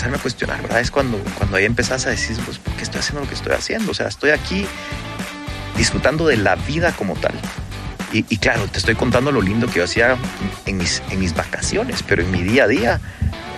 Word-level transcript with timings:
empezarme 0.00 0.16
a 0.16 0.22
cuestionar, 0.22 0.62
¿verdad? 0.62 0.80
Es 0.80 0.90
cuando, 0.90 1.18
cuando 1.36 1.58
ahí 1.58 1.66
empezás 1.66 2.06
a 2.06 2.10
decir, 2.10 2.38
pues, 2.46 2.58
¿por 2.58 2.72
qué 2.74 2.84
estoy 2.84 3.00
haciendo 3.00 3.20
lo 3.20 3.28
que 3.28 3.34
estoy 3.34 3.52
haciendo? 3.52 3.90
O 3.90 3.94
sea, 3.94 4.08
estoy 4.08 4.30
aquí 4.30 4.66
disfrutando 5.76 6.26
de 6.26 6.38
la 6.38 6.56
vida 6.56 6.92
como 6.92 7.14
tal. 7.16 7.34
Y, 8.10 8.24
y 8.30 8.38
claro, 8.38 8.66
te 8.66 8.78
estoy 8.78 8.94
contando 8.94 9.30
lo 9.30 9.42
lindo 9.42 9.66
que 9.66 9.74
yo 9.74 9.84
hacía 9.84 10.16
en 10.64 10.78
mis, 10.78 11.02
en 11.10 11.20
mis 11.20 11.34
vacaciones, 11.34 12.02
pero 12.02 12.22
en 12.22 12.30
mi 12.30 12.42
día 12.42 12.64
a 12.64 12.66
día 12.66 13.00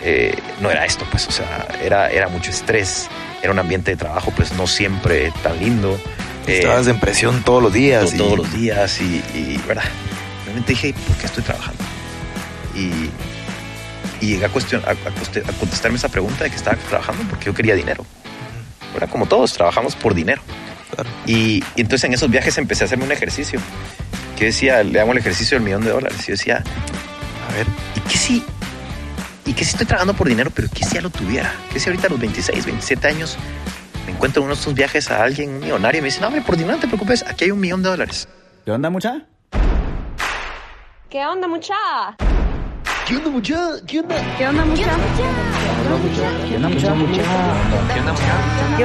eh, 0.03 0.37
no 0.61 0.69
era 0.71 0.85
esto, 0.85 1.07
pues, 1.13 1.29
o 1.29 1.31
sea, 1.31 1.69
era, 1.81 2.11
era 2.11 2.29
mucho 2.29 2.51
estrés, 2.51 3.09
era 3.41 3.53
un 3.53 3.61
ambiente 3.61 3.93
de 3.93 3.97
trabajo, 3.97 4.33
pues, 4.37 4.53
no 4.55 4.67
siempre 4.67 5.33
tan 5.45 5.61
lindo. 5.61 5.97
Eh, 6.49 6.59
Estabas 6.59 6.89
en 6.89 6.99
presión 6.99 7.45
todos 7.45 7.63
los 7.63 7.73
días. 7.73 8.01
Todos, 8.01 8.15
y... 8.15 8.19
todos 8.19 8.39
los 8.39 8.53
días 8.53 9.01
y, 9.01 9.23
y, 9.33 9.63
¿verdad? 9.69 9.85
Realmente 10.45 10.73
dije, 10.73 10.93
¿por 11.07 11.17
qué 11.19 11.27
estoy 11.27 11.45
trabajando? 11.45 11.85
Y, 12.75 13.11
y 14.23 14.29
llegué 14.29 14.45
a, 14.45 14.49
cuestion, 14.49 14.83
a, 14.87 14.93
a, 14.93 15.53
contestarme 15.59 15.99
esa 15.99 16.09
pregunta 16.09 16.45
de 16.45 16.51
que 16.51 16.57
estaba 16.57 16.77
trabajando 16.77 17.25
porque 17.29 17.47
yo 17.47 17.55
quería 17.55 17.75
dinero. 17.75 18.07
Era 18.97 19.09
como 19.09 19.27
todos, 19.27 19.53
trabajamos 19.53 19.97
por 19.97 20.15
dinero. 20.15 20.41
Claro. 20.95 21.11
Y, 21.27 21.65
y, 21.75 21.81
entonces 21.81 22.05
en 22.05 22.15
esos 22.15 22.31
viajes 22.31 22.57
empecé 22.57 22.85
a 22.85 22.87
hacerme 22.87 23.05
un 23.05 23.13
ejercicio 23.13 23.61
que 24.39 24.47
decía, 24.47 24.83
le 24.85 25.01
hago 25.01 25.11
el 25.13 25.19
ejercicio 25.19 25.57
del 25.57 25.65
millón 25.65 25.83
de 25.83 25.91
dólares. 25.91 26.19
Y 26.21 26.27
yo 26.29 26.33
decía, 26.35 26.63
a 27.49 27.53
ver, 27.53 27.67
¿y 27.97 28.01
qué 28.09 28.17
si, 28.17 28.45
y 29.45 29.55
qué 29.55 29.65
si 29.65 29.73
estoy 29.73 29.87
trabajando 29.87 30.15
por 30.15 30.29
dinero, 30.29 30.51
pero 30.55 30.69
qué 30.73 30.85
si 30.85 30.95
ya 30.95 31.01
lo 31.01 31.11
tuviera? 31.11 31.53
¿Qué 31.73 31.81
si 31.81 31.89
ahorita 31.89 32.07
a 32.07 32.11
los 32.11 32.21
26, 32.21 32.65
27 32.65 33.09
años 33.09 33.37
me 34.07 34.13
encuentro 34.13 34.41
en 34.41 34.45
uno 34.45 34.55
de 34.55 34.61
estos 34.61 34.75
viajes 34.75 35.11
a 35.11 35.25
alguien, 35.25 35.51
un 35.51 35.61
millonario, 35.61 35.99
y 35.99 36.03
me 36.03 36.07
dice, 36.07 36.21
no, 36.21 36.29
hombre, 36.29 36.43
por 36.43 36.57
dinero 36.57 36.77
no 36.77 36.81
te 36.81 36.87
preocupes, 36.87 37.25
aquí 37.27 37.45
hay 37.45 37.51
un 37.51 37.61
millón 37.61 37.83
de 37.83 37.89
dólares. 37.89 38.29
¿Qué 38.65 38.71
onda, 38.71 38.89
mucha? 38.89 39.27
¿Qué 41.11 41.27
onda, 41.27 41.49
mucha? 41.49 41.75
¿Qué 43.07 43.17
onda, 43.17 43.31
mucha? 43.31 43.81
¿Qué 43.87 44.01
onda? 44.01 44.17
¿Qué 48.77 48.85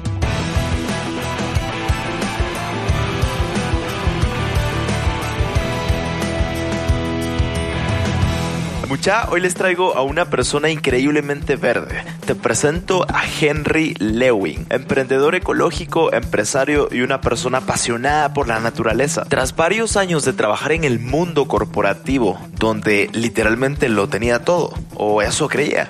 Mucha, 8.91 9.29
hoy 9.29 9.39
les 9.39 9.53
traigo 9.53 9.95
a 9.95 10.01
una 10.01 10.29
persona 10.29 10.69
increíblemente 10.69 11.55
verde. 11.55 12.03
Te 12.25 12.35
presento 12.35 13.05
a 13.07 13.23
Henry 13.25 13.95
Lewin, 13.99 14.65
emprendedor 14.69 15.33
ecológico, 15.33 16.11
empresario 16.11 16.89
y 16.91 16.99
una 16.99 17.21
persona 17.21 17.59
apasionada 17.59 18.33
por 18.33 18.49
la 18.49 18.59
naturaleza. 18.59 19.23
Tras 19.29 19.55
varios 19.55 19.95
años 19.95 20.25
de 20.25 20.33
trabajar 20.33 20.73
en 20.73 20.83
el 20.83 20.99
mundo 20.99 21.47
corporativo, 21.47 22.37
donde 22.57 23.09
literalmente 23.13 23.87
lo 23.87 24.09
tenía 24.09 24.43
todo, 24.43 24.73
o 24.95 25.21
eso 25.21 25.47
creía, 25.47 25.87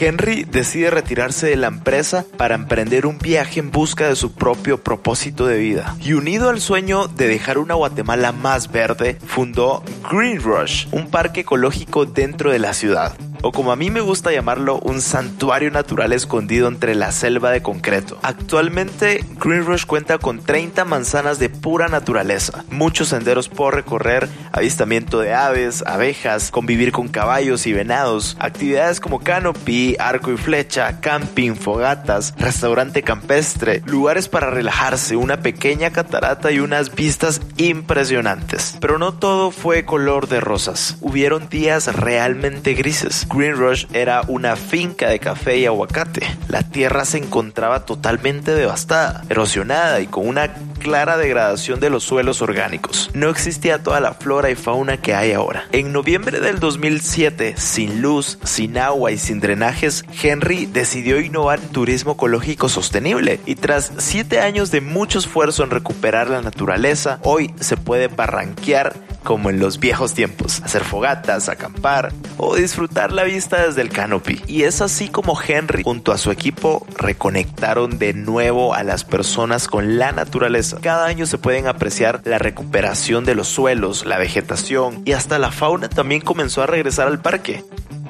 Henry 0.00 0.44
decide 0.44 0.90
retirarse 0.90 1.46
de 1.46 1.56
la 1.56 1.68
empresa 1.68 2.24
para 2.36 2.54
emprender 2.54 3.06
un 3.06 3.18
viaje 3.18 3.60
en 3.60 3.70
busca 3.70 4.08
de 4.08 4.16
su 4.16 4.32
propio 4.32 4.82
propósito 4.82 5.46
de 5.46 5.58
vida. 5.58 5.96
Y 6.00 6.14
unido 6.14 6.50
al 6.50 6.60
sueño 6.60 7.06
de 7.06 7.28
dejar 7.28 7.58
una 7.58 7.74
Guatemala 7.74 8.32
más 8.32 8.72
verde, 8.72 9.18
fundó 9.24 9.82
Green 10.10 10.42
Rush, 10.42 10.86
un 10.90 11.10
parque 11.10 11.40
ecológico 11.40 12.06
dentro 12.06 12.43
de 12.50 12.58
la 12.58 12.74
ciudad 12.74 13.14
o 13.44 13.52
como 13.52 13.72
a 13.72 13.76
mí 13.76 13.90
me 13.90 14.00
gusta 14.00 14.32
llamarlo, 14.32 14.78
un 14.78 15.02
santuario 15.02 15.70
natural 15.70 16.14
escondido 16.14 16.66
entre 16.66 16.94
la 16.94 17.12
selva 17.12 17.50
de 17.50 17.60
concreto. 17.60 18.18
Actualmente, 18.22 19.22
Green 19.38 19.66
Rush 19.66 19.84
cuenta 19.84 20.16
con 20.16 20.40
30 20.40 20.86
manzanas 20.86 21.38
de 21.38 21.50
pura 21.50 21.88
naturaleza, 21.88 22.64
muchos 22.70 23.08
senderos 23.08 23.50
por 23.50 23.74
recorrer, 23.74 24.30
avistamiento 24.52 25.20
de 25.20 25.34
aves, 25.34 25.84
abejas, 25.86 26.50
convivir 26.50 26.90
con 26.90 27.08
caballos 27.08 27.66
y 27.66 27.74
venados, 27.74 28.34
actividades 28.40 28.98
como 28.98 29.20
canopy, 29.20 29.94
arco 29.98 30.32
y 30.32 30.38
flecha, 30.38 31.00
camping, 31.00 31.54
fogatas, 31.54 32.32
restaurante 32.38 33.02
campestre, 33.02 33.82
lugares 33.84 34.26
para 34.26 34.48
relajarse, 34.48 35.16
una 35.16 35.40
pequeña 35.40 35.90
catarata 35.90 36.50
y 36.50 36.60
unas 36.60 36.94
vistas 36.94 37.42
impresionantes. 37.58 38.78
Pero 38.80 38.96
no 38.96 39.12
todo 39.12 39.50
fue 39.50 39.84
color 39.84 40.28
de 40.28 40.40
rosas, 40.40 40.96
hubieron 41.02 41.50
días 41.50 41.94
realmente 41.94 42.72
grises. 42.72 43.26
Green 43.34 43.56
Rush 43.56 43.86
era 43.92 44.22
una 44.28 44.54
finca 44.54 45.08
de 45.08 45.18
café 45.18 45.58
y 45.58 45.66
aguacate. 45.66 46.22
La 46.48 46.62
tierra 46.62 47.04
se 47.04 47.18
encontraba 47.18 47.84
totalmente 47.84 48.54
devastada, 48.54 49.24
erosionada 49.28 50.00
y 50.00 50.06
con 50.06 50.28
una 50.28 50.54
clara 50.78 51.16
degradación 51.16 51.80
de 51.80 51.90
los 51.90 52.04
suelos 52.04 52.42
orgánicos. 52.42 53.10
No 53.14 53.30
existía 53.30 53.82
toda 53.82 54.00
la 54.00 54.14
flora 54.14 54.50
y 54.50 54.54
fauna 54.54 54.98
que 54.98 55.14
hay 55.14 55.32
ahora. 55.32 55.64
En 55.72 55.92
noviembre 55.92 56.40
del 56.40 56.60
2007, 56.60 57.54
sin 57.56 58.02
luz, 58.02 58.38
sin 58.44 58.78
agua 58.78 59.10
y 59.10 59.18
sin 59.18 59.40
drenajes, 59.40 60.04
Henry 60.22 60.66
decidió 60.66 61.20
innovar 61.20 61.58
en 61.58 61.68
turismo 61.68 62.12
ecológico 62.12 62.68
sostenible 62.68 63.40
y 63.46 63.56
tras 63.56 63.92
siete 63.98 64.40
años 64.40 64.70
de 64.70 64.80
mucho 64.80 65.18
esfuerzo 65.18 65.64
en 65.64 65.70
recuperar 65.70 66.28
la 66.28 66.42
naturaleza, 66.42 67.18
hoy 67.22 67.52
se 67.58 67.76
puede 67.76 68.08
barranquear 68.08 68.94
como 69.24 69.50
en 69.50 69.58
los 69.58 69.80
viejos 69.80 70.14
tiempos, 70.14 70.62
hacer 70.62 70.84
fogatas, 70.84 71.48
acampar 71.48 72.12
o 72.36 72.54
disfrutar 72.54 73.10
la 73.10 73.24
vista 73.24 73.66
desde 73.66 73.82
el 73.82 73.88
canopy. 73.88 74.40
Y 74.46 74.62
es 74.62 74.80
así 74.80 75.08
como 75.08 75.36
Henry 75.40 75.82
junto 75.82 76.12
a 76.12 76.18
su 76.18 76.30
equipo 76.30 76.86
reconectaron 76.96 77.98
de 77.98 78.14
nuevo 78.14 78.74
a 78.74 78.84
las 78.84 79.04
personas 79.04 79.66
con 79.66 79.98
la 79.98 80.12
naturaleza. 80.12 80.78
Cada 80.80 81.06
año 81.06 81.26
se 81.26 81.38
pueden 81.38 81.66
apreciar 81.66 82.20
la 82.24 82.38
recuperación 82.38 83.24
de 83.24 83.34
los 83.34 83.48
suelos, 83.48 84.06
la 84.06 84.18
vegetación 84.18 85.02
y 85.04 85.12
hasta 85.12 85.38
la 85.38 85.50
fauna 85.50 85.88
también 85.88 86.20
comenzó 86.20 86.62
a 86.62 86.66
regresar 86.66 87.08
al 87.08 87.20
parque 87.20 87.64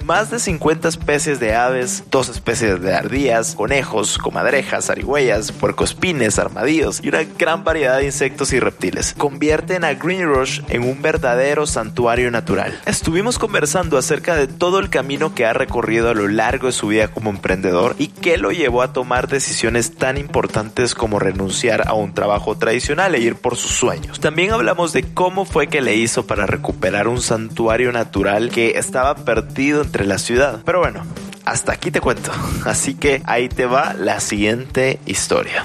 más 0.05 0.31
de 0.31 0.39
50 0.39 0.87
especies 0.87 1.41
de 1.41 1.55
aves, 1.55 2.05
dos 2.11 2.29
especies 2.29 2.81
de 2.81 2.95
ardillas, 2.95 3.55
conejos, 3.55 4.19
comadrejas, 4.19 4.91
arigüeyas, 4.91 5.51
puercoespines, 5.51 6.39
armadillos 6.39 7.01
y 7.03 7.09
una 7.09 7.25
gran 7.25 7.65
variedad 7.65 7.99
de 7.99 8.05
insectos 8.05 8.53
y 8.53 8.61
reptiles. 8.61 9.15
Convierten 9.17 9.83
a 9.83 9.95
Green 9.95 10.27
Rush 10.27 10.61
en 10.69 10.83
un 10.83 11.01
verdadero 11.01 11.67
santuario 11.67 12.31
natural. 12.31 12.79
Estuvimos 12.85 13.39
conversando 13.39 13.97
acerca 13.97 14.37
de 14.37 14.47
todo 14.47 14.79
el 14.79 14.91
camino 14.91 15.35
que 15.35 15.47
ha 15.47 15.55
recorrido 15.55 16.11
a 16.11 16.15
lo 16.15 16.29
largo 16.29 16.67
de 16.67 16.73
su 16.73 16.89
vida 16.89 17.09
como 17.09 17.31
emprendedor 17.31 17.97
y 17.99 18.09
qué 18.09 18.37
lo 18.37 18.51
llevó 18.51 18.83
a 18.83 18.93
tomar 18.93 19.29
decisiones 19.29 19.95
tan 19.97 20.19
importantes 20.19 20.95
como 20.95 21.19
renunciar 21.19 21.89
a 21.89 21.95
un 21.95 22.13
trabajo 22.13 22.59
tradicional 22.59 23.15
e 23.15 23.21
ir 23.21 23.37
por 23.37 23.57
sus 23.57 23.71
sueños. 23.71 24.21
También 24.21 24.53
hablamos 24.53 24.93
de 24.93 25.03
cómo 25.03 25.47
fue 25.47 25.69
que 25.69 25.81
le 25.81 25.97
hizo 25.97 26.27
para 26.27 26.45
recuperar 26.45 27.09
un 27.09 27.23
santuario 27.23 27.91
natural 27.91 28.51
que 28.51 28.79
estaba 28.79 29.15
perdido 29.15 29.81
entre 29.95 30.09
la 30.09 30.19
ciudad. 30.19 30.61
Pero 30.67 30.81
bueno, 30.81 31.07
hasta 31.45 31.73
aquí 31.73 31.93
te 31.93 32.01
cuento. 32.01 32.33
Así 32.65 32.97
que 32.97 33.23
ahí 33.27 33.49
te 33.49 33.65
va 33.65 33.95
la 33.95 34.19
siguiente 34.19 34.99
historia. 35.07 35.65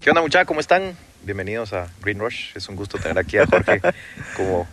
¿Qué 0.00 0.08
onda 0.08 0.22
muchachos? 0.22 0.46
¿Cómo 0.48 0.60
están? 0.60 0.96
Bienvenidos 1.22 1.74
a 1.74 1.86
Green 2.00 2.18
Rush. 2.18 2.52
Es 2.54 2.66
un 2.70 2.76
gusto 2.76 2.96
tener 2.96 3.18
aquí 3.18 3.36
a 3.36 3.46
Jorge 3.46 3.82
como 4.38 4.66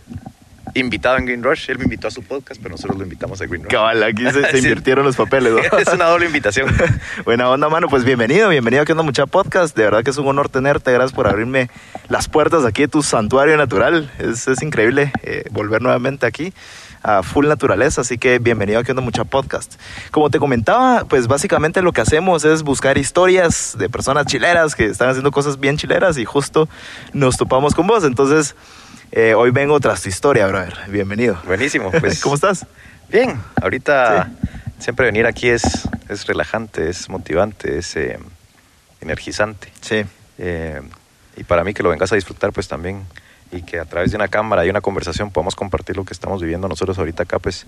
invitado 0.72 1.18
en 1.18 1.26
Green 1.26 1.42
Rush. 1.42 1.70
Él 1.70 1.76
me 1.76 1.84
invitó 1.84 2.08
a 2.08 2.10
su 2.10 2.22
podcast, 2.22 2.58
pero 2.62 2.72
nosotros 2.72 2.96
lo 2.96 3.04
invitamos 3.04 3.38
a 3.42 3.44
Green 3.44 3.64
Rush. 3.64 3.70
Cabal, 3.70 4.02
aquí 4.02 4.22
se, 4.30 4.32
se 4.50 4.50
Sí. 4.52 4.58
invirtieron 4.66 5.04
los 5.04 5.14
papeles. 5.16 5.52
¿no? 5.52 5.78
es 5.78 5.88
una 5.92 6.06
doble 6.06 6.24
invitación. 6.24 6.74
Buena 7.26 7.50
onda, 7.50 7.68
mano. 7.68 7.88
Pues 7.90 8.02
bienvenido, 8.02 8.48
bienvenido 8.48 8.82
a 8.82 8.86
Que 8.86 8.92
Onda 8.92 9.04
Mucha 9.04 9.26
Podcast. 9.26 9.76
De 9.76 9.84
verdad 9.84 10.04
que 10.04 10.10
es 10.10 10.16
un 10.16 10.26
honor 10.26 10.48
tenerte. 10.48 10.90
Gracias 10.90 11.12
por 11.12 11.26
abrirme 11.26 11.68
las 12.08 12.28
puertas 12.30 12.64
aquí 12.64 12.80
de 12.82 12.88
tu 12.88 13.02
santuario 13.02 13.58
natural. 13.58 14.10
Es, 14.18 14.48
es 14.48 14.62
increíble 14.62 15.12
eh, 15.22 15.44
volver 15.50 15.82
nuevamente 15.82 16.24
aquí 16.24 16.54
a 17.06 17.22
full 17.22 17.46
naturaleza. 17.46 18.00
Así 18.00 18.18
que 18.18 18.40
bienvenido 18.40 18.80
a 18.80 18.84
Que 18.84 18.90
Onda 18.90 19.00
Mucha 19.00 19.22
Podcast. 19.22 19.80
Como 20.10 20.28
te 20.28 20.40
comentaba, 20.40 21.04
pues 21.04 21.28
básicamente 21.28 21.80
lo 21.80 21.92
que 21.92 22.00
hacemos 22.00 22.44
es 22.44 22.64
buscar 22.64 22.98
historias 22.98 23.76
de 23.78 23.88
personas 23.88 24.26
chileras 24.26 24.74
que 24.74 24.86
están 24.86 25.08
haciendo 25.10 25.30
cosas 25.30 25.60
bien 25.60 25.76
chileras 25.76 26.18
y 26.18 26.24
justo 26.24 26.68
nos 27.12 27.36
topamos 27.36 27.76
con 27.76 27.86
vos. 27.86 28.02
Entonces, 28.02 28.56
eh, 29.12 29.34
hoy 29.34 29.52
vengo 29.52 29.78
tras 29.78 30.02
tu 30.02 30.08
historia, 30.08 30.48
brother. 30.48 30.74
Bienvenido. 30.88 31.38
Buenísimo. 31.46 31.92
Pues, 32.00 32.20
¿Cómo 32.20 32.34
estás? 32.34 32.66
Bien, 33.08 33.40
ahorita 33.62 34.32
siempre 34.80 35.06
venir 35.06 35.26
aquí 35.26 35.48
es, 35.48 35.88
es 36.08 36.26
relajante, 36.26 36.90
es 36.90 37.08
motivante, 37.08 37.78
es 37.78 37.96
eh, 37.96 38.18
energizante. 39.00 39.72
Sí. 39.80 40.04
Eh, 40.38 40.82
y 41.36 41.44
para 41.44 41.62
mí 41.62 41.72
que 41.72 41.84
lo 41.84 41.90
vengas 41.90 42.10
a 42.10 42.16
disfrutar, 42.16 42.52
pues 42.52 42.66
también, 42.66 43.04
y 43.52 43.62
que 43.62 43.78
a 43.78 43.84
través 43.84 44.10
de 44.10 44.16
una 44.16 44.28
cámara 44.28 44.66
y 44.66 44.70
una 44.70 44.80
conversación 44.80 45.30
podamos 45.30 45.54
compartir 45.54 45.96
lo 45.96 46.04
que 46.04 46.12
estamos 46.12 46.40
viviendo 46.42 46.68
nosotros 46.68 46.98
ahorita 46.98 47.22
acá, 47.24 47.38
pues 47.38 47.66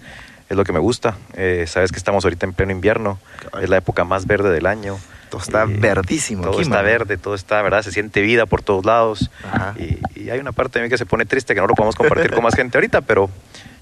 es 0.48 0.56
lo 0.56 0.64
que 0.64 0.72
me 0.72 0.78
gusta. 0.78 1.16
Eh, 1.34 1.64
sabes 1.68 1.92
que 1.92 1.98
estamos 1.98 2.24
ahorita 2.24 2.46
en 2.46 2.52
pleno 2.52 2.72
invierno, 2.72 3.18
es 3.62 3.68
la 3.68 3.76
época 3.76 4.04
más 4.04 4.26
verde 4.26 4.50
del 4.50 4.66
año. 4.66 4.98
Todo 5.30 5.42
está 5.42 5.66
Y 5.66 5.74
verdísimo 5.74 6.42
Todo 6.42 6.54
aquí, 6.54 6.62
está 6.62 6.76
man. 6.76 6.84
verde, 6.86 7.18
todo 7.18 7.34
está, 7.34 7.60
¿verdad? 7.60 7.82
Se 7.82 7.92
siente 7.92 8.22
vida 8.22 8.46
por 8.46 8.62
todos 8.62 8.84
lados. 8.86 9.30
Y, 9.78 9.98
y 10.18 10.30
hay 10.30 10.38
una 10.40 10.52
parte 10.52 10.78
de 10.78 10.84
mí 10.84 10.88
que 10.90 10.96
se 10.96 11.04
pone 11.04 11.26
triste 11.26 11.54
que 11.54 11.60
no 11.60 11.66
lo 11.66 11.74
podemos 11.74 11.96
compartir 11.96 12.30
con 12.32 12.42
más 12.42 12.54
gente 12.54 12.78
ahorita, 12.78 13.02
pero. 13.02 13.28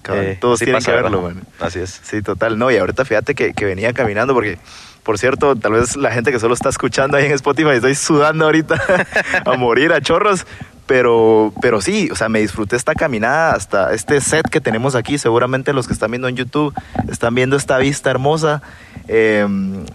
Cabal, 0.01 0.23
eh, 0.25 0.37
todos 0.39 0.59
tienen 0.59 0.75
pasa, 0.75 0.91
que 0.91 1.01
verlo, 1.01 1.21
man. 1.21 1.41
Así 1.59 1.79
es. 1.79 2.01
Sí, 2.03 2.21
total. 2.21 2.57
No, 2.57 2.69
y 2.69 2.77
ahorita 2.77 3.05
fíjate 3.05 3.33
que, 3.33 3.53
que 3.53 3.65
venía 3.65 3.93
caminando 3.93 4.33
porque, 4.33 4.57
por 5.03 5.17
cierto, 5.17 5.55
tal 5.55 5.71
vez 5.71 5.95
la 5.95 6.11
gente 6.11 6.31
que 6.33 6.39
solo 6.39 6.53
está 6.53 6.67
escuchando 6.67 7.15
ahí 7.15 7.25
en 7.25 7.31
Spotify, 7.31 7.71
estoy 7.71 7.95
sudando 7.95 8.43
ahorita 8.45 8.81
a 9.45 9.53
morir 9.55 9.93
a 9.93 10.01
chorros. 10.01 10.45
Pero, 10.87 11.53
pero 11.61 11.81
sí, 11.81 12.09
o 12.11 12.15
sea, 12.15 12.29
me 12.29 12.39
disfruté 12.39 12.75
esta 12.75 12.95
caminada 12.95 13.51
hasta 13.51 13.93
este 13.93 14.21
set 14.21 14.47
que 14.49 14.61
tenemos 14.61 14.95
aquí. 14.95 15.17
Seguramente 15.17 15.73
los 15.73 15.85
que 15.85 15.93
están 15.93 16.11
viendo 16.11 16.27
en 16.27 16.37
YouTube 16.37 16.73
están 17.09 17.35
viendo 17.35 17.57
esta 17.57 17.77
vista 17.77 18.09
hermosa. 18.09 18.61
Eh, 19.09 19.47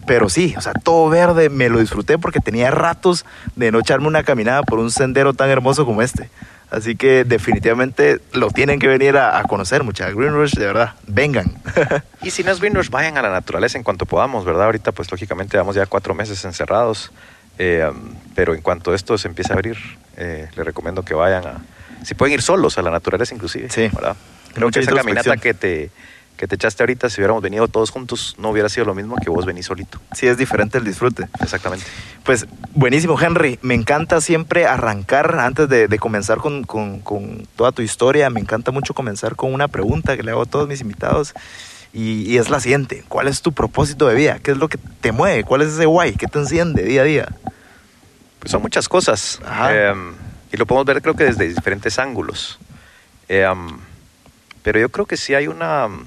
pero 0.06 0.28
sí, 0.28 0.54
o 0.56 0.60
sea, 0.60 0.72
todo 0.72 1.08
verde, 1.08 1.48
me 1.48 1.68
lo 1.68 1.78
disfruté 1.78 2.18
porque 2.18 2.40
tenía 2.40 2.70
ratos 2.70 3.24
de 3.56 3.72
no 3.72 3.80
echarme 3.80 4.06
una 4.06 4.22
caminada 4.22 4.62
por 4.62 4.78
un 4.78 4.90
sendero 4.90 5.34
tan 5.34 5.50
hermoso 5.50 5.84
como 5.84 6.02
este. 6.02 6.30
Así 6.70 6.96
que 6.96 7.24
definitivamente 7.24 8.20
lo 8.32 8.48
tienen 8.48 8.78
que 8.78 8.88
venir 8.88 9.18
a, 9.18 9.38
a 9.38 9.42
conocer, 9.42 9.84
mucha 9.84 10.10
Green 10.10 10.32
Rush, 10.32 10.54
de 10.54 10.64
verdad, 10.64 10.94
vengan. 11.06 11.52
Y 12.22 12.30
si 12.30 12.44
no 12.44 12.52
es 12.52 12.60
Green 12.60 12.74
Rush, 12.74 12.88
vayan 12.88 13.18
a 13.18 13.22
la 13.22 13.30
naturaleza 13.30 13.76
en 13.76 13.84
cuanto 13.84 14.06
podamos, 14.06 14.44
¿verdad? 14.44 14.66
Ahorita, 14.66 14.92
pues 14.92 15.10
lógicamente, 15.10 15.56
llevamos 15.56 15.74
ya 15.74 15.86
cuatro 15.86 16.14
meses 16.14 16.42
encerrados. 16.44 17.10
Eh, 17.58 17.88
um, 17.90 18.14
pero 18.34 18.54
en 18.54 18.60
cuanto 18.62 18.94
esto 18.94 19.16
se 19.18 19.28
empiece 19.28 19.52
a 19.52 19.56
abrir, 19.56 19.76
eh, 20.16 20.48
les 20.56 20.64
recomiendo 20.64 21.02
que 21.04 21.14
vayan 21.14 21.46
a. 21.46 21.64
Si 22.04 22.14
pueden 22.14 22.34
ir 22.34 22.42
solos 22.42 22.78
a 22.78 22.82
la 22.82 22.90
naturaleza, 22.90 23.34
inclusive. 23.34 23.68
Sí. 23.70 23.88
¿verdad? 23.92 24.16
Creo 24.54 24.66
Mucha 24.68 24.80
que 24.80 24.84
esa 24.86 24.94
caminata 24.96 25.36
que 25.36 25.54
te, 25.54 25.90
que 26.36 26.48
te 26.48 26.56
echaste 26.56 26.82
ahorita, 26.82 27.08
si 27.08 27.20
hubiéramos 27.20 27.42
venido 27.42 27.68
todos 27.68 27.90
juntos, 27.90 28.34
no 28.38 28.50
hubiera 28.50 28.68
sido 28.68 28.86
lo 28.86 28.94
mismo 28.94 29.16
que 29.22 29.30
vos 29.30 29.46
venís 29.46 29.66
solito. 29.66 30.00
sí, 30.12 30.26
es 30.26 30.36
diferente 30.36 30.78
el 30.78 30.84
disfrute. 30.84 31.28
Exactamente. 31.40 31.86
Pues 32.24 32.46
buenísimo, 32.74 33.20
Henry. 33.20 33.58
Me 33.62 33.74
encanta 33.74 34.20
siempre 34.20 34.66
arrancar, 34.66 35.38
antes 35.38 35.68
de, 35.68 35.86
de 35.88 35.98
comenzar 35.98 36.38
con, 36.38 36.64
con- 36.64 36.98
con 37.00 37.46
toda 37.56 37.70
tu 37.72 37.82
historia, 37.82 38.28
me 38.30 38.40
encanta 38.40 38.72
mucho 38.72 38.94
comenzar 38.94 39.36
con 39.36 39.54
una 39.54 39.68
pregunta 39.68 40.16
que 40.16 40.22
le 40.24 40.32
hago 40.32 40.42
a 40.42 40.46
todos 40.46 40.66
mis 40.68 40.80
invitados. 40.80 41.34
Y, 41.92 42.22
y 42.22 42.38
es 42.38 42.48
la 42.48 42.60
siguiente. 42.60 43.04
¿Cuál 43.08 43.28
es 43.28 43.42
tu 43.42 43.52
propósito 43.52 44.08
de 44.08 44.14
vida? 44.14 44.38
¿Qué 44.42 44.52
es 44.52 44.56
lo 44.56 44.68
que 44.68 44.78
te 44.78 45.12
mueve? 45.12 45.44
¿Cuál 45.44 45.62
es 45.62 45.68
ese 45.68 45.86
guay? 45.86 46.14
¿Qué 46.14 46.26
te 46.26 46.38
enciende 46.38 46.82
día 46.84 47.02
a 47.02 47.04
día? 47.04 47.28
Pues 48.38 48.50
son 48.50 48.62
muchas 48.62 48.88
cosas. 48.88 49.40
Eh, 49.70 49.94
y 50.52 50.56
lo 50.56 50.66
podemos 50.66 50.86
ver 50.86 51.02
creo 51.02 51.14
que 51.14 51.24
desde 51.24 51.48
diferentes 51.48 51.98
ángulos. 51.98 52.58
Eh, 53.28 53.46
um, 53.46 53.78
pero 54.62 54.80
yo 54.80 54.88
creo 54.88 55.06
que 55.06 55.16
sí 55.16 55.34
hay 55.34 55.48
una 55.48 55.86
um, 55.86 56.04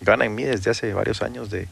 gana 0.00 0.24
en 0.24 0.34
mí 0.34 0.44
desde 0.44 0.70
hace 0.70 0.92
varios 0.92 1.22
años 1.22 1.50
de 1.50 1.68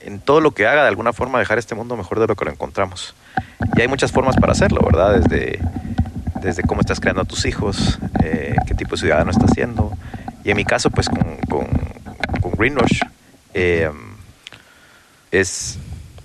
en 0.00 0.20
todo 0.20 0.40
lo 0.40 0.52
que 0.52 0.66
haga 0.66 0.82
de 0.82 0.88
alguna 0.88 1.12
forma 1.12 1.38
dejar 1.38 1.58
este 1.58 1.74
mundo 1.74 1.96
mejor 1.96 2.18
de 2.18 2.26
lo 2.26 2.34
que 2.34 2.44
lo 2.44 2.50
encontramos. 2.50 3.14
Y 3.76 3.82
hay 3.82 3.88
muchas 3.88 4.10
formas 4.10 4.36
para 4.36 4.52
hacerlo, 4.52 4.80
¿verdad? 4.82 5.20
Desde, 5.20 5.60
desde 6.40 6.62
cómo 6.62 6.80
estás 6.80 6.98
creando 6.98 7.22
a 7.22 7.24
tus 7.24 7.44
hijos, 7.44 7.98
eh, 8.22 8.54
qué 8.66 8.74
tipo 8.74 8.92
de 8.92 8.98
ciudadano 8.98 9.30
estás 9.30 9.50
siendo. 9.54 9.92
Y 10.48 10.50
en 10.50 10.56
mi 10.56 10.64
caso, 10.64 10.88
pues 10.88 11.10
con, 11.10 11.36
con, 11.50 11.66
con 12.40 12.52
Green 12.52 12.74
Rush, 12.74 13.02
eh, 13.52 13.90
es, 15.30 15.78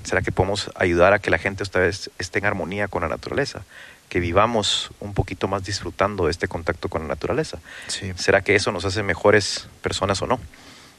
¿será 0.06 0.22
que 0.22 0.32
podemos 0.32 0.72
ayudar 0.76 1.12
a 1.12 1.20
que 1.20 1.30
la 1.30 1.38
gente 1.38 1.62
esta 1.62 1.80
vez 1.80 2.10
esté 2.18 2.40
en 2.40 2.46
armonía 2.46 2.88
con 2.88 3.02
la 3.02 3.10
naturaleza? 3.10 3.64
Que 4.08 4.22
vivamos 4.22 4.92
un 5.02 5.14
poquito 5.14 5.50
más 5.50 5.66
disfrutando 5.66 6.24
de 6.24 6.32
este 6.32 6.48
contacto 6.48 6.88
con 6.88 7.02
la 7.02 7.10
naturaleza. 7.10 7.60
Sí. 7.88 8.14
¿Será 8.16 8.40
que 8.40 8.56
eso 8.56 8.72
nos 8.72 8.86
hace 8.86 9.04
mejores 9.04 9.68
personas 9.82 10.22
o 10.22 10.28
no? 10.28 10.40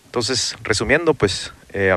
Entonces, 0.05 0.59
resumiendo, 0.62 1.15
pues 1.15 1.55
eh, 1.73 1.97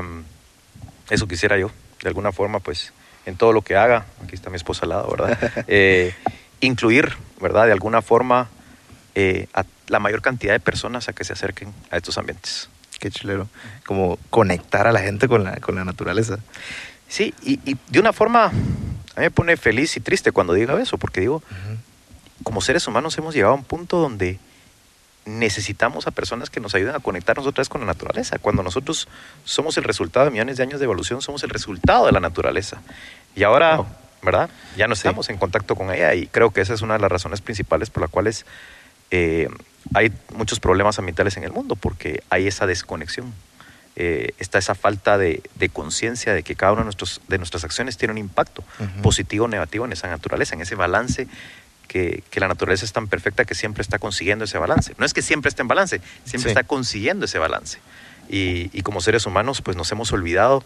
eso 1.10 1.28
quisiera 1.28 1.58
yo, 1.58 1.70
de 2.00 2.08
alguna 2.08 2.32
forma, 2.32 2.60
pues 2.60 2.94
en 3.26 3.36
todo 3.36 3.52
lo 3.52 3.60
que 3.60 3.76
haga, 3.76 4.06
aquí 4.24 4.34
está 4.34 4.48
mi 4.48 4.56
esposa 4.56 4.86
al 4.86 4.88
lado, 4.88 5.10
¿verdad? 5.10 5.38
Eh, 5.68 6.14
incluir, 6.62 7.18
¿verdad? 7.38 7.66
De 7.66 7.72
alguna 7.72 8.00
forma 8.00 8.48
eh, 9.20 9.48
a 9.52 9.64
la 9.88 9.98
mayor 9.98 10.22
cantidad 10.22 10.52
de 10.52 10.60
personas 10.60 11.08
a 11.08 11.12
que 11.12 11.24
se 11.24 11.32
acerquen 11.32 11.74
a 11.90 11.96
estos 11.96 12.18
ambientes. 12.18 12.68
Qué 13.00 13.10
chilero. 13.10 13.48
Como 13.84 14.16
conectar 14.30 14.86
a 14.86 14.92
la 14.92 15.00
gente 15.00 15.26
con 15.26 15.42
la, 15.42 15.56
con 15.56 15.74
la 15.74 15.84
naturaleza. 15.84 16.38
Sí, 17.08 17.34
y, 17.42 17.58
y 17.68 17.76
de 17.88 17.98
una 17.98 18.12
forma, 18.12 18.44
a 18.44 18.50
mí 18.52 18.52
me 19.16 19.30
pone 19.32 19.56
feliz 19.56 19.96
y 19.96 20.00
triste 20.00 20.30
cuando 20.30 20.52
diga 20.52 20.80
eso, 20.80 20.98
porque 20.98 21.20
digo, 21.20 21.42
como 22.44 22.60
seres 22.60 22.86
humanos 22.86 23.18
hemos 23.18 23.34
llegado 23.34 23.54
a 23.54 23.56
un 23.56 23.64
punto 23.64 23.98
donde 23.98 24.38
necesitamos 25.24 26.06
a 26.06 26.12
personas 26.12 26.48
que 26.48 26.60
nos 26.60 26.76
ayuden 26.76 26.94
a 26.94 27.00
conectarnos 27.00 27.44
otra 27.44 27.62
vez 27.62 27.68
con 27.68 27.80
la 27.80 27.88
naturaleza. 27.88 28.38
Cuando 28.38 28.62
nosotros 28.62 29.08
somos 29.44 29.76
el 29.78 29.84
resultado 29.84 30.26
de 30.26 30.30
millones 30.30 30.58
de 30.58 30.62
años 30.62 30.78
de 30.78 30.84
evolución, 30.84 31.22
somos 31.22 31.42
el 31.42 31.50
resultado 31.50 32.06
de 32.06 32.12
la 32.12 32.20
naturaleza. 32.20 32.82
Y 33.34 33.42
ahora, 33.42 33.78
Wow. 33.78 33.86
¿verdad? 34.22 34.50
Ya 34.76 34.86
no 34.88 34.94
estamos 34.94 35.28
en 35.28 35.38
contacto 35.38 35.76
con 35.76 35.92
ella 35.92 36.14
y 36.14 36.26
creo 36.26 36.50
que 36.52 36.60
esa 36.60 36.74
es 36.74 36.82
una 36.82 36.94
de 36.94 37.00
las 37.00 37.10
razones 37.10 37.40
principales 37.40 37.90
por 37.90 38.00
las 38.02 38.10
cuales 38.10 38.46
eh, 39.10 39.48
hay 39.94 40.12
muchos 40.34 40.60
problemas 40.60 40.98
ambientales 40.98 41.36
en 41.36 41.44
el 41.44 41.52
mundo, 41.52 41.76
porque 41.76 42.22
hay 42.30 42.46
esa 42.46 42.66
desconexión. 42.66 43.32
Eh, 43.96 44.32
está 44.38 44.58
esa 44.58 44.74
falta 44.76 45.18
de, 45.18 45.42
de 45.56 45.68
conciencia 45.70 46.32
de 46.32 46.42
que 46.44 46.54
cada 46.54 46.72
una 46.72 46.82
de, 46.82 46.84
nuestros, 46.84 47.20
de 47.26 47.38
nuestras 47.38 47.64
acciones 47.64 47.96
tiene 47.96 48.12
un 48.12 48.18
impacto 48.18 48.62
Ujú. 48.78 49.02
positivo 49.02 49.46
o 49.46 49.48
negativo 49.48 49.84
en 49.86 49.92
esa 49.92 50.06
naturaleza, 50.08 50.54
en 50.54 50.60
ese 50.60 50.76
balance 50.76 51.26
que, 51.88 52.22
que 52.30 52.38
la 52.38 52.46
naturaleza 52.46 52.84
es 52.84 52.92
tan 52.92 53.08
perfecta 53.08 53.44
que 53.44 53.54
siempre 53.56 53.82
está 53.82 53.98
consiguiendo 53.98 54.44
ese 54.44 54.58
balance. 54.58 54.94
No 54.98 55.04
es 55.06 55.14
que 55.14 55.22
siempre 55.22 55.48
esté 55.48 55.62
en 55.62 55.68
balance, 55.68 56.00
siempre 56.24 56.42
Sí. 56.52 56.58
está 56.58 56.62
consiguiendo 56.62 57.24
ese 57.24 57.38
balance. 57.38 57.78
Y, 58.28 58.70
y 58.72 58.82
como 58.82 59.00
seres 59.00 59.26
humanos, 59.26 59.62
pues 59.62 59.76
nos 59.76 59.90
hemos 59.90 60.12
olvidado 60.12 60.62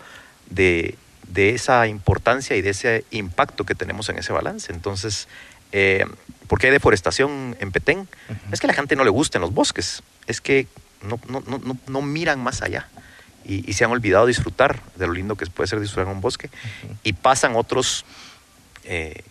de, 0.50 0.96
de 1.28 1.50
esa 1.54 1.86
importancia 1.86 2.56
y 2.56 2.60
de 2.60 2.70
ese 2.70 3.04
impacto 3.12 3.64
que 3.64 3.74
tenemos 3.76 4.08
en 4.10 4.18
ese 4.18 4.32
balance. 4.32 4.72
Entonces, 4.72 5.28
eh, 5.70 6.04
¿por 6.52 6.58
qué 6.58 6.66
hay 6.66 6.72
deforestación 6.74 7.56
en 7.60 7.72
Petén? 7.72 8.06
Es 8.52 8.60
que 8.60 8.66
a 8.66 8.68
la 8.68 8.74
gente 8.74 8.94
no 8.94 9.04
le 9.04 9.10
gusten 9.10 9.40
los 9.40 9.54
bosques, 9.54 10.02
es 10.26 10.42
que 10.42 10.66
no, 11.02 11.18
no, 11.26 11.42
no, 11.46 11.56
no, 11.56 11.78
no 11.86 12.02
miran 12.02 12.42
más 12.42 12.60
allá. 12.60 12.88
Y, 13.42 13.68
y 13.68 13.72
se 13.72 13.84
han 13.86 13.90
olvidado 13.90 14.26
disfrutar 14.26 14.82
de 14.96 15.06
lo 15.06 15.14
lindo 15.14 15.34
que 15.36 15.46
puede 15.46 15.66
ser 15.66 15.80
disfrutar 15.80 16.08
en 16.10 16.16
un 16.16 16.20
bosque. 16.20 16.50
Y 17.04 17.14
pasan 17.14 17.56
otros 17.56 18.04
eh, 18.84 19.22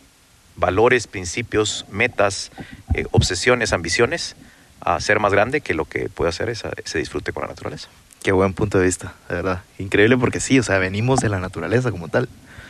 valores, 0.55 1.05
principios, 1.05 1.85
metas, 1.91 2.51
eh, 2.95 3.05
obsesiones, 3.11 3.71
ambiciones 3.71 4.35
a 4.79 4.99
ser 4.99 5.19
más 5.19 5.31
grande 5.31 5.61
que 5.61 5.75
lo 5.75 5.85
que 5.85 6.09
puede 6.09 6.29
hacer 6.29 6.49
esa- 6.49 6.71
ese 6.83 6.97
disfrute 6.97 7.33
con 7.33 7.43
la 7.43 7.49
naturaleza. 7.49 7.87
Qué 8.23 8.31
buen 8.31 8.53
punto 8.53 8.79
de 8.79 8.85
vista, 8.85 9.13
de 9.29 9.35
verdad. 9.35 9.61
Increíble 9.77 10.17
porque 10.17 10.39
sí, 10.39 10.57
o 10.57 10.63
sea, 10.63 10.79
venimos 10.79 11.19
de 11.19 11.29
la 11.29 11.37
naturaleza 11.39 11.91
como 11.91 12.07
tal. 12.07 12.27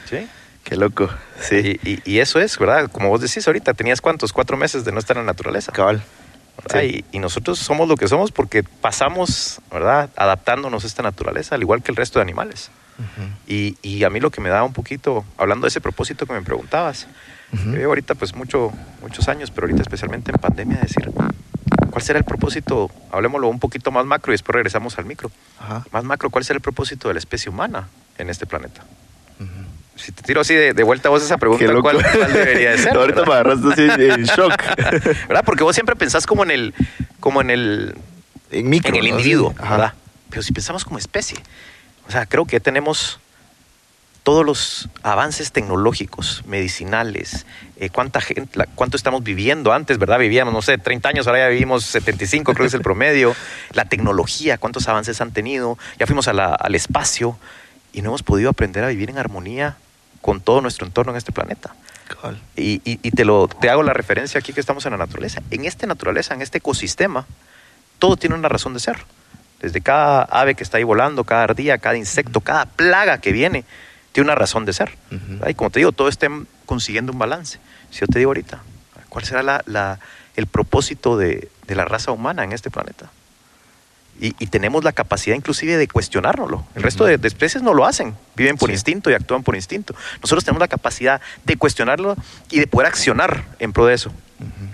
¿Sí? 0.09 0.27
Qué 0.63 0.75
loco. 0.75 1.10
Sí. 1.39 1.80
Y, 1.84 1.89
y- 1.91 2.01
y 2.06 2.20
eso 2.20 2.39
es, 2.39 2.58
¿verdad? 2.58 2.89
Como 2.91 3.10
vos 3.10 3.22
decís 3.22 3.46
ahorita, 3.48 3.74
tenías 3.74 4.00
cuántos, 4.01 4.32
cuatro 4.34 4.58
meses 4.58 4.86
de 4.86 4.91
no 4.91 5.00
estar 5.00 5.18
en 5.18 5.24
la 5.25 5.32
naturaleza. 5.32 5.72
Cabal. 5.72 6.01
Sí. 6.72 7.06
Y, 7.12 7.18
y 7.18 7.20
nosotros 7.20 7.58
somos 7.60 7.88
lo 7.88 7.96
que 7.98 8.08
somos 8.08 8.32
porque 8.32 8.63
pasamos, 8.63 9.60
¿verdad? 9.72 10.10
Adaptándonos 10.15 10.84
a 10.84 10.88
esta 10.88 11.01
naturaleza, 11.03 11.56
al 11.56 11.62
igual 11.62 11.82
que 11.82 11.91
el 11.91 11.96
resto 11.98 12.20
de 12.20 12.24
animales. 12.24 12.70
Ujú. 13.00 13.27
Y, 13.48 13.77
y 13.82 14.03
a 14.03 14.10
mí 14.12 14.20
lo 14.20 14.30
que 14.30 14.41
me 14.41 14.50
da 14.50 14.63
un 14.63 14.74
poquito, 14.74 15.25
hablando 15.38 15.65
de 15.65 15.70
ese 15.70 15.82
propósito 15.82 16.25
que 16.27 16.34
me 16.34 16.41
preguntabas, 16.44 17.08
yo 17.51 17.72
llevo 17.74 17.88
ahorita 17.91 18.15
pues 18.15 18.34
mucho, 18.36 18.72
muchos 19.01 19.27
años, 19.27 19.51
pero 19.51 19.65
ahorita 19.65 19.82
especialmente 19.82 20.32
en 20.32 20.38
pandemia, 20.38 20.77
decir, 20.77 21.10
¿cuál 21.89 22.01
será 22.01 22.18
el 22.20 22.24
propósito? 22.25 22.89
Hablemoslo 23.12 23.50
un 23.50 23.60
poquito 23.60 23.91
más 23.91 24.06
macro 24.06 24.32
y 24.32 24.36
después 24.36 24.53
regresamos 24.53 24.98
al 25.00 25.03
micro. 25.06 25.32
Más 25.91 26.03
macro, 26.06 26.30
¿cuál 26.30 26.46
será 26.46 26.56
el 26.58 26.62
propósito 26.62 27.08
de 27.10 27.15
la 27.15 27.20
especie 27.20 27.50
humana 27.50 27.89
en 28.18 28.30
este 28.30 28.46
planeta? 28.46 28.84
Si 29.95 30.12
te 30.12 30.24
tiro 30.24 30.41
así 30.41 30.55
de, 30.55 30.74
de 30.74 30.83
vuelta 30.83 31.10
a 31.10 31.12
vos 31.12 31.21
esa 31.24 31.38
pregunta. 31.38 31.65
¿cuál, 31.81 31.98
cuál 32.13 32.33
debería 32.33 32.71
de 32.71 32.77
ser? 32.79 32.89
Ahorita 32.98 33.21
me 33.24 33.29
¿verdad? 33.29 33.55
agarraste 33.57 33.91
así 33.91 34.03
en 34.03 34.24
shock. 34.25 34.53
¿Verdad? 35.27 35.43
Porque 35.45 35.63
vos 35.63 35.75
siempre 35.75 35.95
pensás 35.95 36.25
como 36.25 36.43
en 36.43 36.51
el, 36.51 36.74
como 37.19 37.41
en 37.41 37.50
el, 37.51 37.95
en 38.51 38.69
micro. 38.69 38.89
en 38.89 38.95
el 39.00 39.07
individuo. 39.07 39.53
¿verdad? 39.53 39.93
Pero 40.29 40.41
si 40.41 40.53
pensamos 40.53 40.86
como 40.86 40.98
especie, 40.98 41.38
o 42.07 42.12
sea, 42.12 42.25
creo 42.25 42.45
que 42.45 42.60
tenemos 42.60 43.19
todos 44.24 44.45
los 44.45 44.88
avances 45.01 45.51
tecnológicos, 45.51 46.43
medicinales, 46.45 47.45
eh, 47.77 47.89
cuánta 47.89 48.21
gente, 48.21 48.57
la- 48.60 48.67
cuánto 48.67 48.95
estamos 48.95 49.24
viviendo 49.24 49.74
antes, 49.74 49.98
¿verdad? 49.98 50.19
Vivíamos, 50.19 50.53
no 50.53 50.62
sé, 50.62 50.77
30 50.77 51.10
años, 51.10 51.25
ahora 51.27 51.39
ya 51.39 51.48
vivimos 51.48 51.83
75, 51.86 52.53
creo 52.53 52.63
que 52.63 52.67
es 52.67 52.74
el 52.75 52.81
promedio. 52.83 53.36
La 53.74 53.86
tecnología, 53.86 54.57
cuántos 54.60 54.88
avances 54.88 55.19
han 55.21 55.31
tenido, 55.31 55.77
ya 56.00 56.05
fuimos 56.05 56.27
a 56.27 56.33
la- 56.33 56.53
al 56.53 56.75
espacio 56.75 57.38
y 57.93 58.01
no 58.01 58.10
hemos 58.10 58.24
podido 58.24 58.50
aprender 58.50 58.83
a 58.83 58.88
vivir 58.88 59.10
en 59.10 59.17
armonía 59.17 59.77
con 60.21 60.39
todo 60.41 60.62
nuestro 60.62 60.86
entorno 60.88 61.12
en 61.12 61.17
este 61.17 61.31
planeta. 61.31 61.74
Y, 62.55 62.81
y- 62.83 63.00
y 63.01 63.12
te, 63.12 63.25
lo, 63.25 63.48
te 63.48 63.69
hago 63.69 63.83
la 63.83 63.93
referencia 63.93 64.39
aquí 64.39 64.53
que 64.53 64.60
estamos 64.60 64.86
en 64.86 64.91
la 64.91 64.98
naturaleza. 64.98 65.41
En 65.50 65.65
esta 65.65 65.88
naturaleza, 65.88 66.33
en 66.33 66.41
este 66.41 66.60
ecosistema, 66.60 67.25
todo 68.00 68.17
tiene 68.17 68.36
una 68.36 68.50
razón 68.50 68.74
de 68.74 68.79
ser. 68.79 68.98
Desde 69.62 69.81
cada 69.81 70.24
ave 70.24 70.55
que 70.55 70.63
está 70.63 70.77
ahí 70.77 70.83
volando, 70.83 71.24
cada 71.24 71.43
ardilla, 71.43 71.77
cada 71.77 71.95
insecto, 71.98 72.41
cada 72.41 72.65
plaga 72.65 73.19
que 73.19 73.31
viene, 73.31 73.63
tiene 74.12 74.25
una 74.27 74.36
razón 74.36 74.65
de 74.65 74.74
ser. 74.74 74.98
Y 75.50 75.53
como 75.53 75.69
te 75.69 75.79
digo, 75.79 75.91
todo 75.91 76.07
está 76.10 76.27
consiguiendo 76.65 77.12
un 77.13 77.19
balance. 77.19 77.60
Si 77.91 78.00
yo 78.01 78.07
te 78.07 78.19
digo 78.19 78.29
ahorita, 78.29 78.62
¿cuál 79.10 79.24
será 79.25 79.41
la- 79.43 79.63
la- 79.65 80.00
el 80.36 80.48
propósito 80.48 81.17
de, 81.17 81.50
de 81.67 81.75
la 81.75 81.86
raza 81.86 82.12
humana 82.12 82.43
en 82.43 82.51
este 82.53 82.69
planeta? 82.71 83.10
Y, 84.20 84.36
y 84.38 84.48
tenemos 84.48 84.84
la 84.84 84.91
capacidad 84.91 85.36
inclusive 85.36 85.77
de 85.77 85.88
cuestionárnoslo. 85.88 86.63
El 86.75 86.84
resto 86.84 87.06
de, 87.06 87.18
de 87.18 87.27
especies 87.27 87.63
no 87.63 87.74
lo 87.74 87.86
hacen, 87.86 88.15
viven 88.36 88.56
por 88.58 88.70
Sí. 88.70 88.74
instinto 88.74 89.10
y 89.10 89.13
actúan 89.15 89.41
por 89.44 89.56
instinto. 89.56 89.96
Nosotros 90.22 90.44
tenemos 90.44 90.60
la 90.60 90.68
capacidad 90.68 91.22
de 91.46 91.58
cuestionarlo 91.58 92.15
y 92.51 92.60
de 92.60 92.68
poder 92.68 92.88
accionar 92.88 93.46
en 93.60 93.74
pro 93.74 93.86
de 93.88 93.96
eso. 93.96 94.12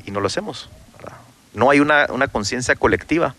Y 0.05 0.11
no 0.11 0.19
lo 0.19 0.27
hacemos. 0.27 0.69
¿verdad? 0.97 1.17
No 1.53 1.69
hay 1.69 1.79
una, 1.79 2.07
una 2.09 2.27
conciencia 2.27 2.75
colectiva. 2.75 3.35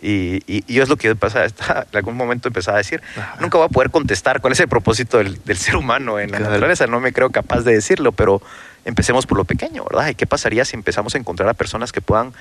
Y, 0.00 0.42
y, 0.52 0.64
y 0.66 0.80
es 0.80 0.88
lo 0.88 0.96
que 0.96 1.08
yo 1.08 1.16
pasa, 1.16 1.44
en 1.44 1.52
algún 1.96 2.16
momento 2.16 2.48
empezaba 2.48 2.76
a 2.76 2.78
decir, 2.78 3.00
Ajá. 3.16 3.36
nunca 3.38 3.58
voy 3.58 3.66
a 3.66 3.68
poder 3.68 3.90
contestar 3.90 4.40
cuál 4.40 4.54
es 4.54 4.60
el 4.60 4.68
propósito 4.68 5.18
del, 5.18 5.38
del 5.44 5.56
ser 5.58 5.76
humano 5.76 6.18
en 6.18 6.30
la 6.32 6.38
Claro. 6.38 6.52
naturaleza, 6.54 6.86
no 6.88 6.98
me 6.98 7.12
creo 7.12 7.30
capaz 7.30 7.60
de 7.60 7.72
decirlo, 7.74 8.10
pero 8.12 8.42
empecemos 8.84 9.26
por 9.26 9.38
lo 9.38 9.44
pequeño, 9.44 9.84
¿verdad? 9.84 10.08
¿Y 10.08 10.14
qué 10.16 10.26
pasaría 10.26 10.64
si 10.64 10.74
empezamos 10.76 11.14
a 11.14 11.18
encontrar 11.18 11.48
a 11.48 11.54
personas 11.54 11.92
que 11.92 12.00
puedan 12.00 12.32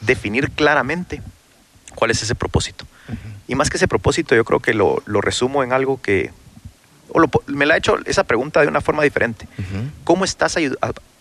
definir 0.00 0.50
claramente 0.52 1.20
cuál 2.00 2.10
es 2.10 2.22
ese 2.22 2.34
propósito? 2.34 2.86
Y 3.46 3.54
más 3.54 3.68
que 3.70 3.76
ese 3.76 3.86
propósito, 3.86 4.34
yo 4.34 4.44
creo 4.44 4.58
que 4.60 4.72
lo, 4.74 5.02
lo 5.06 5.20
resumo 5.20 5.62
en 5.62 5.72
algo 5.74 6.00
que, 6.00 6.32
o 7.10 7.20
lo 7.20 7.28
me 7.46 7.66
la 7.66 7.74
ha 7.74 7.76
hecho 7.76 7.98
esa 8.06 8.24
pregunta 8.24 8.62
de 8.62 8.68
una 8.68 8.80
forma 8.80 9.02
diferente. 9.04 9.46
¿Cómo 10.04 10.24
estás 10.24 10.56
a- 10.56 10.60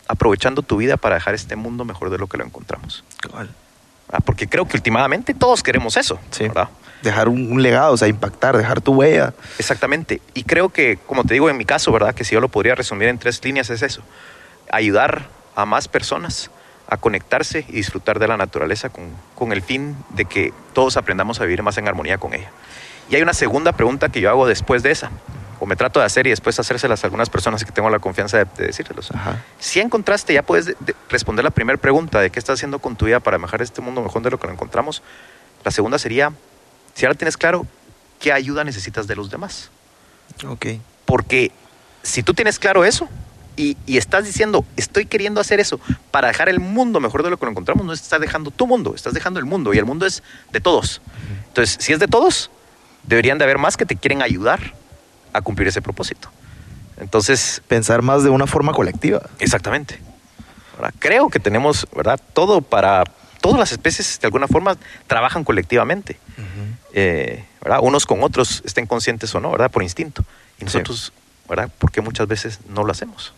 aprovechando 0.07 0.62
tu 0.62 0.77
vida 0.77 0.95
para 0.98 1.15
dejar 1.15 1.36
este 1.36 1.55
mundo 1.57 1.83
mejor 1.86 2.09
de 2.09 2.17
lo 2.17 2.27
que 2.27 2.38
lo 2.38 2.45
encontramos? 2.45 3.03
Ah, 4.12 4.19
Porque 4.25 4.48
creo 4.48 4.67
que 4.67 4.77
últimamente 4.77 5.33
todos 5.33 5.62
queremos 5.62 5.98
eso, 5.98 6.17
Sí. 6.31 6.48
¿verdad? 6.48 6.69
Dejar 7.03 7.27
un, 7.29 7.51
un 7.51 7.62
legado, 7.62 7.93
o 7.93 7.98
sea, 7.98 8.07
impactar, 8.07 8.57
dejar 8.57 8.81
tu 8.81 8.93
huella. 8.93 9.33
Exactamente. 9.57 10.21
Y 10.33 10.43
creo 10.43 10.69
que, 10.69 10.98
como 11.07 11.24
te 11.25 11.33
digo 11.33 11.50
en 11.50 11.57
mi 11.57 11.65
caso, 11.65 11.91
¿verdad? 11.91 12.13
Que 12.15 12.24
si 12.24 12.33
yo 12.36 12.41
lo 12.41 12.50
podría 12.50 12.75
resumir 12.75 13.07
en 13.09 13.17
tres 13.19 13.43
líneas 13.43 13.69
es 13.69 13.81
eso. 13.81 14.01
Ayudar 14.71 15.27
a 15.55 15.65
más 15.65 15.88
personas 15.88 16.50
a 16.89 16.98
conectarse 16.98 17.65
y 17.69 17.74
disfrutar 17.74 18.17
de 18.19 18.27
la 18.27 18.36
naturaleza 18.38 18.89
con, 18.89 19.05
con 19.36 19.51
el 19.51 19.62
fin 19.62 19.96
de 20.10 20.25
que 20.25 20.51
todos 20.74 20.98
aprendamos 20.98 21.39
a 21.39 21.46
vivir 21.46 21.62
más 21.63 21.77
en 21.77 21.88
armonía 21.88 22.17
con 22.17 22.34
ella. 22.34 22.50
Y 23.10 23.15
hay 23.15 23.22
una 23.22 23.34
segunda 23.34 23.72
pregunta 23.74 24.10
que 24.10 24.22
yo 24.22 24.29
hago 24.29 24.48
después 24.48 24.81
de 24.84 24.91
esa, 24.91 25.12
o 25.60 25.65
me 25.65 25.75
trato 25.75 26.00
de 26.00 26.05
hacer 26.05 26.25
y 26.25 26.29
después 26.31 26.60
hacérselas 26.60 27.03
a 27.03 27.08
algunas 27.08 27.29
personas 27.29 27.63
que 27.65 27.72
tengo 27.72 27.89
la 27.89 28.00
confianza 28.00 28.38
de, 28.38 28.46
de 28.58 28.67
decírselos. 28.67 29.12
Ajá. 29.12 29.43
Si 29.60 29.79
encontraste, 29.79 30.34
ya 30.34 30.41
puedes 30.41 30.65
de- 30.65 30.75
de- 30.79 30.96
responder 31.10 31.43
la 31.43 31.51
primera 31.51 31.77
pregunta 31.77 32.19
de 32.22 32.29
qué 32.31 32.39
estás 32.39 32.55
haciendo 32.60 32.79
con 32.79 32.96
tu 32.96 33.05
vida 33.05 33.19
para 33.19 33.38
mejorar 33.38 33.62
este 33.62 33.81
mundo 33.81 34.01
mejor 34.01 34.22
de 34.24 34.31
lo 34.31 34.39
que 34.39 34.48
lo 34.48 34.53
encontramos. 34.53 35.03
La 35.63 35.72
segunda 35.72 36.00
sería, 36.00 36.31
si 36.96 37.05
ahora 37.05 37.17
tienes 37.17 37.36
claro, 37.38 37.65
¿qué 38.19 38.31
ayuda 38.31 38.63
necesitas 38.63 39.05
de 39.08 39.15
los 39.15 39.29
demás? 39.29 39.69
Ok. 40.48 40.65
Porque 41.05 41.51
si 42.03 42.24
tú 42.24 42.34
tienes 42.34 42.58
claro 42.58 42.86
eso 42.86 43.10
y, 43.59 43.77
y 43.85 43.97
estás 43.97 44.23
diciendo, 44.25 44.63
estoy 44.77 45.05
queriendo 45.05 45.41
hacer 45.41 45.59
eso 45.59 45.79
para 46.11 46.27
dejar 46.29 46.47
el 46.49 46.59
mundo 46.59 46.99
mejor 46.99 47.23
de 47.23 47.29
lo 47.29 47.37
que 47.37 47.45
lo 47.45 47.51
encontramos, 47.51 47.85
no 47.85 47.91
estás 47.93 48.21
dejando 48.21 48.51
tu 48.51 48.65
mundo, 48.67 48.93
estás 48.95 49.13
dejando 49.13 49.39
el 49.39 49.45
mundo 49.45 49.73
y 49.73 49.77
el 49.77 49.85
mundo 49.85 50.05
es 50.05 50.23
de 50.51 50.61
todos. 50.61 51.01
Entonces, 51.47 51.77
si 51.79 51.91
es 51.93 51.99
de 51.99 52.07
todos, 52.07 52.49
deberían 53.03 53.37
de 53.37 53.43
haber 53.43 53.57
más 53.57 53.75
que 53.75 53.85
te 53.85 53.95
quieren 53.95 54.21
ayudar 54.21 54.73
a 55.33 55.41
cumplir 55.41 55.67
ese 55.67 55.81
propósito. 55.81 56.29
Entonces, 56.97 57.61
Pensar 57.67 58.01
más 58.01 58.23
de 58.23 58.29
una 58.29 58.47
forma 58.47 58.71
colectiva. 58.73 59.21
exactamente. 59.39 59.99
¿verdad? 60.77 60.93
Creo 60.99 61.29
que 61.29 61.39
tenemos, 61.39 61.87
¿verdad? 61.95 62.19
Todo 62.33 62.61
para... 62.61 63.03
Todas 63.41 63.57
las 63.57 63.71
especies 63.71 64.19
de 64.19 64.27
alguna 64.27 64.47
forma 64.47 64.75
trabajan 65.07 65.43
colectivamente. 65.45 66.19
eh, 66.93 67.45
¿verdad? 67.61 67.79
Unos 67.81 68.05
con 68.05 68.21
otros, 68.23 68.61
estén 68.65 68.85
conscientes 68.85 69.33
o 69.35 69.39
no, 69.39 69.51
¿verdad? 69.51 69.71
Por 69.71 69.81
instinto. 69.83 70.23
Y 70.59 70.65
nosotros, 70.65 71.13
¿verdad? 71.47 71.69
Porque 71.77 72.01
muchas 72.01 72.27
veces 72.27 72.59
no 72.69 72.83
lo 72.83 72.91
hacemos. 72.91 73.33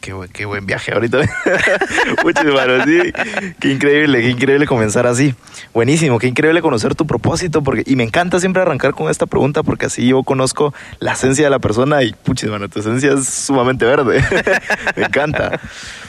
Qué 0.00 0.12
buen, 0.12 0.30
qué 0.30 0.44
buen 0.44 0.64
viaje 0.64 0.92
ahorita. 0.92 1.18
Muchas 2.24 2.44
hermano, 2.44 2.84
sí. 2.84 3.12
Qué 3.58 3.72
increíble, 3.72 4.20
qué 4.20 4.30
increíble 4.30 4.66
comenzar 4.66 5.06
así. 5.06 5.34
Buenísimo, 5.74 6.18
qué 6.18 6.28
increíble 6.28 6.62
conocer 6.62 6.94
tu 6.94 7.06
propósito. 7.06 7.62
Porque, 7.62 7.82
y 7.84 7.96
me 7.96 8.04
encanta 8.04 8.38
siempre 8.38 8.62
arrancar 8.62 8.94
con 8.94 9.10
esta 9.10 9.26
pregunta 9.26 9.62
porque 9.62 9.86
así 9.86 10.06
yo 10.06 10.22
conozco 10.22 10.72
la 11.00 11.12
esencia 11.12 11.44
de 11.44 11.50
la 11.50 11.58
persona 11.58 12.02
y, 12.04 12.12
puchis, 12.12 12.48
mano, 12.48 12.68
tu 12.68 12.78
esencia 12.78 13.12
es 13.12 13.28
sumamente 13.28 13.84
verde. 13.84 14.22
me 14.96 15.04
encanta. 15.04 15.60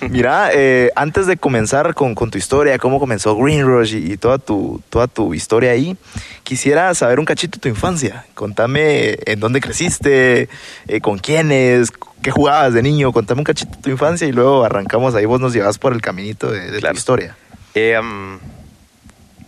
Mira, 0.10 0.52
eh, 0.54 0.92
antes 0.96 1.26
de 1.26 1.38
comenzar 1.38 1.96
con, 1.96 2.14
con 2.14 2.30
tu 2.30 2.38
historia, 2.38 2.78
cómo 2.78 3.00
comenzó 3.00 3.36
Green 3.36 3.66
Rush 3.66 3.96
y, 3.96 4.18
toda, 4.18 4.38
tu, 4.38 4.82
toda 4.90 5.08
tu 5.08 5.34
historia 5.34 5.72
ahí, 5.72 5.98
quisiera 6.44 6.94
saber 6.94 7.20
un 7.20 7.26
cachito 7.26 7.58
de 7.58 7.62
tu 7.62 7.70
infancia. 7.70 8.26
Contame 8.36 9.18
en 9.26 9.40
dónde 9.40 9.62
creciste, 9.62 10.48
eh, 10.88 11.02
con 11.02 11.18
quiénes, 11.18 11.92
qué 12.22 12.32
jugabas 12.32 12.74
de 12.74 12.82
niño. 12.82 13.12
Contame 13.12 13.40
un 13.42 13.46
cachito 13.46 13.76
de 13.76 13.82
tu 13.82 13.90
infancia 13.90 14.28
y 14.28 14.32
luego 14.32 14.64
arrancamos 14.66 15.16
ahí. 15.16 15.26
Vos 15.26 15.40
nos 15.40 15.54
llevas 15.54 15.78
por 15.78 15.94
el 15.94 16.02
caminito 16.02 16.52
de, 16.52 16.72
de 16.72 16.80
Claro. 16.80 16.94
tu 16.94 17.00
historia. 17.00 17.36
Eh, 17.76 17.98
um, 18.00 18.40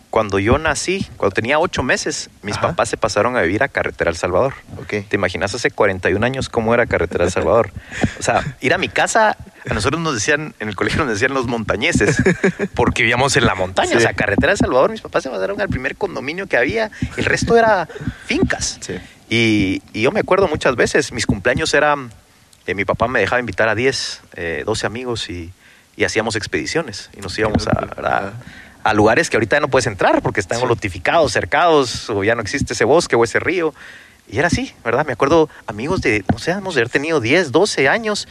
cuando 0.10 0.40
yo 0.40 0.58
nací, 0.58 1.08
cuando 1.16 1.34
tenía 1.34 1.58
ocho 1.58 1.84
meses, 1.84 2.30
mis 2.44 2.58
Ajá. 2.58 2.68
papás 2.70 2.90
se 2.90 2.98
pasaron 2.98 3.38
a 3.38 3.42
vivir 3.44 3.64
a 3.64 3.70
Carretera 3.70 4.10
El 4.12 4.18
Salvador. 4.18 4.54
Ok. 4.78 5.06
¿Te 5.08 5.16
imaginas 5.16 5.56
hace 5.56 5.72
41 5.72 6.26
años 6.26 6.50
cómo 6.50 6.74
era 6.74 6.86
Carretera 6.86 7.24
El 7.24 7.32
Salvador? 7.32 7.72
O 8.20 8.24
sea, 8.24 8.58
ir 8.60 8.74
a 8.74 8.78
mi 8.78 8.90
casa, 8.90 9.38
a 9.70 9.74
nosotros 9.74 10.02
nos 10.02 10.14
decían, 10.14 10.54
en 10.60 10.68
el 10.68 10.76
colegio 10.76 11.00
nos 11.04 11.14
decían 11.14 11.34
los 11.34 11.48
montañeses, 11.48 12.18
porque 12.76 13.04
vivíamos 13.04 13.36
en 13.38 13.46
la 13.46 13.56
montaña. 13.56 13.92
Sí. 13.92 13.96
O 13.98 14.00
sea, 14.02 14.14
Carretera 14.14 14.52
El 14.52 14.58
Salvador, 14.58 14.92
mis 14.92 15.02
papás 15.02 15.24
se 15.24 15.30
pasaron 15.30 15.60
al 15.62 15.70
primer 15.70 15.96
condominio 15.96 16.46
que 16.48 16.58
había, 16.58 16.92
el 17.16 17.24
resto 17.26 17.58
era 17.58 17.88
fincas. 18.26 18.78
Sí. 18.82 18.96
Y, 19.30 19.82
y 19.94 20.02
yo 20.02 20.12
me 20.12 20.20
acuerdo 20.20 20.50
muchas 20.50 20.76
veces, 20.76 21.14
mis 21.14 21.26
cumpleaños 21.26 21.74
eran, 21.74 22.12
eh, 22.68 22.76
mi 22.76 22.86
papá 22.86 23.08
me 23.08 23.20
dejaba 23.20 23.40
invitar 23.40 23.68
a 23.70 23.76
10, 23.76 24.22
eh, 24.36 24.64
12 24.66 24.86
amigos 24.88 25.30
y, 25.30 25.52
y 25.96 26.04
hacíamos 26.04 26.36
expediciones. 26.36 27.10
Y 27.18 27.22
nos 27.22 27.38
íbamos 27.38 27.68
a, 27.68 28.34
lugares 28.94 29.30
que 29.30 29.38
ahorita 29.38 29.58
ya 29.58 29.60
no 29.62 29.68
puedes 29.68 29.88
entrar 29.88 30.22
porque 30.22 30.40
están 30.40 30.60
Sí. 30.60 30.66
lotificados, 30.66 31.32
cercados, 31.32 32.10
o 32.10 32.24
ya 32.24 32.36
no 32.36 32.42
existe 32.42 32.74
ese 32.74 32.84
bosque 32.86 33.16
o 33.16 33.24
ese 33.24 33.40
río. 33.40 33.74
Y 34.32 34.38
era 34.40 34.48
así, 34.48 34.74
¿verdad? 34.84 35.06
Me 35.06 35.14
acuerdo 35.14 35.50
amigos 35.68 36.02
de, 36.02 36.24
no 36.32 36.40
sé, 36.40 36.52
hemos 36.52 36.76
de 36.76 36.82
haber 36.82 36.90
tenido 36.90 37.20
10, 37.20 37.52
12 37.52 37.90
años 37.90 38.28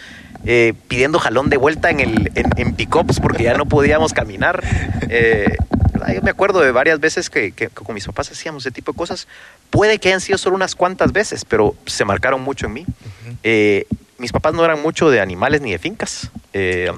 eh, 0.46 0.72
pidiendo 0.88 1.18
jalón 1.18 1.50
de 1.50 1.56
vuelta 1.58 1.90
en, 1.90 2.00
el, 2.00 2.32
en, 2.34 2.46
en 2.56 2.74
pick-ups 2.74 3.20
porque 3.20 3.44
ya 3.44 3.54
no 3.54 3.66
podíamos 3.66 4.12
caminar. 4.12 4.62
Eh. 5.08 5.56
Yo 6.14 6.22
me 6.22 6.30
acuerdo 6.30 6.60
de 6.60 6.72
varias 6.72 6.98
veces 6.98 7.28
que, 7.28 7.52
que 7.52 7.68
con 7.68 7.94
mis 7.94 8.06
papás 8.06 8.30
hacíamos 8.32 8.62
ese 8.64 8.70
tipo 8.70 8.92
de 8.92 8.96
cosas. 8.98 9.28
Puede 9.68 9.98
que 9.98 10.08
hayan 10.08 10.22
sido 10.22 10.38
solo 10.38 10.56
unas 10.56 10.74
cuantas 10.74 11.12
veces, 11.12 11.44
pero 11.44 11.76
se 11.84 12.06
marcaron 12.06 12.40
mucho 12.40 12.66
en 12.66 12.72
mí. 12.72 12.86
Eh, 13.42 13.86
mis 14.20 14.32
papás 14.32 14.54
no 14.54 14.64
eran 14.64 14.80
mucho 14.82 15.10
de 15.10 15.20
animales 15.20 15.60
ni 15.60 15.72
de 15.72 15.78
fincas. 15.78 16.30
Eh. 16.52 16.90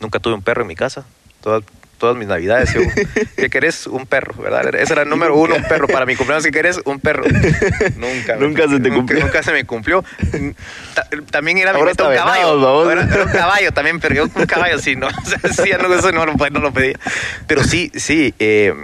Nunca 0.00 0.18
tuve 0.18 0.34
un 0.34 0.42
perro 0.42 0.62
en 0.62 0.68
mi 0.68 0.74
casa. 0.74 1.06
Todas, 1.40 1.62
todas 1.98 2.16
mis 2.16 2.26
navidades. 2.28 2.72
Yo, 2.74 2.80
¿Qué 3.36 3.48
querés? 3.48 3.86
Un 3.86 4.06
perro, 4.06 4.34
¿verdad? 4.42 4.74
Ese 4.74 4.92
era 4.92 5.02
el 5.02 5.08
número 5.08 5.36
uno, 5.36 5.54
un 5.54 5.62
perro. 5.64 5.86
Para 5.86 6.04
mi 6.06 6.16
cumpleaños, 6.16 6.44
¿qué 6.44 6.50
querés? 6.50 6.80
Un 6.84 6.98
perro. 7.00 7.24
Nunca. 7.96 8.36
Nunca 8.36 8.62
se 8.62 8.80
te 8.80 8.88
nunca- 8.88 8.94
cumplió. 8.96 9.20
Nunca 9.20 9.42
se 9.42 9.52
me 9.52 9.64
cumplió. 9.64 10.04
Ta- 10.94 11.06
también 11.30 11.58
era 11.58 11.72
mi 11.72 11.82
meta 11.82 12.08
un 12.08 12.14
caballo. 12.14 12.90
Era, 12.90 13.02
era 13.02 13.24
un 13.24 13.30
caballo 13.32 13.72
también, 13.72 14.00
pero 14.00 14.14
yo 14.14 14.24
un 14.24 14.46
caballo 14.46 14.78
sí, 14.78 14.96
¿no? 14.96 15.06
O 15.24 15.24
sea, 15.24 15.38
sí, 15.52 15.70
no, 15.80 15.94
eso 15.94 16.10
no 16.12 16.26
no 16.26 16.60
lo 16.60 16.72
pedía. 16.72 16.98
Pero 17.46 17.62
sí, 17.64 17.90
sí. 17.94 18.34
eh, 18.38 18.74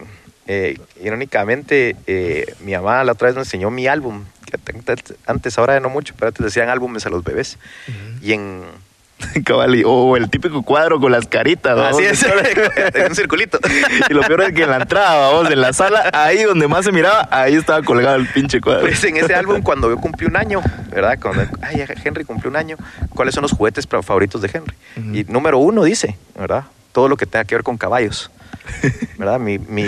eh, 0.49 0.79
irónicamente, 1.03 1.95
eh, 2.07 2.55
mi 2.65 2.73
mamá 2.73 3.05
la 3.05 3.13
otra 3.13 3.27
vez 3.27 3.37
me 3.37 3.43
enseñó 3.43 3.71
mi 3.71 3.87
álbum. 3.87 4.25
que 4.47 4.57
antes- 5.27 5.59
ahora 5.59 5.79
no 5.79 5.91
mucho, 5.91 6.15
pero 6.19 6.29
antes 6.29 6.43
decían 6.43 6.71
álbumes 6.71 7.05
a 7.07 7.11
los 7.11 7.23
bebés. 7.23 7.59
Y 8.23 8.33
en, 8.33 8.63
Cabal, 9.45 9.83
o 9.85 10.17
el 10.17 10.31
típico 10.31 10.63
cuadro 10.63 11.01
con 11.01 11.11
las 11.13 11.27
caritas. 11.27 11.77
¿no? 11.77 11.85
Así 11.85 12.05
es, 12.05 12.23
en 12.95 13.07
un 13.09 13.15
circulito. 13.15 13.59
Y 14.09 14.15
lo 14.15 14.23
peor 14.23 14.43
es 14.43 14.53
que 14.53 14.63
en 14.63 14.71
la 14.71 14.77
entrada, 14.79 15.31
vamos, 15.33 15.51
en 15.51 15.61
la 15.61 15.73
sala, 15.73 16.09
ahí 16.13 16.45
donde 16.45 16.67
más 16.69 16.85
se 16.85 16.93
miraba, 16.93 17.29
ahí 17.31 17.57
estaba 17.57 17.83
colgado 17.83 18.17
el 18.17 18.27
pinche 18.29 18.61
cuadro. 18.61 18.83
Pues 18.83 19.03
en 19.05 19.17
ese 19.17 19.35
álbum, 19.35 19.61
cuando 19.61 19.91
yo 19.91 19.99
cumplí 19.99 20.27
un 20.27 20.37
año, 20.37 20.63
¿verdad? 20.91 21.19
Cuando 21.21 21.43
ay, 21.63 21.85
Henry 22.05 22.25
cumplió 22.25 22.49
un 22.51 22.57
año, 22.57 22.77
¿cuáles 23.11 23.35
son 23.35 23.43
los 23.43 23.53
juguetes 23.53 23.87
favoritos 23.87 24.41
de 24.41 24.51
Henry? 24.55 24.75
Y 25.19 25.25
número 25.25 25.59
uno 25.59 25.83
dice, 25.85 26.17
¿verdad? 26.39 26.65
Todo 26.93 27.09
lo 27.09 27.17
que 27.17 27.27
tenga 27.27 27.45
que 27.45 27.55
ver 27.57 27.65
con 27.65 27.77
caballos, 27.77 28.31
¿verdad? 29.19 29.39
Mi, 29.41 29.59
mi, 29.59 29.87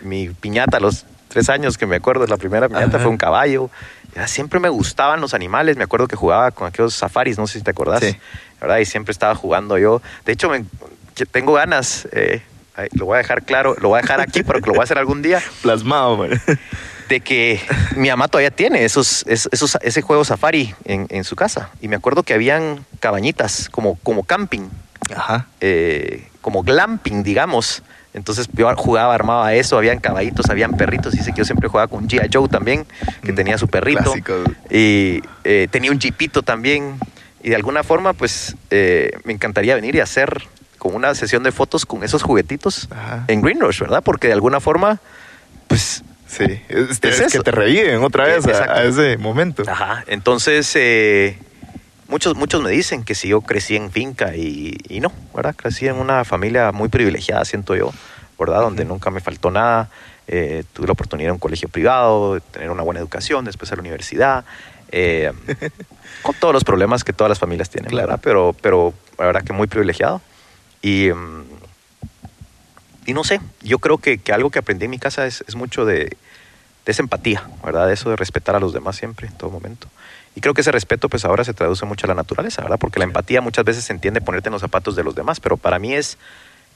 mi 0.00 0.28
piñata 0.28 0.80
los 0.80 1.04
tres 1.28 1.48
años 1.48 1.78
que 1.78 1.86
me 1.86 1.96
acuerdo, 1.96 2.26
la 2.26 2.36
primera 2.36 2.68
piñata 2.68 2.86
Ajá. 2.96 2.98
fue 3.00 3.10
un 3.10 3.16
caballo. 3.18 3.70
Ya 4.14 4.26
siempre 4.28 4.60
me 4.60 4.68
gustaban 4.68 5.20
los 5.20 5.32
animales, 5.34 5.76
me 5.76 5.84
acuerdo 5.84 6.06
que 6.06 6.16
jugaba 6.16 6.50
con 6.50 6.66
aquellos 6.68 6.94
safaris, 6.94 7.38
no 7.38 7.46
sé 7.46 7.58
si 7.58 7.64
te 7.64 7.70
acordás, 7.70 8.00
Sí. 8.04 8.16
¿verdad? 8.60 8.78
Y 8.78 8.84
siempre 8.84 9.12
estaba 9.12 9.34
jugando 9.34 9.78
yo. 9.78 10.02
De 10.26 10.32
hecho, 10.32 10.50
me- 10.50 10.64
tengo 11.30 11.54
ganas, 11.54 12.06
eh, 12.12 12.42
lo 12.92 13.06
voy 13.06 13.14
a 13.14 13.18
dejar 13.18 13.42
claro, 13.44 13.74
lo 13.80 13.88
voy 13.88 13.98
a 13.98 14.02
dejar 14.02 14.20
aquí, 14.20 14.42
pero 14.42 14.60
que 14.60 14.66
lo 14.66 14.72
voy 14.74 14.80
a 14.80 14.84
hacer 14.84 14.98
algún 14.98 15.22
día 15.22 15.40
Plasmado, 15.62 16.16
man. 16.18 16.30
de 17.08 17.20
que 17.20 17.60
mi 17.96 18.08
mamá 18.08 18.28
todavía 18.28 18.50
tiene 18.50 18.84
esos, 18.84 19.24
es- 19.26 19.48
esos, 19.52 19.78
ese 19.80 20.02
juego 20.02 20.24
safari 20.24 20.74
en, 20.84 21.06
en 21.08 21.24
su 21.24 21.34
casa. 21.36 21.70
Y 21.80 21.88
me 21.88 21.96
acuerdo 21.96 22.22
que 22.22 22.34
habían 22.34 22.84
cabañitas 23.00 23.68
como, 23.70 23.96
como 24.02 24.24
camping, 24.24 24.68
Ajá. 25.14 25.46
eh, 25.62 26.28
como 26.42 26.62
glamping, 26.62 27.22
digamos. 27.22 27.82
Entonces 28.14 28.48
yo 28.52 28.74
jugaba, 28.76 29.14
armaba 29.14 29.54
eso, 29.54 29.78
habían 29.78 29.98
caballitos, 29.98 30.50
habían 30.50 30.72
perritos. 30.76 31.12
Dice 31.14 31.32
que 31.32 31.38
yo 31.38 31.44
siempre 31.44 31.68
jugaba 31.68 31.88
con 31.88 32.08
G.I. 32.08 32.28
Joe 32.32 32.48
también, 32.48 32.84
que 33.22 33.32
Mm, 33.32 33.36
tenía 33.36 33.58
su 33.58 33.68
perrito. 33.68 34.02
clásico. 34.02 34.34
Y 34.70 35.22
eh, 35.44 35.68
tenía 35.70 35.90
un 35.90 35.98
jeepito 36.00 36.42
también. 36.42 36.98
Y 37.42 37.48
de 37.50 37.56
alguna 37.56 37.82
forma, 37.82 38.12
pues 38.12 38.54
eh, 38.70 39.10
me 39.24 39.32
encantaría 39.32 39.74
venir 39.74 39.94
y 39.96 40.00
hacer 40.00 40.42
como 40.78 40.96
una 40.96 41.14
sesión 41.14 41.42
de 41.42 41.52
fotos 41.52 41.86
con 41.86 42.02
esos 42.04 42.22
juguetitos 42.22 42.88
Ajá. 42.90 43.24
en 43.28 43.40
Green 43.40 43.60
Rush, 43.60 43.80
¿verdad? 43.80 44.02
Porque 44.04 44.26
de 44.26 44.32
alguna 44.34 44.60
forma, 44.60 45.00
pues 45.68 46.02
Sí, 46.26 46.44
es, 46.70 46.98
Es 47.02 47.20
es 47.20 47.32
que 47.32 47.40
te 47.40 47.50
reviven 47.50 48.02
otra 48.02 48.24
vez 48.24 48.46
a, 48.46 48.50
Exacto. 48.50 48.72
a 48.72 48.84
ese 48.84 49.16
momento. 49.18 49.62
Ajá, 49.66 50.02
entonces 50.06 50.70
eh, 50.76 51.36
muchos, 52.12 52.36
muchos 52.36 52.62
me 52.62 52.70
dicen 52.70 53.02
que 53.04 53.14
si 53.14 53.28
yo 53.28 53.40
crecí 53.40 53.74
en 53.74 53.90
finca 53.90 54.36
y, 54.36 54.76
y 54.88 55.00
no, 55.00 55.10
¿verdad? 55.34 55.54
Crecí 55.56 55.88
en 55.88 55.96
una 55.96 56.24
familia 56.24 56.70
muy 56.70 56.88
privilegiada, 56.90 57.44
siento 57.46 57.74
yo, 57.74 57.90
¿verdad? 58.38 58.60
Donde 58.60 58.84
nunca 58.84 59.10
me 59.10 59.20
faltó 59.20 59.50
nada. 59.50 59.88
Eh, 60.28 60.62
tuve 60.74 60.86
la 60.86 60.92
oportunidad 60.92 61.28
de 61.28 61.32
un 61.32 61.38
colegio 61.38 61.68
privado, 61.68 62.34
de 62.34 62.40
tener 62.40 62.70
una 62.70 62.82
buena 62.82 63.00
educación, 63.00 63.44
después 63.46 63.72
a 63.72 63.76
la 63.76 63.80
universidad. 63.80 64.44
eh, 64.92 65.32
con 66.22 66.34
todos 66.36 66.52
los 66.54 66.64
problemas 66.64 67.02
que 67.02 67.12
todas 67.14 67.30
las 67.30 67.38
familias 67.38 67.70
tienen, 67.70 67.90
Claro. 67.90 68.06
¿verdad? 68.08 68.20
Pero, 68.22 68.54
pero 68.60 68.92
la 69.18 69.26
verdad 69.26 69.42
que 69.42 69.52
muy 69.54 69.66
privilegiado. 69.66 70.20
Y, 70.82 71.08
mm, 71.10 71.44
y 73.06 73.14
no 73.14 73.24
sé, 73.24 73.40
yo 73.62 73.78
creo 73.78 73.98
que, 73.98 74.18
que 74.18 74.32
algo 74.32 74.50
que 74.50 74.58
aprendí 74.60 74.84
en 74.84 74.90
mi 74.92 74.98
casa 74.98 75.26
es, 75.26 75.42
es 75.48 75.56
mucho 75.56 75.84
de, 75.84 75.96
de 76.84 76.92
esa 76.92 77.02
empatía, 77.02 77.48
¿verdad? 77.64 77.90
Eso 77.90 78.10
de 78.10 78.16
respetar 78.16 78.54
a 78.54 78.60
los 78.60 78.72
demás 78.72 78.96
siempre, 78.96 79.26
en 79.28 79.34
todo 79.34 79.50
momento. 79.50 79.88
Y 80.34 80.40
creo 80.40 80.54
que 80.54 80.62
ese 80.62 80.72
respeto 80.72 81.08
pues 81.08 81.24
ahora 81.24 81.44
se 81.44 81.52
traduce 81.52 81.84
mucho 81.84 82.06
a 82.06 82.08
la 82.08 82.14
naturaleza, 82.14 82.62
¿verdad? 82.62 82.78
Porque 82.78 82.98
la 82.98 83.04
empatía 83.04 83.40
muchas 83.40 83.64
veces 83.64 83.84
se 83.84 83.92
entiende 83.92 84.20
ponerte 84.20 84.48
en 84.48 84.52
los 84.52 84.62
zapatos 84.62 84.96
de 84.96 85.04
los 85.04 85.14
demás, 85.14 85.40
pero 85.40 85.56
para 85.56 85.78
mí 85.78 85.92
es, 85.92 86.16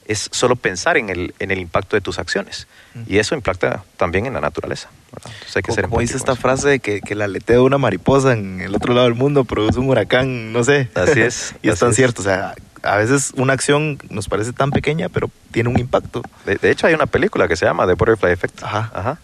es 0.06 0.28
solo 0.30 0.56
pensar 0.56 0.96
en 0.98 1.08
el, 1.08 1.34
en 1.38 1.50
el 1.50 1.58
impacto 1.58 1.96
de 1.96 2.00
tus 2.02 2.18
acciones. 2.18 2.66
Y 3.06 3.18
eso 3.18 3.34
impacta 3.34 3.84
también 3.96 4.26
en 4.26 4.34
la 4.34 4.40
naturaleza. 4.40 4.88
Entonces 5.12 5.56
hay 5.56 5.62
que 5.62 5.72
ser 5.72 5.84
como 5.88 6.00
dice 6.00 6.16
esta 6.16 6.34
frase 6.34 6.68
de 6.68 6.80
que, 6.80 7.00
que 7.00 7.14
el 7.14 7.22
aleteo 7.22 7.60
de 7.60 7.66
una 7.66 7.78
mariposa 7.78 8.32
en 8.32 8.60
el 8.60 8.75
otro 8.75 8.94
lado 8.94 9.06
del 9.06 9.14
mundo 9.14 9.44
produce 9.44 9.78
un 9.78 9.88
huracán, 9.88 10.52
no 10.52 10.62
sé. 10.64 10.88
Así 10.94 11.20
es, 11.20 11.54
y 11.62 11.68
es 11.68 11.75
así 11.75 11.80
tan 11.80 11.90
es. 11.90 11.96
cierto. 11.96 12.22
O 12.22 12.25
sea, 12.25 12.54
a 12.82 12.96
veces 12.96 13.32
una 13.36 13.52
acción 13.54 13.98
nos 14.10 14.28
parece 14.28 14.52
tan 14.52 14.70
pequeña, 14.70 15.08
pero 15.08 15.30
tiene 15.50 15.68
un 15.68 15.78
impacto. 15.78 16.22
De, 16.44 16.56
de 16.56 16.70
hecho 16.70 16.86
hay 16.86 16.94
una 16.94 17.06
película 17.06 17.48
que 17.48 17.56
se 17.56 17.64
llama 17.66 17.86
The 17.86 17.94
Butterfly 17.94 18.32
Effect. 18.32 18.62
Ajá. 18.62 18.90
Ajá. 18.94 19.18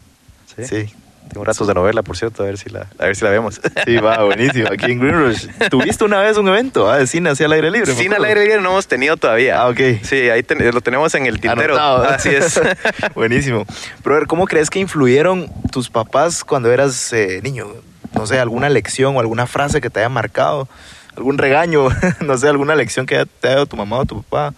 Sí. 0.57 0.65
Sí. 0.67 0.95
Tengo 1.33 1.45
ratos 1.45 1.67
de 1.67 1.73
novela, 1.73 2.03
por 2.03 2.17
cierto, 2.17 2.43
a 2.43 2.47
ver 2.47 2.59
si 2.59 2.69
la, 2.69 2.87
a 2.99 3.07
ver 3.07 3.17
si 3.17 3.25
la 3.25 3.31
vemos. 3.31 3.59
Sí, 3.87 3.97
va, 3.97 4.23
buenísimo. 4.23 4.69
Aquí 4.71 4.93
en 4.93 5.01
Green 5.01 5.19
Rush. 5.19 5.47
¿Tuviste 5.71 6.05
una 6.05 6.21
vez 6.21 6.37
un 6.37 6.47
evento 6.49 6.91
ah, 6.91 6.99
de 6.99 7.07
cine 7.07 7.31
hacia 7.31 7.47
el 7.47 7.53
aire 7.53 7.71
libre? 7.71 7.95
Cine 7.95 8.17
al 8.17 8.25
aire 8.25 8.45
libre 8.45 8.61
no 8.61 8.71
hemos 8.71 8.87
tenido 8.87 9.17
todavía. 9.17 9.61
Ah, 9.61 9.69
ok. 9.69 9.81
Sí, 10.03 10.29
ahí 10.29 10.43
ten- 10.43 10.59
lo 10.73 10.81
tenemos 10.83 11.15
en 11.15 11.25
el 11.27 11.41
tintero. 11.41 11.75
Anotado. 11.75 12.05
Así 12.09 12.29
es. 12.29 12.61
Buenísimo. 13.15 13.65
Brother, 14.05 14.27
¿cómo 14.27 14.47
crees 14.47 14.69
que 14.69 14.79
influyeron 14.79 15.51
tus 15.71 15.89
papás 15.89 16.45
cuando 16.45 16.71
eras 16.71 17.13
eh, 17.15 17.41
niño? 17.43 17.67
No 18.15 18.27
sé, 18.27 18.39
alguna 18.39 18.69
lección 18.69 19.17
o 19.17 19.21
alguna 19.21 19.47
frase 19.47 19.81
que 19.81 19.89
te 19.89 20.01
haya 20.01 20.11
marcado, 20.11 20.69
algún 21.17 21.39
regaño, 21.39 21.89
no 22.21 22.37
sé, 22.37 22.47
alguna 22.49 22.75
lección 22.75 23.07
que 23.07 23.25
te 23.41 23.47
haya 23.49 23.55
dado 23.57 23.67
tu 23.67 23.77
mamá 23.77 24.01
o 24.01 24.05
tu 24.05 24.23
papá. 24.23 24.53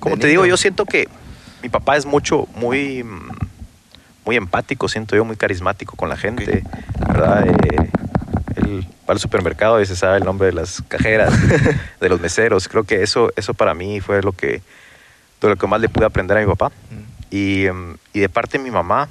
Como 0.00 0.16
te 0.16 0.26
digo, 0.26 0.44
yo 0.46 0.56
siento 0.56 0.84
que 0.84 1.08
mi 1.62 1.68
papá 1.68 1.96
es 1.96 2.06
mucho, 2.06 2.48
muy, 2.56 3.04
mm, 3.04 3.30
muy 4.28 4.36
empático, 4.36 4.90
siento 4.90 5.16
yo, 5.16 5.24
muy 5.24 5.36
carismático 5.36 5.96
con 5.96 6.10
la 6.10 6.16
gente, 6.18 6.62
¿verdad? 6.98 7.48
Eh, 7.48 7.90
él 8.56 8.86
va 9.08 9.14
al 9.14 9.18
supermercado 9.18 9.80
y 9.80 9.86
se 9.86 9.96
sabe 9.96 10.18
el 10.18 10.24
nombre 10.24 10.48
de 10.48 10.52
las 10.52 10.82
cajeras, 10.86 11.32
de 12.00 12.08
los 12.10 12.20
meseros. 12.20 12.68
Creo 12.68 12.84
que 12.84 13.02
eso, 13.02 13.32
eso 13.36 13.54
para 13.54 13.72
mí 13.72 14.02
fue 14.02 14.20
lo 14.20 14.32
que, 14.32 14.60
de 15.40 15.48
lo 15.48 15.56
que 15.56 15.66
más 15.66 15.80
le 15.80 15.88
pude 15.88 16.04
aprender 16.04 16.36
a 16.36 16.40
mi 16.42 16.46
papá. 16.46 16.68
Mm. 16.68 17.34
Y, 17.34 17.70
mm, 17.70 17.96
y 18.12 18.20
de 18.20 18.28
parte 18.28 18.58
de 18.58 18.64
mi 18.64 18.70
mamá, 18.70 19.08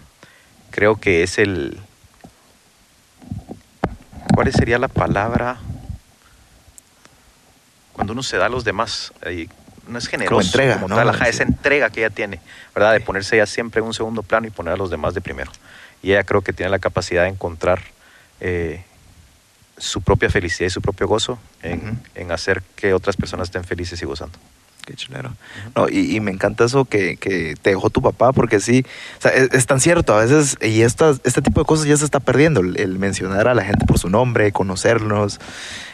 creo 0.69 0.97
que 0.97 1.23
es 1.23 1.39
el... 1.39 1.79
¿Cuál 4.35 4.53
sería 4.53 4.77
la 4.77 4.87
palabra? 4.87 5.57
Cuando 7.91 8.13
uno 8.13 8.21
se 8.21 8.37
da 8.37 8.45
a 8.45 8.49
los 8.49 8.63
demás, 8.63 9.13
no 9.87 9.97
es 9.97 10.07
generoso. 10.07 10.45
entrega, 10.45 10.75
como 10.75 10.89
¿no? 10.89 10.95
tal, 10.95 11.09
ajá, 11.09 11.27
esa 11.27 11.43
entrega 11.43 11.89
que 11.89 12.01
ella 12.01 12.09
tiene, 12.09 12.39
¿verdad? 12.75 12.93
De 12.93 12.99
ponerse 12.99 13.35
ella 13.35 13.45
siempre 13.45 13.79
en 13.79 13.87
un 13.87 13.93
segundo 13.93 14.23
plano 14.23 14.47
y 14.47 14.49
poner 14.49 14.73
a 14.73 14.77
los 14.77 14.89
demás 14.89 15.13
de 15.13 15.21
primero. 15.21 15.51
Y 16.01 16.11
ella 16.11 16.23
creo 16.23 16.41
que 16.41 16.53
tiene 16.53 16.69
la 16.69 16.79
capacidad 16.79 17.23
de 17.23 17.29
encontrar 17.29 17.81
eh, 18.39 18.83
su 19.77 20.01
propia 20.01 20.29
felicidad 20.29 20.67
y 20.67 20.71
su 20.71 20.81
propio 20.81 21.07
gozo 21.07 21.39
en, 21.63 21.99
en 22.15 22.31
hacer 22.31 22.63
que 22.75 22.93
otras 22.93 23.15
personas 23.15 23.47
estén 23.47 23.63
felices 23.63 24.01
y 24.01 24.05
gozando. 24.05 24.37
Qué 24.85 24.93
chulero. 24.93 25.33
No, 25.75 25.89
y, 25.89 26.15
y 26.15 26.19
me 26.21 26.31
encanta 26.31 26.63
eso 26.63 26.85
que, 26.85 27.17
que 27.17 27.55
te 27.61 27.71
dejó 27.71 27.89
tu 27.89 28.01
papá, 28.01 28.31
porque 28.31 28.61
sí, 28.61 28.85
o 29.17 29.21
sea, 29.21 29.31
es, 29.31 29.49
es 29.51 29.65
tan 29.65 29.81
cierto, 29.81 30.13
a 30.15 30.23
veces, 30.23 30.57
y 30.61 30.81
estas, 30.81 31.19
este 31.25 31.41
tipo 31.41 31.59
de 31.59 31.65
cosas 31.65 31.87
ya 31.87 31.97
se 31.97 32.05
está 32.05 32.21
perdiendo, 32.21 32.61
el, 32.61 32.79
el 32.79 32.97
mencionar 32.97 33.49
a 33.49 33.53
la 33.53 33.65
gente 33.65 33.85
por 33.85 33.99
su 33.99 34.09
nombre, 34.09 34.53
conocernos. 34.53 35.39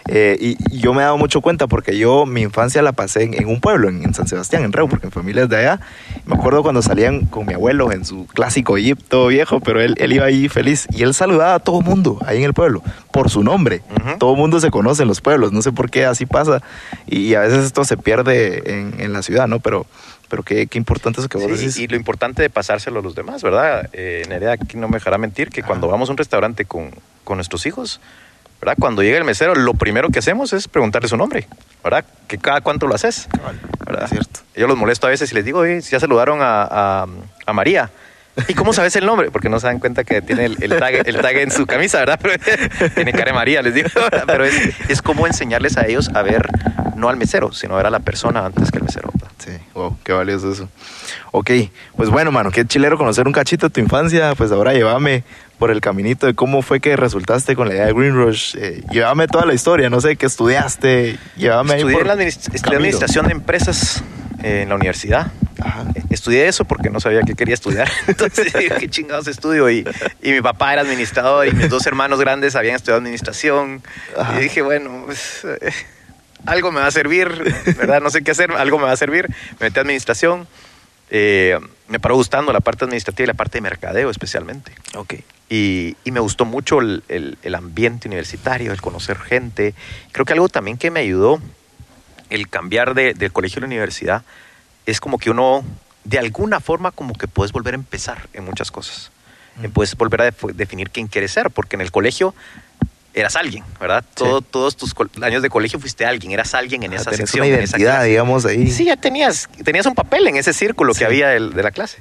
Eh, 0.08 0.38
y, 0.40 0.58
y 0.76 0.80
yo 0.80 0.94
me 0.94 1.02
he 1.02 1.04
dado 1.06 1.18
mucho 1.18 1.42
cuenta 1.42 1.68
porque 1.68 1.98
yo 1.98 2.26
mi 2.26 2.42
infancia 2.42 2.82
la 2.82 2.92
pasé 2.92 3.24
en, 3.24 3.34
en 3.36 3.48
un 3.48 3.62
pueblo, 3.62 3.88
en, 3.90 4.04
en 4.04 4.14
San 4.14 4.28
Sebastián, 4.28 4.64
en 4.64 4.74
Reu, 4.74 4.88
porque 4.90 5.08
mi 5.08 5.12
familia 5.12 5.44
es 5.44 5.50
de 5.50 5.58
allá. 5.58 5.80
Me 6.26 6.36
acuerdo 6.36 6.62
cuando 6.64 6.82
salían 6.82 7.26
con 7.26 7.46
mi 7.46 7.54
abuelo 7.54 7.92
en 7.92 8.04
su 8.06 8.26
clásico 8.28 8.78
jeep, 8.78 9.00
todo 9.08 9.28
viejo, 9.28 9.60
pero 9.62 9.82
él, 9.82 9.96
él 9.98 10.14
iba 10.14 10.26
ahí 10.26 10.50
feliz 10.50 10.88
y 10.92 11.04
él 11.04 11.14
saludaba 11.14 11.56
a 11.56 11.60
todo 11.60 11.82
mundo 11.82 12.20
ahí 12.26 12.38
en 12.40 12.44
el 12.44 12.54
pueblo 12.54 12.82
por 13.12 13.30
su 13.30 13.44
nombre. 13.44 13.82
Ujú. 14.02 14.18
Todo 14.20 14.36
mundo 14.36 14.60
se 14.60 14.72
conoce 14.72 15.04
en 15.04 15.08
los 15.08 15.22
pueblos, 15.22 15.52
no 15.54 15.62
sé 15.62 15.72
por 15.72 15.90
qué 15.90 16.06
así 16.06 16.26
pasa. 16.26 16.62
Y, 17.08 17.20
y 17.28 17.36
a 17.36 17.42
veces 17.42 17.66
esto 17.66 17.86
se 17.86 17.96
pierde 17.98 18.74
en, 18.80 18.96
en 19.00 19.14
la 19.14 19.22
ciudad, 19.22 19.48
¿no? 19.48 19.60
Pero, 19.60 19.86
pero 20.30 20.44
qué, 20.44 20.68
qué 20.68 20.78
importante 20.78 21.20
eso 21.22 21.30
que 21.30 21.38
vos 21.38 21.46
Sí, 21.46 21.52
decís. 21.66 21.78
y 21.78 21.88
lo 21.88 21.96
importante 21.96 22.42
de 22.42 22.50
pasárselo 22.50 23.00
a 23.00 23.04
los 23.04 23.16
demás, 23.16 23.42
¿verdad? 23.44 23.90
Eh, 23.94 24.24
Nerea 24.28 24.54
aquí 24.54 24.78
no 24.78 24.88
me 24.88 24.96
dejará 24.98 25.18
mentir 25.18 25.50
que 25.50 25.64
cuando 25.64 25.88
vamos 25.88 26.10
a 26.10 26.12
un 26.12 26.18
restaurante 26.18 26.66
con, 26.66 26.90
con 27.24 27.38
nuestros 27.38 27.66
hijos, 27.66 28.02
¿verdad? 28.64 28.76
Cuando 28.80 29.04
llega 29.04 29.18
el 29.18 29.24
mesero, 29.26 29.56
lo 29.56 29.74
primero 29.74 30.10
que 30.10 30.20
hacemos 30.20 30.54
es 30.54 30.68
preguntarle 30.68 31.08
su 31.10 31.18
nombre, 31.18 31.48
¿verdad? 31.84 32.06
Que 32.28 32.38
cada 32.38 32.62
cuánto 32.62 32.88
lo 32.88 32.96
haces, 32.96 33.28
¿verdad? 33.86 34.04
es 34.06 34.10
cierto. 34.10 34.40
Yo 34.56 34.68
los 34.68 34.78
molesto 34.78 35.08
a 35.08 35.10
veces 35.10 35.32
y 35.32 35.36
les 35.36 35.44
digo, 35.46 35.60
"Oye, 35.60 35.82
si 35.82 35.92
ya 35.92 36.00
saludaron 36.00 36.40
a, 36.42 36.64
a- 36.64 37.08
a 37.46 37.54
María. 37.54 37.90
¿Y 38.48 38.56
cómo 38.56 38.74
sabes 38.74 38.96
el 38.96 39.06
nombre? 39.06 39.30
Porque 39.30 39.48
no 39.48 39.60
se 39.60 39.68
dan 39.68 39.78
cuenta 39.78 40.04
que 40.04 40.22
tiene 40.24 40.46
el, 40.46 40.58
el 40.64 40.80
tag, 40.80 41.08
el 41.08 41.18
tag 41.22 41.36
en 41.38 41.52
su 41.52 41.68
camisa, 41.68 42.00
¿verdad? 42.00 42.20
Pero 42.20 42.34
tiene 42.96 43.12
cara 43.12 43.26
de 43.26 43.34
María, 43.34 43.62
les 43.62 43.76
digo. 43.76 43.90
Pero 44.26 44.44
es, 44.46 44.56
es 44.90 45.02
como 45.04 45.28
enseñarles 45.28 45.78
a 45.78 45.86
ellos 45.86 46.10
a 46.16 46.24
ver, 46.24 46.48
no 46.96 47.10
al 47.10 47.18
mesero, 47.18 47.52
sino 47.54 47.76
a 47.76 47.78
ver 47.78 47.86
a 47.86 47.90
la 47.92 48.00
persona 48.00 48.44
antes 48.46 48.72
que 48.72 48.80
el 48.80 48.86
mesero. 48.86 49.10
¿verdad? 49.14 49.32
Sí, 49.38 49.52
wow, 49.76 49.96
qué 50.04 50.14
valioso 50.14 50.52
eso. 50.52 50.68
Ok, 51.32 51.52
pues 51.96 52.10
bueno, 52.10 52.32
mano, 52.32 52.50
qué 52.50 52.66
chilero 52.66 52.98
conocer 52.98 53.28
un 53.28 53.34
cachito 53.34 53.68
de 53.68 53.74
tu 53.74 53.82
infancia. 53.82 54.34
Pues 54.34 54.52
ahora 54.52 54.74
llévame 54.74 55.24
por 55.60 55.72
el 55.72 55.80
caminito 55.82 56.26
de 56.28 56.34
cómo 56.34 56.62
fue 56.62 56.80
que 56.80 56.96
resultaste 56.98 57.56
con 57.56 57.68
la 57.70 57.76
idea 57.76 57.86
de 57.86 57.94
Green 57.94 58.16
Rush. 58.16 58.56
Eh, 58.58 58.82
llévame 58.92 59.28
toda 59.28 59.46
la 59.46 59.54
historia, 59.54 59.90
no 59.90 60.02
sé, 60.02 60.16
qué 60.18 60.26
estudiaste. 60.26 61.18
Llévame 61.38 61.74
ahí 61.74 61.80
Estudié, 61.80 61.98
por 61.98 62.08
la 62.08 62.16
administ- 62.16 62.54
estudié 62.54 62.76
administración 62.78 63.28
de 63.28 63.32
empresas 63.34 64.04
eh, 64.44 64.62
en 64.64 64.70
la 64.70 64.76
universidad. 64.76 65.32
Ajá. 65.62 65.86
Eh, 65.96 66.02
Estudié 66.10 66.48
eso 66.48 66.66
porque 66.66 66.90
no 66.90 67.00
sabía 67.00 67.22
qué 67.26 67.34
quería 67.34 67.54
estudiar. 67.54 67.90
Entonces, 68.08 68.54
dije, 68.54 68.70
qué 68.80 68.90
chingados 68.90 69.28
estudio. 69.28 69.70
Y, 69.70 69.88
y 70.22 70.32
mi 70.32 70.42
papá 70.42 70.74
era 70.74 70.82
administrador 70.82 71.48
y 71.48 71.52
mis 71.54 71.70
dos 71.70 71.86
hermanos 71.88 72.20
grandes 72.20 72.56
habían 72.56 72.76
estudiado 72.76 73.00
administración. 73.00 73.82
Ajá. 74.18 74.38
Y 74.40 74.44
dije, 74.44 74.62
bueno, 74.62 75.04
pues, 75.06 75.46
eh, 75.62 75.72
algo 76.46 76.72
me 76.74 76.82
va 76.82 76.88
a 76.88 76.92
servir, 76.92 77.30
¿verdad? 77.78 78.02
No 78.02 78.10
sé 78.10 78.22
qué 78.22 78.32
hacer, 78.32 78.52
algo 78.52 78.78
me 78.80 78.84
va 78.86 78.92
a 78.92 78.98
servir. 78.98 79.28
Me 79.60 79.68
metí 79.68 79.80
a 79.80 79.82
administración. 79.82 80.46
Eh, 81.10 81.58
me 81.94 82.00
paró 82.00 82.16
gustando 82.16 82.52
la 82.52 82.60
parte 82.60 82.84
administrativa 82.86 83.24
y 83.24 83.28
la 83.28 83.34
parte 83.36 83.58
de 83.60 83.62
mercadeo 83.62 84.10
especialmente. 84.10 84.74
Ok. 84.96 85.14
Y, 85.50 85.96
y 86.04 86.12
me 86.12 86.20
gustó 86.20 86.44
mucho 86.44 86.80
el, 86.80 87.04
el- 87.08 87.38
el 87.44 87.56
ambiente 87.56 88.08
universitario, 88.08 88.72
el 88.74 88.82
conocer 88.82 89.18
gente. 89.20 89.76
Creo 90.12 90.26
que 90.26 90.34
algo 90.34 90.50
también 90.50 90.78
que 90.78 90.90
me 90.92 91.00
ayudó 91.02 91.40
el 92.32 92.50
cambiar 92.50 92.96
de, 92.96 93.14
del 93.14 93.32
colegio 93.32 93.60
a 93.60 93.62
la 93.62 93.68
universidad 93.68 94.24
es 94.88 95.00
como 95.00 95.20
que 95.20 95.30
uno, 95.30 95.64
de 96.04 96.18
alguna 96.18 96.60
forma, 96.60 96.92
como 96.92 97.14
que 97.14 97.28
puedes 97.28 97.52
volver 97.52 97.76
a 97.76 97.78
empezar 97.78 98.28
en 98.34 98.44
muchas 98.44 98.72
cosas. 98.72 99.12
Mm. 99.58 99.68
Puedes 99.70 99.96
volver 99.96 100.22
a 100.22 100.26
def- 100.26 100.52
definir 100.56 100.90
quién 100.90 101.08
quieres 101.08 101.32
ser, 101.32 101.52
porque 101.52 101.76
en 101.76 101.82
el 101.82 101.92
colegio 101.92 102.34
eras 103.14 103.36
alguien, 103.36 103.64
¿verdad? 103.80 104.04
Sí. 104.10 104.24
Todo- 104.24 104.42
todos 104.42 104.76
tus 104.76 104.94
años 105.22 105.42
de 105.42 105.50
colegio 105.50 105.80
fuiste 105.80 106.06
alguien, 106.06 106.32
eras 106.32 106.54
alguien 106.54 106.84
en 106.84 106.94
Ah, 106.94 106.96
esa 106.96 107.12
tenés 107.12 107.30
sección. 107.30 107.46
una 107.48 107.56
en 107.58 107.64
esa 107.64 107.78
identidad, 107.78 107.94
clase. 107.98 108.10
digamos, 108.10 108.46
ahí. 108.46 108.72
Sí, 108.72 108.86
ya 108.86 108.98
tenías, 108.98 109.48
tenías 109.64 109.86
un 109.86 109.96
papel 109.96 110.28
en 110.28 110.36
ese 110.38 110.54
círculo 110.54 110.94
Sí. 110.94 111.00
que 111.00 111.06
había 111.06 111.30
de 111.30 111.40
la 111.64 111.72
clase. 111.72 112.00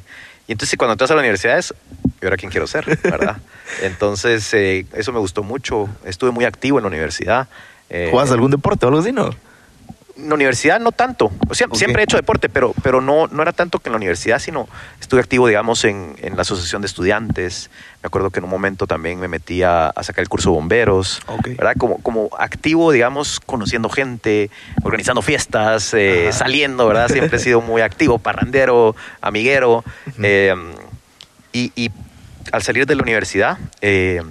Y 0.49 0.53
entonces 0.53 0.77
cuando 0.77 0.93
entras 0.95 1.11
a 1.11 1.15
la 1.15 1.21
universidad 1.21 1.59
es, 1.59 1.73
¿y 2.21 2.25
ahora 2.25 2.37
quién 2.37 2.51
quiero 2.51 2.67
ser? 2.67 2.85
¿Verdad? 3.03 3.37
Entonces 3.83 4.53
eh, 4.55 4.87
eso 4.93 5.13
me 5.13 5.19
gustó 5.21 5.43
mucho. 5.43 5.89
Estuve 6.05 6.31
muy 6.33 6.45
activo 6.45 6.79
en 6.79 6.83
la 6.85 6.89
universidad. 6.89 7.49
Eh, 7.91 8.09
¿Juegas 8.11 8.31
algún 8.33 8.51
deporte 8.51 8.85
o 8.87 8.89
algo 8.89 9.01
así, 9.01 9.13
no? 9.13 9.31
En 10.17 10.29
la 10.29 10.35
universidad 10.35 10.81
no 10.81 10.93
tanto. 10.93 11.31
O 11.49 11.55
sea. 11.55 11.67
Siempre 11.73 12.03
he 12.03 12.05
hecho 12.05 12.17
deporte, 12.17 12.49
pero, 12.49 12.75
pero 12.83 13.01
no, 13.01 13.27
no 13.29 13.43
era 13.43 13.53
tanto 13.53 13.79
que 13.79 13.89
en 13.89 13.93
la 13.93 13.97
universidad, 13.97 14.39
sino 14.39 14.69
estuve 15.01 15.21
activo, 15.21 15.47
digamos, 15.49 15.85
en, 15.85 16.17
en 16.23 16.37
la 16.37 16.43
asociación 16.43 16.83
de 16.83 16.87
estudiantes. 16.87 17.71
Me 18.03 18.09
acuerdo 18.09 18.31
que 18.31 18.41
en 18.41 18.45
un 18.45 18.51
momento 18.51 18.87
también 18.87 19.21
me 19.21 19.29
metí 19.29 19.63
a, 19.63 19.89
a 19.89 20.03
sacar 20.03 20.23
el 20.23 20.29
curso 20.29 20.51
de 20.51 20.57
bomberos. 20.57 21.23
¿verdad? 21.47 21.75
Como, 21.79 21.99
como 22.03 22.31
activo, 22.39 22.93
digamos, 22.93 23.41
conociendo 23.41 23.89
gente, 23.89 24.51
organizando 24.83 25.23
fiestas, 25.23 25.95
eh, 25.95 26.31
saliendo, 26.33 26.87
¿verdad? 26.87 27.09
Siempre 27.09 27.39
he 27.39 27.41
sido 27.41 27.61
muy 27.61 27.83
activo, 27.83 28.19
parrandero, 28.19 28.95
amiguero. 29.21 29.85
Eh, 30.23 30.55
y, 31.53 31.73
y 31.75 31.91
al 32.51 32.63
salir 32.63 32.87
de 32.87 32.95
la 32.97 33.03
universidad, 33.03 33.59
eh, 33.81 34.23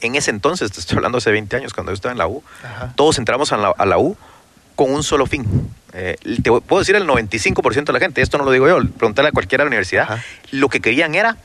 en 0.00 0.14
ese 0.14 0.30
entonces, 0.30 0.70
te 0.72 0.80
estoy 0.80 0.96
hablando 0.96 1.18
hace 1.18 1.30
20 1.30 1.56
años, 1.56 1.74
cuando 1.74 1.92
yo 1.92 1.94
estaba 1.94 2.12
en 2.12 2.18
la 2.18 2.26
U, 2.26 2.42
Ajá. 2.64 2.92
todos 2.96 3.18
entramos 3.18 3.52
a 3.52 3.56
la, 3.56 3.74
a 3.76 3.86
la 3.86 3.98
U 3.98 4.16
con 4.76 4.92
un 4.92 5.02
solo 5.02 5.26
fin. 5.26 5.44
Eh, 5.92 6.16
te 6.42 6.50
puedo 6.60 6.78
decir 6.80 6.94
el 6.94 7.06
95% 7.06 7.84
de 7.84 7.92
la 7.92 7.98
gente, 7.98 8.20
esto 8.22 8.38
no 8.38 8.44
lo 8.44 8.50
digo 8.52 8.68
yo, 8.68 8.78
preguntarle 8.96 9.30
a 9.30 9.32
cualquiera 9.32 9.62
de 9.64 9.66
la 9.66 9.70
universidad, 9.70 10.04
Ajá. 10.04 10.22
lo 10.52 10.68
que 10.68 10.80
querían 10.80 11.14
era 11.14 11.36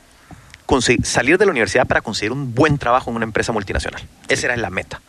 salir 1.02 1.36
de 1.38 1.44
la 1.44 1.50
universidad 1.50 1.86
para 1.86 2.00
conseguir 2.00 2.32
un 2.32 2.54
buen 2.54 2.78
trabajo 2.78 3.10
en 3.10 3.16
una 3.16 3.24
empresa 3.24 3.52
multinacional. 3.52 4.02
Esa 4.28 4.46
era 4.46 4.56
la 4.56 4.70
meta. 4.70 5.00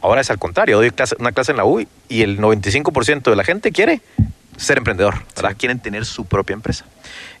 Ahora 0.00 0.20
es 0.22 0.30
al 0.30 0.38
contrario, 0.38 0.76
doy 0.78 0.90
clase- 0.90 1.16
una 1.18 1.32
clase 1.32 1.50
en 1.52 1.58
la 1.58 1.64
U 1.64 1.84
y 2.08 2.22
el 2.22 2.38
95% 2.40 3.30
de 3.30 3.36
la 3.36 3.44
gente 3.44 3.70
quiere 3.70 4.00
ser 4.56 4.78
emprendedor, 4.78 5.14
¿verdad? 5.36 5.54
Quieren 5.58 5.78
tener 5.80 6.04
su 6.06 6.24
propia 6.26 6.54
empresa. 6.54 6.84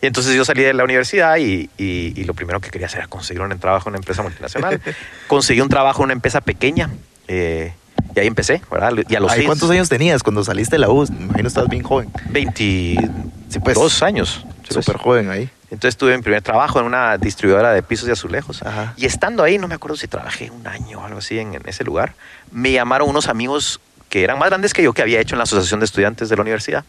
Y 0.02 0.06
entonces 0.06 0.34
yo 0.34 0.44
salí 0.44 0.62
de 0.62 0.74
la 0.74 0.84
universidad 0.84 1.36
y, 1.36 1.70
y- 1.78 2.12
y 2.16 2.24
lo 2.24 2.34
primero 2.34 2.60
que 2.60 2.70
quería 2.70 2.86
hacer 2.86 3.00
era 3.00 3.08
conseguir 3.08 3.40
un 3.42 3.58
trabajo 3.58 3.88
en 3.88 3.92
una 3.92 3.98
empresa 3.98 4.22
multinacional. 4.22 4.80
Conseguí 5.26 5.60
un 5.60 5.68
trabajo 5.68 6.02
en 6.02 6.04
una 6.04 6.12
empresa 6.12 6.40
pequeña 6.40 6.90
eh, 7.28 7.72
y 8.14 8.20
ahí 8.20 8.26
empecé, 8.26 8.60
¿verdad? 8.70 8.92
Y 9.08 9.14
a 9.14 9.20
los 9.20 9.32
seis- 9.32 9.46
¿Cuántos 9.46 9.70
años 9.70 9.88
tenías 9.88 10.22
cuando 10.22 10.44
saliste 10.44 10.74
de 10.76 10.80
la 10.80 10.90
U? 10.90 11.06
Me 11.10 11.24
imagino 11.24 11.48
estabas 11.48 11.70
bien 11.70 11.82
joven. 11.82 12.10
22 12.30 13.10
Sí, 13.48 13.60
pues. 13.60 14.02
años. 14.02 14.44
¿sí? 14.68 14.74
Súper 14.74 14.96
joven 14.98 15.30
ahí. 15.30 15.48
Entonces 15.70 15.96
tuve 15.96 16.16
mi 16.16 16.22
primer 16.22 16.42
trabajo 16.42 16.78
en 16.80 16.86
una 16.86 17.16
distribuidora 17.18 17.72
de 17.72 17.82
pisos 17.82 18.08
y 18.08 18.12
azulejos. 18.12 18.62
Ajá. 18.62 18.94
Y 18.96 19.06
estando 19.06 19.42
ahí, 19.42 19.58
no 19.58 19.66
me 19.68 19.74
acuerdo 19.74 19.96
si 19.96 20.06
trabajé 20.06 20.50
un 20.50 20.66
año 20.66 21.00
o 21.00 21.04
algo 21.04 21.18
así 21.18 21.38
en, 21.38 21.54
en 21.54 21.62
ese 21.66 21.82
lugar, 21.84 22.14
me 22.52 22.70
llamaron 22.72 23.08
unos 23.08 23.28
amigos 23.28 23.80
que 24.08 24.22
eran 24.22 24.38
más 24.38 24.50
grandes 24.50 24.72
que 24.72 24.82
yo, 24.82 24.92
que 24.92 25.02
había 25.02 25.20
hecho 25.20 25.34
en 25.34 25.38
la 25.38 25.44
Asociación 25.44 25.80
de 25.80 25.86
Estudiantes 25.86 26.28
de 26.28 26.36
la 26.36 26.42
universidad. 26.42 26.84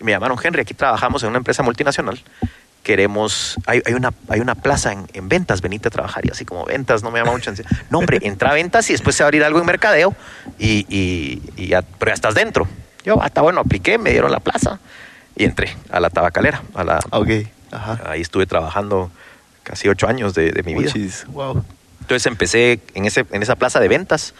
Y 0.00 0.04
me 0.04 0.12
llamaron, 0.12 0.38
Henry, 0.42 0.60
aquí 0.62 0.74
trabajamos 0.74 1.22
en 1.22 1.30
una 1.30 1.38
empresa 1.38 1.62
multinacional. 1.62 2.20
Queremos, 2.82 3.56
hay, 3.66 3.80
hay 3.86 3.94
una, 3.94 4.12
hay 4.28 4.40
una 4.40 4.54
plaza 4.54 4.92
en, 4.92 5.06
en 5.14 5.28
ventas, 5.28 5.62
venite 5.62 5.88
a 5.88 5.90
trabajar. 5.90 6.26
Y 6.26 6.30
así 6.30 6.44
como 6.44 6.66
ventas, 6.66 7.02
no 7.02 7.10
me 7.10 7.18
llama 7.18 7.32
mucho. 7.32 7.50
No, 7.88 8.00
hombre, 8.00 8.18
entra 8.22 8.50
a 8.50 8.54
ventas 8.54 8.90
y 8.90 8.92
después 8.92 9.16
se 9.16 9.22
va 9.22 9.26
a 9.26 9.28
abrir 9.28 9.42
algo 9.42 9.58
en 9.58 9.64
mercadeo, 9.66 10.14
y, 10.58 10.84
y, 10.94 11.42
y 11.56 11.68
ya, 11.68 11.82
pero 11.82 12.10
ya 12.10 12.14
estás 12.14 12.34
dentro. 12.34 12.68
Yo, 13.04 13.22
hasta 13.22 13.40
bueno, 13.40 13.60
apliqué, 13.60 13.96
me 13.96 14.10
dieron 14.10 14.30
la 14.30 14.40
plaza 14.40 14.80
y 15.36 15.44
entré 15.44 15.74
a 15.90 15.98
la 16.00 16.10
tabacalera, 16.10 16.62
a 16.74 16.84
la, 16.84 17.00
Ah, 17.10 17.18
Ok. 17.18 17.30
Ajá. 17.72 18.00
Ahí 18.06 18.20
estuve 18.20 18.46
trabajando 18.46 19.10
casi 19.62 19.88
ocho 19.88 20.06
años 20.06 20.34
de, 20.34 20.52
de 20.52 20.62
mi 20.62 20.74
vida. 20.74 20.92
Wow. 21.28 21.64
Entonces 22.00 22.26
empecé 22.26 22.80
en, 22.94 23.06
ese, 23.06 23.24
en 23.32 23.42
esa 23.42 23.56
plaza 23.56 23.80
de 23.80 23.88
ventas 23.88 24.34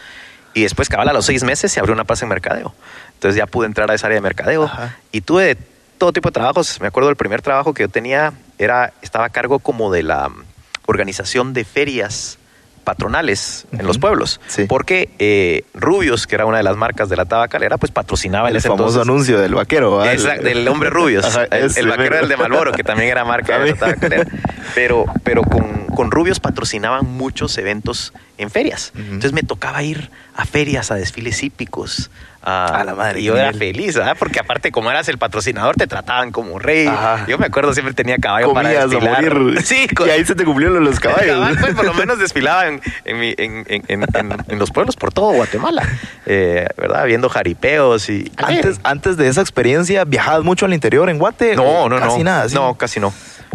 y 0.53 0.61
después, 0.61 0.87
cabal, 0.87 1.09
a 1.09 1.13
los 1.13 1.25
seis 1.25 1.43
meses 1.43 1.71
se 1.71 1.79
abrió 1.79 1.93
una 1.93 2.05
plaza 2.05 2.25
en 2.25 2.29
mercadeo. 2.29 2.73
Entonces 3.15 3.37
ya 3.37 3.47
pude 3.47 3.65
entrar 3.67 3.89
a 3.89 3.95
esa 3.95 4.07
área 4.07 4.15
de 4.17 4.21
mercadeo 4.21 4.63
Ajá. 4.65 4.97
y 5.11 5.21
tuve 5.21 5.57
todo 5.97 6.13
tipo 6.13 6.29
de 6.29 6.33
trabajos. 6.33 6.79
Me 6.81 6.87
acuerdo 6.87 7.07
del 7.09 7.15
primer 7.15 7.41
trabajo 7.41 7.73
que 7.73 7.83
yo 7.83 7.89
tenía, 7.89 8.33
era, 8.57 8.93
estaba 9.01 9.25
a 9.25 9.29
cargo 9.29 9.59
como 9.59 9.91
de 9.91 10.03
la 10.03 10.29
mm, 10.29 10.43
organización 10.85 11.53
de 11.53 11.63
ferias 11.65 12.37
patronales 12.85 13.65
en 13.71 13.87
los 13.87 13.97
pueblos. 13.97 14.39
Sí. 14.47 14.65
Porque 14.69 15.09
eh, 15.17 15.63
Rubios, 15.73 16.27
que 16.27 16.35
era 16.35 16.45
una 16.45 16.57
de 16.57 16.63
las 16.63 16.77
marcas 16.77 17.09
de 17.09 17.15
la 17.15 17.25
tabacalera, 17.25 17.77
pues 17.77 17.91
patrocinaba 17.91 18.47
en 18.47 18.51
El 18.51 18.57
ese 18.57 18.67
famoso 18.69 19.01
entonces. 19.01 19.09
anuncio 19.09 19.39
del 19.39 19.55
vaquero. 19.55 20.05
Exacto, 20.05 20.43
del 20.43 20.67
hombre 20.67 20.91
rubios. 20.91 21.25
Ajá, 21.25 21.45
el, 21.45 21.87
vaquero 21.87 22.17
del 22.17 22.29
de 22.29 22.37
Malboro, 22.37 22.71
que 22.71 22.83
también 22.83 23.09
era 23.09 23.25
marca 23.25 23.57
de 23.57 23.71
la 23.71 23.75
tabacalera. 23.75 24.27
Pero, 24.75 25.05
pero 25.23 25.41
con, 25.41 25.87
con 25.87 26.11
rubios 26.11 26.39
patrocinaban 26.39 27.07
muchos 27.07 27.57
eventos 27.57 28.13
en 28.37 28.51
ferias. 28.51 28.91
Entonces 28.95 29.33
me 29.33 29.41
tocaba 29.41 29.81
ir 29.81 30.11
a 30.35 30.45
ferias, 30.45 30.91
a 30.91 30.95
desfiles 30.95 31.41
hípicos. 31.41 32.11
A, 32.45 32.65
A 32.81 32.83
la 32.83 32.93
madre, 32.93 33.19
Y 33.21 33.23
yo 33.23 33.35
era 33.35 33.51
feliz, 33.53 33.95
¿verdad? 33.95 34.15
Porque 34.19 34.39
aparte, 34.39 34.71
como 34.71 34.91
eras 34.91 35.09
el 35.09 35.17
patrocinador, 35.17 35.75
te 35.75 35.87
trataban 35.87 36.31
como 36.31 36.59
rey. 36.59 36.85
Ajá. 36.87 37.25
Yo 37.27 37.37
me 37.39 37.47
acuerdo, 37.47 37.73
siempre 37.73 37.93
tenía 37.95 38.17
caballo 38.17 38.53
para 38.53 38.69
Comías 38.69 38.83
a 38.83 38.87
desfilar. 38.87 39.33
morir. 39.39 39.61
Sí, 39.63 39.87
Y 40.05 40.09
ahí 40.09 40.23
se 40.25 40.35
te 40.35 40.45
cumplieron 40.45 40.83
los 40.83 40.99
caballos. 41.01 41.35
Cabal, 41.39 41.57
pues 41.59 41.73
por 41.73 41.85
lo 41.85 41.93
menos 41.95 42.19
desfilaba 42.19 42.67
en, 42.67 42.81
en, 43.05 43.19
mi- 43.19 43.33
en- 43.37 44.59
los 44.59 44.69
pueblos 44.71 44.95
por 44.95 45.11
todo 45.11 45.31
Guatemala, 45.33 45.83
eh, 46.27 46.67
¿verdad? 46.77 47.05
Viendo 47.05 47.29
jaripeos 47.29 48.09
y... 48.09 48.31
Antes, 48.37 48.79
antes 48.83 49.17
de 49.17 49.27
esa 49.27 49.41
experiencia, 49.41 50.03
¿viajabas 50.05 50.43
mucho 50.43 50.65
al 50.65 50.73
interior 50.73 51.09
en 51.09 51.17
Guate? 51.17 51.55
No, 51.55 51.63
¿O 51.63 51.89
no, 51.89 51.97
casi 51.99 52.19
no. 52.19 52.23
nada. 52.25 52.47
¿sí? 52.49 52.55
No, 52.55 52.75
casi 52.75 52.99
no. 52.99 53.13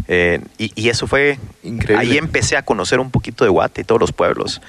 Eh, 0.08 0.40
y, 0.58 0.72
y 0.74 0.88
eso 0.88 1.06
fue 1.06 1.38
Increíble. 1.62 2.04
Ahí 2.04 2.18
empecé 2.18 2.56
a 2.56 2.62
conocer 2.62 2.98
un 2.98 3.10
poquito 3.12 3.44
de 3.44 3.50
Guate 3.50 3.82
y 3.82 3.84
todos 3.84 4.00
los 4.00 4.12
pueblos. 4.12 4.60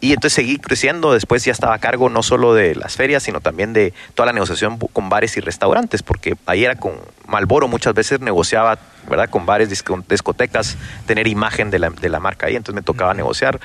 Y 0.00 0.12
entonces 0.12 0.34
seguí 0.34 0.58
creciendo. 0.58 1.12
Después 1.12 1.44
ya 1.44 1.52
estaba 1.52 1.74
a 1.74 1.78
cargo 1.78 2.08
no 2.08 2.22
solo 2.22 2.54
de 2.54 2.74
las 2.74 2.96
ferias, 2.96 3.22
sino 3.22 3.40
también 3.40 3.72
de 3.72 3.94
toda 4.14 4.26
la 4.26 4.32
negociación 4.32 4.78
con 4.78 5.08
bares 5.08 5.36
y 5.36 5.40
restaurantes, 5.40 6.02
porque 6.02 6.34
ahí 6.46 6.64
era 6.64 6.76
con 6.76 6.92
Malboro 7.26 7.66
muchas 7.66 7.94
veces 7.94 8.20
negociaba, 8.20 8.78
¿verdad? 9.08 9.28
Con 9.30 9.46
bares, 9.46 9.68
disco- 9.70 10.04
discotecas, 10.08 10.76
tener 11.06 11.26
imagen 11.26 11.70
de 11.70 11.78
la, 11.78 11.90
de 11.90 12.08
la 12.08 12.20
marca 12.20 12.46
ahí. 12.46 12.56
Entonces 12.56 12.74
me 12.74 12.82
tocaba 12.82 13.14
negociar. 13.14 13.58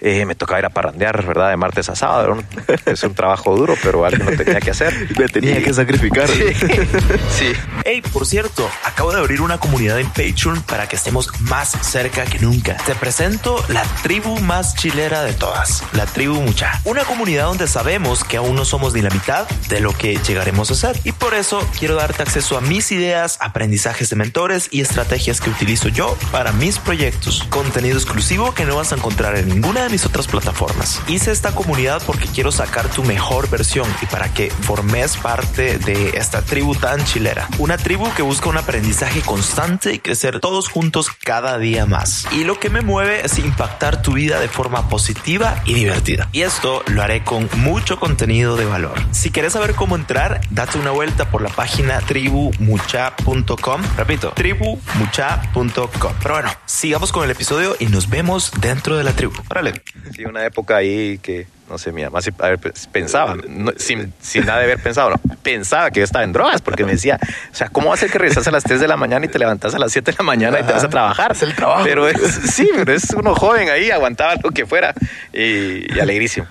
Eh, 0.00 0.24
me 0.26 0.34
tocaba 0.34 0.58
ir 0.58 0.64
a 0.66 0.70
parrandear, 0.70 1.24
¿verdad? 1.26 1.50
De 1.50 1.56
martes 1.56 1.88
a 1.88 1.94
sábado. 1.96 2.22
Era 2.24 2.32
un- 2.32 2.44
es 2.86 3.02
un 3.02 3.14
trabajo 3.14 3.54
duro, 3.56 3.74
pero 3.82 4.04
alguien 4.04 4.24
lo 4.30 4.36
tenía 4.36 4.60
que 4.60 4.70
hacer. 4.70 4.94
Me 5.18 5.28
tenía 5.28 5.58
Y- 5.60 5.62
que 5.62 5.74
sacrificar. 5.74 6.28
Sí, 6.28 6.42
sí. 7.38 7.52
Hey, 7.84 8.02
por 8.12 8.26
cierto, 8.26 8.68
acabo 8.84 9.12
de 9.12 9.18
abrir 9.18 9.40
una 9.40 9.58
comunidad 9.58 9.98
en 10.00 10.06
Patreon 10.08 10.62
para 10.62 10.88
que 10.88 10.96
estemos 10.96 11.30
más 11.40 11.70
cerca 11.82 12.24
que 12.24 12.38
nunca. 12.38 12.76
Te 12.86 12.94
presento 12.94 13.62
la 13.68 13.82
tribu 14.02 14.38
más 14.40 14.74
chilera 14.76 15.22
de 15.22 15.32
todas, 15.32 15.82
la 15.92 16.06
tribu 16.06 16.40
Mucha. 16.40 16.80
Una 16.84 17.04
comunidad 17.04 17.44
donde 17.46 17.66
sabemos 17.66 18.24
que 18.24 18.36
aún 18.36 18.54
no 18.54 18.64
somos 18.64 18.94
ni 18.94 19.02
la 19.02 19.10
mitad 19.10 19.48
de 19.68 19.80
lo 19.80 19.92
que 19.96 20.16
llegaremos 20.26 20.70
a 20.70 20.74
ser. 20.74 20.98
Y 21.04 21.12
por 21.12 21.34
eso 21.34 21.66
quiero 21.78 21.94
darte 21.96 22.22
acceso 22.22 22.56
a 22.56 22.60
mis 22.60 22.92
ideas, 22.92 23.36
aprendizajes 23.40 24.08
de 24.10 24.16
mentores 24.16 24.68
y 24.70 24.80
estrategias 24.80 25.40
que 25.40 25.50
utilizo 25.50 25.88
yo 25.88 26.16
para 26.32 26.52
mis 26.52 26.78
proyectos. 26.78 27.44
Contenido 27.50 27.96
exclusivo 27.98 28.54
que 28.54 28.64
no 28.64 28.76
vas 28.76 28.92
a 28.92 28.96
encontrar 28.96 29.36
en 29.36 29.48
ninguna 29.48 29.82
de 29.82 29.89
mis 29.90 30.06
otras 30.06 30.26
plataformas. 30.26 31.00
Hice 31.08 31.32
esta 31.32 31.54
comunidad 31.54 32.02
porque 32.06 32.26
quiero 32.26 32.52
sacar 32.52 32.88
tu 32.88 33.02
mejor 33.04 33.48
versión 33.50 33.88
y 34.02 34.06
para 34.06 34.32
que 34.32 34.50
formes 34.50 35.16
parte 35.16 35.78
de 35.78 36.10
esta 36.10 36.42
tribu 36.42 36.74
tan 36.74 37.04
chilera. 37.04 37.48
Una 37.58 37.76
tribu 37.76 38.12
que 38.14 38.22
busca 38.22 38.48
un 38.48 38.56
aprendizaje 38.56 39.20
constante 39.20 39.94
y 39.94 39.98
crecer 39.98 40.40
todos 40.40 40.68
juntos 40.68 41.08
cada 41.22 41.58
día 41.58 41.86
más. 41.86 42.26
Y 42.32 42.44
lo 42.44 42.58
que 42.58 42.70
me 42.70 42.80
mueve 42.80 43.24
es 43.24 43.38
impactar 43.38 44.02
tu 44.02 44.12
vida 44.12 44.40
de 44.40 44.48
forma 44.48 44.88
positiva 44.88 45.62
y 45.64 45.74
divertida. 45.74 46.28
Y 46.32 46.42
esto 46.42 46.82
lo 46.86 47.02
haré 47.02 47.24
con 47.24 47.48
mucho 47.56 47.98
contenido 47.98 48.56
de 48.56 48.64
valor. 48.66 48.94
Si 49.12 49.30
quieres 49.30 49.52
saber 49.52 49.74
cómo 49.74 49.96
entrar, 49.96 50.40
date 50.50 50.78
una 50.78 50.90
vuelta 50.90 51.30
por 51.30 51.42
la 51.42 51.50
página 51.50 51.98
tribumucha.com. 52.00 53.82
Repito, 53.96 54.32
tribumucha.com. 54.32 56.12
Pero 56.22 56.34
bueno, 56.34 56.50
sigamos 56.66 57.12
con 57.12 57.24
el 57.24 57.30
episodio 57.30 57.76
y 57.78 57.86
nos 57.86 58.08
vemos 58.08 58.52
dentro 58.60 58.96
de 58.96 59.04
la 59.04 59.12
tribu. 59.12 59.34
Órale. 59.48 59.79
Sí, 60.14 60.24
una 60.24 60.44
época 60.44 60.76
ahí 60.76 61.18
que, 61.18 61.46
no 61.68 61.78
sé, 61.78 61.92
mi 61.92 62.02
mamá 62.02 62.20
sí, 62.20 62.30
a 62.38 62.48
ver, 62.48 62.58
pues, 62.58 62.86
pensaba, 62.86 63.36
no, 63.48 63.72
sin, 63.76 64.12
sin 64.20 64.46
nada 64.46 64.58
de 64.58 64.64
haber 64.64 64.82
pensado, 64.82 65.10
no, 65.10 65.16
pensaba 65.42 65.90
que 65.90 66.00
yo 66.00 66.04
estaba 66.04 66.24
en 66.24 66.32
drogas, 66.32 66.62
porque 66.62 66.84
me 66.84 66.92
decía, 66.92 67.18
o 67.52 67.54
sea, 67.54 67.68
¿cómo 67.68 67.88
va 67.88 67.94
a 67.94 67.96
ser 67.96 68.10
que 68.10 68.18
regresas 68.18 68.46
a 68.48 68.50
las 68.50 68.64
3 68.64 68.80
de 68.80 68.88
la 68.88 68.96
mañana 68.96 69.26
y 69.26 69.28
te 69.28 69.38
levantas 69.38 69.74
a 69.74 69.78
las 69.78 69.92
7 69.92 70.10
de 70.12 70.16
la 70.18 70.24
mañana 70.24 70.60
y 70.60 70.64
te 70.64 70.72
vas 70.72 70.84
a 70.84 70.88
trabajar? 70.88 71.32
Es 71.32 71.42
el 71.42 71.54
trabajo. 71.54 71.84
Pero 71.84 72.08
es, 72.08 72.20
sí, 72.54 72.68
pero 72.74 72.92
es 72.92 73.10
uno 73.10 73.34
joven 73.34 73.68
ahí, 73.68 73.90
aguantaba 73.90 74.34
lo 74.42 74.50
que 74.50 74.66
fuera 74.66 74.94
y, 75.32 75.94
y 75.94 76.00
alegrísimo. 76.00 76.46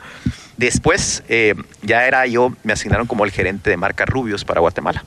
Después, 0.60 1.24
eh, 1.30 1.56
ya 1.84 2.06
era 2.06 2.26
yo, 2.26 2.54
me 2.64 2.74
asignaron 2.74 3.08
como 3.08 3.24
el 3.24 3.32
gerente 3.32 3.70
de 3.70 3.78
marca 3.78 4.06
Rubios 4.06 4.44
para 4.44 4.60
Guatemala. 4.60 5.06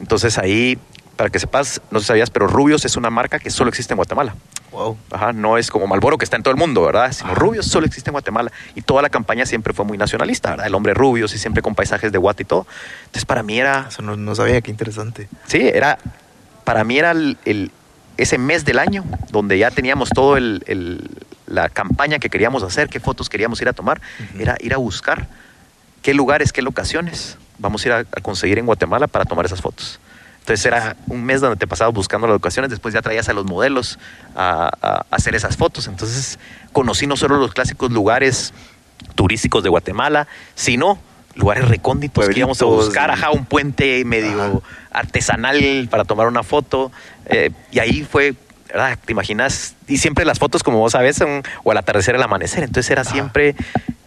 Entonces 0.00 0.38
ahí, 0.38 0.76
para 1.14 1.30
que 1.30 1.38
sepas, 1.38 1.80
no 1.92 2.00
sé 2.00 2.04
si 2.04 2.08
sabías, 2.08 2.30
pero 2.30 2.48
Rubios 2.48 2.84
es 2.84 2.96
una 2.96 3.08
marca 3.08 3.38
que 3.38 3.50
solo 3.50 3.68
existe 3.68 3.92
en 3.92 3.96
Guatemala. 3.96 4.34
Wow. 4.70 4.98
Ajá, 5.10 5.32
no 5.32 5.56
es 5.56 5.70
como 5.70 5.86
Malboro 5.86 6.18
que 6.18 6.24
está 6.24 6.36
en 6.36 6.42
todo 6.42 6.52
el 6.52 6.58
mundo, 6.58 6.82
¿verdad? 6.82 7.10
Sino 7.12 7.34
Rubios 7.34 7.66
solo 7.66 7.86
existe 7.86 8.10
en 8.10 8.12
Guatemala. 8.12 8.52
Y 8.74 8.82
toda 8.82 9.00
la 9.02 9.08
campaña 9.08 9.46
siempre 9.46 9.72
fue 9.72 9.84
muy 9.84 9.96
nacionalista, 9.98 10.50
¿verdad? 10.50 10.66
El 10.66 10.74
hombre 10.74 10.94
Rubios 10.94 11.34
y 11.34 11.38
siempre 11.38 11.62
con 11.62 11.74
paisajes 11.74 12.12
de 12.12 12.18
Guate 12.18 12.42
y 12.42 12.46
todo. 12.46 12.66
Entonces 13.06 13.24
para 13.24 13.42
mí 13.42 13.58
era, 13.58 13.86
Eso 13.88 14.02
no, 14.02 14.16
no 14.16 14.34
sabía, 14.34 14.60
qué 14.60 14.70
interesante. 14.70 15.28
sí, 15.46 15.60
era, 15.62 15.98
para 16.64 16.84
mí 16.84 16.98
era 16.98 17.12
el, 17.12 17.38
el- 17.44 17.70
ese 18.18 18.36
mes 18.36 18.64
del 18.64 18.78
año 18.80 19.04
donde 19.30 19.58
ya 19.58 19.70
teníamos 19.70 20.10
todo 20.10 20.36
el, 20.36 20.62
el- 20.66 21.08
la 21.46 21.68
campaña 21.68 22.18
que 22.18 22.28
queríamos 22.28 22.62
hacer, 22.62 22.88
qué 22.88 23.00
fotos 23.00 23.28
queríamos 23.30 23.60
ir 23.62 23.68
a 23.68 23.72
tomar, 23.72 24.00
era 24.38 24.56
ir 24.60 24.74
a 24.74 24.76
buscar 24.76 25.28
qué 26.02 26.12
lugares, 26.14 26.52
qué 26.52 26.60
locaciones 26.62 27.38
vamos 27.58 27.84
a 27.84 27.88
ir 27.88 27.92
a, 27.94 27.98
a 28.00 28.20
conseguir 28.20 28.58
en 28.58 28.66
Guatemala 28.66 29.06
para 29.06 29.24
tomar 29.24 29.46
esas 29.46 29.60
fotos. 29.62 29.98
Entonces 30.48 30.64
era 30.64 30.96
un 31.08 31.24
mes 31.24 31.42
donde 31.42 31.56
te 31.58 31.66
pasabas 31.66 31.92
buscando 31.92 32.26
las 32.26 32.32
locaciones, 32.36 32.70
después 32.70 32.94
ya 32.94 33.02
traías 33.02 33.28
a 33.28 33.34
los 33.34 33.44
modelos 33.44 33.98
a, 34.34 34.70
a 34.80 35.04
hacer 35.10 35.34
esas 35.34 35.58
fotos. 35.58 35.86
Entonces 35.88 36.38
conocí 36.72 37.06
no 37.06 37.18
solo 37.18 37.36
los 37.36 37.52
clásicos 37.52 37.92
lugares 37.92 38.54
turísticos 39.14 39.62
de 39.62 39.68
Guatemala, 39.68 40.26
sino 40.54 40.98
lugares 41.34 41.68
recónditos 41.68 42.30
que 42.30 42.38
íbamos 42.38 42.62
a 42.62 42.64
buscar, 42.64 43.10
ajá, 43.10 43.30
un 43.30 43.44
puente 43.44 44.02
medio 44.06 44.40
Ajá. 44.40 44.60
artesanal 44.92 45.86
para 45.90 46.04
tomar 46.06 46.26
una 46.26 46.42
foto. 46.42 46.90
eh, 47.26 47.50
y 47.70 47.80
ahí 47.80 48.02
fue, 48.10 48.34
¿verdad? 48.68 48.98
¿Te 49.04 49.12
imaginas? 49.12 49.74
Y 49.86 49.98
siempre 49.98 50.24
las 50.24 50.38
fotos, 50.38 50.62
como 50.62 50.78
vos 50.78 50.92
sabés, 50.92 51.16
son 51.16 51.42
o 51.62 51.72
al 51.72 51.76
atardecer, 51.76 52.14
al 52.14 52.22
amanecer. 52.22 52.64
Entonces 52.64 52.90
era 52.90 53.02
Ajá. 53.02 53.10
siempre 53.10 53.54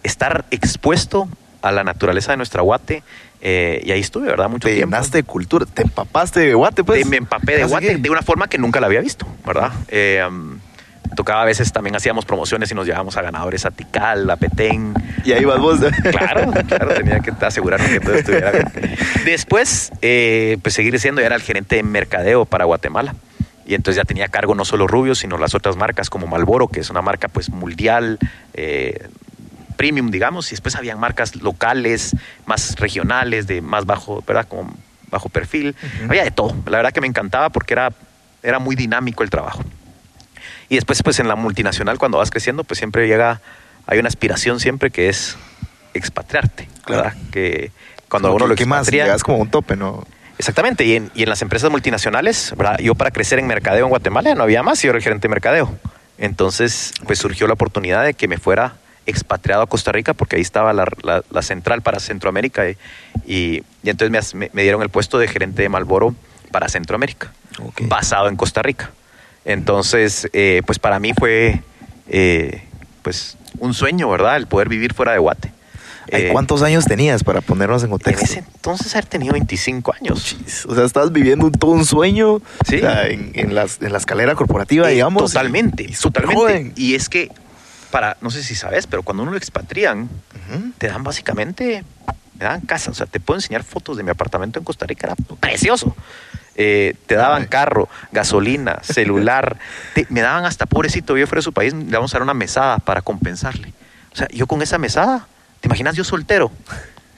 estar 0.02 0.46
expuesto 0.50 1.30
a 1.62 1.72
la 1.72 1.84
naturaleza 1.84 2.32
de 2.32 2.38
nuestra 2.38 2.64
Guate. 2.64 3.04
Eh, 3.42 3.82
y 3.84 3.92
ahí 3.92 4.00
estuve, 4.00 4.28
¿verdad? 4.28 4.50
Mucho 4.50 4.68
Te 4.68 4.76
tiempo. 4.76 4.96
llenaste 4.96 5.18
de 5.20 5.24
cultura, 5.24 5.66
te 5.66 5.82
empapaste 5.84 6.40
de 6.42 6.54
Guate, 6.54 6.84
pues. 6.84 7.04
Te- 7.04 7.10
me 7.10 7.18
empapé 7.18 7.58
de 7.58 7.64
Guate 7.66 7.88
que- 7.88 7.98
de 7.98 8.10
una 8.10 8.22
forma 8.22 8.48
que 8.48 8.58
nunca 8.58 8.80
la 8.80 8.88
había 8.88 9.02
visto, 9.02 9.26
¿verdad? 9.46 9.72
Eh, 9.90 10.24
um, 10.28 10.60
tocaba 11.16 11.42
a 11.42 11.46
veces 11.46 11.72
también 11.74 11.96
hacíamos 11.96 12.24
promociones 12.26 12.72
y 12.72 12.76
nos 12.76 12.86
llevábamos 12.86 13.18
a 13.18 13.22
ganadores 13.22 13.66
a 13.66 13.72
Tikal, 13.72 14.30
a 14.30 14.38
Petén. 14.38 14.94
Y 15.26 15.34
ahí 15.34 15.44
vas 15.44 15.60
vos. 15.60 15.80
Claro, 16.12 16.52
claro, 16.68 16.94
tenía 16.94 17.20
que 17.20 17.32
asegurarme 17.46 17.90
que 17.90 18.00
todo 18.00 18.16
estuviera 18.16 18.52
bien. 18.52 18.72
Después, 19.26 19.92
eh, 20.02 20.58
pues 20.62 20.74
seguir 20.76 20.98
siendo, 21.00 21.22
ya 21.22 21.28
era 21.28 21.36
el 21.36 21.42
gerente 21.42 21.76
de 21.76 21.84
mercadeo 21.84 22.46
para 22.46 22.66
Guatemala. 22.66 23.16
Y 23.66 23.76
entonces 23.76 23.98
ya 23.98 24.04
tenía 24.06 24.26
a 24.26 24.30
cargo 24.30 24.56
no 24.56 24.66
solo 24.66 24.88
Rubio, 24.88 25.16
sino 25.16 25.38
las 25.38 25.54
otras 25.56 25.76
marcas 25.78 26.10
como 26.10 26.28
Malboro, 26.28 26.68
que 26.68 26.80
es 26.80 26.90
una 26.90 27.02
marca 27.02 27.28
pues 27.28 27.50
mundial, 27.50 28.18
eh, 28.54 29.08
premium, 29.82 30.12
digamos, 30.12 30.48
y 30.50 30.52
después 30.52 30.76
habían 30.76 31.00
marcas 31.00 31.36
locales, 31.38 32.16
más 32.46 32.76
regionales, 32.76 33.48
de 33.48 33.62
más 33.64 33.88
bajo, 33.88 34.24
¿verdad? 34.28 34.46
Como 34.48 34.72
bajo 35.10 35.28
perfil. 35.30 35.76
Había 36.08 36.24
de 36.24 36.30
todo. 36.30 36.56
La 36.68 36.78
verdad 36.78 36.92
que 36.92 37.02
me 37.02 37.08
encantaba 37.08 37.50
porque 37.50 37.74
era, 37.74 37.92
era 38.44 38.60
muy 38.60 38.76
dinámico 38.76 39.24
el 39.24 39.32
trabajo. 39.32 39.64
Y 40.70 40.76
después, 40.76 41.02
pues 41.02 41.18
en 41.20 41.28
la 41.28 41.36
multinacional, 41.36 41.98
cuando 41.98 42.20
vas 42.20 42.30
creciendo, 42.30 42.64
pues 42.64 42.78
siempre 42.78 43.08
llega, 43.08 43.42
hay 43.88 43.98
una 43.98 44.08
aspiración 44.08 44.60
siempre 44.60 44.92
que 44.92 45.10
es 45.10 45.36
expatriarte, 45.96 46.70
¿verdad? 46.88 47.14
Que 47.32 47.72
cuando 48.08 48.36
uno 48.36 48.46
lo 48.46 48.54
¿Qué 48.56 48.68
más? 48.68 48.88
expatria- 48.88 49.06
Llegas 49.06 49.24
como 49.24 49.40
un 49.40 49.50
tope, 49.50 49.76
¿no? 49.76 50.06
Exactamente, 50.38 50.86
y 50.86 50.96
en, 50.96 51.10
y 51.16 51.24
en 51.24 51.30
las 51.30 51.42
empresas 51.42 51.72
multinacionales, 51.72 52.54
¿verdad? 52.56 52.78
yo 52.78 52.94
para 52.94 53.10
crecer 53.10 53.40
en 53.40 53.48
mercadeo 53.48 53.86
en 53.86 53.90
Guatemala 53.90 54.36
no 54.36 54.44
había 54.44 54.62
más, 54.62 54.80
yo 54.84 54.90
era 54.92 54.98
el 54.98 55.04
gerente 55.04 55.28
de 55.28 55.30
mercadeo. 55.30 55.76
Entonces, 56.20 56.94
pues 57.08 57.18
surgió 57.18 57.48
la 57.48 57.54
oportunidad 57.54 58.04
de 58.06 58.14
que 58.14 58.28
me 58.28 58.38
fuera 58.38 58.76
expatriado 59.12 59.62
a 59.64 59.68
Costa 59.68 59.92
Rica, 59.92 60.14
porque 60.14 60.36
ahí 60.38 60.42
estaba 60.42 60.74
la, 60.74 60.86
la- 61.04 61.24
la 61.30 61.42
central 61.42 61.82
para 61.82 62.00
Centroamérica, 62.00 62.70
y, 62.70 62.78
y- 63.26 63.64
y 63.84 63.90
entonces 63.90 64.34
me, 64.34 64.50
dieron 64.54 64.82
el 64.82 64.90
puesto 64.90 65.18
de 65.20 65.28
gerente 65.28 65.62
de 65.62 65.70
Malboro 65.70 66.16
para 66.52 66.68
Centroamérica, 66.70 67.32
basado 67.82 68.28
en 68.28 68.36
Costa 68.36 68.62
Rica. 68.62 68.92
Entonces, 69.46 70.30
eh, 70.34 70.62
pues 70.66 70.80
para 70.80 71.00
mí 71.00 71.14
fue 71.18 71.62
eh, 72.08 72.64
pues 73.02 73.38
un 73.60 73.74
sueño, 73.74 74.10
¿verdad? 74.10 74.38
El 74.38 74.48
poder 74.48 74.70
vivir 74.70 74.94
fuera 74.94 75.12
de 75.14 75.18
Guate. 75.20 75.52
Eh, 76.08 76.30
¿Cuántos 76.32 76.62
años 76.62 76.84
tenías 76.86 77.24
para 77.24 77.40
ponernos 77.42 77.84
en 77.84 77.88
En 77.88 77.92
contexto? 77.92 78.26
ese 78.26 78.40
entonces 78.40 78.94
haber 78.96 79.06
tenido 79.06 79.34
25 79.34 79.94
años. 79.94 80.36
O 80.68 80.76
sea, 80.76 80.84
estás 80.84 81.12
viviendo 81.14 81.46
un- 81.46 81.52
todo 81.54 81.72
un 81.72 81.86
sueño 81.86 82.42
Sí. 82.68 82.78
o 82.78 82.80
sea, 82.80 83.08
en, 83.08 83.32
en 83.36 83.56
las- 83.56 83.82
en 83.82 83.92
la 83.94 83.98
escalera 83.98 84.36
corporativa, 84.36 84.90
Eh, 84.90 84.94
digamos. 84.96 85.32
Totalmente, 85.32 85.84
y 85.84 85.94
totalmente. 85.94 86.36
joven. 86.36 86.74
Y 86.76 86.96
es 86.96 87.08
que, 87.08 87.30
para, 87.92 88.18
no 88.22 88.32
sé 88.32 88.44
si 88.44 88.56
sabes, 88.56 88.88
pero 88.88 89.04
cuando 89.04 89.24
uno 89.24 89.32
lo 89.32 89.38
expatrian, 89.38 90.10
te 90.78 90.88
dan 90.88 91.04
básicamente, 91.04 91.84
me 92.40 92.46
dan 92.46 92.62
casa. 92.62 92.90
O 92.92 92.94
sea, 92.94 93.06
te 93.06 93.20
puedo 93.20 93.38
enseñar 93.38 93.64
fotos 93.64 93.98
de 93.98 94.04
mi 94.04 94.10
apartamento 94.10 94.58
en 94.60 94.66
Costa 94.66 94.86
Rica, 94.88 95.08
era 95.08 95.16
precioso. 95.40 95.96
Eh, 96.56 96.96
te 97.06 97.16
daban 97.16 97.46
carro, 97.48 97.88
gasolina, 98.12 98.80
celular. 98.84 99.58
te- 99.94 100.08
me 100.10 100.22
daban 100.22 100.46
hasta, 100.46 100.66
pobrecito, 100.66 101.16
yo 101.18 101.28
fuera 101.28 101.40
de 101.40 101.44
su 101.44 101.54
país, 101.54 101.74
le 101.74 101.92
vamos 101.96 102.14
a 102.14 102.18
dar 102.18 102.24
una 102.24 102.34
mesada 102.34 102.80
para 102.80 103.02
compensarle. 103.02 103.74
O 104.14 104.16
sea, 104.16 104.28
yo 104.30 104.48
con 104.48 104.62
esa 104.62 104.78
mesada, 104.78 105.28
¿te 105.62 105.68
imaginas 105.68 105.96
yo 105.96 106.04
soltero? 106.04 106.52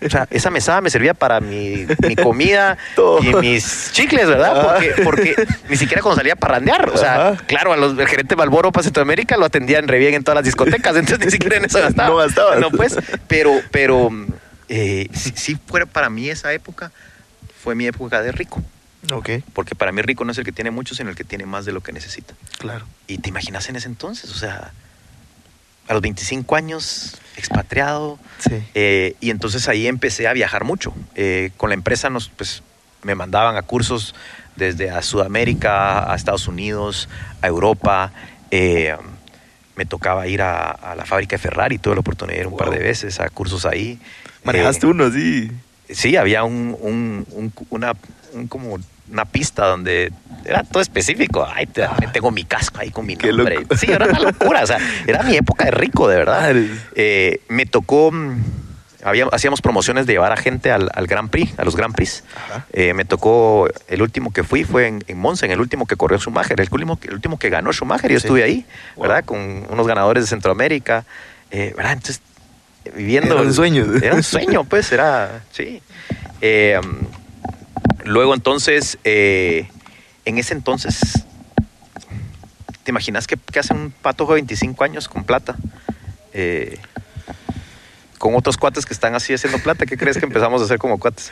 O 0.05 0.09
sea, 0.09 0.27
esa 0.29 0.49
mesada 0.49 0.81
me 0.81 0.89
servía 0.89 1.13
para 1.13 1.39
mi, 1.39 1.85
mi 2.07 2.15
comida 2.15 2.77
y 3.21 3.33
mis 3.35 3.91
chicles, 3.91 4.27
¿verdad? 4.27 4.61
Porque, 4.63 5.03
porque 5.03 5.35
ni 5.69 5.77
siquiera 5.77 6.01
cuando 6.01 6.17
salía 6.17 6.33
a 6.33 6.37
parrandear. 6.37 6.89
O 6.89 6.97
sea, 6.97 7.29
Ajá. 7.29 7.43
claro, 7.45 7.73
a 7.73 7.77
los, 7.77 7.97
el 7.97 8.07
gerente 8.07 8.35
Malboro 8.35 8.71
para 8.71 8.83
Centroamérica 8.83 9.37
lo 9.37 9.45
atendían 9.45 9.87
re 9.87 9.99
bien 9.99 10.13
en 10.13 10.23
todas 10.23 10.35
las 10.35 10.45
discotecas, 10.45 10.95
entonces 10.95 11.25
ni 11.25 11.31
siquiera 11.31 11.57
en 11.57 11.65
eso 11.65 11.79
gastaba. 11.79 12.09
No 12.09 12.15
gastabas. 12.17 12.59
No, 12.59 12.71
pues, 12.71 12.97
pero, 13.27 13.51
pero 13.71 14.09
eh, 14.69 15.07
si, 15.13 15.31
si 15.31 15.55
fuera 15.55 15.85
para 15.85 16.09
mí 16.09 16.29
esa 16.29 16.53
época, 16.53 16.91
fue 17.63 17.75
mi 17.75 17.87
época 17.87 18.21
de 18.21 18.31
rico. 18.31 18.61
Ok, 19.11 19.29
Porque 19.51 19.75
para 19.75 19.91
mí 19.91 20.01
rico 20.01 20.23
no 20.23 20.31
es 20.31 20.37
el 20.37 20.45
que 20.45 20.53
tiene 20.53 20.71
mucho, 20.71 20.95
sino 20.95 21.09
el 21.09 21.15
que 21.17 21.25
tiene 21.25 21.45
más 21.45 21.65
de 21.65 21.73
lo 21.73 21.81
que 21.81 21.91
necesita. 21.91 22.33
claro. 22.57 22.85
Y 23.05 23.17
te 23.17 23.27
imaginas 23.27 23.67
en 23.67 23.75
ese 23.75 23.87
entonces, 23.89 24.31
o 24.31 24.35
sea, 24.35 24.71
a 25.87 25.93
los 25.93 26.01
25 26.01 26.55
años, 26.55 27.17
expatriado, 27.35 28.19
Sí. 28.39 28.61
eh, 28.73 29.15
y 29.19 29.29
entonces 29.31 29.67
ahí 29.67 29.87
empecé 29.87 30.27
a 30.27 30.33
viajar 30.33 30.63
mucho. 30.63 30.93
Eh, 31.15 31.51
con 31.57 31.69
la 31.69 31.73
empresa 31.75 32.09
nos, 32.09 32.29
pues, 32.29 32.63
me 33.03 33.15
mandaban 33.15 33.57
a 33.57 33.61
cursos 33.63 34.15
desde 34.55 34.89
a 34.91 35.01
Sudamérica, 35.01 36.11
a 36.11 36.15
Estados 36.15 36.47
Unidos, 36.47 37.09
a 37.41 37.47
Europa. 37.47 38.11
eh, 38.55 38.95
me 39.75 39.85
tocaba 39.87 40.27
ir 40.27 40.43
a, 40.43 40.69
a 40.69 40.93
la 40.95 41.03
fábrica 41.05 41.35
de 41.37 41.41
Ferrari, 41.41 41.79
tuve 41.79 41.95
la 41.95 42.01
oportunidad 42.01 42.35
de 42.37 42.41
ir 42.41 42.47
un 42.47 42.55
par 42.57 42.69
de 42.69 42.77
veces 42.77 43.19
a 43.19 43.27
cursos 43.29 43.65
ahí. 43.65 43.99
Manejaste 44.43 44.85
Eh, 44.85 44.89
uno, 44.91 45.11
sí. 45.11 45.49
Sí, 45.89 46.15
había 46.15 46.43
un, 46.43 46.77
un- 46.79 47.25
un- 47.31 47.51
una, 47.71 47.93
un 48.33 48.45
como 48.47 48.77
una 49.11 49.25
pista 49.25 49.65
donde 49.67 50.11
era 50.45 50.63
todo 50.63 50.81
específico. 50.81 51.47
Ay, 51.53 51.65
te- 51.67 51.87
tengo 52.11 52.31
mi 52.31 52.43
casco 52.43 52.79
ahí 52.79 52.89
con 52.89 53.05
mi 53.05 53.15
nombre. 53.15 53.65
Sí, 53.77 53.91
era 53.91 54.05
una 54.07 54.19
locura. 54.19 54.63
O 54.63 54.67
sea, 54.67 54.77
era 55.07 55.23
mi 55.23 55.35
época 55.35 55.65
de 55.65 55.71
rico, 55.71 56.07
de 56.07 56.17
verdad. 56.17 56.53
Eh, 56.95 57.41
me 57.49 57.65
tocó, 57.65 58.11
mm, 58.11 58.43
había- 59.03 59.27
hacíamos 59.31 59.61
promociones 59.61 60.05
de 60.05 60.13
llevar 60.13 60.31
a 60.31 60.37
gente 60.37 60.71
al, 60.71 60.89
al 60.93 61.07
Grand 61.07 61.29
Prix, 61.29 61.57
a 61.59 61.63
los 61.65 61.75
Grand 61.75 61.93
Prix. 61.93 62.23
Eh, 62.71 62.93
me 62.93 63.05
tocó, 63.05 63.67
el 63.87 64.01
último 64.01 64.31
que 64.33 64.43
fui 64.43 64.63
fue 64.63 64.87
en, 64.87 65.03
en 65.07 65.17
Monza, 65.17 65.45
en 65.45 65.51
el 65.51 65.59
último 65.59 65.85
que 65.85 65.95
corrió 65.95 66.17
Schumacher, 66.19 66.59
el 66.59 66.67
último, 66.71 66.97
el 67.03 67.13
último 67.13 67.37
que 67.37 67.49
ganó 67.49 67.71
Schumacher. 67.73 68.11
Yo 68.11 68.19
Sí. 68.19 68.25
estuve 68.27 68.43
ahí, 68.43 68.65
Wow. 68.95 69.03
¿verdad? 69.07 69.25
Con 69.25 69.65
unos 69.69 69.87
ganadores 69.87 70.23
de 70.23 70.27
Centroamérica. 70.27 71.03
eh, 71.51 71.73
¿verdad? 71.77 71.93
Entonces, 71.93 72.19
viviendo. 72.95 73.35
Era 73.35 73.43
un 73.43 73.53
sueño. 73.53 73.85
Era 74.01 74.15
un 74.15 74.23
sueño, 74.23 74.63
pues, 74.63 74.91
era. 74.91 75.41
Sí. 75.51 75.81
Eh, 76.41 76.79
luego, 78.03 78.33
entonces, 78.33 78.97
eh, 79.03 79.67
en 80.25 80.37
ese 80.37 80.53
entonces, 80.53 81.25
¿te 82.83 82.91
imaginas 82.91 83.27
qué, 83.27 83.37
qué 83.51 83.59
hace 83.59 83.73
un 83.73 83.91
patojo 83.91 84.33
de 84.33 84.41
25 84.41 84.83
años 84.83 85.07
con 85.07 85.23
plata? 85.23 85.55
Eh, 86.33 86.79
con 88.17 88.35
otros 88.35 88.57
cuates 88.57 88.85
que 88.85 88.93
están 88.93 89.15
así 89.15 89.33
haciendo 89.33 89.59
plata, 89.59 89.85
¿qué 89.85 89.97
crees 89.97 90.17
que 90.17 90.25
empezamos 90.25 90.61
a 90.61 90.65
hacer 90.65 90.77
como 90.77 90.97
cuates? 90.97 91.31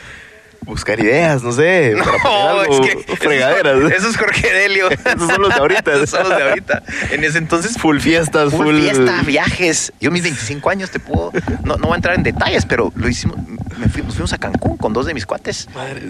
Buscar 0.64 1.00
ideas, 1.00 1.42
no 1.42 1.52
sé. 1.52 1.94
para 1.98 2.12
poner 2.18 2.60
algo, 2.60 3.16
fregaderas. 3.16 3.92
Eso 3.96 4.08
es 4.08 4.16
Jorge 4.16 4.52
Delio. 4.52 4.88
Esos 4.90 5.26
son 5.28 5.42
los 5.42 5.54
de 5.54 5.60
ahorita. 5.60 5.92
Esos 5.94 6.10
son 6.10 6.28
los 6.28 6.36
de 6.38 6.42
ahorita. 6.44 6.82
En 7.10 7.24
ese 7.24 7.38
entonces, 7.38 7.76
Full 7.78 7.98
fiestas, 7.98 8.50
full, 8.52 8.66
full. 8.66 8.80
fiesta, 8.80 9.22
viajes. 9.26 9.92
Yo 10.00 10.10
mis 10.10 10.22
25 10.22 10.70
años 10.70 10.90
te 10.90 11.00
puedo, 11.00 11.32
no, 11.64 11.76
no 11.76 11.86
voy 11.88 11.92
a 11.94 11.96
entrar 11.96 12.14
en 12.14 12.22
detalles, 12.22 12.64
pero 12.66 12.92
lo 12.94 13.08
hicimos, 13.08 13.36
me 13.78 13.88
fui- 13.88 14.02
nos 14.02 14.14
fuimos 14.14 14.32
a 14.32 14.38
Cancún 14.38 14.76
con 14.76 14.92
dos 14.92 15.06
de 15.06 15.14
mis 15.14 15.26
cuates. 15.26 15.68
Madre. 15.74 16.08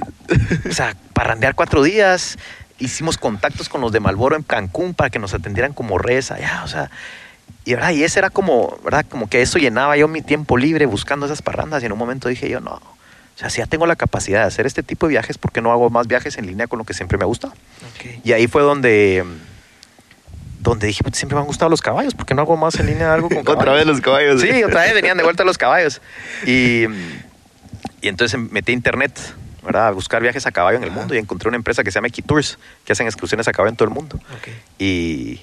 O 0.69 0.73
sea, 0.73 0.95
parrandear 1.12 1.55
cuatro 1.55 1.83
días. 1.83 2.38
Hicimos 2.79 3.17
contactos 3.17 3.69
con 3.69 3.81
los 3.81 3.93
de 3.93 4.01
Malboro 4.01 4.35
en 4.37 4.43
Cancún 4.43 4.95
para 4.95 5.09
que 5.11 5.19
nos 5.19 5.35
atendieran 5.35 5.73
como 5.73 5.99
reza, 5.99 6.38
ya, 6.38 6.62
o 6.65 6.69
sea. 6.69 6.91
Y, 7.65 7.75
¿verdad? 7.75 7.91
y 7.93 8.03
ese 8.03 8.19
era 8.19 8.29
como, 8.29 8.77
¿verdad? 8.85 9.07
Como 9.09 9.29
que 9.29 9.41
eso 9.41 9.59
llenaba 9.59 9.97
yo 9.97 10.09
mi 10.09 10.21
tiempo 10.21 10.57
libre 10.59 10.85
buscando 10.87 11.27
esas 11.27 11.43
parrandas 11.43 11.83
y 11.83 11.87
en 11.87 11.93
un 11.93 11.99
momento 11.99 12.29
dije 12.29 12.49
yo, 12.49 12.59
no, 12.61 12.81
o 13.35 13.38
sea, 13.38 13.51
si 13.51 13.59
ya 13.59 13.66
tengo 13.66 13.87
la 13.87 13.97
capacidad 13.97 14.40
de 14.40 14.47
hacer 14.47 14.66
este 14.66 14.83
tipo 14.83 15.07
de 15.07 15.12
viajes, 15.12 15.38
¿por 15.38 15.53
qué 15.53 15.61
no 15.61 15.73
hago 15.73 15.90
más 15.90 16.07
viajes 16.07 16.37
en 16.38 16.47
línea 16.47 16.66
con 16.66 16.79
lo 16.79 16.85
que 16.85 16.95
siempre 16.95 17.18
me 17.18 17.25
ha 17.25 17.27
gustado? 17.27 17.55
Y 18.25 18.33
ahí 18.33 18.47
fue 18.47 18.62
donde, 18.62 19.25
donde 20.61 20.87
dije, 20.87 21.03
"Puta, 21.03 21.16
siempre 21.16 21.35
me 21.37 21.40
han 21.40 21.47
gustado 21.47 21.68
los 21.71 21.81
caballos, 21.81 22.14
¿por 22.14 22.27
qué 22.27 22.35
no 22.35 22.42
hago 22.42 22.57
más 22.57 22.79
en 22.79 22.87
línea 22.87 23.12
algo 23.12 23.29
con 23.29 23.42
caballos? 23.42 23.57
Otra 23.62 23.73
vez 23.73 23.87
los 23.87 24.01
caballos. 24.01 24.40
Sí, 24.40 24.62
otra 24.62 24.83
vez 24.83 24.95
venían 24.95 25.16
de 25.16 25.25
vuelta 25.25 25.45
los 25.45 25.59
caballos. 25.59 26.01
Y, 26.47 26.85
y 28.01 28.09
entonces 28.09 28.38
metí 28.38 28.73
a 28.73 28.75
internet, 28.75 29.18
¿verdad? 29.62 29.88
A 29.88 29.90
buscar 29.92 30.23
viajes 30.23 30.47
a 30.47 30.53
caballo 30.53 30.77
en 30.79 30.85
el 30.85 30.90
Ajá. 30.90 30.99
mundo 31.01 31.14
y 31.14 31.18
encontré 31.18 31.49
una 31.49 31.57
empresa 31.57 31.83
que 31.83 31.90
se 31.90 31.97
llama 31.97 32.09
Equitours, 32.09 32.59
que 32.85 32.92
hacen 32.92 33.07
excursiones 33.07 33.49
a 33.49 33.53
caballo 33.53 33.71
en 33.71 33.77
todo 33.77 33.88
el 33.88 33.95
mundo. 33.95 34.16
Ok. 34.37 34.49
Y, 34.79 35.40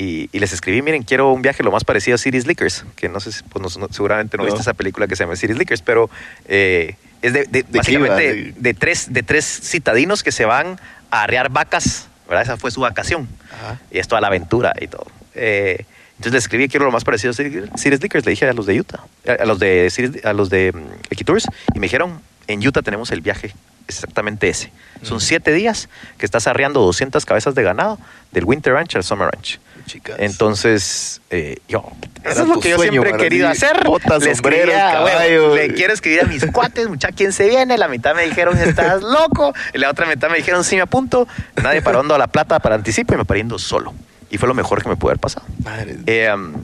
y, 0.00 0.28
y 0.32 0.38
les 0.38 0.52
escribí, 0.52 0.82
miren, 0.82 1.02
quiero 1.02 1.32
un 1.32 1.42
viaje 1.42 1.62
lo 1.62 1.70
más 1.70 1.84
parecido 1.84 2.14
a 2.14 2.18
Cities 2.18 2.46
Lickers, 2.46 2.84
que 2.96 3.08
no 3.08 3.20
sé, 3.20 3.32
si- 3.32 3.42
pues 3.44 3.76
no- 3.78 3.88
seguramente 3.90 4.36
no, 4.36 4.42
No. 4.42 4.46
viste 4.46 4.60
esa 4.62 4.74
película 4.74 5.06
que 5.06 5.16
se 5.16 5.24
llama 5.24 5.36
Cities 5.36 5.58
Lickers, 5.58 5.82
pero 5.82 6.08
eh, 6.48 6.94
es 7.22 7.32
de, 7.32 7.40
de- 7.44 7.62
¿De 7.62 7.64
qué 7.64 7.78
básicamente 7.78 8.34
de, 8.34 8.54
de 8.56 8.74
tres, 8.74 9.12
de 9.12 9.22
tres 9.22 9.44
citadinos 9.44 10.22
que 10.22 10.32
se 10.32 10.44
van 10.44 10.78
a 11.10 11.22
arrear 11.24 11.50
vacas, 11.50 12.08
¿verdad? 12.28 12.44
Esa 12.44 12.56
fue 12.56 12.70
su 12.70 12.80
vacación. 12.80 13.28
Ajá. 13.52 13.78
Y 13.90 13.98
es 13.98 14.08
toda 14.08 14.20
la 14.20 14.28
aventura 14.28 14.72
y 14.80 14.86
todo. 14.86 15.06
Eh, 15.34 15.84
entonces 16.12 16.32
le 16.32 16.38
escribí, 16.38 16.68
quiero 16.68 16.86
lo 16.86 16.92
más 16.92 17.04
parecido 17.04 17.30
a 17.30 17.34
Cities 17.34 17.64
Cities 17.76 18.02
Lickers, 18.02 18.24
le 18.24 18.30
dije 18.30 18.46
a 18.48 18.52
los 18.52 18.66
de 18.66 18.78
Utah, 18.80 19.00
a 19.26 19.44
los 19.44 19.58
de, 19.58 20.20
a 20.24 20.32
los 20.32 20.50
de 20.50 20.72
mm, 20.72 21.12
Equitours, 21.12 21.46
y 21.74 21.78
me 21.78 21.86
dijeron, 21.86 22.20
en 22.46 22.66
Utah 22.66 22.82
tenemos 22.82 23.10
el 23.10 23.20
viaje 23.20 23.54
exactamente 23.96 24.48
ese. 24.48 24.72
Son 25.02 25.16
Mm. 25.16 25.20
siete 25.20 25.52
días 25.52 25.88
que 26.18 26.26
estás 26.26 26.46
arreando 26.46 26.80
200 26.80 27.24
cabezas 27.24 27.54
de 27.54 27.62
ganado 27.62 27.98
del 28.32 28.44
Winter 28.44 28.72
Ranch 28.74 28.96
al 28.96 29.04
Summer 29.04 29.30
Ranch. 29.32 29.58
Chicas. 29.86 30.16
Entonces, 30.18 31.20
eh, 31.30 31.56
yo, 31.68 31.82
eso 32.24 32.42
es 32.42 32.48
lo 32.48 32.60
que 32.60 32.70
yo 32.70 32.78
siempre 32.78 33.10
he 33.10 33.16
querido 33.16 33.48
hacer. 33.48 33.82
Botas, 33.84 34.22
Le 34.22 34.30
escribía, 34.30 35.00
bueno, 35.00 35.16
caballo. 35.18 35.54
le 35.56 35.72
quiero 35.74 35.92
escribir 35.94 36.20
a 36.20 36.24
mis 36.24 36.44
cuates, 36.52 36.88
muchacha, 36.88 37.14
¿quién 37.16 37.32
se 37.32 37.48
viene? 37.48 37.76
La 37.78 37.88
mitad 37.88 38.14
me 38.14 38.22
dijeron, 38.26 38.56
estás 38.58 39.02
loco. 39.02 39.52
Y 39.74 39.78
la 39.78 39.90
otra 39.90 40.06
mitad 40.06 40.28
me 40.30 40.36
dijeron, 40.36 40.64
sí, 40.64 40.76
me 40.76 40.82
apunto. 40.82 41.26
Nadie 41.62 41.82
parando 41.82 42.14
a 42.14 42.18
la 42.18 42.26
plata 42.26 42.58
para 42.60 42.74
anticipo 42.74 43.14
y 43.14 43.16
me 43.16 43.24
pariendo 43.24 43.58
solo. 43.58 43.94
Y 44.30 44.38
fue 44.38 44.48
lo 44.48 44.54
mejor 44.54 44.82
que 44.82 44.88
me 44.88 44.96
pudo 44.96 45.10
haber 45.10 45.20
pasado. 45.20 45.44
Madre. 45.64 45.98
Eh, 46.06 46.32
um, 46.32 46.62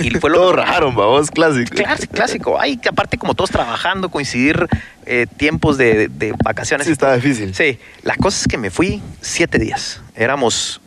y 0.00 0.10
fue 0.10 0.30
lo 0.30 0.38
Todos 0.44 0.56
rajaron, 0.56 0.94
vamos, 0.94 1.30
clásico. 1.30 1.74
Clásico, 1.74 2.14
clásico. 2.14 2.60
Ay, 2.60 2.78
que 2.78 2.88
aparte 2.88 3.18
como 3.18 3.34
todos 3.34 3.50
trabajando, 3.50 4.08
coincidir 4.08 4.66
eh, 5.04 5.26
tiempos 5.36 5.76
de, 5.76 6.08
de 6.08 6.34
vacaciones. 6.42 6.86
Sí, 6.86 6.92
estaba 6.92 7.14
difícil. 7.16 7.54
Sí, 7.54 7.78
la 8.02 8.16
cosa 8.16 8.40
es 8.40 8.48
que 8.48 8.56
me 8.56 8.70
fui 8.70 9.02
siete 9.20 9.58
días. 9.58 10.00
Éramos 10.16 10.80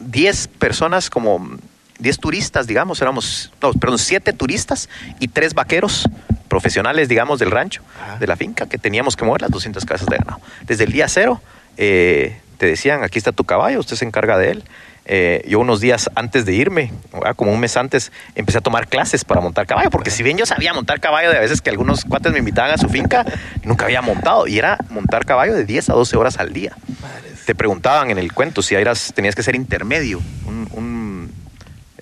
diez 0.00 0.48
personas, 0.48 1.08
como 1.08 1.56
diez 2.00 2.18
turistas, 2.18 2.66
digamos. 2.66 3.00
Éramos, 3.00 3.52
no, 3.62 3.72
perdón, 3.72 3.98
siete 3.98 4.32
turistas 4.32 4.88
y 5.20 5.28
tres 5.28 5.54
vaqueros 5.54 6.08
profesionales, 6.48 7.08
digamos, 7.08 7.38
del 7.38 7.50
rancho, 7.52 7.82
Ajá. 8.02 8.18
de 8.18 8.26
la 8.26 8.36
finca, 8.36 8.66
que 8.66 8.76
teníamos 8.76 9.16
que 9.16 9.24
mover 9.24 9.42
las 9.42 9.50
200 9.50 9.84
casas 9.84 10.08
de 10.08 10.16
ganado. 10.16 10.40
Desde 10.66 10.84
el 10.84 10.92
día 10.92 11.08
cero 11.08 11.40
eh, 11.76 12.40
te 12.58 12.66
decían, 12.66 13.04
aquí 13.04 13.18
está 13.18 13.32
tu 13.32 13.44
caballo, 13.44 13.78
usted 13.78 13.96
se 13.96 14.04
encarga 14.04 14.36
de 14.36 14.50
él. 14.50 14.64
Eh, 15.12 15.42
yo 15.48 15.58
unos 15.58 15.80
días 15.80 16.08
antes 16.14 16.44
de 16.46 16.52
irme, 16.54 16.92
¿verdad? 17.12 17.34
como 17.34 17.52
un 17.52 17.58
mes 17.58 17.76
antes, 17.76 18.12
empecé 18.36 18.58
a 18.58 18.60
tomar 18.60 18.86
clases 18.86 19.24
para 19.24 19.40
montar 19.40 19.66
caballo, 19.66 19.90
porque 19.90 20.08
si 20.10 20.22
bien 20.22 20.38
yo 20.38 20.46
sabía 20.46 20.72
montar 20.72 21.00
caballo, 21.00 21.30
de 21.32 21.36
a 21.36 21.40
veces 21.40 21.60
que 21.60 21.68
algunos 21.68 22.04
cuates 22.04 22.30
me 22.32 22.38
invitaban 22.38 22.70
a 22.70 22.78
su 22.78 22.88
finca, 22.88 23.24
nunca 23.64 23.86
había 23.86 24.02
montado, 24.02 24.46
y 24.46 24.56
era 24.56 24.78
montar 24.90 25.24
caballo 25.26 25.52
de 25.54 25.64
10 25.64 25.90
a 25.90 25.94
12 25.94 26.16
horas 26.16 26.38
al 26.38 26.52
día. 26.52 26.76
Te 27.44 27.56
preguntaban 27.56 28.12
en 28.12 28.18
el 28.18 28.32
cuento 28.32 28.62
si 28.62 28.76
eras, 28.76 29.12
tenías 29.12 29.34
que 29.34 29.42
ser 29.42 29.56
intermedio, 29.56 30.20
un, 30.46 30.68
un 30.70 31.32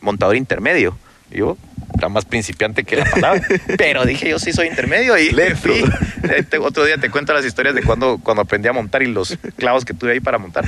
montador 0.03 0.37
intermedio. 0.37 0.99
Y 1.31 1.38
Yo 1.38 1.57
era 1.97 2.11
más 2.11 2.27
principiante 2.27 2.85
que 2.85 2.97
la 2.97 3.07
palabra, 3.07 3.40
pero 3.79 4.05
dije 4.05 4.29
yo 4.29 4.38
sí 4.38 4.53
soy 4.53 4.66
intermedio 4.66 5.16
y 5.16 5.31
fui. 5.57 5.83
Eh, 6.25 6.42
te- 6.42 6.59
Otro 6.59 6.85
día 6.85 6.99
te 6.99 7.09
cuento 7.11 7.33
las 7.33 7.44
historias 7.47 7.75
de 7.75 7.83
cuando, 7.83 8.18
cuando 8.23 8.42
aprendí 8.42 8.68
a 8.68 8.73
montar 8.75 9.03
y 9.03 9.07
los 9.07 9.38
clavos 9.57 9.87
que 9.87 9.94
tuve 9.94 10.12
ahí 10.12 10.21
para 10.21 10.37
montar. 10.37 10.64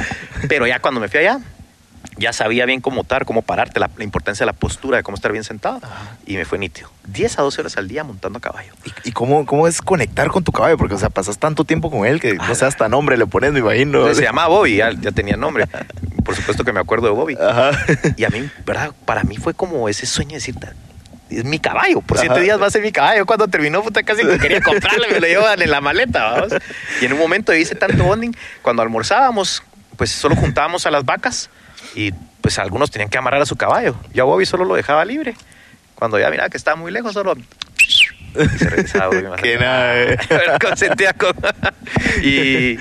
Pero 0.49 0.67
ya 0.67 0.79
cuando 0.79 1.01
me 1.01 1.09
fui 1.09 1.21
allá, 1.21 1.39
ya 2.17 2.33
sabía 2.33 2.67
bien 2.67 2.81
cómo 2.81 2.97
montar, 2.97 3.25
cómo 3.25 3.43
pararte, 3.43 3.81
la, 3.81 3.91
la 3.97 4.05
importancia 4.05 4.45
de 4.45 4.53
la 4.53 4.53
postura, 4.53 4.99
de 4.99 5.03
cómo 5.03 5.15
estar 5.15 5.33
bien 5.33 5.45
sentado. 5.45 5.81
Y 6.27 6.37
me 6.37 6.45
fue 6.45 6.59
nítido. 6.59 6.91
10 7.07 7.39
a 7.39 7.43
12 7.43 7.63
horas 7.63 7.77
al 7.79 7.89
día 7.89 8.05
montando 8.05 8.39
a 8.39 8.41
caballo. 8.41 8.73
¿Y, 8.85 9.09
y 9.09 9.13
cómo, 9.13 9.47
cómo 9.47 9.67
es 9.67 9.81
conectar 9.81 10.29
con 10.29 10.45
tu 10.45 10.53
caballo? 10.53 10.77
Porque, 10.77 10.95
o 10.95 10.99
sea, 10.99 11.09
pasas 11.09 11.39
tanto 11.39 11.65
tiempo 11.65 11.91
con 11.91 12.07
él 12.07 12.21
que 12.21 12.35
no 12.35 12.55
sé, 12.55 12.67
hasta 12.67 12.89
nombre 12.89 13.17
le 13.17 13.27
pones, 13.27 13.53
me 13.53 13.61
imagino. 13.61 13.99
Entonces, 13.99 14.19
se 14.19 14.25
llamaba 14.25 14.49
Bobby, 14.49 14.77
ya, 14.77 14.93
ya 14.93 15.13
tenía 15.13 15.37
nombre. 15.37 15.67
Por 16.25 16.37
supuesto 16.37 16.65
que 16.65 16.73
me 16.73 16.81
acuerdo 16.81 17.07
de 17.07 17.13
Bobby. 17.13 17.37
Ajá. 17.41 17.71
Y 18.17 18.25
a 18.25 18.29
mí, 18.29 18.49
¿verdad? 18.67 18.93
Para 19.07 19.25
mí 19.25 19.37
fue 19.37 19.55
como 19.55 19.89
ese 19.89 20.05
sueño 20.05 20.31
de 20.31 20.37
decir, 20.37 20.55
es 21.31 21.45
mi 21.45 21.59
caballo, 21.59 22.01
por 22.03 22.19
siete 22.19 22.35
Ajá. 22.35 22.43
días 22.43 22.61
va 22.61 22.67
a 22.67 22.71
ser 22.71 22.83
mi 22.83 22.93
caballo. 22.93 23.25
Cuando 23.25 23.49
terminó, 23.49 23.83
puta, 23.83 24.03
casi 24.03 24.25
que 24.25 24.39
quería 24.39 24.61
comprarle, 24.61 25.09
me 25.09 25.21
lo 25.21 25.27
llevaban 25.27 25.63
en 25.63 25.71
la 25.71 25.81
maleta, 25.81 26.33
vamos. 26.33 26.53
Y 27.01 27.07
en 27.07 27.13
un 27.15 27.19
momento 27.19 27.55
hice 27.55 27.75
tanto 27.75 28.05
bonding, 28.05 28.33
cuando 28.63 28.83
almorzábamos, 28.83 29.63
pues 29.97 30.11
solo 30.11 30.37
juntábamos 30.37 30.87
a 30.87 30.91
las 30.91 31.05
vacas 31.05 31.51
y 31.95 32.13
pues 32.41 32.59
algunos 32.59 32.91
tenían 32.91 33.11
que 33.11 33.19
amarrar 33.19 33.43
a 33.43 33.47
su 33.47 33.57
caballo. 33.57 33.95
Yo 34.15 34.23
a 34.23 34.27
Bobby 34.27 34.47
solo 34.47 34.65
lo 34.65 34.75
dejaba 34.75 35.05
libre. 35.05 35.35
Cuando 35.95 36.19
ya 36.19 36.31
miraba 36.31 36.49
que 36.49 36.57
estaba 36.57 36.77
muy 36.77 36.91
lejos, 36.93 37.13
solo... 37.13 37.35
Y 37.37 38.59
se 38.59 38.71
regresaba 38.71 39.07
Bobby 39.09 39.23
rápido. 39.23 39.61
nada, 39.61 39.97
eh. 40.03 40.19
Consentía 40.61 41.13
con... 41.13 41.35
y, 42.23 42.79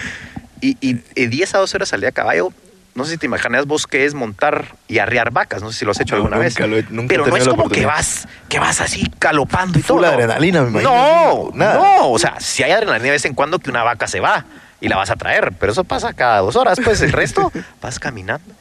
y, 0.61 0.77
y, 0.81 1.01
y 1.15 1.25
10 1.27 1.55
a 1.55 1.57
12 1.59 1.77
horas 1.77 1.89
salía 1.89 2.09
a 2.09 2.11
caballo. 2.11 2.53
No 2.95 3.05
sé 3.05 3.11
si 3.11 3.17
te 3.17 3.25
imaginas 3.27 3.65
vos 3.65 3.87
qué 3.87 4.05
es 4.05 4.13
montar 4.13 4.65
y 4.87 4.99
arrear 4.99 5.31
vacas. 5.31 5.61
No 5.61 5.71
sé 5.71 5.79
si 5.79 5.85
lo 5.85 5.91
has 5.91 5.99
hecho 6.01 6.15
No, 6.15 6.23
alguna 6.23 6.37
vez. 6.37 6.53
nunca 6.59 6.67
lo 6.67 6.77
he- 6.77 6.85
nunca 6.89 7.07
Pero 7.13 7.27
no 7.27 7.37
es 7.37 7.45
la 7.45 7.51
como 7.51 7.69
que 7.69 7.85
vas, 7.85 8.27
que 8.49 8.59
vas 8.59 8.81
así 8.81 9.09
galopando 9.19 9.79
y 9.79 9.81
Full 9.81 9.97
todo. 10.01 10.05
adrenalina, 10.11 10.63
me 10.63 10.69
imagino. 10.69 10.91
No, 10.91 11.51
Nada. 11.53 11.75
no. 11.75 12.11
O 12.11 12.19
sea, 12.19 12.39
si 12.39 12.63
hay 12.63 12.71
adrenalina 12.71 13.05
de 13.05 13.11
vez 13.11 13.25
en 13.25 13.35
cuando 13.35 13.59
que 13.59 13.69
una 13.69 13.83
vaca 13.83 14.07
se 14.07 14.19
va 14.19 14.45
y 14.81 14.89
la 14.89 14.97
vas 14.97 15.09
a 15.11 15.15
traer. 15.15 15.53
Pero 15.59 15.71
eso 15.71 15.83
pasa 15.83 16.13
cada 16.13 16.39
dos 16.39 16.55
horas. 16.55 16.79
Pues 16.83 17.01
el 17.01 17.11
resto 17.11 17.51
vas 17.81 17.99
caminando. 17.99 18.53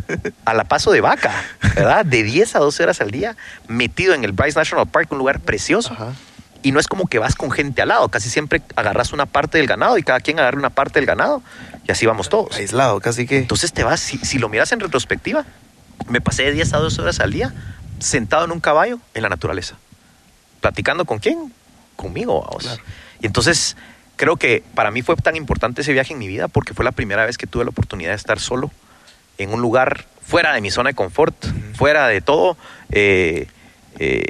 A 0.44 0.54
la 0.54 0.64
paso 0.64 0.92
de 0.92 1.00
vaca, 1.00 1.32
¿verdad? 1.74 2.04
De 2.04 2.22
10 2.22 2.56
a 2.56 2.58
12 2.58 2.82
horas 2.82 3.00
al 3.00 3.10
día, 3.10 3.36
metido 3.68 4.14
en 4.14 4.24
el 4.24 4.32
Bryce 4.32 4.58
National 4.58 4.86
Park, 4.86 5.12
un 5.12 5.18
lugar 5.18 5.40
precioso. 5.40 5.92
Ajá. 5.92 6.12
Y 6.62 6.70
no 6.70 6.78
es 6.78 6.86
como 6.86 7.06
que 7.06 7.18
vas 7.18 7.34
con 7.34 7.50
gente 7.50 7.82
al 7.82 7.88
lado, 7.88 8.08
casi 8.08 8.30
siempre 8.30 8.62
agarras 8.76 9.12
una 9.12 9.26
parte 9.26 9.58
del 9.58 9.66
ganado 9.66 9.98
y 9.98 10.02
cada 10.04 10.20
quien 10.20 10.38
agarra 10.38 10.56
una 10.58 10.70
parte 10.70 11.00
del 11.00 11.06
ganado 11.06 11.42
y 11.86 11.90
así 11.90 12.06
vamos 12.06 12.28
todos. 12.28 12.56
Aislado, 12.56 13.00
casi 13.00 13.26
que. 13.26 13.38
Entonces 13.38 13.72
te 13.72 13.82
vas, 13.82 13.98
si, 13.98 14.18
si 14.18 14.38
lo 14.38 14.48
miras 14.48 14.70
en 14.70 14.78
retrospectiva, 14.78 15.44
me 16.08 16.20
pasé 16.20 16.44
de 16.44 16.52
10 16.52 16.74
a 16.74 16.78
12 16.78 17.02
horas 17.02 17.20
al 17.20 17.32
día 17.32 17.52
sentado 17.98 18.44
en 18.44 18.52
un 18.52 18.60
caballo 18.60 19.00
en 19.14 19.22
la 19.22 19.28
naturaleza. 19.28 19.76
¿Platicando 20.60 21.04
con 21.04 21.18
quién? 21.18 21.52
Conmigo, 21.96 22.42
vamos. 22.42 22.62
Claro. 22.62 22.82
Y 23.20 23.26
entonces 23.26 23.76
creo 24.16 24.36
que 24.36 24.62
para 24.74 24.90
mí 24.90 25.02
fue 25.02 25.16
tan 25.16 25.34
importante 25.34 25.82
ese 25.82 25.92
viaje 25.92 26.12
en 26.12 26.18
mi 26.18 26.28
vida 26.28 26.46
porque 26.46 26.74
fue 26.74 26.84
la 26.84 26.92
primera 26.92 27.26
vez 27.26 27.38
que 27.38 27.46
tuve 27.46 27.64
la 27.64 27.70
oportunidad 27.70 28.10
de 28.10 28.16
estar 28.16 28.38
solo 28.38 28.70
en 29.38 29.52
un 29.52 29.60
lugar 29.60 30.06
fuera 30.20 30.52
de 30.52 30.60
mi 30.60 30.70
zona 30.70 30.90
de 30.90 30.94
confort, 30.94 31.34
fuera 31.76 32.06
de 32.08 32.20
todo. 32.20 32.56
eh, 32.90 33.46
eh, 33.98 34.24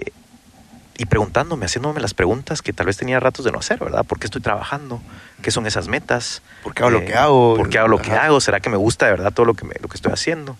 y 0.98 1.06
preguntándome, 1.06 1.64
haciéndome 1.66 2.00
las 2.00 2.14
preguntas 2.14 2.62
que 2.62 2.72
tal 2.72 2.86
vez 2.86 2.96
tenía 2.96 3.18
ratos 3.18 3.44
de 3.44 3.50
no 3.50 3.58
hacer, 3.58 3.78
¿verdad? 3.80 4.04
¿Por 4.04 4.18
qué 4.20 4.26
estoy 4.26 4.40
trabajando? 4.42 5.00
¿Qué 5.40 5.50
son 5.50 5.66
esas 5.66 5.88
metas? 5.88 6.42
¿Por 6.62 6.74
qué 6.74 6.82
hago 6.82 6.90
lo 6.90 6.98
Eh, 7.00 7.04
que 7.06 7.14
hago? 7.14 7.56
¿Por 7.56 7.70
qué 7.70 7.78
hago 7.78 7.88
lo 7.88 8.00
que 8.00 8.12
hago? 8.12 8.40
¿Será 8.40 8.60
que 8.60 8.68
me 8.70 8.76
gusta 8.76 9.06
de 9.06 9.12
verdad 9.12 9.32
todo 9.32 9.46
lo 9.46 9.54
que, 9.54 9.64
me- 9.64 9.74
lo 9.80 9.88
que 9.88 9.96
estoy 9.96 10.12
haciendo? 10.12 10.56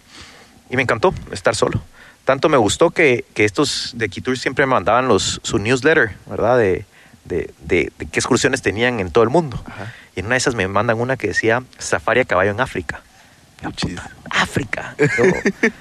Y 0.70 0.76
me 0.76 0.82
encantó 0.82 1.14
estar 1.30 1.54
solo. 1.54 1.82
Tanto 2.24 2.48
me 2.48 2.56
gustó 2.56 2.90
que, 2.90 3.24
que 3.34 3.44
estos 3.44 3.92
de 3.94 4.08
Keytour 4.08 4.38
siempre 4.38 4.66
me 4.66 4.72
mandaban 4.72 5.06
los, 5.06 5.38
su 5.44 5.58
newsletter, 5.58 6.16
¿verdad? 6.26 6.56
De, 6.58 6.86
de, 7.26 7.52
de- 7.60 7.92
de 7.98 8.06
qué 8.06 8.18
excursiones 8.18 8.62
tenían 8.62 8.98
en 9.00 9.12
todo 9.12 9.22
el 9.22 9.30
mundo. 9.30 9.62
Ajá. 9.66 9.92
Y 10.16 10.20
en 10.20 10.26
una 10.26 10.34
de 10.34 10.38
esas 10.38 10.54
me 10.54 10.66
mandan 10.66 10.98
una 10.98 11.16
que 11.16 11.28
decía 11.28 11.62
Safari 11.78 12.20
a 12.20 12.24
caballo 12.24 12.50
en 12.50 12.60
África. 12.60 13.02
África. 14.30 14.94
Yo, 14.98 15.24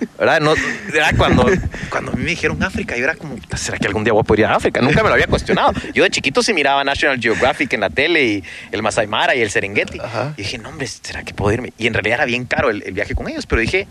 ¿verdad? 0.19 0.39
No, 0.41 0.53
era 0.93 1.13
cuando, 1.13 1.45
cuando 1.89 2.11
a 2.11 2.15
mí 2.15 2.23
me 2.23 2.29
dijeron 2.31 2.61
África, 2.61 2.97
yo 2.97 3.03
era 3.03 3.15
como, 3.15 3.37
¿será 3.55 3.77
que 3.77 3.87
algún 3.87 4.03
día 4.03 4.13
voy 4.13 4.21
a 4.21 4.23
poder 4.23 4.41
ir 4.41 4.45
a 4.47 4.55
África? 4.55 4.81
Nunca 4.81 5.03
me 5.03 5.09
lo 5.09 5.13
había 5.13 5.27
cuestionado. 5.27 5.73
Yo 5.93 6.03
de 6.03 6.09
chiquito 6.09 6.43
sí 6.43 6.53
miraba 6.53 6.83
National 6.83 7.19
Geographic 7.19 7.71
en 7.73 7.81
la 7.81 7.89
tele 7.89 8.25
y 8.25 8.43
el 8.71 8.83
Masai 8.83 9.07
Mara 9.07 9.35
y 9.35 9.41
el 9.41 9.49
Serengeti. 9.49 9.99
Ajá. 9.99 10.33
Y 10.37 10.43
dije, 10.43 10.57
no, 10.57 10.69
hombre, 10.69 10.87
¿será 10.87 11.23
que 11.23 11.33
puedo 11.33 11.51
irme? 11.53 11.73
Y 11.77 11.87
en 11.87 11.93
realidad 11.93 12.15
era 12.15 12.25
bien 12.25 12.45
caro 12.45 12.69
el, 12.69 12.83
el 12.83 12.93
viaje 12.93 13.15
con 13.15 13.27
ellos, 13.29 13.45
pero 13.45 13.61
dije, 13.61 13.87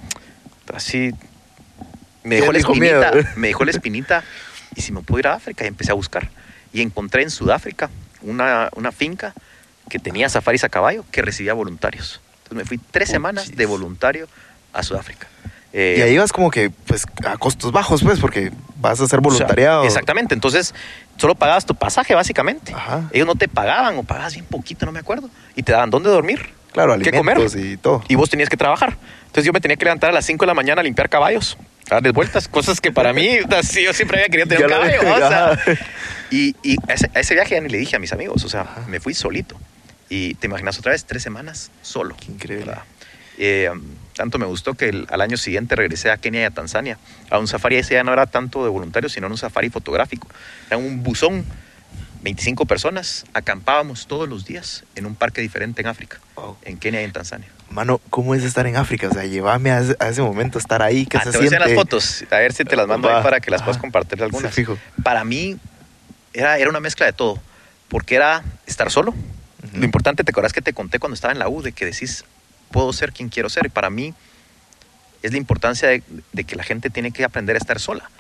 así, 0.74 1.12
me 2.22 2.36
dejó 2.36 2.52
la 2.52 2.58
dijo 2.58 2.72
espinita, 2.72 3.12
miedo? 3.12 3.28
me 3.36 3.48
dejó 3.48 3.64
la 3.64 3.70
espinita. 3.70 4.24
Y 4.76 4.82
si 4.82 4.92
me 4.92 5.00
puedo 5.00 5.18
ir 5.20 5.26
a 5.26 5.34
África, 5.34 5.64
y 5.64 5.68
empecé 5.68 5.90
a 5.90 5.94
buscar. 5.94 6.28
Y 6.72 6.82
encontré 6.82 7.22
en 7.22 7.30
Sudáfrica 7.30 7.90
una, 8.22 8.68
una 8.76 8.92
finca 8.92 9.34
que 9.88 9.98
tenía 9.98 10.28
safaris 10.28 10.64
a 10.64 10.68
caballo 10.68 11.04
que 11.10 11.22
recibía 11.22 11.54
voluntarios. 11.54 12.20
Me 12.50 12.64
fui 12.64 12.78
tres 12.90 13.08
semanas 13.08 13.56
de 13.56 13.66
voluntario 13.66 14.26
a 14.72 14.82
Sudáfrica. 14.82 15.26
Eh, 15.72 15.96
Y 15.98 16.02
ahí 16.02 16.18
vas 16.18 16.32
como 16.32 16.50
que, 16.50 16.70
pues, 16.70 17.04
a 17.24 17.36
costos 17.36 17.70
bajos, 17.70 18.02
pues, 18.02 18.18
porque 18.18 18.50
vas 18.76 19.00
a 19.00 19.04
hacer 19.04 19.18
o 19.20 19.22
sea, 19.22 19.30
voluntariado. 19.30 19.84
exactamente. 19.84 20.34
Entonces, 20.34 20.74
solo 21.16 21.34
pagabas 21.36 21.64
tu 21.64 21.74
pasaje, 21.76 22.14
básicamente. 22.14 22.72
Ajá. 22.74 23.08
Ellos 23.12 23.26
no 23.26 23.36
te 23.36 23.46
pagaban 23.46 23.96
o 23.98 24.02
pagabas 24.02 24.34
bien 24.34 24.46
poquito, 24.46 24.84
no 24.86 24.90
me 24.92 24.98
acuerdo. 24.98 25.30
Y 25.54 25.62
te 25.62 25.70
daban 25.72 25.90
dónde 25.90 26.10
dormir, 26.10 26.50
Claro, 26.72 26.96
qué 27.00 27.10
comer. 27.12 27.38
y 27.56 27.76
todo. 27.76 28.02
Y 28.08 28.14
vos 28.16 28.28
tenías 28.30 28.48
que 28.48 28.56
trabajar. 28.56 28.96
Entonces, 29.22 29.44
yo 29.44 29.52
me 29.52 29.60
tenía 29.60 29.76
que 29.76 29.84
levantar 29.84 30.10
a 30.10 30.12
las 30.12 30.24
5 30.26 30.44
de 30.44 30.46
la 30.48 30.54
mañana 30.54 30.80
a 30.80 30.84
limpiar 30.84 31.08
caballos, 31.08 31.56
a 31.88 31.94
darles 31.94 32.12
vueltas. 32.12 32.48
Cosas 32.48 32.80
que 32.80 32.90
para 32.90 33.12
mí, 33.12 33.28
sí, 33.62 33.84
yo 33.84 33.92
siempre 33.92 34.18
había 34.18 34.28
querido 34.28 34.48
tener 34.48 34.64
un 34.66 35.20
caballo. 35.20 35.56
y 36.32 36.56
y 36.64 36.76
a, 36.88 36.94
ese, 36.94 37.10
a 37.14 37.20
ese 37.20 37.34
viaje 37.34 37.54
ya 37.54 37.60
ni 37.60 37.68
le 37.68 37.78
dije 37.78 37.94
a 37.94 37.98
mis 38.00 38.12
amigos. 38.12 38.44
O 38.44 38.48
sea, 38.48 38.66
me 38.88 38.98
fui 38.98 39.14
solito. 39.14 39.56
Y 40.10 40.34
te 40.34 40.48
imaginas 40.48 40.78
otra 40.78 40.92
vez, 40.92 41.04
tres 41.06 41.22
semanas 41.22 41.70
solo. 41.82 42.14
Qué 42.20 42.32
increíble. 42.32 42.74
Eh, 43.38 43.70
um, 43.72 43.80
tanto 44.14 44.38
me 44.38 44.44
gustó 44.44 44.74
que 44.74 44.88
el- 44.90 45.06
al 45.08 45.20
año 45.22 45.36
siguiente 45.38 45.76
regresé 45.76 46.10
a 46.10 46.18
Kenia 46.18 46.42
y 46.42 46.44
a 46.44 46.50
Tanzania. 46.50 46.98
A 47.30 47.38
un 47.38 47.46
safari 47.48 47.76
ese 47.76 47.94
ya 47.94 48.02
no 48.04 48.12
era 48.12 48.26
tanto 48.26 48.62
de 48.64 48.68
voluntarios, 48.70 49.12
sino 49.12 49.26
en 49.28 49.32
un 49.32 49.38
safari 49.38 49.70
fotográfico. 49.70 50.28
Era 50.66 50.76
un 50.78 51.02
buzón, 51.02 51.44
25 52.22 52.66
personas, 52.66 53.24
acampábamos 53.32 54.06
todos 54.08 54.28
los 54.28 54.44
días 54.44 54.84
en 54.94 55.06
un 55.06 55.14
parque 55.14 55.40
diferente 55.40 55.80
en 55.80 55.86
África, 55.86 56.18
Wow. 56.34 56.58
en 56.62 56.76
Kenia 56.76 57.00
y 57.00 57.04
en 57.04 57.12
Tanzania. 57.12 57.48
Mano, 57.70 58.00
¿cómo 58.10 58.34
es 58.34 58.42
estar 58.42 58.66
en 58.66 58.76
África? 58.76 59.08
O 59.08 59.12
sea, 59.12 59.24
llévame 59.24 59.70
a 59.70 59.80
ese, 59.80 59.96
a 60.00 60.08
ese 60.08 60.20
momento, 60.20 60.58
estar 60.58 60.82
ahí, 60.82 61.06
que 61.06 61.16
Ah, 61.16 61.20
se 61.22 61.30
te 61.30 61.38
siente. 61.38 61.58
las 61.60 61.72
fotos, 61.72 62.24
a 62.30 62.36
ver 62.38 62.52
si 62.52 62.64
te 62.64 62.74
las 62.76 62.88
mando 62.88 63.08
Va. 63.08 63.18
ahí 63.18 63.22
para 63.22 63.40
que 63.40 63.50
las 63.50 63.60
Ajá. 63.62 63.66
puedas 63.66 63.80
compartir 63.80 64.20
algunas. 64.22 64.52
Fijo. 64.52 64.76
Para 65.04 65.24
mí 65.24 65.56
era, 66.34 66.58
era 66.58 66.68
una 66.68 66.80
mezcla 66.80 67.06
de 67.06 67.12
todo, 67.12 67.40
porque 67.88 68.16
era 68.16 68.42
estar 68.66 68.90
solo. 68.90 69.14
Lo 69.72 69.84
importante, 69.84 70.24
¿te 70.24 70.30
acuerdas 70.30 70.52
que 70.52 70.62
te 70.62 70.72
conté 70.72 70.98
cuando 70.98 71.14
estaba 71.14 71.32
en 71.32 71.38
la 71.38 71.48
U 71.48 71.62
de 71.62 71.72
que 71.72 71.84
decís, 71.84 72.24
puedo 72.70 72.92
ser 72.92 73.12
quien 73.12 73.28
quiero 73.28 73.48
ser? 73.48 73.66
Y 73.66 73.68
para 73.68 73.90
mí 73.90 74.14
es 75.22 75.32
la 75.32 75.38
importancia 75.38 75.86
de, 75.88 76.02
de 76.32 76.44
que 76.44 76.56
la 76.56 76.62
gente 76.64 76.88
tiene 76.88 77.12
que 77.12 77.24
aprender 77.24 77.54
a 77.56 77.58
estar 77.58 77.78
sola. 77.78 78.10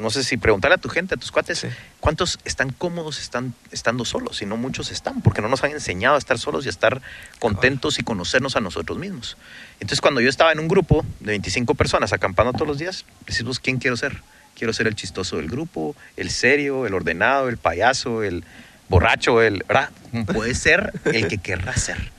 No 0.00 0.08
sé 0.10 0.22
si 0.22 0.36
preguntarle 0.36 0.76
a 0.76 0.78
tu 0.78 0.88
gente, 0.88 1.14
a 1.14 1.18
tus 1.18 1.32
cuates, 1.32 1.58
Sí. 1.58 1.68
¿cuántos 2.00 2.38
están 2.44 2.70
cómodos 2.70 3.20
están 3.20 3.54
estando 3.72 4.04
solos? 4.04 4.40
Y 4.40 4.46
no 4.46 4.56
muchos 4.56 4.90
están, 4.92 5.20
porque 5.20 5.42
no 5.42 5.48
nos 5.48 5.64
han 5.64 5.72
enseñado 5.72 6.14
a 6.14 6.18
estar 6.18 6.38
solos 6.38 6.64
y 6.64 6.68
a 6.68 6.70
estar 6.70 7.02
contentos 7.40 7.98
y 7.98 8.02
conocernos 8.04 8.54
a 8.56 8.60
nosotros 8.60 8.98
mismos. 8.98 9.36
Entonces, 9.80 10.00
cuando 10.00 10.20
yo 10.20 10.30
estaba 10.30 10.52
en 10.52 10.60
un 10.60 10.68
grupo 10.68 11.04
de 11.20 11.26
25 11.32 11.74
personas 11.74 12.12
acampando 12.12 12.52
todos 12.52 12.68
los 12.68 12.78
días, 12.78 13.04
decimos, 13.26 13.58
¿quién 13.58 13.78
quiero 13.78 13.96
ser? 13.96 14.22
Quiero 14.56 14.72
ser 14.72 14.86
el 14.86 14.94
chistoso 14.94 15.36
del 15.36 15.48
grupo, 15.48 15.94
el 16.16 16.30
serio, 16.30 16.86
el 16.86 16.94
ordenado, 16.94 17.48
el 17.48 17.58
payaso, 17.58 18.22
el 18.22 18.44
borracho, 18.88 19.42
el... 19.42 19.64
¿verdad? 19.66 19.90
Puede 20.32 20.54
ser 20.54 20.92
el 21.04 21.28
que 21.28 21.38
querrá 21.38 21.76
ser. 21.76 22.10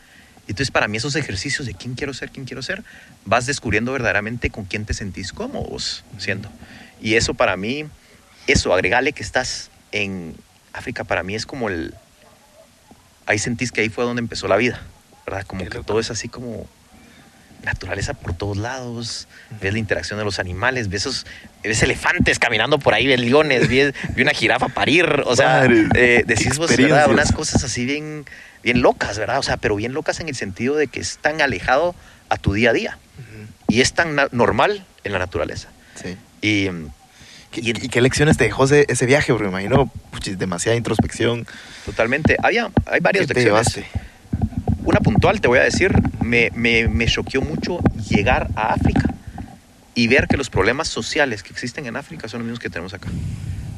Entonces, 0.48 0.72
para 0.72 0.88
mí 0.88 0.98
esos 0.98 1.16
ejercicios 1.16 1.68
de 1.68 1.76
quién 1.76 1.94
quiero 1.94 2.14
ser, 2.14 2.32
quién 2.32 2.46
quiero 2.46 2.62
ser, 2.64 2.84
vas 3.26 3.46
descubriendo 3.46 3.92
verdaderamente 3.92 4.50
con 4.50 4.66
quién 4.66 4.86
te 4.86 4.94
sentís 4.96 5.32
cómodos 5.32 6.04
siendo. 6.18 6.50
Y 7.02 7.16
eso 7.16 7.36
para 7.36 7.56
mí, 7.56 7.86
eso, 8.48 8.74
agregale 8.74 9.14
que 9.14 9.22
estás 9.22 9.70
en 9.92 10.36
África, 10.74 11.04
para 11.04 11.24
mí 11.24 11.36
es 11.36 11.46
como 11.46 11.70
el... 11.70 11.94
Ahí 13.28 13.38
sentís 13.38 13.72
que 13.72 13.82
ahí 13.82 13.90
fue 13.90 14.04
donde 14.04 14.22
empezó 14.22 14.48
la 14.48 14.58
vida, 14.58 14.82
¿verdad? 15.26 15.46
Como 15.46 15.64
Qué 15.64 15.70
que 15.70 15.78
loco. 15.78 15.88
todo 15.88 16.00
es 16.00 16.10
así 16.10 16.30
como... 16.30 16.68
naturaleza 17.64 18.14
por 18.14 18.34
todos 18.34 18.58
lados, 18.58 19.28
ves 19.62 19.74
la 19.74 19.80
interacción 19.80 20.18
de 20.20 20.26
los 20.26 20.40
animales, 20.40 20.90
ves, 20.90 21.02
esos, 21.02 21.26
ves 21.64 21.82
elefantes 21.84 22.40
caminando 22.40 22.80
por 22.80 22.94
ahí, 22.94 23.06
ves 23.08 23.20
leones, 23.20 23.68
ves, 23.68 23.94
ves 24.16 24.22
una 24.24 24.32
jirafa 24.34 24.70
parir, 24.70 25.24
o 25.26 25.36
sea, 25.36 25.66
eh, 25.96 26.24
decís 26.26 26.58
vos, 26.58 26.76
¿verdad? 26.76 27.10
unas 27.12 27.32
cosas 27.32 27.64
así 27.64 27.86
bien, 27.86 28.26
bien 28.64 28.82
locas, 28.82 29.18
¿verdad? 29.18 29.40
O 29.40 29.44
sea, 29.44 29.58
pero 29.58 29.76
bien 29.76 29.94
locas 29.94 30.20
en 30.20 30.30
el 30.30 30.36
sentido 30.36 30.76
de 30.76 30.88
que 30.88 31.00
es 31.00 31.18
tan 31.20 31.42
alejado 31.42 31.96
a 32.30 32.38
tu 32.38 32.54
día 32.54 32.70
a 32.70 32.74
día 32.74 32.98
y 33.68 33.82
es 33.82 33.94
tan 33.94 34.16
normal 34.32 34.86
en 35.04 35.12
la 35.12 35.20
naturaleza. 35.20 35.68
Sí. 35.96 36.16
Y, 36.42 36.70
¿Qué- 37.52 37.62
y 37.62 37.70
¿Y, 37.72 37.90
qué 37.90 38.00
lecciones 38.02 38.38
te 38.38 38.44
dejó 38.44 38.66
ese, 38.66 38.86
ese 38.90 39.06
viaje? 39.08 39.34
Porque 39.34 39.46
me 39.46 39.50
imagino 39.50 39.92
puchis, 40.12 40.38
demasiada 40.38 40.78
introspección. 40.78 41.46
totalmente, 41.86 42.38
había, 42.44 42.70
hay 42.86 43.00
varias 43.00 43.26
¿Qué 43.28 43.34
te 43.34 43.40
lecciones. 43.42 43.74
llevaste? 43.74 43.86
Una 44.90 45.02
puntual, 45.02 45.40
te 45.40 45.48
voy 45.48 45.60
a 45.60 45.64
decir, 45.64 45.92
me, 46.24 46.50
me, 46.56 46.88
me 46.88 47.06
choqueó 47.06 47.42
mucho 47.42 47.78
llegar 48.10 48.48
a 48.56 48.74
África 48.74 49.14
y 49.94 50.08
ver 50.08 50.26
que 50.28 50.36
los 50.36 50.50
problemas 50.50 50.88
sociales 50.88 51.44
que 51.44 51.54
existen 51.54 51.86
en 51.86 51.96
África 51.96 52.28
son 52.28 52.40
los 52.40 52.48
mismos 52.48 52.60
que 52.60 52.72
tenemos 52.72 52.96
acá. 52.96 53.08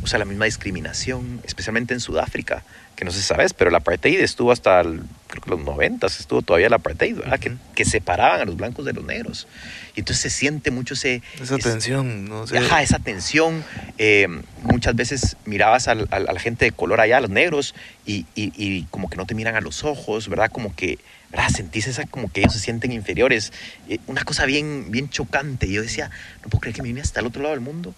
O 0.04 0.08
sea, 0.08 0.18
la 0.20 0.26
misma 0.26 0.45
discriminación, 0.45 1.41
especialmente 1.43 1.93
en 1.93 1.99
Sudáfrica, 1.99 2.64
que 2.95 3.06
no 3.06 3.12
sé 3.12 3.20
si 3.20 3.26
sabes, 3.28 3.54
pero 3.54 3.70
el 3.70 3.76
apartheid 3.76 4.20
estuvo 4.20 4.52
hasta, 4.52 4.82
el- 4.82 5.02
creo 5.28 5.41
que 5.43 5.49
los 5.52 5.60
90, 5.60 6.08
estuvo 6.08 6.41
todavía 6.41 6.68
el 6.68 6.74
apartheid, 6.74 7.16
¿verdad? 7.18 7.39
que, 7.39 7.49
Ujú. 7.49 7.60
que 7.76 7.86
separaban 7.86 8.41
a 8.41 8.45
los 8.45 8.56
blancos 8.58 8.86
de 8.86 8.93
los 8.93 9.04
negros. 9.06 9.47
Y 9.95 9.99
entonces 10.02 10.22
se 10.22 10.30
siente 10.30 10.72
mucho 10.72 10.93
ese... 10.95 11.22
Esa 11.41 11.56
ese- 11.56 11.70
tensión, 11.70 12.26
no 12.26 12.47
sé. 12.47 12.58
Ajá, 12.58 12.82
esa 12.82 12.99
tensión. 12.99 13.64
eh, 13.97 14.28
muchas 14.64 14.95
veces 14.95 15.38
mirabas 15.45 15.88
al- 15.88 16.08
al- 16.10 16.28
a 16.28 16.34
la 16.34 16.39
gente 16.39 16.66
de 16.66 16.72
color 16.72 16.99
allá, 17.02 17.18
a 17.18 17.22
los 17.22 17.30
negros, 17.30 17.76
y, 18.06 18.26
y- 18.36 18.52
y 18.56 18.88
como 18.89 19.10
que 19.10 19.18
no 19.18 19.26
te 19.28 19.36
miran 19.36 19.56
a 19.56 19.62
los 19.62 19.84
ojos, 19.84 20.28
¿verdad? 20.28 20.49
Como 20.52 20.76
que, 20.76 20.97
¿verdad? 21.32 21.49
Sentís 21.49 21.86
esa 21.88 22.06
como 22.08 22.32
que 22.32 22.41
ellos 22.41 22.54
se 22.54 22.60
sienten 22.60 22.91
inferiores. 22.91 23.54
eh, 23.88 23.99
una 24.08 24.24
cosa 24.24 24.45
bien, 24.45 24.89
bien 24.89 25.10
chocante. 25.10 25.68
Y 25.68 25.74
yo 25.74 25.82
decía, 25.84 26.10
no 26.43 26.49
puedo 26.49 26.62
creer 26.62 26.76
que 26.76 26.82
me 26.82 26.88
vine 26.88 27.02
hasta 27.02 27.20
el 27.20 27.28
otro 27.28 27.41
lado 27.43 27.54
del 27.54 27.62
mundo. 27.64 27.93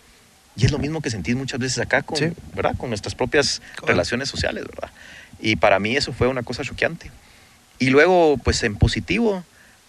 Y 0.56 0.66
es 0.66 0.72
lo 0.72 0.78
mismo 0.80 1.02
que 1.02 1.10
sentís 1.10 1.36
muchas 1.36 1.60
veces 1.60 1.80
acá 1.80 2.02
con, 2.04 2.18
Sí. 2.18 2.32
¿verdad? 2.54 2.76
con 2.78 2.90
nuestras 2.90 3.16
propias 3.16 3.60
Correcto. 3.60 3.86
relaciones 3.88 4.30
sociales, 4.30 4.64
¿verdad? 4.66 4.92
Y 5.40 5.56
para 5.56 5.80
mí 5.80 5.96
eso 5.98 6.14
fue 6.14 6.28
una 6.28 6.44
cosa 6.44 6.64
choqueante. 6.64 7.12
Y 7.80 7.90
luego, 7.90 8.38
pues 8.38 8.62
en 8.64 8.76
positivo, 8.76 9.44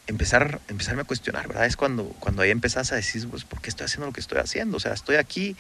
empezar, 0.07 0.61
empezarme 0.69 1.03
a 1.03 1.05
cuestionar, 1.05 1.47
¿verdad? 1.49 1.67
Es 1.67 1.77
cuando, 1.77 2.05
cuando 2.19 2.43
ahí 2.43 2.51
empezás 2.51 2.93
a 2.93 2.97
decir, 2.97 3.29
pues, 3.29 3.45
¿por 3.45 3.61
qué 3.61 3.69
estoy 3.69 3.85
haciendo 3.85 4.07
lo 4.07 4.13
que 4.13 4.21
estoy 4.21 4.39
haciendo? 4.39 4.79
O 4.79 4.81
sea, 4.81 4.95
estoy 4.95 5.17
aquí 5.17 5.57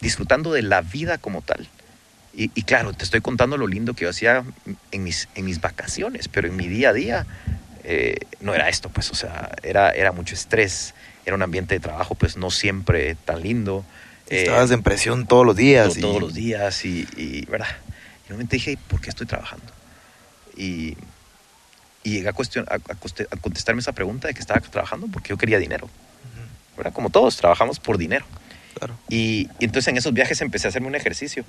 disfrutando 0.00 0.52
de 0.52 0.62
la 0.62 0.82
vida 0.82 1.18
como 1.18 1.40
tal. 1.42 1.66
Y, 2.36 2.50
y 2.54 2.62
claro, 2.62 2.92
te 2.92 3.04
estoy 3.04 3.20
contando 3.20 3.56
lo 3.56 3.66
lindo 3.66 3.94
que 3.94 4.02
yo 4.04 4.10
hacía 4.10 4.44
en 4.92 5.02
mis, 5.04 5.28
en 5.34 5.44
mis 5.44 5.60
vacaciones, 5.60 6.28
pero 6.28 6.48
en 6.48 6.56
mi 6.56 6.66
día 6.68 6.90
a 6.90 6.92
día 6.92 7.26
eh, 7.84 8.16
no 8.40 8.54
era 8.54 8.68
esto, 8.68 8.88
pues, 8.90 9.10
o 9.10 9.14
sea, 9.14 9.50
era, 9.62 9.90
era 9.90 10.12
mucho 10.12 10.34
estrés, 10.34 10.94
era 11.26 11.36
un 11.36 11.42
ambiente 11.42 11.74
de 11.74 11.80
trabajo, 11.80 12.14
pues, 12.14 12.36
no 12.36 12.50
siempre 12.50 13.14
tan 13.24 13.42
lindo. 13.42 13.84
eh, 14.28 14.42
Estabas 14.42 14.70
en 14.70 14.82
presión 14.82 15.26
todos 15.26 15.44
los 15.46 15.56
días. 15.56 15.96
y- 15.96 16.00
todos 16.00 16.20
los 16.20 16.34
días 16.34 16.84
y, 16.84 17.06
y, 17.16 17.44
¿verdad? 17.46 17.68
Y 18.28 18.32
momento 18.32 18.52
dije, 18.56 18.78
¿por 18.88 19.00
qué 19.00 19.10
estoy 19.10 19.26
trabajando? 19.26 19.66
Y, 20.56 20.96
y 22.02 22.10
llegué 22.10 22.28
a, 22.28 22.32
cuestion- 22.34 22.66
a- 22.68 22.74
a 22.76 23.36
contestarme 23.40 23.80
esa 23.80 23.92
pregunta 23.92 24.28
de 24.28 24.34
que 24.34 24.40
estaba 24.40 24.60
trabajando 24.60 25.06
porque 25.08 25.30
yo 25.30 25.36
quería 25.38 25.58
dinero, 25.58 25.88
¿verdad? 26.76 26.92
Como 26.92 27.10
todos, 27.10 27.36
trabajamos 27.36 27.78
por 27.80 27.98
dinero. 27.98 28.24
Claro. 28.78 28.96
Y, 29.08 29.48
y 29.58 29.64
entonces 29.66 29.88
en 29.88 29.96
esos 29.96 30.12
viajes 30.12 30.40
empecé 30.40 30.66
a 30.66 30.70
hacerme 30.70 30.88
un 30.88 30.94
ejercicio 30.94 31.44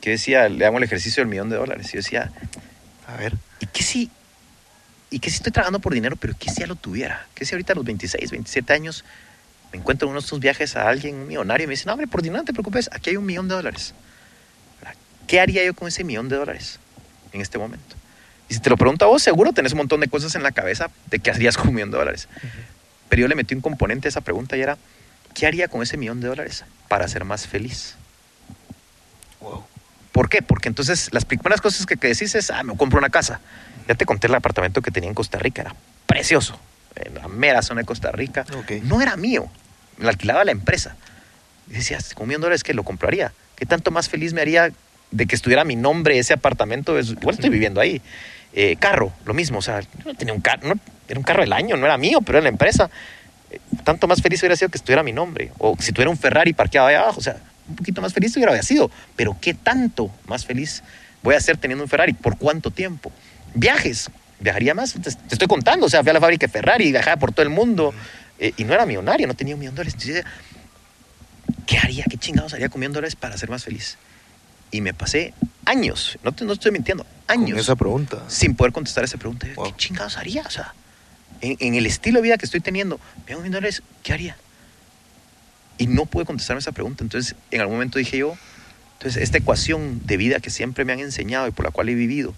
que 0.00 0.10
decía, 0.10 0.48
le 0.48 0.64
hago 0.66 0.78
el 0.78 0.84
ejercicio 0.84 1.20
del 1.22 1.28
millón 1.28 1.48
de 1.50 1.56
dólares. 1.56 1.88
Y 1.88 1.92
yo 1.94 1.96
decía, 1.98 2.30
A 3.06 3.16
ver. 3.16 3.34
¿y 3.60 3.66
qué 3.66 3.82
si, 3.82 4.10
y 5.10 5.20
qué 5.20 5.30
si 5.30 5.36
estoy 5.36 5.52
trabajando 5.52 5.78
por 5.78 5.94
dinero, 5.94 6.16
pero 6.16 6.34
qué 6.38 6.50
si 6.50 6.60
ya 6.60 6.66
lo 6.66 6.74
tuviera? 6.74 7.26
¿Qué 7.34 7.44
si 7.44 7.54
ahorita 7.54 7.72
a 7.72 7.76
los 7.76 7.84
26, 7.84 8.30
27 8.30 8.72
años 8.72 9.04
me 9.72 9.78
encuentro 9.78 10.06
en 10.06 10.10
uno 10.10 10.20
de 10.20 10.24
estos 10.24 10.40
viajes 10.40 10.76
a 10.76 10.88
alguien, 10.88 11.16
un 11.16 11.26
millonario, 11.26 11.64
y 11.64 11.66
me 11.68 11.72
dice, 11.72 11.86
no, 11.86 11.92
hombre, 11.92 12.06
por 12.06 12.22
dinero 12.22 12.38
no 12.38 12.44
te 12.44 12.52
preocupes, 12.52 12.88
aquí 12.92 13.10
hay 13.10 13.16
un 13.16 13.26
millón 13.26 13.48
de 13.48 13.54
dólares. 13.54 13.94
¿Qué 15.26 15.40
haría 15.40 15.64
yo 15.64 15.74
con 15.74 15.88
ese 15.88 16.04
millón 16.04 16.28
de 16.28 16.36
dólares 16.36 16.78
en 17.32 17.40
este 17.40 17.58
momento? 17.58 17.96
Y 18.48 18.54
si 18.54 18.60
te 18.60 18.70
lo 18.70 18.76
pregunto 18.76 19.04
a 19.04 19.08
vos, 19.08 19.22
seguro 19.22 19.52
tenés 19.52 19.72
un 19.72 19.78
montón 19.78 20.00
de 20.00 20.08
cosas 20.08 20.34
en 20.36 20.42
la 20.42 20.52
cabeza 20.52 20.90
de 21.10 21.18
qué 21.18 21.30
harías 21.30 21.56
con 21.58 21.68
un 21.68 21.74
millón 21.74 21.90
de 21.90 21.98
dólares. 21.98 22.28
Pero 23.08 23.22
yo 23.22 23.28
le 23.28 23.34
metí 23.34 23.54
un 23.54 23.60
componente 23.60 24.08
a 24.08 24.10
esa 24.10 24.20
pregunta 24.20 24.56
y 24.56 24.62
era, 24.62 24.78
¿qué 25.34 25.46
haría 25.46 25.68
con 25.68 25.82
ese 25.82 25.96
millón 25.96 26.20
de 26.20 26.28
dólares 26.28 26.64
para 26.88 27.08
ser 27.08 27.24
más 27.24 27.46
feliz? 27.46 27.96
Wow. 29.40 29.64
¿Por 30.16 30.30
qué? 30.30 30.40
Porque 30.40 30.68
entonces 30.70 31.10
las 31.12 31.26
primeras 31.26 31.60
cosas 31.60 31.84
que, 31.84 31.98
que 31.98 32.08
decís 32.08 32.34
es, 32.34 32.50
ah, 32.50 32.62
me 32.62 32.74
compro 32.74 32.98
una 32.98 33.10
casa. 33.10 33.38
Ya 33.86 33.94
te 33.94 34.06
conté 34.06 34.28
el 34.28 34.34
apartamento 34.34 34.80
que 34.80 34.90
tenía 34.90 35.10
en 35.10 35.14
Costa 35.14 35.38
Rica, 35.38 35.60
era 35.60 35.76
precioso, 36.06 36.58
en 36.94 37.14
la 37.16 37.28
mera 37.28 37.60
zona 37.60 37.82
de 37.82 37.86
Costa 37.86 38.10
Rica. 38.12 38.46
No 38.82 39.02
era 39.02 39.16
mío, 39.16 39.46
me 39.98 40.04
lo 40.04 40.08
alquilaba 40.08 40.42
la 40.44 40.52
empresa. 40.52 40.96
Y 41.68 41.74
decías, 41.74 42.14
con 42.14 42.28
de 42.28 42.36
dólares 42.36 42.64
que 42.64 42.72
lo 42.72 42.82
compraría. 42.82 43.30
¿Qué 43.56 43.66
tanto 43.66 43.90
más 43.90 44.08
feliz 44.08 44.32
me 44.32 44.40
haría 44.40 44.72
de 45.10 45.26
que 45.26 45.34
estuviera 45.34 45.64
mi 45.64 45.76
nombre 45.76 46.18
ese 46.18 46.32
apartamento? 46.32 46.98
Igual 46.98 47.34
estoy 47.34 47.50
viviendo 47.50 47.82
ahí. 47.82 48.00
Eh, 48.54 48.76
carro, 48.80 49.12
lo 49.26 49.34
mismo, 49.34 49.58
o 49.58 49.62
sea, 49.62 49.80
yo 49.82 49.88
no 50.06 50.14
tenía 50.14 50.32
un 50.32 50.40
carro, 50.40 50.66
no- 50.68 50.80
era 51.08 51.18
un 51.20 51.24
carro 51.24 51.42
del 51.42 51.52
año, 51.52 51.76
no 51.76 51.84
era 51.84 51.98
mío, 51.98 52.20
pero 52.24 52.38
era 52.38 52.44
la 52.44 52.48
empresa. 52.48 52.88
Eh, 53.50 53.60
tanto 53.84 54.08
más 54.08 54.22
feliz 54.22 54.40
hubiera 54.40 54.56
sido 54.56 54.70
que 54.70 54.78
estuviera 54.78 55.02
mi 55.02 55.12
nombre. 55.12 55.52
O 55.58 55.76
si 55.78 55.92
tuviera 55.92 56.10
un 56.10 56.16
Ferrari 56.16 56.54
parqueado 56.54 56.86
ahí 56.88 56.94
abajo, 56.94 57.18
o 57.20 57.22
sea, 57.22 57.36
un 57.68 57.76
poquito 57.76 58.00
más 58.02 58.12
feliz 58.12 58.36
hubiera 58.36 58.62
sido. 58.62 58.90
Pero 59.16 59.36
¿qué 59.40 59.54
tanto 59.54 60.10
más 60.26 60.44
feliz 60.44 60.82
voy 61.22 61.34
a 61.34 61.40
ser 61.40 61.56
teniendo 61.56 61.84
un 61.84 61.90
Ferrari? 61.90 62.12
¿Por 62.12 62.36
cuánto 62.38 62.70
tiempo? 62.70 63.12
Viajes, 63.54 64.10
viajaría 64.40 64.74
más. 64.74 64.92
Te, 64.94 65.00
te 65.00 65.10
estoy 65.32 65.48
contando, 65.48 65.86
o 65.86 65.88
sea, 65.88 66.02
fui 66.02 66.10
a 66.10 66.14
la 66.14 66.20
fábrica 66.20 66.46
de 66.46 66.52
Ferrari, 66.52 66.90
viajaba 66.90 67.16
por 67.16 67.32
todo 67.32 67.42
el 67.42 67.50
mundo. 67.50 67.94
eh, 68.38 68.52
y 68.56 68.64
no 68.64 68.74
era 68.74 68.84
millonario, 68.86 69.26
no 69.26 69.34
tenía 69.34 69.54
un 69.54 69.60
millón 69.60 69.74
de 69.74 69.78
dólares. 69.82 69.94
Entonces, 69.94 70.24
¿qué 71.66 71.78
haría? 71.78 72.04
¿Qué 72.08 72.16
chingados 72.18 72.52
haría 72.54 72.68
con 72.68 72.80
millón 72.80 72.92
de 72.92 72.98
dólares 72.98 73.16
para 73.16 73.36
ser 73.36 73.48
más 73.50 73.64
feliz? 73.64 73.96
Y 74.70 74.80
me 74.80 74.92
pasé 74.94 75.32
años, 75.64 76.18
no, 76.22 76.32
te, 76.32 76.44
no 76.44 76.52
estoy 76.52 76.72
mintiendo, 76.72 77.06
años 77.28 77.52
Con 77.52 77.60
esa 77.60 77.76
pregunta. 77.76 78.24
sin 78.28 78.54
poder 78.56 78.72
contestar 78.72 79.04
esa 79.04 79.16
pregunta. 79.16 79.46
Wow. 79.54 79.66
¿Qué 79.66 79.72
chingados 79.76 80.16
haría? 80.16 80.42
O 80.42 80.50
sea, 80.50 80.74
en, 81.40 81.56
en 81.60 81.74
el 81.74 81.86
estilo 81.86 82.18
de 82.18 82.22
vida 82.24 82.36
que 82.36 82.44
estoy 82.46 82.60
teniendo, 82.60 83.00
me 83.26 83.34
millón 83.36 83.44
de 83.44 83.50
dólares, 83.50 83.82
¿qué 84.02 84.12
haría? 84.12 84.36
Y 85.78 85.86
no 85.86 86.06
pude 86.06 86.24
contestarme 86.24 86.60
esa 86.60 86.72
pregunta. 86.72 87.04
Entonces, 87.04 87.36
en 87.50 87.60
algún 87.60 87.76
momento 87.76 87.98
dije 87.98 88.18
yo, 88.18 88.36
entonces, 88.98 89.22
esta 89.22 89.38
ecuación 89.38 90.00
de 90.06 90.16
vida 90.16 90.40
que 90.40 90.50
siempre 90.50 90.84
me 90.84 90.92
han 90.92 91.00
enseñado 91.00 91.46
y 91.46 91.50
por 91.50 91.64
la 91.64 91.70
cual 91.70 91.88
he 91.90 91.94
vivido, 91.94 92.34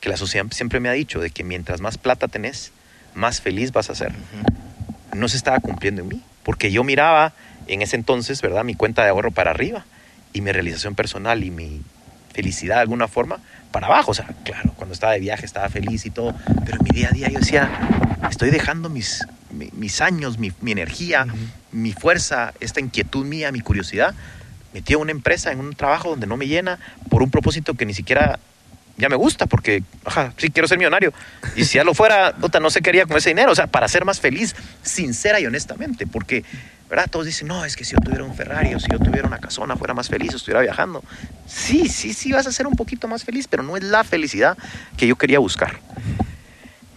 que 0.00 0.10
la 0.10 0.16
sociedad 0.18 0.44
siempre 0.50 0.80
me 0.80 0.90
ha 0.90 0.92
dicho 0.92 1.18
de 1.18 1.30
que 1.30 1.44
mientras 1.44 1.80
más 1.80 1.96
plata 1.96 2.28
tenés, 2.28 2.72
más 3.14 3.40
feliz 3.40 3.72
vas 3.72 3.88
a 3.88 3.94
ser, 3.94 4.12
no 5.14 5.28
se 5.28 5.36
estaba 5.36 5.60
cumpliendo 5.60 6.02
en 6.02 6.08
mí. 6.08 6.22
Porque 6.42 6.70
yo 6.70 6.84
miraba 6.84 7.32
en 7.68 7.80
ese 7.80 7.96
entonces, 7.96 8.42
¿verdad? 8.42 8.64
Mi 8.64 8.74
cuenta 8.74 9.02
de 9.02 9.08
ahorro 9.08 9.30
para 9.30 9.50
arriba 9.50 9.86
y 10.34 10.42
mi 10.42 10.52
realización 10.52 10.94
personal 10.94 11.42
y 11.42 11.50
mi 11.50 11.80
felicidad 12.34 12.76
de 12.76 12.82
alguna 12.82 13.08
forma 13.08 13.38
para 13.72 13.86
abajo. 13.86 14.10
O 14.10 14.14
sea, 14.14 14.26
claro, 14.44 14.74
cuando 14.76 14.92
estaba 14.92 15.14
de 15.14 15.20
viaje 15.20 15.46
estaba 15.46 15.70
feliz 15.70 16.04
y 16.04 16.10
todo, 16.10 16.34
pero 16.66 16.78
en 16.78 16.84
mi 16.84 16.90
día 16.90 17.08
a 17.08 17.12
día 17.12 17.28
yo 17.30 17.38
decía, 17.38 17.70
estoy 18.30 18.50
dejando 18.50 18.90
mis, 18.90 19.26
mi- 19.54 19.70
mis 19.72 20.00
años, 20.00 20.38
mi, 20.38 20.52
mi 20.60 20.72
energía, 20.72 21.26
mi 21.72 21.92
fuerza, 21.92 22.52
esta 22.60 22.80
inquietud 22.80 23.24
mía, 23.24 23.50
mi 23.52 23.60
curiosidad, 23.60 24.14
metí 24.72 24.92
a 24.94 24.98
una 24.98 25.12
empresa 25.12 25.52
en 25.52 25.60
un 25.60 25.74
trabajo 25.74 26.10
donde 26.10 26.26
no 26.26 26.36
me 26.36 26.46
llena 26.46 26.78
por 27.08 27.22
un 27.22 27.30
propósito 27.30 27.74
que 27.74 27.86
ni 27.86 27.94
siquiera 27.94 28.38
ya 28.96 29.08
me 29.08 29.16
gusta 29.16 29.46
porque, 29.46 29.82
ajá, 30.04 30.32
sí 30.36 30.50
quiero 30.50 30.68
ser 30.68 30.78
millonario. 30.78 31.12
Y 31.56 31.64
si 31.64 31.76
ya 31.78 31.84
lo 31.84 31.94
fuera, 31.94 32.34
no 32.60 32.70
sé 32.70 32.80
qué 32.80 32.90
haría 32.90 33.06
con 33.06 33.16
ese 33.16 33.30
dinero. 33.30 33.50
O 33.50 33.54
sea, 33.56 33.66
para 33.66 33.88
ser 33.88 34.04
más 34.04 34.20
feliz, 34.20 34.54
sincera 34.84 35.40
y 35.40 35.46
honestamente. 35.46 36.06
Porque, 36.06 36.44
¿verdad? 36.88 37.06
Todos 37.10 37.26
dicen, 37.26 37.48
no, 37.48 37.64
es 37.64 37.74
que 37.74 37.84
si 37.84 37.92
yo 37.92 37.98
tuviera 37.98 38.22
un 38.22 38.36
Ferrari 38.36 38.72
o 38.72 38.78
si 38.78 38.86
yo 38.92 39.00
tuviera 39.00 39.26
una 39.26 39.38
casona, 39.38 39.74
fuera 39.76 39.94
más 39.94 40.08
feliz 40.08 40.32
o 40.34 40.36
estuviera 40.36 40.60
viajando. 40.60 41.02
Sí, 41.48 41.88
sí, 41.88 42.12
sí, 42.14 42.30
vas 42.30 42.46
a 42.46 42.52
ser 42.52 42.68
un 42.68 42.74
poquito 42.76 43.08
más 43.08 43.24
feliz, 43.24 43.48
pero 43.48 43.64
no 43.64 43.76
es 43.76 43.82
la 43.82 44.04
felicidad 44.04 44.56
que 44.96 45.08
yo 45.08 45.16
quería 45.16 45.40
buscar. 45.40 45.80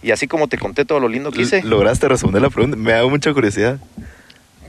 Y 0.03 0.11
así 0.11 0.27
como 0.27 0.47
te 0.47 0.57
conté 0.57 0.85
todo 0.85 0.99
lo 0.99 1.07
lindo 1.07 1.31
que 1.31 1.41
hice, 1.41 1.63
Lograste 1.63 2.07
responder 2.07 2.41
la 2.41 2.49
pregunta. 2.49 2.77
Me 2.77 2.91
da 2.91 3.05
mucha 3.07 3.33
curiosidad. 3.33 3.79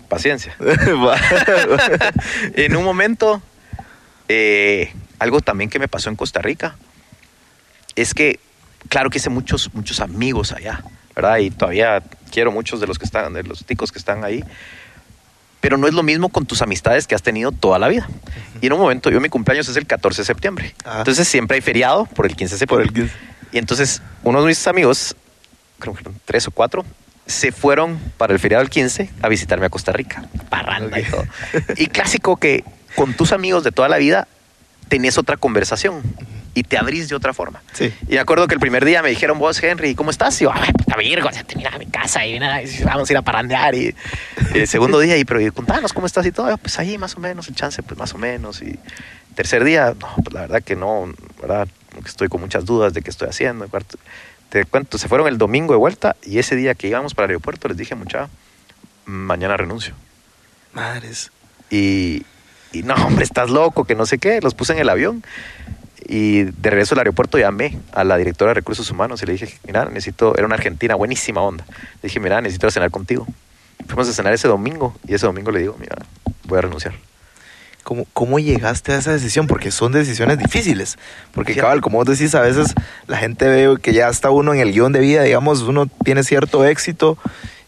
paciencia. 0.09 0.57
En 2.55 2.76
un 2.76 2.85
momento, 2.85 3.43
eh, 4.29 4.93
algo 5.18 5.41
también 5.41 5.70
que 5.70 5.79
me 5.79 5.89
pasó 5.89 6.09
en 6.11 6.16
Costa 6.16 6.41
Rica 6.41 6.76
es 7.97 8.14
que, 8.14 8.39
claro 8.89 9.11
que 9.11 9.18
hice 9.18 9.31
muchos, 9.31 9.74
muchos 9.74 10.01
amigos 10.01 10.53
allá, 10.53 10.83
¿verdad? 11.14 11.39
Y 11.39 11.51
todavía 11.51 12.03
quiero 12.31 12.53
muchos 12.53 12.81
de 12.81 12.87
los 12.87 12.99
que 12.99 13.05
están, 13.05 13.33
de 13.33 13.43
los 13.43 13.64
ticos 13.64 13.91
que 13.93 13.99
están 13.99 14.24
ahí. 14.24 14.45
Pero 15.61 15.76
no 15.76 15.89
es 15.89 15.95
lo 15.95 16.05
mismo 16.05 16.29
con 16.29 16.47
tus 16.47 16.62
amistades 16.62 17.09
que 17.09 17.16
has 17.16 17.22
tenido 17.22 17.51
toda 17.51 17.81
la 17.81 17.89
vida. 17.89 18.09
Y 18.61 18.66
en 18.68 18.72
un 18.74 18.79
momento, 18.81 19.11
yo 19.11 19.20
mi 19.20 19.29
cumpleaños 19.29 19.68
es 19.68 19.76
el 19.76 19.87
14 19.87 20.22
de 20.22 20.26
septiembre. 20.26 20.74
Ah. 20.85 20.99
Entonces 20.99 21.26
siempre 21.26 21.57
hay 21.57 21.61
feriado 21.61 22.07
por 22.07 22.26
el 22.26 22.37
15 22.37 22.57
de 22.59 22.66
Por 22.68 22.83
septiembre. 22.85 23.12
el 23.12 23.18
15. 23.18 23.38
Y 23.53 23.59
entonces 23.59 24.03
uno 24.23 24.41
de 24.41 24.49
mis 24.49 24.67
amigos, 24.67 25.17
creo 25.79 25.95
que 25.95 26.01
eran 26.01 26.15
tres 26.25 26.47
o 26.49 26.51
cuatro, 26.51 26.85
se 27.27 27.53
fueron 27.53 27.99
para 28.17 28.33
el 28.33 28.39
feriado 28.39 28.63
del 28.63 28.71
15 28.71 29.11
a 29.21 29.29
visitarme 29.29 29.67
a 29.67 29.69
Costa 29.71 29.93
Rica. 29.93 30.25
Parranda 30.49 30.99
y 30.99 31.05
todo. 31.05 31.25
Y 31.77 31.89
clásico 31.89 32.37
que 32.37 32.65
con 32.95 33.15
tus 33.15 33.33
amigos 33.33 33.65
de 33.65 33.71
toda 33.71 33.89
la 33.89 33.99
vida 33.99 34.27
tenés 34.89 35.19
otra 35.19 35.37
conversación. 35.37 36.03
y 36.55 36.65
te 36.65 36.77
abrís 36.77 37.09
de 37.09 37.15
otra 37.15 37.33
forma. 37.33 37.63
Sí. 37.73 37.93
Y 38.09 38.15
me 38.15 38.19
acuerdo 38.19 38.49
que 38.49 38.55
el 38.55 38.59
primer 38.59 38.85
día 38.85 39.01
me 39.01 39.11
dijeron, 39.11 39.39
vos, 39.39 39.63
Henry, 39.63 39.95
¿cómo 39.95 40.11
estás? 40.11 40.41
Y 40.41 40.45
yo, 40.45 40.51
ay, 40.53 40.73
puta 40.73 40.97
virgo, 40.97 41.31
ya 41.31 41.45
te 41.45 41.55
a 41.65 41.79
mi 41.79 41.87
casa 41.87 42.27
y 42.27 42.33
mira, 42.33 42.61
vamos 42.85 43.09
a 43.09 43.13
ir 43.13 43.17
a 43.17 43.23
parandear. 43.23 43.77
Y, 43.77 43.95
y 44.55 44.59
el 44.59 44.67
segundo 44.67 44.99
día, 44.99 45.17
y 45.17 45.25
pero 45.25 45.41
y 45.41 45.51
contanos 45.53 45.93
cómo 45.93 46.07
estás 46.07 46.27
y 46.27 46.33
todo. 46.33 46.57
Pues 46.59 46.79
ahí 46.81 46.99
más 46.99 47.15
o 47.15 47.21
menos, 47.21 47.47
el 47.47 47.55
chance, 47.55 47.81
pues 47.85 47.97
más 47.97 48.13
o 48.15 48.19
menos. 48.19 48.61
Y 48.63 48.77
tercer 49.37 49.63
día, 49.63 49.95
no, 50.01 50.09
pues 50.17 50.33
la 50.33 50.41
verdad 50.41 50.63
que 50.63 50.75
no, 50.75 51.13
¿verdad? 51.41 51.69
Que 51.93 52.09
Estoy 52.09 52.28
con 52.28 52.41
muchas 52.41 52.64
dudas 52.64 52.95
de 52.95 53.03
qué 53.03 53.11
estoy 53.11 53.28
haciendo. 53.28 53.68
Te 54.49 54.64
cuento, 54.64 54.99
se 54.99 55.09
fueron 55.09 55.28
el 55.28 55.36
domingo 55.36 55.74
de 55.74 55.78
vuelta 55.78 56.16
y 56.24 56.39
ese 56.39 56.57
día 56.57 56.74
que 56.74 56.89
íbamos 56.89 57.14
para 57.14 57.26
el 57.26 57.30
aeropuerto 57.30 57.68
les 57.68 57.76
dije, 57.76 57.95
mucha, 57.95 58.28
mañana 59.05 59.57
renuncio. 59.57 59.95
Madres. 60.72 61.30
Y, 61.70 62.24
y 62.72 62.82
no, 62.82 62.95
hombre, 62.95 63.24
estás 63.24 63.51
loco, 63.51 63.84
que 63.84 63.95
no 63.95 64.07
sé 64.07 64.18
qué. 64.18 64.41
Los 64.41 64.55
puse 64.55 64.72
en 64.72 64.78
el 64.78 64.89
avión. 64.89 65.22
Y 66.07 66.45
de 66.45 66.70
regreso 66.70 66.95
al 66.95 67.01
aeropuerto 67.01 67.39
llamé 67.39 67.78
a 67.93 68.03
la 68.05 68.16
directora 68.16 68.51
de 68.51 68.55
recursos 68.55 68.91
humanos 68.91 69.22
y 69.22 69.26
le 69.26 69.32
dije, 69.32 69.59
mira, 69.66 69.84
necesito, 69.86 70.34
era 70.36 70.47
una 70.47 70.55
argentina, 70.55 70.95
buenísima 70.95 71.43
onda. 71.43 71.66
Le 71.68 72.09
dije, 72.09 72.18
mira, 72.18 72.41
necesito 72.41 72.70
cenar 72.70 72.91
contigo. 72.91 73.26
Fuimos 73.86 74.09
a 74.09 74.12
cenar 74.14 74.32
ese 74.32 74.49
domingo 74.49 74.97
y 75.07 75.14
ese 75.14 75.26
domingo 75.26 75.51
le 75.51 75.61
digo, 75.61 75.76
mira, 75.78 75.97
voy 76.45 76.59
a 76.59 76.62
renunciar. 76.62 76.95
¿Cómo, 77.89 78.07
¿Cómo 78.12 78.39
llegaste 78.39 78.93
a 78.93 78.99
esa 78.99 79.12
decisión? 79.12 79.47
Porque 79.47 79.70
son 79.70 79.93
decisiones 79.93 80.36
difíciles. 80.39 80.99
Porque, 81.32 81.57
cabal, 81.57 81.80
como 81.80 81.97
vos 81.97 82.07
decís, 82.07 82.34
a 82.34 82.43
veces 82.43 82.74
la 83.07 83.16
gente 83.16 83.49
ve 83.49 83.78
que 83.80 83.95
ya 83.95 84.11
está 84.11 84.28
uno 84.28 84.53
en 84.53 84.61
el 84.61 84.72
guion 84.72 84.93
de 84.93 85.01
vida, 85.01 85.22
digamos, 85.22 85.62
uno 85.62 85.86
tiene 86.05 86.22
cierto 86.22 86.66
éxito 86.66 87.16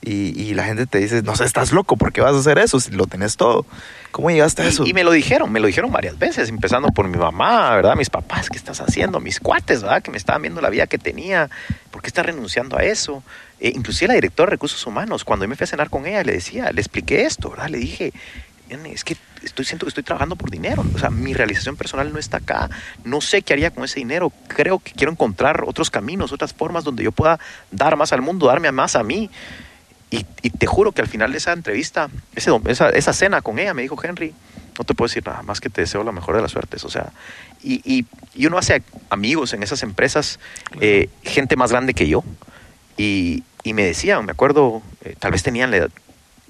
y, 0.03 0.39
y 0.39 0.53
la 0.53 0.65
gente 0.65 0.85
te 0.85 0.99
dice, 0.99 1.23
no 1.23 1.37
sé, 1.37 1.47
estás 1.47 1.73
loco, 1.73 1.97
¿por 1.97 2.13
qué 2.13 2.21
vas 2.21 2.35
a 2.35 2.39
hacer 2.39 2.59
eso 2.59 2.79
si 2.81 2.91
lo 2.91 3.07
tenés 3.07 3.39
todo? 3.39 3.65
¿Cómo 4.11 4.31
llegaste 4.31 4.61
a 4.61 4.67
eso? 4.67 4.85
Y, 4.85 4.91
y 4.91 4.93
me 4.93 5.05
lo 5.05 5.13
dijeron, 5.13 5.51
me 5.51 5.59
lo 5.59 5.69
dijeron 5.69 5.91
varias 5.91 6.19
veces, 6.19 6.51
empezando 6.51 6.89
por 6.89 7.09
mi 7.09 7.17
mamá, 7.17 7.75
¿verdad? 7.77 7.97
Mis 7.97 8.11
papás, 8.11 8.51
¿qué 8.51 8.59
estás 8.59 8.83
haciendo? 8.83 9.21
Mis 9.21 9.41
cuates, 9.41 9.81
¿verdad? 9.81 10.03
Que 10.03 10.11
me 10.11 10.19
estaban 10.19 10.43
viendo 10.43 10.61
la 10.61 10.69
vida 10.69 10.87
que 10.87 10.99
tenía, 10.99 11.49
¿por 11.91 12.03
qué 12.03 12.09
estás 12.09 12.27
renunciando 12.27 12.77
a 12.77 12.83
eso? 12.83 13.23
Eh, 13.59 13.73
inclusive 13.75 14.09
la 14.09 14.15
directora 14.17 14.49
de 14.49 14.57
recursos 14.57 14.87
humanos, 14.87 15.25
cuando 15.25 15.47
yo 15.47 15.49
me 15.49 15.57
fui 15.57 15.65
a 15.65 15.67
cenar 15.67 15.89
con 15.89 16.05
ella, 16.05 16.23
le 16.25 16.33
decía, 16.33 16.73
le 16.73 16.83
expliqué 16.83 17.23
esto, 17.23 17.49
¿verdad? 17.49 17.71
Le 17.71 17.79
dije, 17.79 18.13
"Nene, 18.69 18.93
es 18.93 19.03
que 19.03 19.17
estoy 19.43 19.65
siento 19.65 19.87
que 19.87 19.91
estoy 19.91 20.03
trabajando 20.03 20.37
por 20.37 20.51
dinero, 20.51 20.85
o 20.95 20.99
sea, 20.99 21.11
mi 21.11 21.35
realización 21.35 21.77
personal 21.77 22.13
no 22.13 22.19
está 22.19 22.39
acá, 22.39 22.71
no 23.05 23.21
sé 23.21 23.43
qué 23.43 23.53
haría 23.53 23.71
con 23.71 23.85
ese 23.85 24.01
dinero, 24.01 24.33
creo 24.49 24.79
que 24.79 24.93
quiero 24.93 25.13
encontrar 25.13 25.65
otros 25.67 25.91
caminos, 25.91 26.33
otras 26.33 26.53
formas 26.53 26.85
donde 26.85 27.05
yo 27.05 27.13
pueda 27.13 27.39
dar 27.71 27.97
más 27.97 28.13
al 28.13 28.23
mundo, 28.23 28.47
darme 28.47 28.71
más 28.73 28.97
a 28.97 29.03
mí. 29.03 29.31
Y, 30.13 30.27
y 30.43 30.51
te 30.51 30.67
juro 30.67 30.91
que 30.91 31.03
al 31.03 31.07
final 31.07 31.31
de 31.31 31.39
esa 31.39 31.53
entrevista, 31.53 32.09
ese 32.35 32.51
esa, 32.67 32.91
esa 32.91 33.13
cena 33.13 33.43
con 33.43 33.61
ella, 33.61 33.75
me 33.75 33.83
dijo 33.83 33.97
Henry, 34.03 34.35
no 34.77 34.85
te 34.85 34.95
puedo 34.95 35.09
decir 35.09 35.25
nada 35.25 35.43
más 35.43 35.61
que 35.61 35.71
te 35.71 35.83
deseo 35.83 36.03
la 36.03 36.11
mejor 36.11 36.35
de 36.35 36.43
las 36.43 36.51
suertes. 36.51 36.85
O 36.85 36.91
sea, 36.91 37.13
y, 37.63 37.81
y, 37.85 38.07
y 38.35 38.47
uno 38.47 38.59
hace 38.59 38.83
amigos 39.09 39.53
en 39.53 39.63
esas 39.63 39.85
empresas, 39.85 40.41
eh, 40.81 41.09
gente 41.23 41.55
más 41.55 41.71
grande 41.71 41.95
que 41.95 42.09
yo. 42.09 42.25
Y, 42.97 43.45
y 43.63 43.73
me 43.73 43.85
decían, 43.85 44.25
me 44.25 44.33
acuerdo, 44.33 44.83
eh, 45.05 45.15
tal 45.19 45.31
vez 45.31 45.43
tenían 45.43 45.71
la 45.71 45.77
edad, 45.77 45.91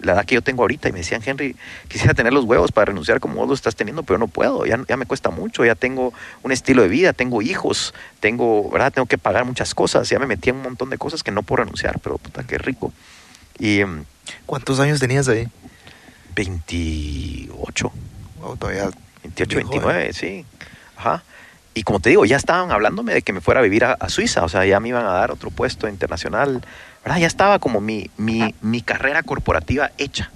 la 0.02 0.12
edad 0.12 0.24
que 0.24 0.34
yo 0.34 0.42
tengo 0.42 0.62
ahorita, 0.62 0.88
y 0.88 0.92
me 0.92 0.98
decían, 0.98 1.22
Henry, 1.24 1.56
quisiera 1.88 2.14
tener 2.14 2.32
los 2.32 2.44
huevos 2.44 2.72
para 2.72 2.86
renunciar 2.86 3.20
como 3.20 3.36
vos 3.36 3.48
lo 3.48 3.54
estás 3.54 3.76
teniendo, 3.76 4.02
pero 4.02 4.18
no 4.18 4.28
puedo, 4.28 4.66
ya, 4.66 4.82
ya 4.88 4.96
me 4.96 5.06
cuesta 5.06 5.30
mucho, 5.30 5.64
ya 5.64 5.74
tengo 5.74 6.12
un 6.42 6.52
estilo 6.52 6.82
de 6.82 6.88
vida, 6.88 7.12
tengo 7.12 7.42
hijos, 7.42 7.94
tengo, 8.20 8.70
¿verdad? 8.70 8.92
Tengo 8.92 9.06
que 9.06 9.18
pagar 9.18 9.44
muchas 9.44 9.74
cosas, 9.74 10.08
ya 10.08 10.18
me 10.18 10.26
metí 10.26 10.50
en 10.50 10.56
un 10.56 10.62
montón 10.62 10.90
de 10.90 10.98
cosas 10.98 11.22
que 11.22 11.30
no 11.30 11.42
puedo 11.42 11.64
renunciar, 11.64 11.98
pero 12.00 12.18
puta, 12.18 12.44
qué 12.44 12.58
rico. 12.58 12.92
Y 13.58 13.84
mm, 13.84 14.04
¿Cuántos 14.46 14.80
años 14.80 15.00
tenías 15.00 15.28
ahí? 15.28 15.48
28, 16.34 17.92
Wow, 18.40 18.56
todavía 18.56 18.90
28, 19.22 19.56
Bien 19.56 19.68
29, 19.68 20.12
sí. 20.12 20.44
Ajá. 20.96 21.22
Y 21.74 21.82
como 21.82 22.00
te 22.00 22.10
digo, 22.10 22.24
ya 22.24 22.36
estaban 22.36 22.72
hablándome 22.72 23.14
de 23.14 23.22
que 23.22 23.32
me 23.32 23.40
fuera 23.40 23.60
a 23.60 23.62
vivir 23.62 23.84
a, 23.84 23.92
a 23.92 24.08
Suiza, 24.08 24.44
o 24.44 24.48
sea, 24.48 24.64
ya 24.64 24.80
me 24.80 24.88
iban 24.88 25.06
a 25.06 25.12
dar 25.12 25.30
otro 25.30 25.50
puesto 25.50 25.88
internacional, 25.88 26.62
¿verdad? 27.04 27.18
Ya 27.18 27.26
estaba 27.26 27.58
como 27.58 27.80
mi, 27.80 28.10
mi, 28.16 28.54
mi 28.60 28.82
carrera 28.82 29.22
corporativa 29.22 29.90
hecha. 29.98 30.30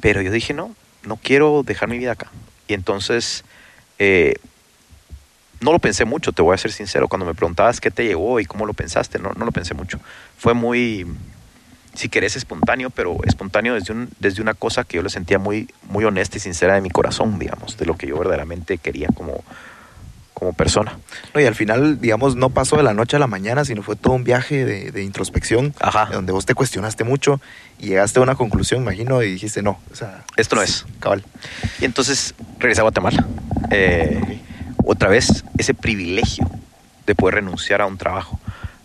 Pero 0.00 0.22
yo 0.22 0.32
dije, 0.32 0.54
no, 0.54 0.74
no 1.04 1.16
quiero 1.16 1.62
dejar 1.62 1.88
mi 1.88 1.98
vida 1.98 2.12
acá. 2.12 2.30
Y 2.68 2.74
entonces, 2.74 3.44
eh, 3.98 4.34
no 5.60 5.72
lo 5.72 5.78
pensé 5.78 6.04
mucho, 6.04 6.32
te 6.32 6.42
voy 6.42 6.54
a 6.54 6.58
ser 6.58 6.72
sincero. 6.72 7.08
Cuando 7.08 7.26
me 7.26 7.34
preguntabas 7.34 7.80
qué 7.80 7.90
te 7.90 8.04
llegó 8.04 8.40
y 8.40 8.46
cómo 8.46 8.66
lo 8.66 8.72
pensaste, 8.72 9.18
no, 9.18 9.32
no 9.36 9.44
lo 9.44 9.52
pensé 9.52 9.74
mucho. 9.74 10.00
Fue 10.38 10.54
muy, 10.54 11.06
si 11.94 12.08
querés, 12.08 12.36
espontáneo, 12.36 12.90
pero 12.90 13.18
espontáneo 13.24 13.74
desde, 13.74 13.92
un, 13.92 14.08
desde 14.18 14.40
una 14.40 14.54
cosa 14.54 14.84
que 14.84 14.96
yo 14.96 15.02
le 15.02 15.10
sentía 15.10 15.38
muy, 15.38 15.68
muy 15.88 16.04
honesta 16.04 16.38
y 16.38 16.40
sincera 16.40 16.74
de 16.74 16.80
mi 16.80 16.90
corazón, 16.90 17.38
digamos, 17.38 17.76
de 17.76 17.86
lo 17.86 17.96
que 17.96 18.06
yo 18.06 18.18
verdaderamente 18.18 18.78
quería 18.78 19.08
como, 19.14 19.44
como 20.40 20.52
persona. 20.54 20.98
No, 21.32 21.40
y 21.40 21.44
al 21.46 21.54
final, 21.54 22.00
digamos, 22.00 22.34
no 22.34 22.50
pasó 22.50 22.76
de 22.76 22.82
la 22.82 22.92
noche 22.94 23.14
a 23.14 23.18
la 23.20 23.28
mañana, 23.28 23.64
sino 23.64 23.82
fue 23.82 23.94
todo 23.94 24.14
un 24.14 24.24
viaje 24.24 24.64
de, 24.64 24.90
de 24.90 25.04
introspección, 25.04 25.72
Ajá. 25.78 26.06
donde 26.06 26.32
vos 26.32 26.46
te 26.46 26.54
cuestionaste 26.54 27.04
mucho 27.04 27.40
y 27.78 27.86
llegaste 27.88 28.18
a 28.18 28.22
una 28.22 28.34
conclusión, 28.34 28.82
imagino, 28.82 29.22
y 29.22 29.30
dijiste, 29.30 29.62
no, 29.62 29.78
o 29.92 29.94
sea, 29.94 30.24
Esto 30.36 30.56
no 30.56 30.62
es. 30.62 30.84
cabal. 30.98 31.24
Y 31.80 31.84
entonces 31.84 32.34
regresé 32.58 32.80
a 32.80 32.82
Guatemala. 32.82 33.24
Eh, 33.70 34.40
otra 34.84 35.08
vez, 35.08 35.44
ese 35.58 35.74
privilegio 35.74 36.50
de 37.06 37.14
poder 37.14 37.36
renunciar 37.36 37.80
a 37.82 37.86
un 37.86 37.98
trabajo. 37.98 38.40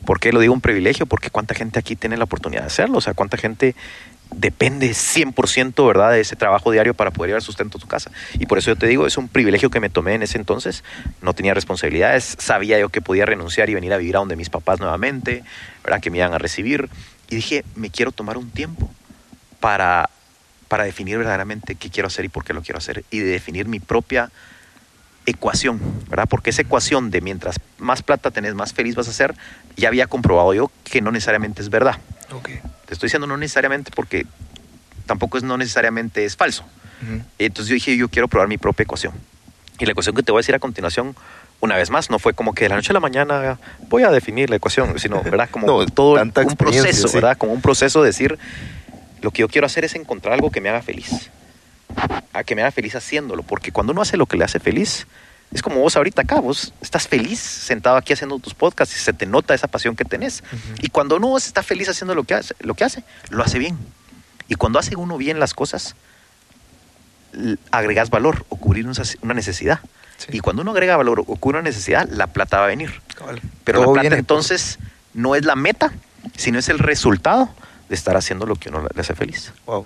¿Por 0.05 0.19
qué 0.19 0.31
lo 0.31 0.39
digo 0.39 0.53
un 0.53 0.61
privilegio? 0.61 1.07
Porque 1.07 1.31
cuánta 1.31 1.55
gente 1.55 1.79
aquí 1.79 1.95
tiene 1.95 2.15
la 2.17 2.25
oportunidad 2.25 2.61
de 2.61 2.67
hacerlo. 2.67 2.99
O 2.99 3.01
sea, 3.01 3.15
cuánta 3.15 3.37
gente 3.37 3.75
depende 4.35 4.89
100% 4.91 5.87
¿verdad? 5.87 6.11
de 6.11 6.21
ese 6.21 6.35
trabajo 6.35 6.71
diario 6.71 6.93
para 6.93 7.11
poder 7.11 7.29
llevar 7.29 7.41
sustento 7.41 7.77
a 7.77 7.81
tu 7.81 7.87
casa. 7.87 8.11
Y 8.33 8.45
por 8.45 8.57
eso 8.57 8.71
yo 8.71 8.75
te 8.75 8.87
digo, 8.87 9.07
es 9.07 9.17
un 9.17 9.27
privilegio 9.27 9.69
que 9.69 9.79
me 9.79 9.89
tomé 9.89 10.15
en 10.15 10.23
ese 10.23 10.37
entonces. 10.37 10.83
No 11.21 11.33
tenía 11.33 11.53
responsabilidades, 11.53 12.35
sabía 12.39 12.79
yo 12.79 12.89
que 12.89 13.01
podía 13.01 13.25
renunciar 13.25 13.69
y 13.69 13.73
venir 13.73 13.93
a 13.93 13.97
vivir 13.97 14.15
a 14.15 14.19
donde 14.19 14.35
mis 14.35 14.49
papás 14.49 14.79
nuevamente, 14.79 15.43
¿verdad? 15.83 16.01
que 16.01 16.09
me 16.09 16.17
iban 16.17 16.33
a 16.33 16.37
recibir. 16.37 16.89
Y 17.29 17.35
dije, 17.35 17.63
me 17.75 17.89
quiero 17.89 18.11
tomar 18.11 18.37
un 18.37 18.51
tiempo 18.51 18.91
para, 19.59 20.09
para 20.67 20.83
definir 20.83 21.17
verdaderamente 21.17 21.75
qué 21.75 21.89
quiero 21.89 22.07
hacer 22.07 22.25
y 22.25 22.29
por 22.29 22.43
qué 22.43 22.53
lo 22.53 22.61
quiero 22.61 22.77
hacer. 22.77 23.03
Y 23.09 23.19
de 23.19 23.31
definir 23.31 23.67
mi 23.67 23.79
propia 23.79 24.31
ecuación, 25.25 25.79
¿verdad? 26.09 26.27
Porque 26.29 26.49
esa 26.49 26.61
ecuación 26.61 27.11
de 27.11 27.21
mientras 27.21 27.59
más 27.77 28.01
plata 28.01 28.31
tenés, 28.31 28.53
más 28.55 28.73
feliz 28.73 28.95
vas 28.95 29.07
a 29.07 29.13
ser, 29.13 29.35
ya 29.75 29.87
había 29.87 30.07
comprobado 30.07 30.53
yo 30.53 30.71
que 30.83 31.01
no 31.01 31.11
necesariamente 31.11 31.61
es 31.61 31.69
verdad. 31.69 31.97
Ok. 32.31 32.49
Te 32.85 32.93
estoy 32.93 33.07
diciendo 33.07 33.27
no 33.27 33.37
necesariamente 33.37 33.91
porque 33.93 34.25
tampoco 35.05 35.37
es 35.37 35.43
no 35.43 35.57
necesariamente 35.57 36.25
es 36.25 36.35
falso. 36.35 36.65
Entonces 37.37 37.69
yo 37.69 37.73
dije, 37.75 37.97
yo 37.97 38.09
quiero 38.09 38.27
probar 38.27 38.47
mi 38.47 38.57
propia 38.57 38.83
ecuación. 38.83 39.13
Y 39.77 39.85
la 39.85 39.91
ecuación 39.91 40.15
que 40.15 40.23
te 40.23 40.31
voy 40.31 40.39
a 40.39 40.41
decir 40.41 40.55
a 40.55 40.59
continuación, 40.59 41.15
una 41.59 41.75
vez 41.75 41.89
más, 41.89 42.09
no 42.09 42.19
fue 42.19 42.33
como 42.33 42.53
que 42.53 42.65
de 42.65 42.69
la 42.69 42.75
noche 42.75 42.91
a 42.91 42.93
la 42.93 42.99
mañana 42.99 43.59
voy 43.89 44.03
a 44.03 44.09
definir 44.09 44.49
la 44.49 44.55
ecuación, 44.55 44.97
sino, 44.97 45.21
¿verdad? 45.21 45.49
Como 45.51 45.67
No, 45.83 45.85
todo 45.87 46.21
un 46.21 46.31
proceso, 46.31 47.07
sí. 47.07 47.15
¿verdad? 47.15 47.37
Como 47.37 47.53
un 47.53 47.61
proceso 47.61 48.01
de 48.01 48.07
decir, 48.07 48.39
lo 49.21 49.31
que 49.31 49.41
yo 49.41 49.49
quiero 49.49 49.67
hacer 49.67 49.83
es 49.85 49.95
encontrar 49.95 50.33
algo 50.33 50.51
que 50.51 50.61
me 50.61 50.69
haga 50.69 50.81
feliz. 50.81 51.29
A 52.33 52.43
que 52.43 52.55
me 52.55 52.61
haga 52.61 52.71
feliz 52.71 52.95
haciéndolo. 52.95 53.43
Porque 53.43 53.71
cuando 53.71 53.93
uno 53.93 54.01
hace 54.01 54.17
lo 54.17 54.25
que 54.25 54.37
le 54.37 54.43
hace 54.43 54.59
feliz, 54.59 55.07
es 55.53 55.61
como 55.61 55.79
vos 55.79 55.95
ahorita 55.95 56.23
acá, 56.23 56.39
vos 56.39 56.73
estás 56.81 57.07
feliz 57.07 57.39
sentado 57.39 57.95
aquí 57.97 58.11
haciendo 58.13 58.37
tus 58.39 58.53
podcasts 58.53 58.95
y 58.95 58.99
se 58.99 59.13
te 59.13 59.25
nota 59.25 59.53
esa 59.53 59.67
pasión 59.67 59.95
que 59.95 60.03
tenés. 60.03 60.43
Y 60.81 60.89
cuando 60.89 61.15
uno 61.17 61.37
está 61.37 61.63
feliz 61.63 61.87
haciendo 61.89 62.13
lo 62.15 62.23
que 62.23 62.33
hace, 62.33 62.55
lo 62.59 62.73
que 62.73 62.83
hace, 62.83 63.03
lo 63.29 63.43
hace 63.43 63.59
bien. 63.59 63.77
Y 64.47 64.55
cuando 64.55 64.79
hace 64.79 64.95
uno 64.95 65.17
bien 65.17 65.39
las 65.39 65.53
cosas, 65.53 65.95
agregas 67.71 68.09
valor 68.09 68.45
o 68.49 68.55
cubrir 68.57 68.87
una 69.21 69.33
necesidad. 69.33 69.79
Sí. 70.17 70.27
Y 70.31 70.39
cuando 70.39 70.61
uno 70.61 70.71
agrega 70.71 70.95
valor 70.95 71.19
o 71.27 71.35
cubre 71.35 71.59
una 71.59 71.69
necesidad, 71.69 72.07
la 72.09 72.27
plata 72.27 72.57
va 72.59 72.65
a 72.65 72.67
venir. 72.67 73.01
Pero 73.63 73.79
Todo 73.79 73.87
la 73.87 73.93
plata 73.93 74.01
viene- 74.01 74.15
entonces 74.17 74.79
no 75.13 75.35
es 75.35 75.43
la 75.45 75.55
meta, 75.55 75.91
sino 76.37 76.57
es 76.59 76.69
el 76.69 76.79
resultado 76.79 77.49
de 77.89 77.95
estar 77.95 78.15
haciendo 78.15 78.45
lo 78.45 78.55
que 78.55 78.69
uno 78.69 78.87
le 78.93 79.01
hace 79.01 79.13
feliz. 79.13 79.51
Wow. 79.65 79.85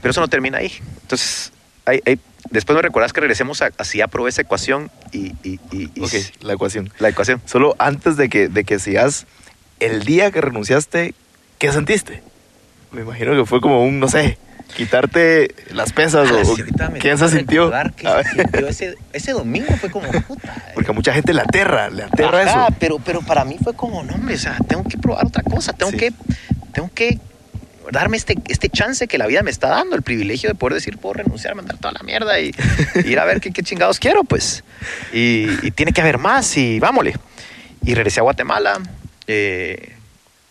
Pero 0.00 0.10
eso 0.10 0.20
no 0.20 0.28
termina 0.28 0.58
ahí. 0.58 0.72
Entonces, 1.02 1.52
hay- 1.84 2.00
hay- 2.06 2.18
después 2.50 2.76
me 2.76 2.82
recordás 2.82 3.12
que 3.12 3.20
regresemos 3.20 3.62
a, 3.62 3.70
así 3.78 4.00
aprobé 4.00 4.30
esa 4.30 4.42
ecuación 4.42 4.90
y, 5.12 5.34
y- 5.42 5.60
y- 5.72 5.90
y 5.94 6.00
Ok, 6.04 6.12
la 6.42 6.52
ecuación. 6.54 6.92
la 6.98 7.08
ecuación. 7.08 7.40
Solo 7.46 7.74
antes 7.78 8.16
de 8.16 8.28
que, 8.28 8.48
de 8.48 8.64
que 8.64 8.78
sigas, 8.78 9.26
el 9.80 10.04
día 10.04 10.30
que 10.30 10.40
renunciaste, 10.40 11.14
¿qué 11.58 11.72
sentiste? 11.72 12.22
Me 12.92 13.02
imagino 13.02 13.32
que 13.34 13.44
fue 13.46 13.60
como 13.60 13.82
un, 13.84 13.98
no 14.00 14.08
sé, 14.08 14.38
quitarte 14.76 15.54
las 15.72 15.92
pesas 15.92 16.30
o, 16.30 16.52
o 16.52 16.56
¿quién 17.00 17.18
se 17.18 17.28
sintió? 17.28 17.72
A 17.74 17.84
ver, 17.84 18.66
ese, 18.68 18.94
ese 19.12 19.32
domingo 19.32 19.74
fue 19.76 19.90
como 19.90 20.08
puta. 20.26 20.72
Porque 20.74 20.90
a 20.90 20.94
mucha 20.94 21.12
gente 21.12 21.32
le 21.34 21.40
aterra, 21.40 21.88
le 21.90 22.04
aterra 22.04 22.42
Ajá, 22.42 22.66
eso. 22.68 22.76
Pero, 22.78 22.98
pero 22.98 23.20
para 23.22 23.44
mí 23.44 23.56
fue 23.62 23.74
como, 23.74 24.02
no, 24.02 24.14
hombre, 24.14 24.34
o 24.34 24.38
sea, 24.38 24.56
tengo 24.68 24.84
que 24.84 24.98
probar 24.98 25.26
otra 25.26 25.42
cosa, 25.42 25.72
tengo 25.72 25.92
Sí. 25.92 25.98
que, 25.98 26.12
tengo 26.72 26.90
que 26.94 27.18
darme 27.92 28.16
este, 28.16 28.36
este 28.48 28.68
chance 28.68 29.06
que 29.08 29.18
la 29.18 29.26
vida 29.26 29.42
me 29.42 29.50
está 29.50 29.68
dando, 29.68 29.96
el 29.96 30.02
privilegio 30.02 30.48
de 30.48 30.54
poder 30.54 30.74
decir, 30.74 30.98
puedo 30.98 31.14
renunciar, 31.14 31.54
mandar 31.54 31.78
toda 31.78 31.92
la 31.92 32.02
mierda 32.02 32.38
y, 32.40 32.52
y 33.04 33.08
ir 33.10 33.18
a 33.18 33.24
ver 33.24 33.40
qué, 33.40 33.52
qué 33.52 33.62
chingados 33.62 33.98
quiero, 33.98 34.24
pues. 34.24 34.64
Y, 35.12 35.46
y 35.62 35.70
tiene 35.70 35.92
que 35.92 36.00
haber 36.00 36.18
más 36.18 36.56
y 36.56 36.80
vámonos. 36.80 37.14
Y 37.82 37.94
regresé 37.94 38.20
a 38.20 38.24
Guatemala 38.24 38.80
eh, 39.26 39.94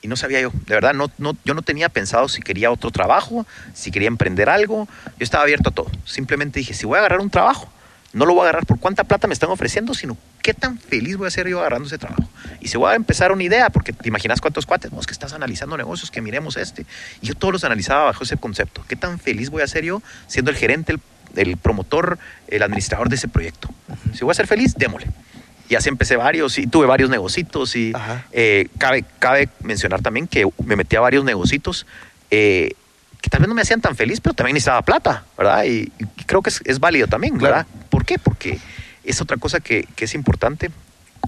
y 0.01 0.07
no 0.07 0.15
sabía 0.15 0.39
yo, 0.39 0.51
de 0.51 0.75
verdad, 0.75 0.93
no, 0.93 1.11
no, 1.17 1.35
yo 1.45 1.53
no 1.53 1.63
tenía 1.63 1.89
pensado 1.89 2.29
si 2.29 2.41
quería 2.41 2.71
otro 2.71 2.91
trabajo, 2.91 3.47
si 3.73 3.91
quería 3.91 4.07
emprender 4.07 4.49
algo, 4.49 4.87
yo 5.05 5.23
estaba 5.23 5.43
abierto 5.43 5.69
a 5.69 5.73
todo. 5.73 5.91
Simplemente 6.05 6.59
dije, 6.59 6.73
si 6.73 6.85
voy 6.85 6.97
a 6.97 6.99
agarrar 6.99 7.21
un 7.21 7.31
trabajo, 7.31 7.69
no 8.15 8.25
lo 8.25 8.33
voy 8.33 8.41
a 8.41 8.43
agarrar 8.43 8.65
por 8.65 8.79
cuánta 8.79 9.03
plata 9.03 9.27
me 9.27 9.33
están 9.33 9.49
ofreciendo, 9.49 9.93
sino 9.93 10.17
qué 10.41 10.53
tan 10.53 10.79
feliz 10.79 11.17
voy 11.17 11.27
a 11.27 11.31
ser 11.31 11.49
yo 11.49 11.59
agarrando 11.59 11.87
ese 11.87 11.97
trabajo. 11.97 12.23
Y 12.61 12.69
se 12.69 12.77
voy 12.77 12.89
a 12.93 12.95
empezar 12.95 13.33
una 13.33 13.43
idea, 13.43 13.69
porque 13.69 13.91
te 13.91 14.07
imaginas 14.07 14.39
cuántos 14.39 14.65
cuates, 14.65 14.89
vos 14.89 15.05
que 15.05 15.11
estás 15.11 15.33
analizando 15.33 15.75
negocios, 15.75 16.11
que 16.11 16.21
miremos 16.21 16.55
este. 16.55 16.85
Y 17.21 17.27
yo 17.27 17.35
todos 17.35 17.51
los 17.51 17.63
analizaba 17.65 18.05
bajo 18.05 18.23
ese 18.23 18.37
concepto. 18.37 18.85
¿Qué 18.87 18.95
tan 18.95 19.19
feliz 19.19 19.49
voy 19.49 19.63
a 19.63 19.67
ser 19.67 19.83
yo 19.83 20.01
siendo 20.27 20.49
el 20.49 20.55
gerente, 20.55 20.93
el, 20.93 21.01
el 21.35 21.57
promotor, 21.57 22.17
el 22.47 22.63
administrador 22.63 23.09
de 23.09 23.15
ese 23.15 23.27
proyecto? 23.27 23.67
Si 24.13 24.23
voy 24.23 24.31
a 24.31 24.35
ser 24.35 24.47
feliz, 24.47 24.75
démosle. 24.77 25.09
Y 25.67 25.75
así 25.75 25.89
empecé 25.89 26.15
varios 26.15 26.57
y 26.57 26.67
tuve 26.67 26.85
varios 26.85 27.09
negocios 27.09 27.75
y 27.75 27.91
eh, 28.31 28.69
cabe, 28.77 29.03
cabe 29.19 29.49
mencionar 29.61 30.01
también 30.01 30.27
que 30.27 30.47
me 30.63 30.77
metí 30.77 30.95
a 30.95 31.01
varios 31.01 31.25
negocios 31.25 31.85
eh, 32.31 32.71
que 33.21 33.29
tal 33.29 33.39
vez 33.39 33.49
no 33.49 33.55
me 33.55 33.63
hacían 33.63 33.81
tan 33.81 33.95
feliz, 33.95 34.21
pero 34.21 34.35
también 34.35 34.53
necesitaba 34.53 34.83
plata, 34.83 35.25
¿verdad? 35.35 35.65
Y, 35.65 35.91
y 35.97 36.23
creo 36.27 36.43
que 36.43 36.51
es, 36.51 36.61
es 36.63 36.79
válido 36.79 37.07
también, 37.07 37.37
¿verdad? 37.39 37.65
¿Por 38.05 38.17
qué? 38.17 38.19
Porque 38.19 38.59
es 39.03 39.19
otra 39.19 39.37
cosa 39.37 39.59
que, 39.61 39.87
que 39.95 40.05
es 40.05 40.13
importante, 40.13 40.69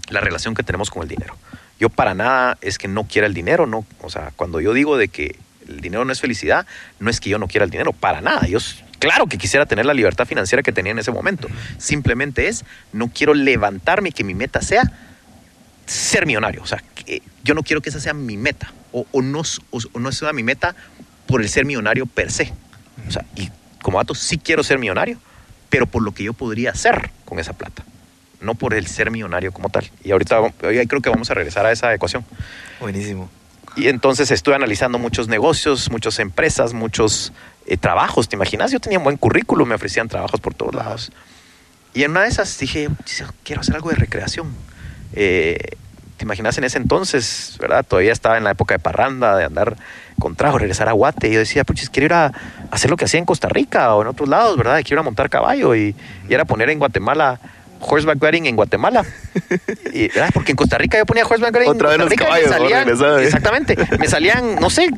la 0.09 0.21
relación 0.21 0.53
que 0.53 0.61
tenemos 0.61 0.91
con 0.91 1.01
el 1.01 1.09
dinero. 1.09 1.36
Yo 1.80 1.89
para 1.89 2.13
nada 2.13 2.59
es 2.61 2.78
que 2.78 2.88
no 2.88 3.05
quiera 3.05 3.25
el 3.25 3.34
dinero, 3.34 3.65
no, 3.65 3.84
o 4.01 4.11
sea, 4.11 4.32
cuando 4.36 4.61
yo 4.61 4.73
digo 4.73 4.95
de 4.95 5.07
que 5.07 5.36
el 5.67 5.82
dinero 5.82 6.05
no 6.05 6.13
es 6.13 6.21
felicidad, 6.21 6.67
no 6.99 7.09
es 7.09 7.19
que 7.19 7.32
yo 7.32 7.39
no 7.39 7.47
quiera 7.47 7.65
el 7.65 7.71
dinero, 7.71 7.93
para 7.93 8.21
nada. 8.21 8.45
Yo 8.45 8.59
claro 8.99 9.25
que 9.25 9.39
quisiera 9.39 9.65
tener 9.65 9.88
la 9.88 9.95
libertad 9.95 10.28
financiera 10.28 10.61
que 10.61 10.71
tenía 10.71 10.91
en 10.91 10.99
ese 10.99 11.09
momento. 11.09 11.47
Simplemente 11.80 12.47
es 12.47 12.63
no 12.93 13.07
quiero 13.07 13.34
levantarme 13.34 14.09
y 14.09 14.11
que 14.11 14.23
mi 14.23 14.36
meta 14.36 14.61
sea 14.61 14.84
ser 15.88 16.28
millonario. 16.28 16.61
O 16.61 16.67
sea, 16.67 16.84
que 16.93 17.23
yo 17.43 17.55
no 17.55 17.63
quiero 17.63 17.82
que 17.82 17.89
esa 17.89 17.99
sea 17.99 18.13
mi 18.13 18.38
meta. 18.38 18.71
O, 18.91 19.07
o 19.11 19.23
no, 19.23 19.41
o, 19.71 19.80
o 19.93 19.99
no 19.99 20.11
sea 20.11 20.32
mi 20.32 20.43
meta 20.43 20.75
por 21.25 21.41
el 21.41 21.49
ser 21.49 21.65
millonario 21.65 22.05
per 22.05 22.32
se. 22.32 22.53
O 23.07 23.11
sea, 23.11 23.25
y 23.36 23.49
como 23.82 23.97
dato, 23.97 24.13
sí 24.13 24.38
quiero 24.38 24.63
ser 24.63 24.78
millonario, 24.78 25.19
pero 25.70 25.86
por 25.86 26.03
lo 26.03 26.11
que 26.13 26.24
yo 26.24 26.34
podría 26.34 26.72
hacer 26.72 27.11
con 27.26 27.39
esa 27.39 27.53
plata. 27.53 27.84
No 28.41 28.55
por 28.55 28.74
el 28.74 28.88
ser 28.88 29.11
millonario 29.11 29.51
como 29.51 29.70
tal. 29.70 29.89
Y 30.03 30.11
ahorita 30.11 30.39
hoy 30.39 30.88
creo 30.88 31.01
que 31.01 31.09
vamos 31.09 31.30
a 31.32 31.34
regresar 31.34 31.65
a 31.65 31.72
esa 31.72 31.93
ecuación. 31.93 32.24
Buenísimo. 32.80 33.30
Y 33.76 33.89
entonces 33.89 34.32
estuve 34.32 34.55
analizando 34.55 34.97
muchos 34.97 35.28
negocios, 35.28 35.91
muchas 35.91 36.18
empresas, 36.20 36.74
muchos 36.74 37.32
eh, 37.68 37.78
trabajos. 37.78 38.28
¿Te 38.28 38.36
imaginas? 38.36 38.72
Yo 38.72 38.80
tenía 38.80 38.97
un 38.97 39.03
buen 39.03 39.18
currículum, 39.18 39.70
me 39.70 39.76
ofrecían 39.76 40.07
trabajos 40.07 40.39
por 40.39 40.53
todos 40.53 40.74
lados. 40.74 41.11
Y 41.93 42.03
en 42.03 42.11
una 42.11 42.24
de 42.24 42.30
esas 42.30 42.57
dije, 42.57 42.89
quiero 43.43 43.61
hacer 43.61 43.76
algo 43.76 43.89
de 43.89 43.95
recreación. 43.95 44.47
Eh, 45.13 45.78
¿Te 46.18 46.24
imaginas 46.26 46.57
en 46.57 46.63
ese 46.63 46.80
entonces, 46.80 47.57
verdad? 47.59 47.86
Todavía 47.88 48.11
estaba 48.11 48.38
en 48.38 48.43
la 48.43 48.51
época 48.51 48.76
de 48.76 48.80
parranda, 48.80 49.38
de 49.38 49.45
andar 49.45 49.78
con 50.20 50.36
trajo, 50.36 50.57
regresar 50.57 50.89
a 50.89 50.93
Guate. 50.93 51.30
Y 51.30 51.34
yo 51.34 51.39
decía, 51.39 51.63
puchis, 51.63 51.89
quiero 51.89 52.05
ir 52.07 52.13
a 52.13 52.32
hacer 52.72 52.89
lo 52.89 52.97
que 52.97 53.05
hacía 53.05 53.20
en 53.20 53.26
Costa 53.26 53.47
Rica 53.49 53.93
o 53.93 54.01
en 54.01 54.07
otros 54.07 54.28
lados, 54.28 54.57
¿verdad? 54.57 54.82
Quiero 54.84 54.95
ir 54.95 54.99
a 54.99 55.03
montar 55.03 55.30
caballo 55.30 55.76
y, 55.76 55.95
y 56.28 56.34
era 56.34 56.45
poner 56.45 56.70
en 56.72 56.80
Guatemala 56.80 57.39
horseback 57.80 58.22
riding 58.22 58.47
en 58.47 58.55
Guatemala. 58.55 59.05
Y, 59.93 60.07
¿verdad? 60.09 60.30
Porque 60.34 60.51
en 60.51 60.55
Costa 60.55 60.78
Rica 60.78 60.97
yo 60.97 61.05
ponía 61.05 61.26
horseback 61.26 61.55
riding 61.55 61.70
Otra 61.70 61.89
vez 61.89 61.95
en 61.95 62.01
los 62.01 62.09
Costa 62.09 62.36
Rica 62.36 62.39
y 62.39 62.43
me 62.43 62.49
salían, 62.49 63.22
exactamente, 63.22 63.76
me 63.99 64.07
salían, 64.07 64.55
no 64.55 64.70
sé, 64.70 64.89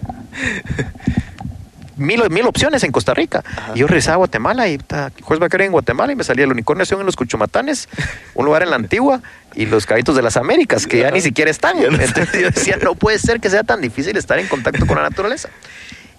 mil, 1.99 2.21
mil 2.29 2.45
opciones 2.47 2.83
en 2.83 2.91
Costa 2.91 3.13
Rica. 3.13 3.43
Y 3.75 3.79
yo 3.79 3.87
regresaba 3.87 4.15
a 4.15 4.17
Guatemala 4.17 4.67
y 4.67 4.79
horseback 5.23 5.53
riding 5.53 5.65
en 5.67 5.71
Guatemala 5.73 6.11
y 6.13 6.15
me 6.15 6.23
salía 6.23 6.45
el 6.45 6.51
unicornio 6.51 6.85
en 6.89 7.05
los 7.05 7.15
Cuchumatanes, 7.15 7.87
un 8.33 8.45
lugar 8.45 8.63
en 8.63 8.69
la 8.69 8.75
antigua 8.77 9.21
y 9.55 9.65
los 9.65 9.85
caballitos 9.85 10.15
de 10.15 10.21
las 10.21 10.37
Américas, 10.37 10.87
que 10.87 10.99
ya 10.99 11.11
ni 11.11 11.21
siquiera 11.21 11.51
están. 11.51 11.77
Entonces 11.83 12.41
yo 12.41 12.49
decía, 12.49 12.77
no 12.81 12.95
puede 12.95 13.19
ser 13.19 13.39
que 13.39 13.49
sea 13.49 13.63
tan 13.63 13.81
difícil 13.81 14.17
estar 14.17 14.39
en 14.39 14.47
contacto 14.47 14.85
con 14.87 14.95
la 14.97 15.03
naturaleza. 15.03 15.49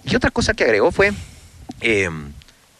Y 0.03 0.15
otra 0.15 0.31
cosa 0.31 0.53
que 0.53 0.63
agregó 0.63 0.91
fue, 0.91 1.11
eh, 1.81 2.09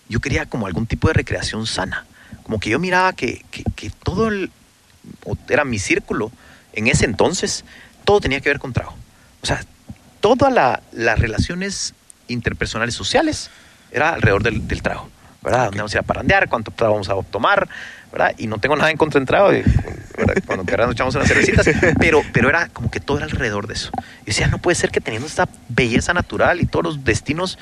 yo 0.10 0.20
quería 0.20 0.46
como 0.46 0.68
algún 0.68 0.86
tipo 0.88 1.08
de 1.08 1.14
recreación 1.14 1.66
sana. 1.68 2.06
Como 2.44 2.60
que 2.60 2.70
yo 2.70 2.80
miraba 2.80 3.14
que, 3.14 3.46
que, 3.52 3.64
que 3.76 3.92
todo 4.04 4.28
el, 4.28 4.52
era 5.50 5.64
mi 5.66 5.80
círculo 5.80 6.32
en 6.74 6.88
ese 6.88 7.06
entonces, 7.06 7.64
todo 8.06 8.20
tenía 8.22 8.42
que 8.42 8.50
ver 8.50 8.60
con 8.60 8.74
trago. 8.74 8.94
O 9.42 9.46
sea, 9.46 9.64
todas 10.20 10.52
la- 10.52 10.82
las 10.92 11.20
relaciones 11.20 11.94
interpersonales 12.32 12.96
sociales 12.96 13.50
era 13.92 14.14
alrededor 14.14 14.44
del, 14.44 14.68
del 14.68 14.82
trago. 14.82 15.10
¿Verdad? 15.44 15.66
¿Dónde 15.66 15.78
vamos 15.80 15.94
a 15.94 15.98
ir 15.98 16.00
a 16.00 16.04
parandear? 16.04 16.48
¿Cuánto 16.50 16.70
trago 16.72 16.94
vamos 16.94 17.10
a 17.10 17.16
tomar? 17.32 17.68
¿Verdad? 18.12 18.34
Y 18.38 18.46
no 18.46 18.60
tengo 18.60 18.76
nada 18.76 18.92
en 18.92 18.98
contra 18.98 19.20
del 19.20 19.26
trago. 19.28 19.50
Cuando 20.46 20.64
nos 20.78 20.92
echamos 20.92 21.16
unas 21.16 21.28
cervecitas. 21.28 21.66
Pero, 22.00 22.22
pero 22.32 22.48
era 22.50 22.68
como 22.70 22.92
que 22.92 23.00
todo 23.00 23.18
era 23.18 23.26
alrededor 23.26 23.66
de 23.68 23.74
eso. 23.74 23.90
Y 24.22 24.26
decía, 24.28 24.48
no 24.48 24.60
puede 24.60 24.76
ser 24.76 24.92
que 24.92 25.02
teniendo 25.02 25.28
esta 25.28 25.50
belleza 25.70 26.14
natural 26.14 26.62
y 26.62 26.66
todos 26.68 26.84
los 26.86 27.04
destinos 27.04 27.58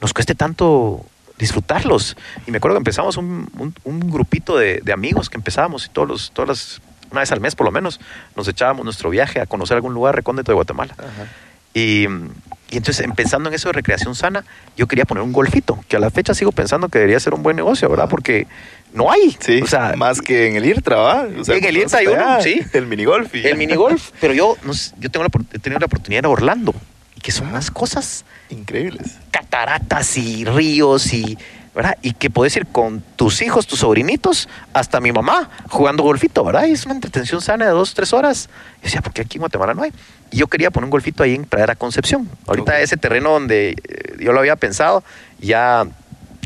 nos 0.00 0.12
cueste 0.12 0.34
tanto 0.36 1.04
disfrutarlos. 1.38 2.16
Y 2.46 2.52
me 2.52 2.58
acuerdo 2.58 2.76
que 2.76 2.80
empezamos 2.80 3.16
un, 3.16 3.48
un- 3.58 3.74
un 3.82 4.10
grupito 4.10 4.56
de, 4.56 4.80
de 4.84 4.92
amigos 4.92 5.28
que 5.28 5.36
empezábamos 5.36 5.86
y 5.86 5.88
todos 5.88 6.06
los, 6.06 6.30
todas 6.32 6.48
las, 6.48 6.80
una 7.10 7.20
vez 7.22 7.32
al 7.32 7.40
mes 7.40 7.56
por 7.56 7.64
lo 7.66 7.72
menos, 7.72 7.98
nos 8.36 8.46
echábamos 8.46 8.84
nuestro 8.84 9.10
viaje 9.10 9.40
a 9.40 9.46
conocer 9.46 9.74
algún 9.74 9.92
lugar 9.94 10.14
recóndito 10.14 10.52
de 10.52 10.54
Guatemala. 10.54 10.94
Y, 11.72 12.06
y 12.70 12.76
entonces, 12.78 13.06
pensando 13.14 13.48
en 13.48 13.54
eso 13.54 13.68
de 13.68 13.74
recreación 13.74 14.14
sana, 14.14 14.44
yo 14.76 14.86
quería 14.86 15.04
poner 15.04 15.22
un 15.22 15.32
golfito, 15.32 15.78
que 15.88 15.96
a 15.96 16.00
la 16.00 16.10
fecha 16.10 16.34
sigo 16.34 16.50
pensando 16.50 16.88
que 16.88 16.98
debería 16.98 17.20
ser 17.20 17.34
un 17.34 17.42
buen 17.42 17.56
negocio, 17.56 17.88
¿verdad? 17.88 18.08
Porque 18.08 18.46
no 18.92 19.12
hay. 19.12 19.36
Sí, 19.38 19.60
o 19.62 19.66
sea, 19.66 19.94
más 19.96 20.20
que 20.20 20.48
en 20.48 20.56
el 20.56 20.64
IRTRA, 20.66 21.26
sea, 21.44 21.56
En 21.56 21.64
el 21.64 21.76
IRTRA 21.76 21.98
hay 21.98 22.06
uno, 22.06 22.40
sí. 22.42 22.62
El 22.72 22.86
minigolf. 22.86 23.34
y 23.34 23.46
el 23.46 23.56
minigolf, 23.56 24.10
pero 24.20 24.34
yo, 24.34 24.56
no 24.64 24.72
sé, 24.74 24.92
yo 24.98 25.10
tengo 25.10 25.24
la, 25.24 25.30
he 25.52 25.58
tenido 25.58 25.78
la 25.78 25.86
oportunidad 25.86 26.22
de 26.22 26.26
ir 26.26 26.30
a 26.30 26.30
Orlando, 26.30 26.74
que 27.22 27.30
son 27.32 27.48
unas 27.48 27.70
cosas 27.70 28.24
Increíbles. 28.50 29.18
cataratas 29.30 30.16
y 30.16 30.44
ríos 30.44 31.12
y 31.12 31.38
¿verdad? 31.74 31.96
Y 32.02 32.12
que 32.12 32.30
puedes 32.30 32.56
ir 32.56 32.66
con 32.66 33.02
tus 33.16 33.42
hijos, 33.42 33.66
tus 33.66 33.80
sobrinitos, 33.80 34.48
hasta 34.72 35.00
mi 35.00 35.10
mamá 35.10 35.50
jugando 35.68 36.02
golfito, 36.04 36.44
¿verdad? 36.44 36.66
Y 36.66 36.72
es 36.72 36.84
una 36.86 36.94
entretención 36.94 37.40
sana 37.40 37.64
de 37.66 37.72
dos, 37.72 37.94
tres 37.94 38.12
horas. 38.12 38.48
Y 38.80 38.84
decía, 38.84 39.00
¿por 39.02 39.12
qué 39.12 39.22
aquí 39.22 39.38
en 39.38 39.40
Guatemala 39.40 39.74
no 39.74 39.82
hay? 39.82 39.92
Y 40.30 40.36
yo 40.36 40.46
quería 40.46 40.70
poner 40.70 40.84
un 40.84 40.90
golfito 40.90 41.22
ahí 41.22 41.34
en 41.34 41.44
Pradera 41.44 41.74
Concepción. 41.74 42.28
Ahorita 42.46 42.80
ese 42.80 42.96
terreno 42.96 43.30
donde 43.30 43.70
eh, 43.70 44.16
yo 44.20 44.32
lo 44.32 44.38
había 44.40 44.56
pensado, 44.56 45.02
ya, 45.40 45.84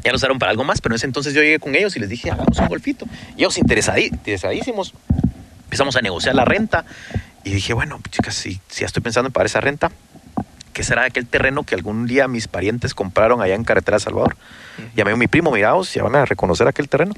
ya 0.02 0.10
lo 0.10 0.16
usaron 0.16 0.38
para 0.38 0.50
algo 0.50 0.64
más, 0.64 0.80
pero 0.80 0.94
en 0.94 0.96
ese 0.96 1.06
entonces 1.06 1.34
yo 1.34 1.42
llegué 1.42 1.58
con 1.58 1.74
ellos 1.74 1.94
y 1.96 2.00
les 2.00 2.08
dije, 2.08 2.30
hagamos 2.30 2.58
un 2.58 2.68
golfito. 2.68 3.06
Y 3.36 3.40
ellos 3.40 3.58
interesadí- 3.58 4.10
interesadísimos, 4.10 4.94
empezamos 5.64 5.94
a 5.96 6.00
negociar 6.00 6.34
la 6.34 6.46
renta 6.46 6.84
y 7.44 7.50
dije, 7.50 7.74
bueno, 7.74 8.00
chicas, 8.10 8.34
si, 8.34 8.60
si 8.68 8.80
ya 8.80 8.86
estoy 8.86 9.02
pensando 9.02 9.26
en 9.28 9.32
pagar 9.32 9.46
esa 9.46 9.60
renta, 9.60 9.90
¿qué 10.78 10.84
será 10.84 11.02
aquel 11.02 11.26
terreno 11.26 11.64
que 11.64 11.74
algún 11.74 12.06
día 12.06 12.28
mis 12.28 12.46
parientes 12.46 12.94
compraron 12.94 13.42
allá 13.42 13.56
en 13.56 13.64
Carretera 13.64 13.96
de 13.96 14.00
Salvador? 14.04 14.36
Llamé 14.94 15.10
a 15.10 15.16
mi 15.16 15.26
primo, 15.26 15.50
miraos, 15.50 15.92
ya 15.92 16.04
van 16.04 16.14
a 16.14 16.24
reconocer 16.24 16.68
aquel 16.68 16.88
terreno. 16.88 17.14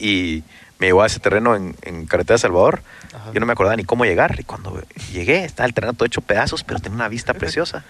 Y 0.00 0.42
me 0.80 0.88
llevó 0.88 1.04
a 1.04 1.06
ese 1.06 1.20
terreno 1.20 1.54
en, 1.54 1.76
en 1.82 2.06
Carretera 2.06 2.34
de 2.34 2.40
Salvador. 2.40 2.82
Ajá. 3.14 3.30
Yo 3.32 3.38
no 3.38 3.46
me 3.46 3.52
acordaba 3.52 3.76
ni 3.76 3.84
cómo 3.84 4.04
llegar. 4.04 4.40
Y 4.40 4.42
cuando 4.42 4.82
llegué, 5.12 5.44
estaba 5.44 5.68
el 5.68 5.72
terreno 5.72 5.92
todo 5.92 6.06
hecho 6.06 6.20
pedazos, 6.20 6.64
pero 6.64 6.80
tenía 6.80 6.96
una 6.96 7.08
vista 7.08 7.32
preciosa. 7.32 7.84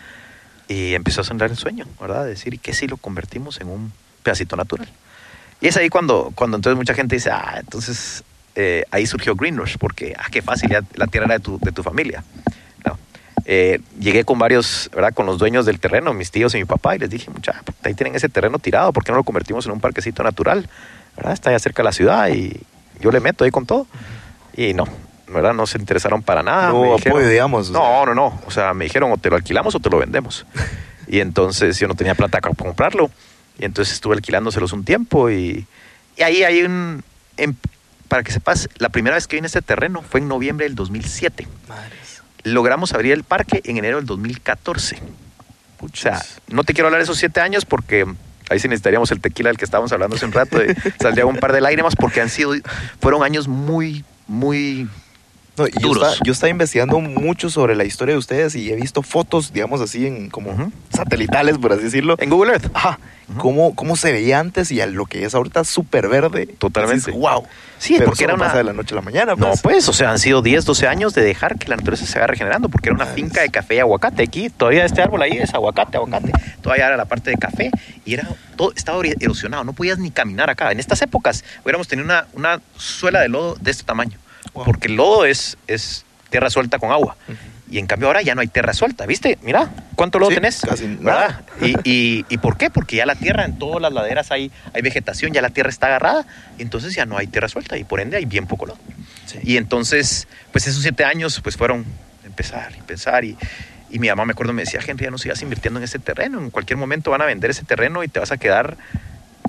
Y 0.69 0.93
empezó 0.93 1.23
a 1.23 1.25
sonar 1.25 1.51
el 1.51 1.57
sueño, 1.57 1.87
¿verdad? 1.99 2.25
De 2.25 2.29
decir, 2.29 2.53
¿y 2.53 2.59
qué 2.59 2.75
si 2.75 2.87
lo 2.89 2.99
convertimos 2.99 3.63
en 3.63 3.69
un 3.69 3.91
pedacito 4.23 4.55
natural? 4.55 4.91
Y 5.63 5.69
es 5.69 5.79
ahí 5.79 5.89
cuando, 5.89 6.31
cuando 6.35 6.59
entonces 6.59 6.77
mucha 6.77 6.93
gente 6.93 7.17
dice, 7.17 7.31
ah, 7.31 7.57
entonces 7.59 8.23
eh, 8.55 8.85
ahí 8.91 9.07
surgió 9.07 9.35
Greenrush, 9.35 9.79
porque, 9.79 10.15
ah, 10.19 10.27
qué 10.31 10.43
fácil, 10.43 10.69
ya 10.69 10.83
la 10.95 11.07
tierra 11.07 11.25
era 11.25 11.39
de 11.39 11.41
tu, 11.41 11.59
de 11.59 11.73
tu 11.73 11.83
familia. 11.83 12.23
Eh, 13.51 13.81
llegué 13.99 14.25
con 14.25 14.39
varios, 14.39 14.91
¿verdad? 14.95 15.15
Con 15.15 15.25
los 15.25 15.39
dueños 15.39 15.65
del 15.65 15.81
terreno, 15.81 16.13
mis 16.13 16.31
tíos 16.31 16.55
y 16.55 16.59
mi 16.59 16.67
papá, 16.67 16.97
y 16.97 16.99
les 16.99 17.09
dije, 17.09 17.31
mucha, 17.31 17.63
ahí 17.83 17.95
tienen 17.95 18.15
ese 18.15 18.29
terreno 18.29 18.59
tirado, 18.59 18.93
¿por 18.93 19.05
qué 19.05 19.11
no 19.11 19.17
lo 19.17 19.25
convertimos 19.25 19.65
en 19.65 19.73
un 19.73 19.81
parquecito 19.81 20.23
natural? 20.23 20.69
¿Verdad? 21.17 21.33
Está 21.33 21.49
allá 21.49 21.59
cerca 21.59 21.83
de 21.83 21.85
la 21.85 21.93
ciudad 21.93 22.29
y 22.29 22.61
yo 23.01 23.11
le 23.11 23.21
meto 23.21 23.45
ahí 23.45 23.51
con 23.51 23.65
todo. 23.65 23.87
Y 24.55 24.75
no, 24.75 24.85
¿verdad? 25.29 25.55
No 25.55 25.67
se 25.67 25.79
interesaron 25.79 26.23
para 26.23 26.43
nada. 26.43 26.69
No 26.69 26.83
me 26.83 26.95
apoyo, 26.95 27.27
digamos, 27.27 27.71
o 27.71 27.73
No, 27.73 28.05
no, 28.05 28.15
no. 28.15 28.39
O 28.47 28.51
sea, 28.51 28.75
me 28.75 28.85
dijeron, 28.85 29.11
o 29.13 29.17
te 29.17 29.31
lo 29.31 29.37
alquilamos 29.37 29.75
o 29.75 29.81
te 29.81 29.89
lo 29.89 29.99
vendemos. 29.99 30.45
y 31.09 31.21
entonces 31.21 31.79
yo 31.79 31.89
no 31.89 31.95
tenía 31.95 32.15
plata 32.15 32.43
para 32.43 32.55
comprarlo. 32.55 33.11
Y 33.59 33.65
entonces 33.65 33.95
estuve 33.95 34.15
alquilándoselos 34.15 34.75
un 34.75 34.85
tiempo 34.85 35.31
y, 35.31 35.67
y 36.19 36.23
ahí 36.23 36.43
hay 36.43 36.65
un... 36.65 37.03
em- 37.39 37.55
para 38.09 38.23
que 38.23 38.33
sepas, 38.33 38.69
la 38.77 38.91
primera 38.91 39.17
vez 39.17 39.27
que 39.27 39.37
vine 39.37 39.47
a 39.47 39.49
este 39.49 39.63
terreno 39.63 40.03
fue 40.03 40.21
en 40.21 40.29
noviembre 40.29 40.67
del 40.67 40.75
2007 40.75 41.47
Madres. 41.69 42.18
Logramos 42.45 42.93
abrir 42.95 43.13
el 43.13 43.25
parque 43.25 43.61
en 43.65 43.77
enero 43.77 43.97
del 43.99 44.07
2014. 44.07 44.99
O 45.81 45.89
sea, 45.95 46.21
no 46.49 46.65
te 46.65 46.73
quiero 46.75 46.89
hablar 46.89 47.01
de 47.01 47.05
esos 47.05 47.19
siete 47.19 47.41
años 47.41 47.65
porque 47.65 48.05
ahí 48.51 48.59
sí 48.59 48.67
necesitaríamos 48.69 49.11
el 49.13 49.21
tequila 49.21 49.51
del 49.51 49.59
que 49.59 49.65
estábamos 49.65 49.93
hablando 49.93 50.17
hace 50.17 50.25
un 50.27 50.33
rato. 50.33 50.59
De, 50.59 50.75
saldría 51.01 51.25
un 51.27 51.37
par 51.37 51.53
de 51.53 51.61
lágrimas 51.61 51.95
porque 51.97 52.21
han 52.21 52.29
sido, 52.29 52.53
fueron 53.01 53.23
años 53.23 53.47
muy, 53.47 54.05
muy 54.27 54.89
No, 55.57 55.67
yo, 55.69 55.81
duros. 55.81 56.03
estaba, 56.09 56.25
yo 56.25 56.33
estaba 56.33 56.51
investigando 56.51 56.99
mucho 57.01 57.49
sobre 57.51 57.77
la 57.77 57.85
historia 57.85 58.15
de 58.15 58.19
ustedes 58.19 58.55
y 58.57 58.73
he 58.73 58.77
visto 58.77 59.03
fotos, 59.03 59.53
digamos 59.53 59.81
así, 59.81 60.07
en 60.07 60.31
como 60.31 60.51
Ujú. 60.51 60.73
satelitales, 60.93 61.59
por 61.59 61.73
así 61.73 61.85
decirlo. 61.85 62.17
En 62.19 62.31
Google 62.31 62.53
Earth. 62.55 62.71
Ajá. 62.75 62.99
Cómo, 63.37 63.75
cómo 63.77 63.95
se 63.95 64.11
veía 64.11 64.41
antes 64.41 64.71
y 64.73 64.81
a 64.81 64.87
lo 64.87 65.05
que 65.07 65.25
es 65.27 65.35
ahorita 65.35 65.63
súper 65.65 66.09
verde. 66.09 66.47
Totalmente. 66.47 67.11
wow. 67.13 67.47
Sí, 67.79 67.95
Pero 67.95 68.07
porque 68.07 68.25
eso 68.25 68.31
era 68.31 68.33
no 68.33 68.43
una... 68.43 68.47
pasa 68.47 68.59
de 68.59 68.65
la 68.65 68.73
noche 68.73 68.95
a 68.95 68.97
la 68.97 69.03
mañana. 69.03 69.35
No, 69.37 69.49
Pues. 69.51 69.61
pues, 69.63 69.89
o 69.89 69.93
sea, 69.93 70.11
han 70.11 70.19
sido 70.19 70.43
10, 70.43 70.65
12 70.65 70.89
años 70.89 71.15
de 71.15 71.23
dejar 71.23 71.57
que 71.59 71.69
la 71.69 71.77
naturaleza 71.77 72.07
se 72.07 72.15
vaya 72.19 72.27
regenerando, 72.27 72.69
porque 72.69 72.89
era 72.89 72.97
una 72.97 73.07
finca 73.07 73.41
de 73.43 73.51
café 73.51 73.77
y 73.77 73.79
aguacate. 73.79 74.23
Aquí, 74.25 74.51
todavía 74.51 74.85
este 74.85 75.01
árbol 75.01 75.23
ahí 75.23 75.33
es 75.39 75.55
aguacate, 75.55 75.97
aguacate. 75.97 76.33
Todavía 76.61 76.87
era 76.89 76.97
la 76.97 77.05
parte 77.05 77.31
de 77.31 77.37
café 77.37 77.71
y 78.05 78.15
era 78.15 78.29
todo, 78.57 78.73
estaba 78.75 79.01
erosionado, 79.21 79.63
no 79.65 79.73
podías 79.73 79.99
ni 79.99 80.11
caminar 80.11 80.51
acá. 80.51 80.73
En 80.73 80.81
estas 80.81 81.01
épocas 81.03 81.45
hubiéramos 81.65 81.87
tenido 81.89 82.05
una, 82.05 82.27
una 82.35 82.61
suela 82.77 83.21
de 83.21 83.29
lodo 83.29 83.55
de 83.61 83.71
este 83.71 83.85
tamaño, 83.85 84.19
Wow. 84.55 84.65
porque 84.65 84.89
el 84.89 84.95
lodo 84.97 85.25
es, 85.25 85.57
es 85.69 86.05
tierra 86.31 86.51
suelta 86.51 86.79
con 86.79 86.91
agua. 86.91 87.17
Y 87.71 87.79
en 87.79 87.87
cambio 87.87 88.09
ahora 88.09 88.23
ya 88.23 88.35
no 88.35 88.41
hay 88.41 88.49
tierra 88.49 88.73
suelta, 88.73 89.05
¿viste? 89.05 89.39
Mira, 89.43 89.71
¿cuánto 89.95 90.19
lodo 90.19 90.31
Sí, 90.31 90.37
tenés? 90.37 90.61
casi 90.61 90.87
¿Verdad? 90.87 91.41
Y, 91.61 91.75
y, 91.85 92.25
¿Y 92.29 92.39
por 92.39 92.57
qué? 92.57 92.71
Porque 92.71 92.97
ya 92.97 93.07
la 93.07 93.15
tierra 93.15 93.45
en 93.45 93.59
todas 93.59 93.83
las 93.83 93.93
laderas 93.93 94.31
hay, 94.31 94.51
hay 94.73 94.83
vegetación, 94.83 95.33
ya 95.33 95.43
la 95.43 95.51
tierra 95.51 95.69
está 95.69 95.89
agarrada, 95.89 96.27
y 96.57 96.63
entonces 96.63 96.95
ya 96.95 97.05
no 97.05 97.19
hay 97.19 97.27
tierra 97.27 97.49
suelta 97.49 97.77
y 97.77 97.85
por 97.85 98.01
ende 98.01 98.17
hay 98.17 98.25
bien 98.25 98.47
poco 98.47 98.67
lodo. 98.67 98.79
Sí. 99.27 99.39
Y 99.43 99.57
entonces, 99.59 100.29
pues 100.53 100.67
esos 100.67 100.83
siete 100.83 101.05
años 101.05 101.41
pues 101.43 101.57
fueron 101.57 101.85
empezar 102.25 102.73
y 102.79 102.83
pensar 102.83 103.25
y, 103.25 103.37
y 103.91 103.99
mi 103.99 104.09
mamá 104.09 104.25
me 104.25 104.33
acuerdo 104.33 104.53
me 104.53 104.63
decía, 104.63 104.81
Henry, 104.87 105.05
ya 105.05 105.11
no 105.11 105.19
sigas 105.19 105.43
invirtiendo 105.43 105.79
en 105.79 105.85
ese 105.85 105.99
terreno, 105.99 106.39
en 106.39 106.51
cualquier 106.51 106.79
momento 106.79 107.11
van 107.11 107.21
a 107.23 107.27
vender 107.27 107.51
ese 107.51 107.65
terreno 107.65 108.03
y 108.03 108.09
te 108.09 108.21
vas 108.21 108.33
a 108.33 108.39
quedar 108.39 108.77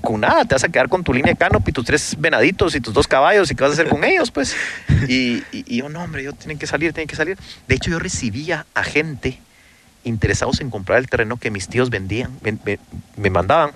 con 0.00 0.20
nada, 0.20 0.44
te 0.44 0.54
vas 0.54 0.64
a 0.64 0.68
quedar 0.68 0.88
con 0.88 1.02
tu 1.04 1.12
línea 1.14 1.32
de 1.32 1.38
canopy, 1.38 1.72
tus 1.72 1.84
tres 1.84 2.14
venaditos 2.18 2.74
y 2.74 2.80
tus 2.80 2.92
dos 2.94 3.06
caballos 3.06 3.50
y 3.50 3.54
qué 3.54 3.62
vas 3.62 3.70
a 3.70 3.74
hacer 3.74 3.88
con 3.88 4.04
ellos, 4.04 4.30
pues. 4.30 4.54
Y, 5.08 5.42
y- 5.52 5.64
y 5.66 5.76
yo, 5.78 5.88
no, 5.88 6.02
hombre, 6.02 6.22
yo 6.22 6.32
tienen 6.32 6.58
que 6.58 6.66
salir, 6.66 6.92
tienen 6.92 7.08
que 7.08 7.16
salir. 7.16 7.36
De 7.68 7.74
hecho, 7.74 7.90
yo 7.90 7.98
recibía 7.98 8.66
a 8.74 8.82
gente 8.84 9.38
interesados 10.04 10.60
en 10.60 10.70
comprar 10.70 10.98
el 10.98 11.08
terreno 11.08 11.36
que 11.36 11.50
mis 11.50 11.68
tíos 11.68 11.90
vendían, 11.90 12.30
ven- 12.42 12.58
me, 12.64 12.78
me 13.16 13.30
mandaban 13.30 13.72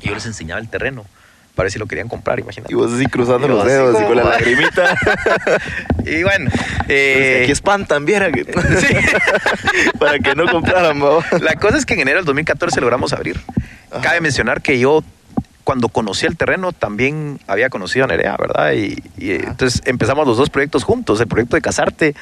y 0.00 0.08
yo 0.08 0.14
les 0.14 0.24
enseñaba 0.26 0.60
el 0.60 0.68
terreno 0.68 1.04
para 1.54 1.64
ver 1.64 1.72
si 1.72 1.78
lo 1.80 1.86
querían 1.86 2.08
comprar, 2.08 2.38
imagínate. 2.38 2.72
Y 2.72 2.76
vos 2.76 2.92
así 2.92 3.04
cruzando 3.06 3.46
Y 3.48 3.50
los 3.50 3.64
dedos 3.66 4.00
y 4.00 4.04
con 4.04 4.16
la 4.16 4.22
lagrimita. 4.30 4.94
Y 6.06 6.22
bueno, 6.22 6.50
eh, 6.88 7.34
que 7.38 7.42
aquí 7.42 7.52
espantan, 7.52 8.04
viera. 8.04 8.30
que- 8.30 8.44
Sí. 8.80 8.94
Para 9.98 10.18
que 10.20 10.34
no 10.36 10.46
compraran, 10.46 10.98
¿no? 10.98 11.18
La 11.40 11.56
cosa 11.56 11.76
es 11.78 11.84
que 11.84 11.94
en 11.94 12.00
enero 12.00 12.18
del 12.18 12.26
2014 12.26 12.80
logramos 12.80 13.12
abrir. 13.12 13.40
Ajá. 13.90 14.00
Cabe 14.02 14.20
mencionar 14.20 14.62
que 14.62 14.78
yo, 14.78 15.02
cuando 15.68 15.90
conocí 15.90 16.24
el 16.24 16.34
terreno, 16.34 16.72
también 16.72 17.40
había 17.46 17.68
conocido 17.68 18.06
a 18.06 18.08
Nerea, 18.08 18.38
¿verdad? 18.38 18.72
Y, 18.72 19.02
entonces 19.18 19.82
empezamos 19.84 20.26
los 20.26 20.38
dos 20.38 20.48
proyectos 20.48 20.82
juntos, 20.82 21.20
el 21.20 21.26
proyecto 21.26 21.56
de 21.56 21.60
Casarte 21.60 22.14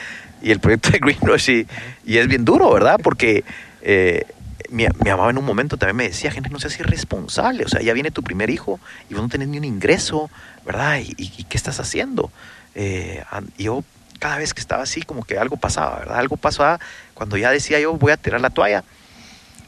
y 0.43 0.51
el 0.51 0.59
proyecto 0.59 0.91
de 0.91 0.99
Greenrush. 1.01 1.51
Y, 1.51 1.67
y 2.05 2.19
es 2.19 2.27
bien 2.27 2.45
duro, 2.45 2.73
¿verdad? 2.73 2.99
Porque 3.01 3.45
eh, 3.83 4.25
mi, 4.69 4.89
mi 5.05 5.11
mamá 5.11 5.31
en 5.31 5.39
un 5.39 5.45
momento 5.45 5.77
también 5.77 5.95
me 5.95 6.09
decía, 6.09 6.33
gente, 6.33 6.51
no 6.51 6.59
seas 6.59 6.81
irresponsable. 6.81 7.63
O 7.63 7.69
sea, 7.69 7.81
ya 7.83 7.93
viene 7.93 8.11
tu 8.11 8.25
primer 8.25 8.51
hijo 8.51 8.81
y 9.09 9.15
vos 9.15 9.23
no 9.23 9.29
tenés 9.29 9.47
ni 9.47 9.59
un 9.59 9.65
ingreso, 9.65 10.29
¿verdad? 10.65 10.99
¿Y, 10.99 11.15
y- 11.17 11.45
qué 11.45 11.57
estás 11.57 11.79
haciendo? 11.79 12.33
Eh, 12.75 13.23
yo 13.59 13.85
cada 14.19 14.39
vez 14.39 14.55
que 14.55 14.61
estaba 14.61 14.83
así, 14.83 15.03
como 15.03 15.23
que 15.23 15.39
algo 15.39 15.57
pasaba, 15.57 16.01
¿verdad? 16.01 16.19
Algo 16.19 16.37
pasaba 16.37 16.81
cuando 17.15 17.37
ya 17.37 17.53
decía 17.53 17.79
yo 17.79 17.93
voy 17.93 18.11
a 18.11 18.17
tirar 18.17 18.41
la 18.41 18.51
toalla 18.51 18.83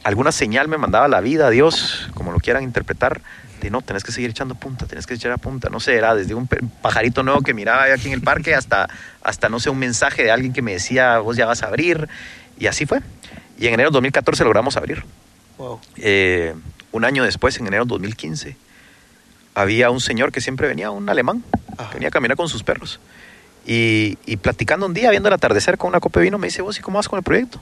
alguna 0.03 0.31
señal 0.31 0.67
me 0.67 0.77
mandaba 0.77 1.07
la 1.07 1.21
vida, 1.21 1.49
Dios, 1.49 2.09
como 2.13 2.31
lo 2.31 2.39
quieran 2.39 2.63
interpretar, 2.63 3.21
de 3.59 3.69
no, 3.69 3.81
tenés 3.81 4.03
que 4.03 4.11
seguir 4.11 4.29
echando 4.29 4.55
punta, 4.55 4.85
tenés 4.85 5.05
que 5.05 5.13
echar 5.13 5.31
a 5.31 5.37
punta. 5.37 5.69
No 5.69 5.79
sé, 5.79 5.95
era 5.95 6.15
desde 6.15 6.33
un 6.33 6.47
pajarito 6.47 7.23
nuevo 7.23 7.41
que 7.41 7.53
miraba 7.53 7.83
aquí 7.93 8.07
en 8.07 8.13
el 8.13 8.21
parque 8.21 8.55
hasta, 8.55 8.89
hasta, 9.21 9.49
no 9.49 9.59
sé, 9.59 9.69
un 9.69 9.79
mensaje 9.79 10.23
de 10.23 10.31
alguien 10.31 10.53
que 10.53 10.61
me 10.61 10.73
decía, 10.73 11.19
vos 11.19 11.37
ya 11.37 11.45
vas 11.45 11.63
a 11.63 11.67
abrir. 11.67 12.07
Y 12.57 12.67
así 12.67 12.85
fue. 12.85 13.01
Y 13.57 13.67
en 13.67 13.73
enero 13.73 13.89
del 13.89 13.93
2014 13.93 14.43
logramos 14.43 14.77
abrir. 14.77 15.03
Wow. 15.57 15.79
Eh, 15.97 16.55
un 16.91 17.05
año 17.05 17.23
después, 17.23 17.57
en 17.59 17.67
enero 17.67 17.83
del 17.83 17.89
2015, 17.89 18.55
había 19.55 19.89
un 19.89 19.99
señor 19.99 20.31
que 20.31 20.41
siempre 20.41 20.67
venía, 20.67 20.91
un 20.91 21.09
alemán, 21.09 21.43
Ajá. 21.77 21.89
que 21.89 21.95
venía 21.95 22.09
a 22.09 22.11
caminar 22.11 22.37
con 22.37 22.49
sus 22.49 22.63
perros. 22.63 22.99
Y, 23.65 24.17
y 24.25 24.37
platicando 24.37 24.85
un 24.85 24.93
día, 24.93 25.11
viendo 25.11 25.29
el 25.29 25.33
atardecer 25.33 25.77
con 25.77 25.89
una 25.89 25.99
copa 25.99 26.19
de 26.19 26.25
vino, 26.25 26.37
me 26.37 26.47
dice, 26.47 26.61
vos, 26.61 26.77
¿y 26.79 26.81
cómo 26.81 26.97
vas 26.97 27.09
con 27.09 27.17
el 27.17 27.23
proyecto? 27.23 27.59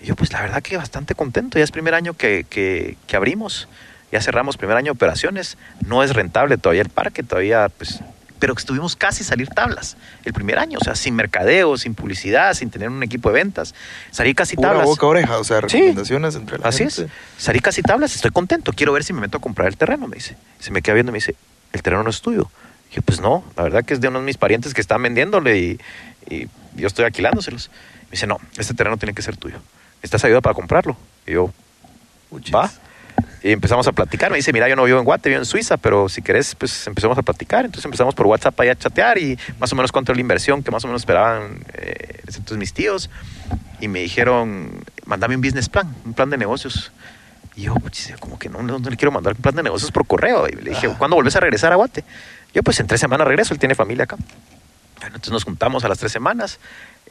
Y 0.00 0.06
yo, 0.06 0.16
pues 0.16 0.32
la 0.32 0.42
verdad 0.42 0.62
que 0.62 0.76
bastante 0.76 1.14
contento. 1.14 1.58
Ya 1.58 1.64
es 1.64 1.70
primer 1.70 1.94
año 1.94 2.14
que, 2.14 2.46
que, 2.48 2.96
que 3.06 3.16
abrimos, 3.16 3.68
ya 4.14 4.22
cerramos 4.22 4.56
primer 4.56 4.76
año 4.76 4.86
de 4.86 4.90
operaciones. 4.92 5.58
No 5.86 6.02
es 6.02 6.14
rentable 6.14 6.56
todavía 6.56 6.82
el 6.82 6.88
parque, 6.88 7.22
todavía, 7.22 7.68
pues, 7.68 8.00
pero 8.38 8.54
que 8.54 8.60
estuvimos 8.60 8.94
casi 8.96 9.24
salir 9.24 9.48
tablas 9.48 9.96
el 10.24 10.32
primer 10.32 10.58
año, 10.58 10.78
o 10.80 10.84
sea, 10.84 10.94
sin 10.94 11.14
mercadeo, 11.16 11.76
sin 11.76 11.94
publicidad, 11.94 12.54
sin 12.54 12.70
tener 12.70 12.88
un 12.90 13.02
equipo 13.02 13.28
de 13.30 13.34
ventas. 13.34 13.74
Salir 14.10 14.34
casi 14.34 14.54
Pura 14.56 14.68
tablas. 14.70 14.86
boca 14.86 15.06
oreja, 15.06 15.38
o 15.38 15.44
sea, 15.44 15.60
Sí. 15.68 15.78
recomendaciones 15.78 16.34
entre 16.36 16.58
la 16.58 16.68
Así 16.68 16.78
gente. 16.84 17.02
es. 17.04 17.10
Salí 17.42 17.60
casi 17.60 17.82
tablas, 17.82 18.14
estoy 18.14 18.30
contento. 18.30 18.72
Quiero 18.72 18.92
ver 18.92 19.02
si 19.02 19.12
me 19.12 19.20
meto 19.20 19.38
a 19.38 19.40
comprar 19.40 19.68
el 19.68 19.76
terreno, 19.76 20.06
me 20.08 20.14
dice. 20.16 20.36
Se 20.60 20.70
me 20.70 20.80
queda 20.82 20.94
viendo 20.94 21.10
y 21.10 21.14
me 21.14 21.18
dice, 21.18 21.34
el 21.72 21.82
terreno 21.82 22.02
no 22.04 22.10
es 22.10 22.20
tuyo. 22.20 22.50
Y 22.92 22.96
yo, 22.96 23.02
pues 23.02 23.20
no, 23.20 23.44
la 23.56 23.64
verdad 23.64 23.84
que 23.84 23.94
es 23.94 24.00
de 24.00 24.08
uno 24.08 24.20
de 24.20 24.24
mis 24.26 24.36
parientes 24.36 24.74
que 24.74 24.80
están 24.80 25.02
vendiéndole 25.02 25.58
y, 25.58 25.80
y 26.30 26.48
yo 26.76 26.86
estoy 26.86 27.04
alquilándoselos. 27.06 27.70
Me 28.04 28.10
dice, 28.12 28.26
no, 28.28 28.38
este 28.58 28.74
terreno 28.74 28.96
tiene 28.96 29.14
que 29.14 29.22
ser 29.22 29.36
tuyo. 29.36 29.56
¿Estás 30.02 30.22
ayuda 30.24 30.40
para 30.42 30.54
comprarlo? 30.54 30.96
Y 31.26 31.32
yo, 31.32 31.50
va. 32.54 32.70
Y 33.42 33.52
empezamos 33.52 33.86
a 33.86 33.92
platicar. 33.92 34.30
Me 34.30 34.38
dice, 34.38 34.52
mira, 34.52 34.68
yo 34.68 34.76
no 34.76 34.84
vivo 34.84 34.98
en 34.98 35.04
Guate, 35.04 35.28
vivo 35.28 35.40
en 35.40 35.44
Suiza, 35.44 35.76
pero 35.76 36.08
si 36.08 36.22
querés, 36.22 36.54
pues 36.54 36.86
empezamos 36.86 37.18
a 37.18 37.22
platicar. 37.22 37.66
Entonces 37.66 37.84
empezamos 37.84 38.14
por 38.14 38.26
WhatsApp 38.26 38.58
ahí 38.60 38.70
a 38.70 38.74
chatear 38.74 39.18
y 39.18 39.38
más 39.60 39.70
o 39.72 39.76
menos 39.76 39.92
cuánto 39.92 40.12
era 40.12 40.16
la 40.16 40.22
inversión 40.22 40.62
que 40.62 40.70
más 40.70 40.82
o 40.84 40.88
menos 40.88 41.02
esperaban 41.02 41.62
eh, 41.74 42.22
mis 42.56 42.72
tíos. 42.72 43.10
Y 43.80 43.88
me 43.88 44.00
dijeron, 44.00 44.82
mandame 45.04 45.36
un 45.36 45.42
business 45.42 45.68
plan, 45.68 45.94
un 46.06 46.14
plan 46.14 46.30
de 46.30 46.38
negocios. 46.38 46.90
Y 47.54 47.62
yo, 47.62 47.74
pues, 47.74 48.14
como 48.18 48.38
que 48.38 48.48
no, 48.48 48.62
no, 48.62 48.78
no 48.78 48.90
le 48.90 48.96
quiero 48.96 49.12
mandar 49.12 49.34
un 49.34 49.42
plan 49.42 49.54
de 49.54 49.62
negocios 49.62 49.92
por 49.92 50.06
correo. 50.06 50.48
Y 50.48 50.52
le 50.52 50.70
dije, 50.70 50.86
Ajá. 50.86 50.96
¿cuándo 50.96 51.16
volvés 51.16 51.36
a 51.36 51.40
regresar 51.40 51.70
a 51.72 51.76
Guate? 51.76 52.02
Yo, 52.54 52.62
pues 52.62 52.80
en 52.80 52.86
tres 52.86 53.00
semanas 53.00 53.26
regreso, 53.26 53.52
él 53.52 53.60
tiene 53.60 53.74
familia 53.74 54.04
acá. 54.04 54.16
Bueno, 55.00 55.16
entonces 55.16 55.32
nos 55.32 55.44
juntamos 55.44 55.84
a 55.84 55.88
las 55.88 55.98
tres 55.98 56.12
semanas, 56.12 56.58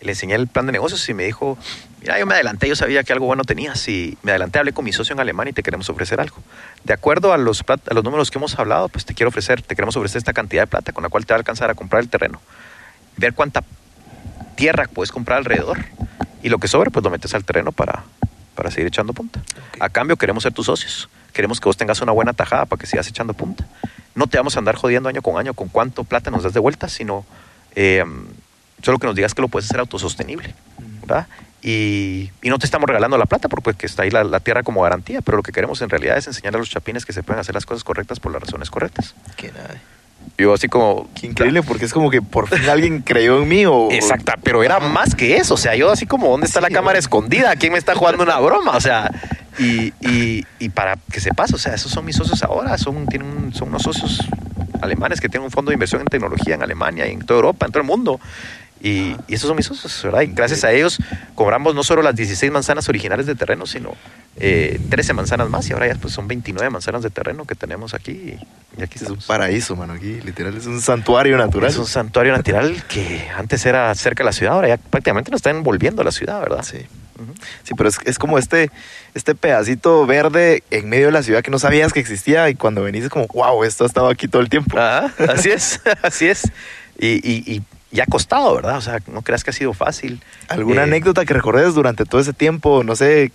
le 0.03 0.11
enseñé 0.11 0.35
el 0.35 0.47
plan 0.47 0.65
de 0.65 0.71
negocios 0.71 1.07
y 1.09 1.13
me 1.13 1.23
dijo, 1.23 1.57
mira, 2.01 2.19
yo 2.19 2.25
me 2.25 2.33
adelanté, 2.33 2.67
yo 2.67 2.75
sabía 2.75 3.03
que 3.03 3.13
algo 3.13 3.25
bueno 3.25 3.43
tenías 3.43 3.87
y 3.87 4.17
me 4.23 4.31
adelanté, 4.31 4.59
hablé 4.59 4.73
con 4.73 4.85
mi 4.85 4.93
socio 4.93 5.13
en 5.13 5.19
Alemania 5.19 5.51
y 5.51 5.53
te 5.53 5.63
queremos 5.63 5.89
ofrecer 5.89 6.19
algo. 6.19 6.37
De 6.83 6.93
acuerdo 6.93 7.33
a 7.33 7.37
los, 7.37 7.63
a 7.67 7.93
los 7.93 8.03
números 8.03 8.31
que 8.31 8.37
hemos 8.37 8.57
hablado, 8.59 8.89
pues 8.89 9.05
te 9.05 9.13
quiero 9.13 9.29
ofrecer, 9.29 9.61
te 9.61 9.75
queremos 9.75 9.95
ofrecer 9.95 10.19
esta 10.19 10.33
cantidad 10.33 10.63
de 10.63 10.67
plata 10.67 10.91
con 10.91 11.03
la 11.03 11.09
cual 11.09 11.25
te 11.25 11.33
va 11.33 11.37
a 11.37 11.39
alcanzar 11.39 11.69
a 11.69 11.75
comprar 11.75 12.01
el 12.01 12.09
terreno, 12.09 12.41
ver 13.17 13.33
cuánta 13.33 13.63
tierra 14.55 14.87
puedes 14.93 15.11
comprar 15.11 15.39
alrededor 15.39 15.79
y 16.41 16.49
lo 16.49 16.59
que 16.59 16.67
sobre, 16.67 16.91
pues 16.91 17.03
lo 17.03 17.09
metes 17.09 17.33
al 17.33 17.45
terreno 17.45 17.71
para, 17.71 18.03
para 18.55 18.69
seguir 18.71 18.87
echando 18.87 19.13
punta. 19.13 19.41
A 19.79 19.89
cambio, 19.89 20.17
queremos 20.17 20.43
ser 20.43 20.53
tus 20.53 20.67
socios. 20.67 21.09
Queremos 21.31 21.59
que 21.59 21.65
vos 21.65 21.77
tengas 21.77 22.01
una 22.01 22.11
buena 22.11 22.33
tajada 22.33 22.65
para 22.65 22.79
que 22.79 22.85
sigas 22.85 23.07
echando 23.07 23.33
punta. 23.33 23.65
No 24.13 24.27
te 24.27 24.37
vamos 24.37 24.55
a 24.55 24.59
andar 24.59 24.75
jodiendo 24.75 25.09
año 25.09 25.21
con 25.21 25.37
año 25.37 25.53
con 25.53 25.69
cuánto 25.69 26.03
plata 26.03 26.29
nos 26.29 26.43
das 26.43 26.53
de 26.53 26.59
vuelta, 26.59 26.89
sino 26.89 27.25
eh, 27.75 28.05
solo 28.83 28.99
que 28.99 29.07
nos 29.07 29.15
digas 29.15 29.33
que 29.33 29.41
lo 29.41 29.47
puedes 29.47 29.67
hacer 29.67 29.79
autosostenible. 29.79 30.53
¿verdad? 31.01 31.27
Y, 31.61 32.29
y 32.41 32.49
no 32.49 32.59
te 32.59 32.65
estamos 32.65 32.87
regalando 32.87 33.17
la 33.17 33.25
plata 33.25 33.49
porque 33.49 33.73
pues, 33.73 33.83
está 33.91 34.03
ahí 34.03 34.09
la, 34.11 34.23
la 34.23 34.39
tierra 34.39 34.63
como 34.63 34.81
garantía, 34.83 35.21
pero 35.21 35.37
lo 35.37 35.43
que 35.43 35.51
queremos 35.51 35.81
en 35.81 35.89
realidad 35.89 36.17
es 36.17 36.27
enseñar 36.27 36.55
a 36.55 36.59
los 36.59 36.69
chapines 36.69 37.05
que 37.05 37.11
se 37.13 37.23
pueden 37.23 37.39
hacer 37.41 37.55
las 37.55 37.65
cosas 37.65 37.83
correctas 37.83 38.19
por 38.19 38.31
las 38.31 38.41
razones 38.43 38.69
correctas. 38.69 39.15
Qué 39.35 39.51
nada. 39.51 39.75
Yo 40.37 40.53
así 40.53 40.69
como... 40.69 41.09
Qué 41.13 41.27
increíble, 41.27 41.61
porque 41.63 41.83
es 41.83 41.91
como 41.93 42.09
que 42.09 42.21
por 42.21 42.47
fin 42.47 42.69
alguien 42.69 43.01
creyó 43.05 43.41
en 43.41 43.47
mí 43.49 43.65
o... 43.65 43.89
Exacta, 43.91 44.35
pero 44.41 44.63
era 44.63 44.79
más 44.79 45.13
que 45.15 45.35
eso. 45.35 45.55
O 45.55 45.57
sea, 45.57 45.75
yo 45.75 45.91
así 45.91 46.05
como, 46.05 46.29
¿dónde 46.29 46.45
está 46.47 46.61
la 46.61 46.69
cámara 46.69 46.83
bueno. 46.93 46.99
escondida? 46.99 47.55
¿Quién 47.57 47.73
me 47.73 47.79
está 47.79 47.95
jugando 47.95 48.23
una 48.23 48.39
broma? 48.39 48.71
O 48.77 48.81
sea, 48.81 49.11
y, 49.59 49.93
y, 49.99 50.45
y 50.59 50.69
para 50.69 50.95
que 51.11 51.19
sepas, 51.19 51.51
o 51.53 51.57
sea, 51.57 51.73
esos 51.75 51.91
son 51.91 52.05
mis 52.05 52.15
socios 52.15 52.41
ahora. 52.43 52.77
Son, 52.77 53.05
tienen 53.07 53.27
un- 53.27 53.53
son 53.53 53.67
unos 53.69 53.83
socios 53.83 54.19
alemanes 54.81 55.19
que 55.21 55.27
tienen 55.29 55.45
un 55.45 55.51
fondo 55.51 55.69
de 55.69 55.75
inversión 55.75 56.01
en 56.01 56.07
tecnología 56.07 56.55
en 56.55 56.63
Alemania 56.63 57.07
y 57.07 57.11
en 57.11 57.19
toda 57.25 57.37
Europa, 57.39 57.65
en 57.65 57.71
todo 57.73 57.81
el 57.81 57.87
mundo. 57.87 58.19
Y, 58.83 59.15
y 59.29 59.35
esos 59.35 59.47
son 59.47 59.55
mis 59.55 59.65
socios, 59.65 60.03
¿verdad? 60.03 60.21
Y 60.23 60.27
gracias 60.27 60.65
a 60.65 60.73
ellos 60.73 60.99
cobramos 61.35 61.73
no 61.73 61.83
solo 61.83 62.01
las 62.01 62.15
16 62.17 62.51
manzanas 62.51 62.89
originales 62.89 63.25
de 63.25 63.33
terreno, 63.33 63.65
sino 63.65 63.95
eh, 64.35 64.77
13 64.89 65.13
manzanas 65.13 65.49
más. 65.49 65.69
Y 65.69 65.73
ahora 65.73 65.87
ya 65.87 65.95
pues, 65.95 66.13
son 66.13 66.27
29 66.27 66.69
manzanas 66.69 67.01
de 67.01 67.09
terreno 67.09 67.45
que 67.45 67.55
tenemos 67.55 67.93
aquí. 67.93 68.37
Y, 68.77 68.81
aquí 68.81 68.99
Es 69.01 69.09
un 69.09 69.19
paraíso, 69.25 69.77
mano, 69.77 69.93
aquí. 69.93 70.19
Literal, 70.19 70.57
es 70.57 70.65
un 70.65 70.81
santuario 70.81 71.37
natural. 71.37 71.69
Es 71.69 71.77
un 71.77 71.87
santuario 71.87 72.35
natural 72.35 72.83
que 72.89 73.25
antes 73.37 73.65
era 73.65 73.95
cerca 73.95 74.23
de 74.23 74.25
la 74.25 74.33
ciudad, 74.33 74.55
ahora 74.55 74.67
ya 74.67 74.77
prácticamente 74.77 75.31
nos 75.31 75.39
están 75.39 75.55
envolviendo 75.55 76.01
a 76.01 76.05
la 76.05 76.11
ciudad, 76.11 76.41
¿verdad? 76.41 76.63
Sí. 76.63 76.79
Sí, 77.63 77.73
pero 77.77 77.87
es, 77.89 77.97
es 78.05 78.19
como 78.19 78.37
este, 78.37 78.69
este 79.13 79.35
pedacito 79.35 80.05
verde 80.05 80.63
en 80.71 80.89
medio 80.89 81.05
de 81.05 81.11
la 81.11 81.23
ciudad 81.23 81.41
que 81.41 81.51
no 81.51 81.59
sabías 81.59 81.93
que 81.93 81.99
existía 81.99 82.49
y 82.49 82.55
cuando 82.55 82.83
venís 82.83 83.05
es 83.05 83.09
como, 83.09 83.27
wow, 83.27 83.63
esto 83.63 83.83
ha 83.83 83.87
estado 83.87 84.09
aquí 84.09 84.27
todo 84.27 84.41
el 84.41 84.49
tiempo. 84.49 84.77
Ajá, 84.77 85.13
así 85.29 85.51
es, 85.51 85.79
así 86.01 86.27
es. 86.27 86.51
Y, 86.99 87.07
y, 87.27 87.43
y, 87.45 87.61
y 87.93 88.01
ha 88.01 88.05
costado, 88.07 88.53
¿verdad? 88.55 88.77
O 88.77 88.81
sea, 88.81 88.99
no 89.07 89.21
creas 89.21 89.43
que 89.43 89.51
ha 89.51 89.53
sido 89.53 89.71
fácil. 89.73 90.21
¿Alguna 90.49 90.81
Eh, 90.81 90.85
anécdota 90.85 91.23
que 91.25 91.33
recordes 91.33 91.75
durante 91.75 92.03
todo 92.05 92.19
ese 92.19 92.33
tiempo? 92.33 92.83
No 92.83 92.95
sé, 92.95 93.31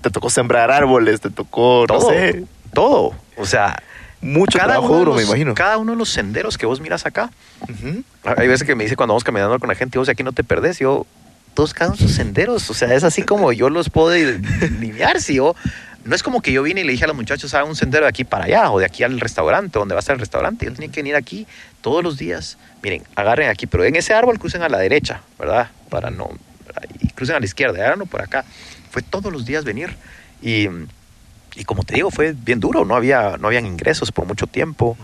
te 0.00 0.10
tocó 0.10 0.30
sembrar 0.30 0.70
árboles, 0.70 1.20
te 1.20 1.28
tocó, 1.28 1.84
Todo, 1.86 2.00
no 2.00 2.08
sé. 2.08 2.44
todo. 2.72 3.14
O 3.36 3.44
sea, 3.44 3.82
Mucho 4.22 4.58
trabajo 4.58 4.82
uno 4.86 4.92
de 4.92 4.98
duro, 5.00 5.14
me 5.14 5.22
imagino. 5.22 5.54
Cada 5.54 5.76
uno 5.78 5.92
de 5.92 5.98
los 5.98 6.10
senderos 6.10 6.56
que 6.58 6.66
vos 6.66 6.80
miras 6.80 7.04
acá, 7.06 7.30
Ujú. 7.62 8.02
hay 8.36 8.46
veces 8.48 8.66
que 8.66 8.74
me 8.74 8.84
dice 8.84 8.94
cuando 8.94 9.14
vamos 9.14 9.24
caminando 9.24 9.58
con 9.58 9.68
la 9.68 9.74
gente, 9.74 9.98
vos 9.98 10.08
aquí 10.08 10.22
no 10.22 10.32
te 10.32 10.44
perdés. 10.44 10.78
Yo, 10.78 11.06
todos 11.54 11.72
cada 11.74 11.90
uno 11.90 11.96
sus 11.96 12.12
senderos. 12.12 12.68
O 12.70 12.74
sea, 12.74 12.94
es 12.94 13.02
así 13.02 13.22
como 13.22 13.50
yo 13.52 13.70
los 13.70 13.88
puedo 13.90 14.14
linear. 14.78 15.20
Si 15.22 15.34
yo, 15.34 15.56
no 16.04 16.14
es 16.14 16.22
como 16.22 16.42
que 16.42 16.52
yo 16.52 16.62
vine 16.62 16.82
y 16.82 16.84
le 16.84 16.92
dije 16.92 17.04
a 17.04 17.06
los 17.08 17.16
muchachos, 17.16 17.52
hagan 17.54 17.68
un 17.68 17.76
sendero 17.76 18.04
de 18.04 18.08
aquí 18.10 18.24
para 18.24 18.44
allá 18.44 18.70
o 18.70 18.78
de 18.78 18.84
aquí 18.84 19.02
al 19.04 19.18
restaurante, 19.18 19.78
donde 19.78 19.94
va 19.94 19.98
a 19.98 20.00
estar 20.00 20.14
el 20.14 20.20
restaurante. 20.20 20.66
Ellos 20.66 20.76
tienen 20.78 20.92
que 20.92 21.00
venir 21.00 21.16
aquí 21.16 21.46
todos 21.80 22.02
los 22.04 22.16
días. 22.18 22.58
Miren, 22.82 23.02
agarren 23.16 23.48
aquí, 23.50 23.66
pero 23.66 23.84
en 23.84 23.96
ese 23.96 24.14
árbol 24.14 24.38
crucen 24.38 24.62
a 24.62 24.68
la 24.68 24.78
derecha, 24.78 25.22
¿verdad? 25.38 25.70
Para 25.88 26.10
no. 26.10 26.30
Y 27.00 27.08
crucen 27.08 27.36
a 27.36 27.40
la 27.40 27.46
izquierda, 27.46 27.84
háganlo 27.84 28.06
por 28.06 28.22
acá. 28.22 28.44
Fue 28.90 29.02
todos 29.02 29.32
los 29.32 29.44
días 29.44 29.64
venir. 29.64 29.96
Y, 30.42 30.68
y 31.56 31.64
como 31.64 31.82
te 31.84 31.94
digo, 31.94 32.10
fue 32.10 32.32
bien 32.36 32.60
duro. 32.60 32.84
No, 32.84 32.94
había, 32.96 33.36
no 33.38 33.48
habían 33.48 33.66
ingresos 33.66 34.12
por 34.12 34.26
mucho 34.26 34.46
tiempo. 34.46 34.96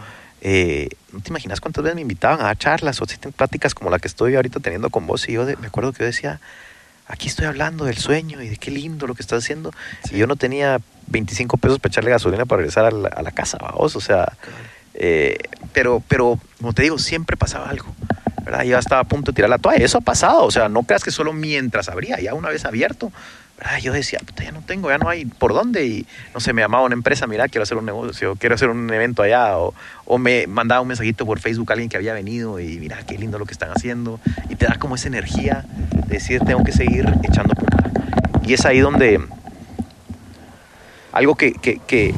Eh, 0.42 0.88
no 1.12 1.20
te 1.20 1.30
imaginas 1.30 1.60
cuántas 1.60 1.82
veces 1.82 1.94
me 1.96 2.02
invitaban 2.02 2.40
a 2.40 2.44
dar 2.44 2.58
charlas 2.58 3.00
o 3.00 3.04
existen 3.04 3.32
pláticas 3.32 3.74
como 3.74 3.90
la 3.90 3.98
que 3.98 4.06
estoy 4.08 4.36
ahorita 4.36 4.60
teniendo 4.60 4.90
con 4.90 5.06
vos. 5.06 5.28
Y 5.28 5.32
yo 5.32 5.44
de- 5.46 5.56
me 5.56 5.66
acuerdo 5.68 5.92
que 5.92 6.00
yo 6.00 6.06
decía, 6.06 6.40
aquí 7.08 7.28
estoy 7.28 7.46
hablando 7.46 7.84
del 7.84 7.96
sueño 7.98 8.42
y 8.42 8.48
de 8.48 8.56
qué 8.56 8.70
lindo 8.70 9.06
lo 9.06 9.14
que 9.14 9.22
estás 9.22 9.42
haciendo. 9.42 9.72
Y 10.10 10.18
yo 10.18 10.26
no 10.26 10.36
tenía 10.36 10.80
25 11.08 11.56
pesos 11.56 11.78
para 11.78 11.90
echarle 11.92 12.10
gasolina 12.10 12.44
para 12.46 12.58
regresar 12.58 12.84
a 12.84 12.90
la, 12.90 13.08
a 13.08 13.22
la 13.22 13.30
casa, 13.32 13.58
vos. 13.74 13.96
O 13.96 14.00
sea, 14.00 14.32
eh, 14.98 15.36
pero, 15.72 16.02
pero, 16.08 16.38
como 16.58 16.72
te 16.72 16.82
digo, 16.82 16.98
siempre 16.98 17.36
pasaba 17.36 17.68
algo. 17.68 17.94
¿verdad? 18.44 18.62
Yo 18.62 18.78
estaba 18.78 19.00
a 19.00 19.04
punto 19.04 19.32
de 19.32 19.36
tirar 19.36 19.50
la 19.50 19.58
toalla. 19.58 19.84
Eso 19.84 19.98
ha 19.98 20.02
pasado. 20.02 20.44
O 20.44 20.50
sea, 20.50 20.68
no 20.68 20.84
creas 20.84 21.02
que 21.02 21.10
solo 21.10 21.32
mientras 21.32 21.88
abría, 21.88 22.20
ya 22.20 22.34
una 22.34 22.48
vez 22.48 22.64
abierto. 22.64 23.12
¿verdad? 23.58 23.78
Yo 23.78 23.92
decía, 23.92 24.20
ya 24.36 24.52
no 24.52 24.62
tengo, 24.62 24.88
ya 24.88 24.98
no 24.98 25.08
hay 25.08 25.24
por 25.24 25.52
dónde. 25.52 25.84
Y 25.84 26.06
no 26.32 26.40
sé, 26.40 26.52
me 26.52 26.62
llamaba 26.62 26.84
una 26.84 26.94
empresa, 26.94 27.26
mira, 27.26 27.48
quiero 27.48 27.64
hacer 27.64 27.76
un 27.76 27.84
negocio, 27.84 28.36
quiero 28.36 28.54
hacer 28.54 28.68
un 28.68 28.90
evento 28.92 29.22
allá. 29.22 29.58
O, 29.58 30.18
me 30.18 30.46
mandaba 30.46 30.80
un 30.80 30.88
mensajito 30.88 31.26
por 31.26 31.40
Facebook 31.40 31.70
a 31.70 31.74
alguien 31.74 31.88
que 31.88 31.96
había 31.96 32.14
venido 32.14 32.60
y 32.60 32.78
mira, 32.78 32.98
qué 33.06 33.18
lindo 33.18 33.38
lo 33.38 33.46
que 33.46 33.52
están 33.52 33.70
haciendo. 33.70 34.20
Y 34.48 34.54
te 34.54 34.66
da 34.66 34.76
como 34.76 34.94
esa 34.94 35.08
energía 35.08 35.64
de 36.06 36.14
decir, 36.14 36.40
tengo 36.42 36.62
que 36.62 36.72
seguir 36.72 37.12
echando 37.24 37.54
punta. 37.54 37.90
Y 38.44 38.54
es 38.54 38.64
ahí 38.64 38.78
donde 38.78 39.20
algo 41.10 41.34
que, 41.34 41.52
que, 41.52 41.80
que 41.86 42.14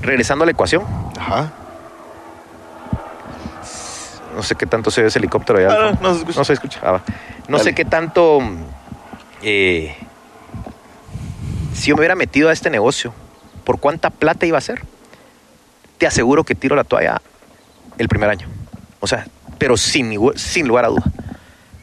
regresando 0.00 0.44
a 0.44 0.46
la 0.46 0.52
ecuación, 0.52 0.84
Ajá. 1.18 1.65
No 4.36 4.42
sé 4.42 4.54
qué 4.54 4.66
tanto 4.66 4.90
se 4.90 5.00
ve 5.02 5.08
ese 5.08 5.18
helicóptero 5.18 5.58
allá. 5.58 5.68
al 5.72 5.94
Ah, 5.94 5.98
no, 6.00 6.12
se 6.12 6.18
escucha. 6.20 6.38
No 6.38 6.44
se 6.44 6.52
escucha. 6.52 6.80
Ah. 6.82 7.00
No 7.48 7.58
sé 7.58 7.74
qué 7.74 7.84
tanto. 7.84 8.38
eh, 9.42 9.96
si 11.74 11.90
yo 11.90 11.96
me 11.96 12.00
hubiera 12.00 12.14
metido 12.14 12.48
a 12.48 12.52
este 12.52 12.70
negocio, 12.70 13.12
¿por 13.64 13.80
cuánta 13.80 14.10
plata 14.10 14.46
iba 14.46 14.58
a 14.58 14.60
ser? 14.60 14.82
Te 15.98 16.06
aseguro 16.06 16.44
que 16.44 16.54
tiro 16.54 16.76
la 16.76 16.84
toalla 16.84 17.20
el 17.98 18.08
primer 18.08 18.30
año. 18.30 18.46
O 19.00 19.06
sea, 19.06 19.26
pero 19.58 19.76
sin, 19.76 20.18
sin 20.36 20.68
lugar 20.68 20.84
a 20.84 20.88
duda. 20.88 21.04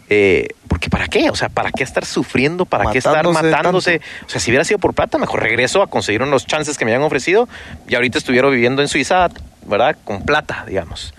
Eh, 0.10 0.48
porque 0.68 0.90
¿para 0.90 1.08
qué? 1.08 1.30
O 1.30 1.36
sea, 1.36 1.50
¿para 1.50 1.72
qué 1.72 1.84
estar 1.84 2.06
sufriendo? 2.06 2.66
¿Para 2.66 2.92
qué 2.92 2.98
estar 3.00 3.14
Matándose 3.26 3.44
matándose? 3.44 4.02
O 4.26 4.30
sea, 4.30 4.42
si 4.42 4.52
hubiera 4.52 4.64
sido 4.64 4.78
por 4.80 4.94
plata, 4.94 5.18
mejor 5.18 5.42
regreso 5.42 5.82
a 5.82 5.88
conseguir 5.88 6.22
unos 6.22 6.46
chances 6.46 6.78
que 6.78 6.86
me 6.86 6.92
habían 6.94 7.06
ofrecido 7.06 7.48
y 7.88 7.96
ahorita 7.96 8.18
estuviera 8.18 8.48
viviendo 8.50 8.82
en 8.82 8.88
Suiza, 8.88 9.30
¿verdad? 9.66 9.96
Con 10.04 10.24
plata, 10.24 10.66
digamos. 10.68 11.14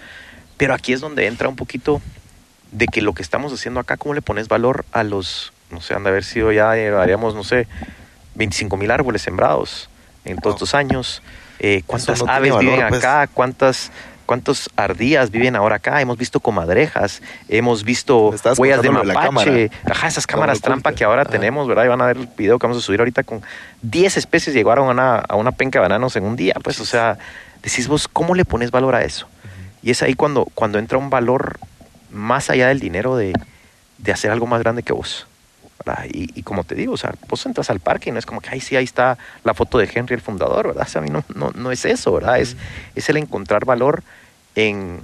Pero 0.57 0.75
aquí 0.75 0.93
es 0.93 1.01
donde 1.01 1.27
entra 1.27 1.49
un 1.49 1.57
poquito 1.57 2.01
de 2.73 2.87
que 2.87 3.03
lo 3.03 3.13
que 3.13 3.23
estamos 3.23 3.53
haciendo 3.53 3.81
acá, 3.81 3.97
¿cómo 3.97 4.15
le 4.15 4.23
pones 4.23 4.49
valor 4.49 4.85
a 4.93 5.05
los, 5.05 5.53
no 5.71 5.81
sé, 5.81 5.95
han 5.95 6.03
de 6.03 6.11
haber 6.11 6.25
sido 6.25 6.53
ya, 6.53 6.77
eh, 6.77 6.95
haríamos, 6.95 7.35
no 7.35 7.45
sé, 7.45 7.67
25 8.35 8.77
mil 8.77 8.91
árboles 8.91 9.23
sembrados 9.23 9.89
en 10.25 10.39
todos 10.39 10.57
estos 10.57 10.75
años? 10.75 11.23
Eh, 11.61 11.83
¿Cuántas 11.87 12.23
no 12.23 12.31
aves 12.31 12.53
valor, 12.53 12.73
viven 12.73 12.89
pues. 12.89 13.05
acá? 13.05 13.29
¿Cuántas, 13.33 13.93
¿Cuántos 14.27 14.71
ardillas 14.77 15.31
viven 15.31 15.55
ahora 15.55 15.77
acá? 15.77 16.01
Hemos 16.01 16.17
visto 16.17 16.41
comadrejas, 16.41 17.23
hemos 17.49 17.85
visto 17.85 18.35
huellas 18.57 18.83
de 18.83 18.91
mapache, 18.91 19.71
ajá, 19.85 20.09
esas 20.09 20.27
cámaras 20.27 20.59
Cámara 20.59 20.81
trampa 20.81 20.93
que 20.93 21.05
ahora 21.05 21.23
Ajá. 21.23 21.31
tenemos, 21.31 21.69
¿verdad? 21.69 21.85
Y 21.85 21.89
van 21.89 22.01
a 22.01 22.07
ver 22.07 22.17
el 22.17 22.29
video 22.37 22.59
que 22.59 22.67
vamos 22.67 22.83
a 22.83 22.85
subir 22.85 23.01
ahorita 23.01 23.23
con 23.23 23.43
10 23.83 24.17
especies 24.17 24.55
llegaron 24.55 24.89
a 24.89 24.91
una, 24.91 25.17
a 25.19 25.37
una 25.37 25.53
penca 25.53 25.79
de 25.79 25.83
bananos 25.83 26.17
en 26.17 26.25
un 26.25 26.37
día. 26.37 26.55
Pues, 26.63 26.81
o 26.81 26.87
sea, 26.87 27.19
decís 27.63 27.87
vos, 27.87 28.09
¿cómo 28.09 28.35
le 28.35 28.45
pones 28.45 28.71
valor 28.71 28.95
a 28.95 29.05
eso? 29.05 29.29
Y 29.85 29.91
es 29.91 30.03
ahí 30.03 30.14
cuando, 30.14 30.47
cuando 30.55 30.78
entra 30.78 30.97
un 30.97 31.11
valor 31.11 31.59
más 32.11 32.49
allá 32.49 32.68
del 32.68 32.80
dinero 32.80 33.16
de, 33.16 33.35
de 33.99 34.12
hacer 34.12 34.30
algo 34.30 34.47
más 34.47 34.62
grande 34.62 34.82
que 34.82 34.95
vos. 34.95 35.26
Y, 36.11 36.30
y 36.35 36.43
como 36.43 36.64
te 36.64 36.74
digo, 36.74 36.95
o 36.95 36.97
sea, 36.97 37.14
vos 37.28 37.45
entras 37.45 37.68
al 37.68 37.80
parque 37.80 38.09
y 38.09 38.12
no 38.14 38.18
es 38.18 38.24
como 38.24 38.41
que, 38.41 38.49
ay, 38.49 38.61
sí, 38.61 38.74
ahí 38.74 38.85
está 38.85 39.18
la 39.43 39.53
foto 39.53 39.76
de 39.76 39.91
Henry, 39.93 40.14
el 40.14 40.22
fundador, 40.22 40.68
¿verdad? 40.68 40.87
O 40.87 40.91
sea, 40.91 41.03
a 41.03 41.05
mí 41.05 41.11
no, 41.11 41.22
no, 41.35 41.51
no 41.51 41.70
es 41.70 41.85
eso, 41.85 42.14
¿verdad? 42.14 42.39
Es, 42.39 42.57
es 42.95 43.11
el 43.11 43.18
encontrar 43.18 43.66
valor 43.66 44.03
en, 44.55 45.01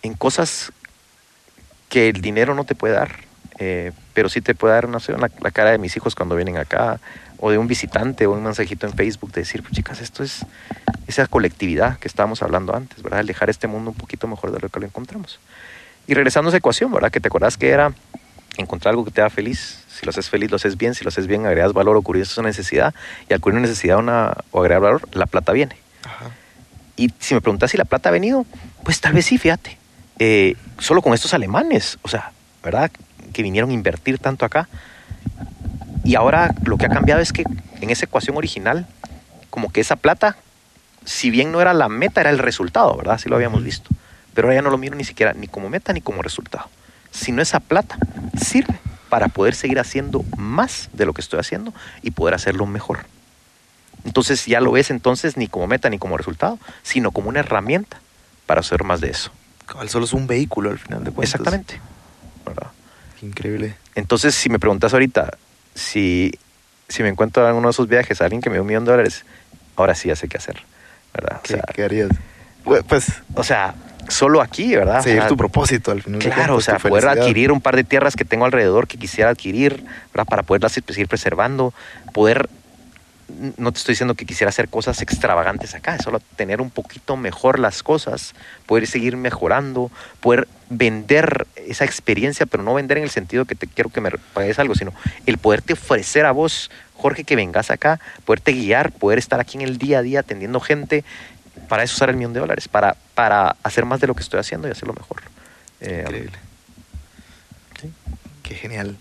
en 0.00 0.14
cosas 0.14 0.72
que 1.90 2.08
el 2.08 2.22
dinero 2.22 2.54
no 2.54 2.64
te 2.64 2.74
puede 2.74 2.94
dar, 2.94 3.16
eh, 3.58 3.92
pero 4.14 4.30
sí 4.30 4.40
te 4.40 4.54
puede 4.54 4.72
dar, 4.72 4.88
no 4.88 4.98
sé, 4.98 5.12
la, 5.12 5.30
la 5.40 5.50
cara 5.50 5.72
de 5.72 5.78
mis 5.78 5.94
hijos 5.94 6.14
cuando 6.14 6.36
vienen 6.36 6.56
acá, 6.56 6.98
o 7.44 7.50
de 7.50 7.58
un 7.58 7.66
visitante, 7.66 8.24
o 8.26 8.32
un 8.32 8.44
mensajito 8.44 8.86
en 8.86 8.92
Facebook 8.92 9.32
de 9.32 9.40
decir, 9.40 9.62
pues 9.62 9.74
chicas, 9.74 10.00
esto 10.00 10.22
es 10.22 10.46
esa 11.08 11.26
colectividad 11.26 11.98
que 11.98 12.06
estábamos 12.06 12.40
hablando 12.40 12.72
antes, 12.72 13.02
¿verdad? 13.02 13.18
El 13.18 13.26
dejar 13.26 13.50
este 13.50 13.66
mundo 13.66 13.90
un 13.90 13.96
poquito 13.96 14.28
mejor 14.28 14.52
de 14.52 14.60
lo 14.60 14.68
que 14.68 14.78
lo 14.78 14.86
encontramos. 14.86 15.40
Y 16.06 16.14
regresando 16.14 16.48
a 16.48 16.50
esa 16.50 16.58
ecuación, 16.58 16.92
¿verdad? 16.92 17.10
Que 17.10 17.18
te 17.18 17.26
acordás 17.26 17.56
que 17.56 17.70
era 17.70 17.92
encontrar 18.58 18.92
algo 18.92 19.04
que 19.04 19.10
te 19.10 19.22
haga 19.22 19.30
feliz. 19.30 19.82
Si 19.88 20.06
lo 20.06 20.10
haces 20.10 20.30
feliz, 20.30 20.52
lo 20.52 20.56
haces 20.56 20.76
bien. 20.76 20.94
Si 20.94 21.02
lo 21.02 21.08
haces 21.08 21.26
bien, 21.26 21.44
agregas 21.44 21.72
valor 21.72 21.96
o 21.96 22.02
cubrir 22.02 22.22
esa 22.22 22.42
necesidad. 22.42 22.94
Y 23.28 23.34
al 23.34 23.40
cubrir 23.40 23.58
una 23.58 23.66
necesidad 23.66 23.98
una, 23.98 24.34
o 24.52 24.60
agregar 24.60 24.80
valor, 24.80 25.08
la 25.10 25.26
plata 25.26 25.50
viene. 25.50 25.76
Ajá. 26.04 26.30
Y 26.94 27.12
si 27.18 27.34
me 27.34 27.40
preguntas 27.40 27.72
si 27.72 27.76
la 27.76 27.84
plata 27.84 28.10
ha 28.10 28.12
venido, 28.12 28.46
pues 28.84 29.00
tal 29.00 29.14
vez 29.14 29.26
sí, 29.26 29.36
fíjate. 29.36 29.78
Eh, 30.20 30.54
solo 30.78 31.02
con 31.02 31.12
estos 31.12 31.34
alemanes, 31.34 31.98
o 32.02 32.08
sea, 32.08 32.30
¿verdad? 32.62 32.92
Que 33.32 33.42
vinieron 33.42 33.70
a 33.70 33.72
invertir 33.72 34.20
tanto 34.20 34.44
acá. 34.44 34.68
Y 36.04 36.14
ahora 36.14 36.54
lo 36.64 36.78
que 36.78 36.86
ha 36.86 36.88
cambiado 36.88 37.20
es 37.20 37.32
que 37.32 37.44
en 37.80 37.90
esa 37.90 38.06
ecuación 38.06 38.36
original, 38.36 38.86
como 39.50 39.70
que 39.70 39.80
esa 39.80 39.96
plata, 39.96 40.36
si 41.04 41.30
bien 41.30 41.52
no 41.52 41.60
era 41.60 41.74
la 41.74 41.88
meta, 41.88 42.20
era 42.20 42.30
el 42.30 42.38
resultado, 42.38 42.96
¿verdad? 42.96 43.14
Así 43.14 43.28
lo 43.28 43.36
habíamos 43.36 43.62
visto. 43.62 43.90
Pero 44.34 44.48
ahora 44.48 44.56
ya 44.56 44.62
no 44.62 44.70
lo 44.70 44.78
miro 44.78 44.96
ni 44.96 45.04
siquiera 45.04 45.32
ni 45.34 45.46
como 45.46 45.68
meta 45.68 45.92
ni 45.92 46.00
como 46.00 46.22
resultado. 46.22 46.68
Sino 47.10 47.42
esa 47.42 47.60
plata 47.60 47.98
sirve 48.40 48.78
para 49.08 49.28
poder 49.28 49.54
seguir 49.54 49.78
haciendo 49.78 50.24
más 50.36 50.88
de 50.94 51.04
lo 51.04 51.12
que 51.12 51.20
estoy 51.20 51.38
haciendo 51.38 51.74
y 52.02 52.12
poder 52.12 52.34
hacerlo 52.34 52.64
mejor. 52.66 53.00
Entonces 54.04 54.46
ya 54.46 54.60
lo 54.60 54.72
ves 54.72 54.90
entonces 54.90 55.36
ni 55.36 55.48
como 55.48 55.66
meta 55.66 55.90
ni 55.90 55.98
como 55.98 56.16
resultado, 56.16 56.58
sino 56.82 57.10
como 57.10 57.28
una 57.28 57.40
herramienta 57.40 58.00
para 58.46 58.60
hacer 58.60 58.84
más 58.84 59.00
de 59.00 59.10
eso. 59.10 59.30
Cabal, 59.66 59.88
solo 59.88 60.06
es 60.06 60.12
un 60.12 60.26
vehículo 60.26 60.70
al 60.70 60.78
final 60.78 61.04
de 61.04 61.10
cuentas. 61.10 61.34
Exactamente. 61.34 61.80
increíble. 63.20 63.76
Entonces, 63.94 64.34
si 64.34 64.48
me 64.48 64.58
preguntas 64.58 64.92
ahorita 64.92 65.36
si, 65.74 66.32
si 66.88 67.02
me 67.02 67.08
encuentro 67.08 67.48
en 67.48 67.54
uno 67.54 67.68
de 67.68 67.72
esos 67.72 67.88
viajes 67.88 68.20
a 68.20 68.24
alguien 68.24 68.42
que 68.42 68.50
me 68.50 68.54
dio 68.54 68.62
un 68.62 68.68
millón 68.68 68.84
de 68.84 68.90
dólares, 68.92 69.24
ahora 69.76 69.94
sí 69.94 70.08
ya 70.08 70.16
sé 70.16 70.28
qué 70.28 70.36
hacer. 70.38 70.62
¿verdad? 71.12 71.38
O 71.38 71.42
¿Qué, 71.42 71.54
sea, 71.54 71.62
qué 71.74 71.84
harías? 71.84 72.10
Pues, 72.64 72.82
pues, 72.88 73.06
o 73.34 73.42
sea, 73.42 73.74
solo 74.08 74.40
aquí, 74.40 74.74
¿verdad? 74.74 75.00
O 75.00 75.02
seguir 75.02 75.20
sea, 75.20 75.28
tu 75.28 75.36
propósito 75.36 75.90
al 75.90 76.02
final. 76.02 76.20
Claro, 76.20 76.56
o 76.56 76.60
sea, 76.60 76.78
poder 76.78 77.02
felicidad. 77.02 77.24
adquirir 77.24 77.52
un 77.52 77.60
par 77.60 77.76
de 77.76 77.84
tierras 77.84 78.16
que 78.16 78.24
tengo 78.24 78.44
alrededor 78.44 78.86
que 78.86 78.98
quisiera 78.98 79.30
adquirir, 79.30 79.84
¿verdad? 80.12 80.26
Para 80.28 80.42
poderlas 80.42 80.72
seguir 80.72 81.08
preservando, 81.08 81.74
poder, 82.12 82.48
no 83.56 83.72
te 83.72 83.78
estoy 83.78 83.92
diciendo 83.92 84.14
que 84.14 84.26
quisiera 84.26 84.50
hacer 84.50 84.68
cosas 84.68 85.00
extravagantes 85.02 85.74
acá, 85.74 85.96
es 85.96 86.02
solo 86.02 86.20
tener 86.36 86.60
un 86.60 86.70
poquito 86.70 87.16
mejor 87.16 87.58
las 87.58 87.82
cosas, 87.82 88.34
poder 88.66 88.86
seguir 88.86 89.16
mejorando, 89.16 89.90
poder 90.20 90.48
vender 90.68 91.46
esa 91.56 91.84
experiencia, 91.84 92.46
pero 92.46 92.62
no 92.62 92.74
vender 92.74 92.98
en 92.98 93.04
el 93.04 93.10
sentido 93.10 93.44
que 93.44 93.54
te 93.54 93.66
quiero 93.66 93.90
que 93.90 94.00
me 94.00 94.10
pagues 94.34 94.58
algo, 94.58 94.74
sino 94.74 94.92
el 95.26 95.38
poderte 95.38 95.74
ofrecer 95.74 96.26
a 96.26 96.32
vos, 96.32 96.70
Jorge, 96.94 97.24
que 97.24 97.36
vengas 97.36 97.70
acá, 97.70 98.00
poderte 98.24 98.52
guiar, 98.52 98.92
poder 98.92 99.18
estar 99.18 99.40
aquí 99.40 99.56
en 99.58 99.62
el 99.62 99.78
día 99.78 99.98
a 99.98 100.02
día 100.02 100.20
atendiendo 100.20 100.60
gente, 100.60 101.04
para 101.68 101.82
eso 101.82 101.94
usar 101.94 102.10
el 102.10 102.16
millón 102.16 102.32
de 102.32 102.40
dólares, 102.40 102.68
para, 102.68 102.96
para 103.14 103.56
hacer 103.62 103.84
más 103.84 104.00
de 104.00 104.06
lo 104.06 104.14
que 104.14 104.22
estoy 104.22 104.40
haciendo 104.40 104.68
y 104.68 104.70
hacerlo 104.70 104.94
mejor. 104.94 105.22
Eh, 105.80 106.02
Increíble. 106.06 106.38
Qué 108.42 108.54
genial. 108.54 108.96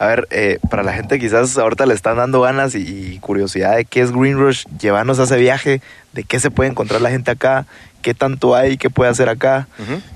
A 0.00 0.06
ver, 0.06 0.26
eh, 0.30 0.58
para 0.70 0.82
la 0.82 0.94
gente 0.94 1.18
quizás 1.18 1.58
ahorita 1.58 1.84
le 1.84 1.92
están 1.92 2.16
dando 2.16 2.40
ganas 2.40 2.74
y, 2.74 2.78
y 3.12 3.18
curiosidad 3.18 3.76
de 3.76 3.84
qué 3.84 4.00
es 4.00 4.12
Green 4.12 4.38
Rush, 4.38 4.64
llevarnos 4.80 5.18
a 5.20 5.24
ese 5.24 5.36
viaje, 5.36 5.82
de 6.14 6.24
qué 6.24 6.40
se 6.40 6.50
puede 6.50 6.70
encontrar 6.70 7.02
la 7.02 7.10
gente 7.10 7.30
acá, 7.30 7.66
qué 8.00 8.14
tanto 8.14 8.54
hay, 8.56 8.78
qué 8.78 8.88
puede 8.88 9.10
hacer 9.10 9.28
acá, 9.28 9.68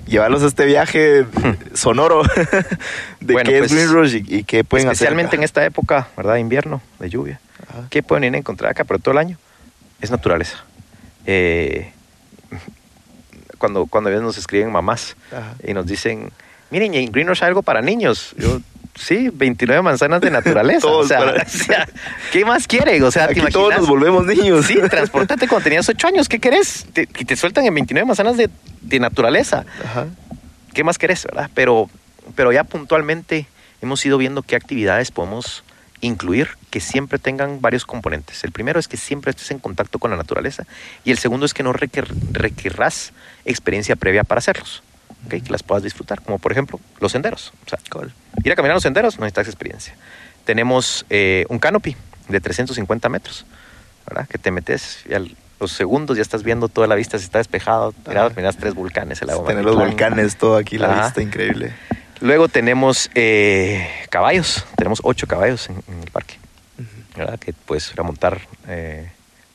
llevarlos 0.07 0.43
a 0.43 0.47
este 0.47 0.65
viaje 0.65 1.27
sonoro 1.75 2.23
de 3.21 3.33
Bueno, 3.35 3.51
qué 3.51 3.59
pues, 3.59 3.73
es 3.73 3.77
Green 3.77 3.93
Rush 3.93 4.15
y, 4.15 4.37
y 4.39 4.45
qué 4.45 4.65
pueden 4.65 4.87
Especialmente 4.89 5.29
hacer. 5.29 5.41
en 5.41 5.45
esta 5.45 5.65
época, 5.67 6.09
¿verdad? 6.17 6.37
Invierno, 6.37 6.81
de 6.99 7.11
lluvia. 7.11 7.39
¿Qué 7.91 8.03
pueden 8.03 8.25
ir 8.25 8.35
a 8.35 8.39
encontrar 8.39 8.71
acá? 8.71 8.85
Pero 8.85 8.99
todo 9.01 9.13
el 9.13 9.19
año 9.19 9.37
es 10.01 10.11
naturaleza. 10.11 10.65
Eh, 11.27 11.93
cuando, 13.59 13.85
cuando 13.85 14.09
a 14.09 14.13
veces 14.13 14.25
nos 14.25 14.39
escriben 14.39 14.73
mamás 14.73 15.15
Ajá. 15.31 15.55
y 15.63 15.75
nos 15.75 15.85
dicen, 15.85 16.31
miren, 16.71 16.95
en 16.95 17.13
Green 17.13 17.29
Rush 17.29 17.43
hay 17.43 17.49
algo 17.49 17.63
para 17.63 17.83
niños. 17.83 18.35
Yo, 18.39 18.61
sí, 18.95 19.31
29 19.33 19.83
manzanas 19.83 20.21
de 20.21 20.31
naturaleza. 20.31 20.81
Todos 20.83 21.07
o, 21.07 21.09
sea, 21.09 21.19
para- 21.19 21.43
o 21.43 21.49
sea, 21.49 21.89
¿qué 22.33 22.45
más 22.45 22.67
quieren? 22.67 23.03
O 23.03 23.11
sea, 23.11 23.27
¿te 23.27 23.33
Aquí 23.33 23.41
imaginas? 23.41 23.53
todos 23.55 23.77
nos 23.79 23.89
volvemos 23.89 24.27
niños. 24.27 24.67
Sí, 24.67 24.77
transportate 24.91 25.49
cuando 25.49 25.65
tenías 25.65 25.89
8 25.89 26.07
años. 26.09 26.29
¿Qué 26.29 26.39
querés? 26.39 26.87
Te, 26.93 27.03
y 27.03 27.25
te 27.25 27.37
sueltan 27.37 27.65
en 27.67 27.75
29 27.75 28.07
manzanas 28.07 28.37
de, 28.37 28.51
de 28.83 29.01
naturaleza. 29.01 29.65
Ajá. 29.85 30.07
¿Qué 30.73 30.83
más 30.85 30.99
querés, 30.99 31.25
verdad? 31.25 31.51
Pero, 31.55 31.89
pero 32.35 32.51
ya 32.53 32.65
puntualmente 32.65 33.47
hemos 33.83 34.05
ido 34.07 34.19
viendo 34.19 34.43
qué 34.43 34.57
actividades 34.57 35.11
podemos 35.11 35.63
incluir 36.01 36.49
que 36.71 36.81
siempre 36.81 37.19
tengan 37.19 37.61
varios 37.61 37.87
componentes. 37.87 38.45
El 38.45 38.53
primero 38.53 38.79
es 38.81 38.89
que 38.89 38.97
siempre 38.97 39.31
estés 39.31 39.51
en 39.53 39.59
contacto 39.59 39.99
con 39.99 40.11
la 40.11 40.17
naturaleza 40.17 40.65
y 41.05 41.13
el 41.13 41.19
segundo 41.19 41.47
es 41.47 41.55
que 41.55 41.63
no 41.63 41.73
requer- 41.73 42.13
requerrás 42.33 43.13
experiencia 43.47 43.97
previa 43.97 44.23
para 44.25 44.41
hacerlos, 44.41 44.83
que 45.29 45.43
las 45.49 45.63
puedas 45.63 45.83
disfrutar, 45.83 46.21
como 46.23 46.39
por 46.39 46.53
ejemplo 46.53 46.81
los 47.01 47.13
senderos. 47.13 47.53
O 47.67 47.69
sea, 47.69 47.79
ir 48.43 48.53
a 48.53 48.57
caminar 48.57 48.75
los 48.75 48.83
senderos 48.83 49.19
no 49.19 49.25
necesitas 49.25 49.49
experiencia. 49.49 49.95
Tenemos 50.45 51.07
eh, 51.11 51.47
un 51.49 51.59
canopy 51.59 51.97
de 52.29 52.41
350 52.41 53.09
metros, 53.09 53.47
¿verdad? 54.07 54.27
que 54.29 54.39
te 54.39 54.51
metes 54.51 55.05
y 55.09 55.15
a 55.15 55.23
los 55.61 55.73
segundos 55.73 56.17
ya 56.17 56.23
estás 56.23 56.43
viendo 56.43 56.69
toda 56.69 56.87
la 56.87 56.95
vista, 56.95 57.19
si 57.19 57.25
está 57.25 57.39
despejado, 57.39 57.95
mirás, 58.07 58.27
Ajá. 58.27 58.35
mirás 58.37 58.57
tres 58.57 58.75
volcanes. 58.75 59.23
El 59.23 59.29
lago 59.29 59.45
Tener 59.45 59.65
los 59.65 59.77
volcanes, 59.77 60.37
todo 60.37 60.57
aquí, 60.57 60.79
la 60.79 60.93
Ajá. 60.93 61.05
vista 61.05 61.23
increíble. 61.23 61.73
Luego 62.21 62.49
tenemos 62.49 63.11
eh, 63.15 63.89
caballos, 64.11 64.65
tenemos 64.77 65.01
ocho 65.03 65.27
caballos 65.27 65.69
en, 65.69 65.77
en 65.89 66.03
el 66.03 66.11
parque, 66.11 66.35
¿verdad? 67.17 67.39
Que 67.39 67.53
puedes 67.53 67.95
remontar 67.95 68.41
eh, 68.69 69.11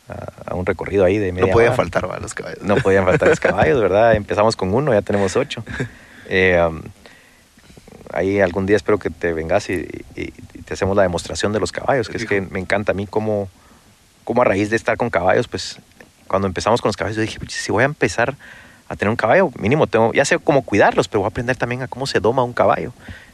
a, 0.10 0.52
a 0.52 0.56
un 0.56 0.66
recorrido 0.66 1.06
ahí 1.06 1.18
de 1.18 1.32
media 1.32 1.48
No 1.48 1.54
podía 1.54 1.68
hora. 1.70 1.78
faltar 1.78 2.10
¿va? 2.10 2.20
los 2.20 2.34
caballos. 2.34 2.62
No 2.64 2.76
podían 2.78 3.06
faltar 3.06 3.30
los 3.30 3.40
caballos, 3.40 3.80
¿verdad? 3.82 4.16
Empezamos 4.16 4.56
con 4.56 4.74
uno, 4.74 4.92
ya 4.94 5.02
tenemos 5.02 5.36
ocho. 5.36 5.64
Eh, 6.28 6.60
um, 6.68 6.82
ahí 8.14 8.40
algún 8.40 8.66
día 8.66 8.76
espero 8.76 8.98
que 9.00 9.10
te 9.10 9.34
vengas 9.34 9.70
y, 9.70 9.88
y- 10.16 10.34
y 10.54 10.62
te 10.64 10.74
hacemos 10.74 10.96
la 10.96 11.04
demostración 11.04 11.54
de 11.54 11.60
los 11.60 11.72
caballos, 11.72 12.10
que 12.10 12.18
es 12.18 12.26
que 12.26 12.42
me 12.42 12.60
encanta 12.60 12.92
a 12.92 12.96
mí 12.96 13.08
cómo, 13.08 13.50
cómo 14.24 14.42
a 14.42 14.46
raíz 14.46 14.70
de 14.70 14.76
estar 14.76 14.98
con 14.98 15.10
caballos, 15.10 15.48
pues 15.48 15.80
cuando 16.28 16.48
empezamos 16.48 16.82
con 16.82 16.90
los 16.90 16.98
caballos 16.98 17.16
yo 17.18 17.22
dije, 17.24 17.40
"Pucha, 17.40 17.58
si 17.58 17.72
voy 17.72 17.84
a 17.84 17.86
empezar 17.86 18.36
a 18.88 18.96
tener 18.96 19.10
un 19.10 19.16
caballo, 19.16 19.52
mínimo 19.60 19.88
tengo, 19.88 20.14
ya 20.14 20.26
sé 20.26 20.38
cómo 20.40 20.64
cuidarlos, 20.64 21.08
pero 21.08 21.22
voy 21.22 21.28
a 21.28 21.30
aprender 21.30 21.56
también 21.56 21.82
a 21.84 21.88
cómo 21.88 22.08
se 22.08 22.20
doma 22.20 22.44
un 22.44 22.54
caballo. 22.54 22.92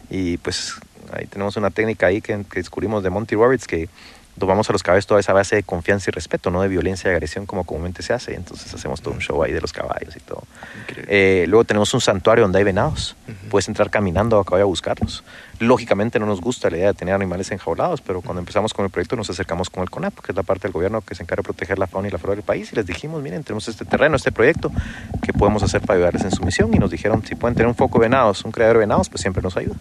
Y 0.09 0.37
pues 0.37 0.75
ahí 1.13 1.25
tenemos 1.27 1.55
una 1.57 1.71
técnica 1.71 2.07
ahí 2.07 2.21
que, 2.21 2.43
que 2.49 2.59
descubrimos 2.59 3.03
de 3.03 3.09
Monty 3.09 3.35
Roberts 3.35 3.65
que 3.67 3.87
domamos 4.35 4.69
a 4.69 4.73
los 4.73 4.83
caballos 4.83 5.07
toda 5.07 5.19
esa 5.19 5.33
base 5.33 5.55
de 5.55 5.63
confianza 5.63 6.09
y 6.09 6.11
respeto, 6.11 6.51
no 6.51 6.61
de 6.61 6.67
violencia 6.67 7.09
y 7.09 7.13
agresión 7.13 7.45
como 7.45 7.63
comúnmente 7.63 8.03
se 8.03 8.13
hace. 8.13 8.35
Entonces 8.35 8.73
hacemos 8.73 9.01
todo 9.01 9.13
un 9.13 9.21
show 9.21 9.41
ahí 9.43 9.53
de 9.53 9.61
los 9.61 9.73
caballos 9.73 10.15
y 10.15 10.19
todo. 10.19 10.43
Eh, 11.07 11.45
luego 11.47 11.63
tenemos 11.63 11.93
un 11.93 12.01
santuario 12.01 12.43
donde 12.43 12.59
hay 12.59 12.63
venados. 12.63 13.15
Puedes 13.49 13.67
entrar 13.67 13.89
caminando 13.89 14.39
a 14.39 14.45
caballo 14.45 14.63
a 14.63 14.67
buscarlos. 14.67 15.23
Lógicamente 15.59 16.19
no 16.19 16.25
nos 16.25 16.41
gusta 16.41 16.69
la 16.69 16.77
idea 16.77 16.87
de 16.87 16.93
tener 16.93 17.15
animales 17.15 17.49
enjaulados, 17.51 18.01
pero 18.01 18.21
cuando 18.21 18.39
empezamos 18.39 18.73
con 18.73 18.83
el 18.83 18.91
proyecto 18.91 19.15
nos 19.15 19.29
acercamos 19.29 19.69
con 19.69 19.83
el 19.83 19.89
CONAP, 19.89 20.19
que 20.19 20.33
es 20.33 20.35
la 20.35 20.43
parte 20.43 20.63
del 20.63 20.73
gobierno 20.73 21.01
que 21.01 21.15
se 21.15 21.23
encarga 21.23 21.41
de 21.41 21.45
proteger 21.45 21.79
la 21.79 21.87
fauna 21.87 22.09
y 22.09 22.11
la 22.11 22.17
flora 22.17 22.35
del 22.35 22.43
país, 22.43 22.73
y 22.73 22.75
les 22.75 22.85
dijimos, 22.85 23.23
miren, 23.23 23.43
tenemos 23.43 23.67
este 23.69 23.85
terreno, 23.85 24.17
este 24.17 24.33
proyecto, 24.33 24.69
¿qué 25.21 25.31
podemos 25.31 25.63
hacer 25.63 25.81
para 25.81 25.95
ayudarles 25.95 26.25
en 26.25 26.31
su 26.31 26.43
misión? 26.43 26.73
Y 26.73 26.79
nos 26.79 26.91
dijeron, 26.91 27.25
si 27.25 27.35
pueden 27.35 27.55
tener 27.55 27.67
un 27.67 27.75
foco 27.75 27.99
de 27.99 28.07
venados, 28.07 28.43
un 28.43 28.51
criadero 28.51 28.79
de 28.79 28.85
venados, 28.85 29.07
pues 29.07 29.21
siempre 29.21 29.41
nos 29.41 29.55
ayuda. 29.55 29.75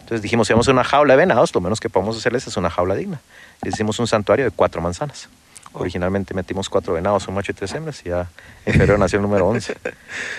Entonces 0.00 0.22
dijimos, 0.22 0.48
si 0.48 0.52
vamos 0.52 0.66
a 0.66 0.72
una 0.72 0.82
jaula 0.82 1.14
de 1.14 1.18
venados, 1.18 1.54
lo 1.54 1.60
menos 1.60 1.78
que 1.78 1.88
podemos 1.88 2.16
hacerles 2.16 2.44
es 2.48 2.56
una 2.56 2.68
jaula 2.68 2.96
digna. 2.96 3.20
Hicimos 3.64 3.98
un 3.98 4.06
santuario 4.06 4.44
de 4.44 4.50
cuatro 4.50 4.80
manzanas. 4.80 5.28
Originalmente 5.72 6.34
metimos 6.34 6.68
cuatro 6.68 6.94
venados, 6.94 7.28
un 7.28 7.34
macho 7.34 7.52
y 7.52 7.54
tres 7.54 7.72
hembras, 7.74 8.00
y 8.04 8.08
ya 8.08 8.28
en 8.66 8.72
febrero 8.72 8.98
nació 8.98 9.18
el 9.18 9.22
número 9.22 9.46
11. 9.48 9.76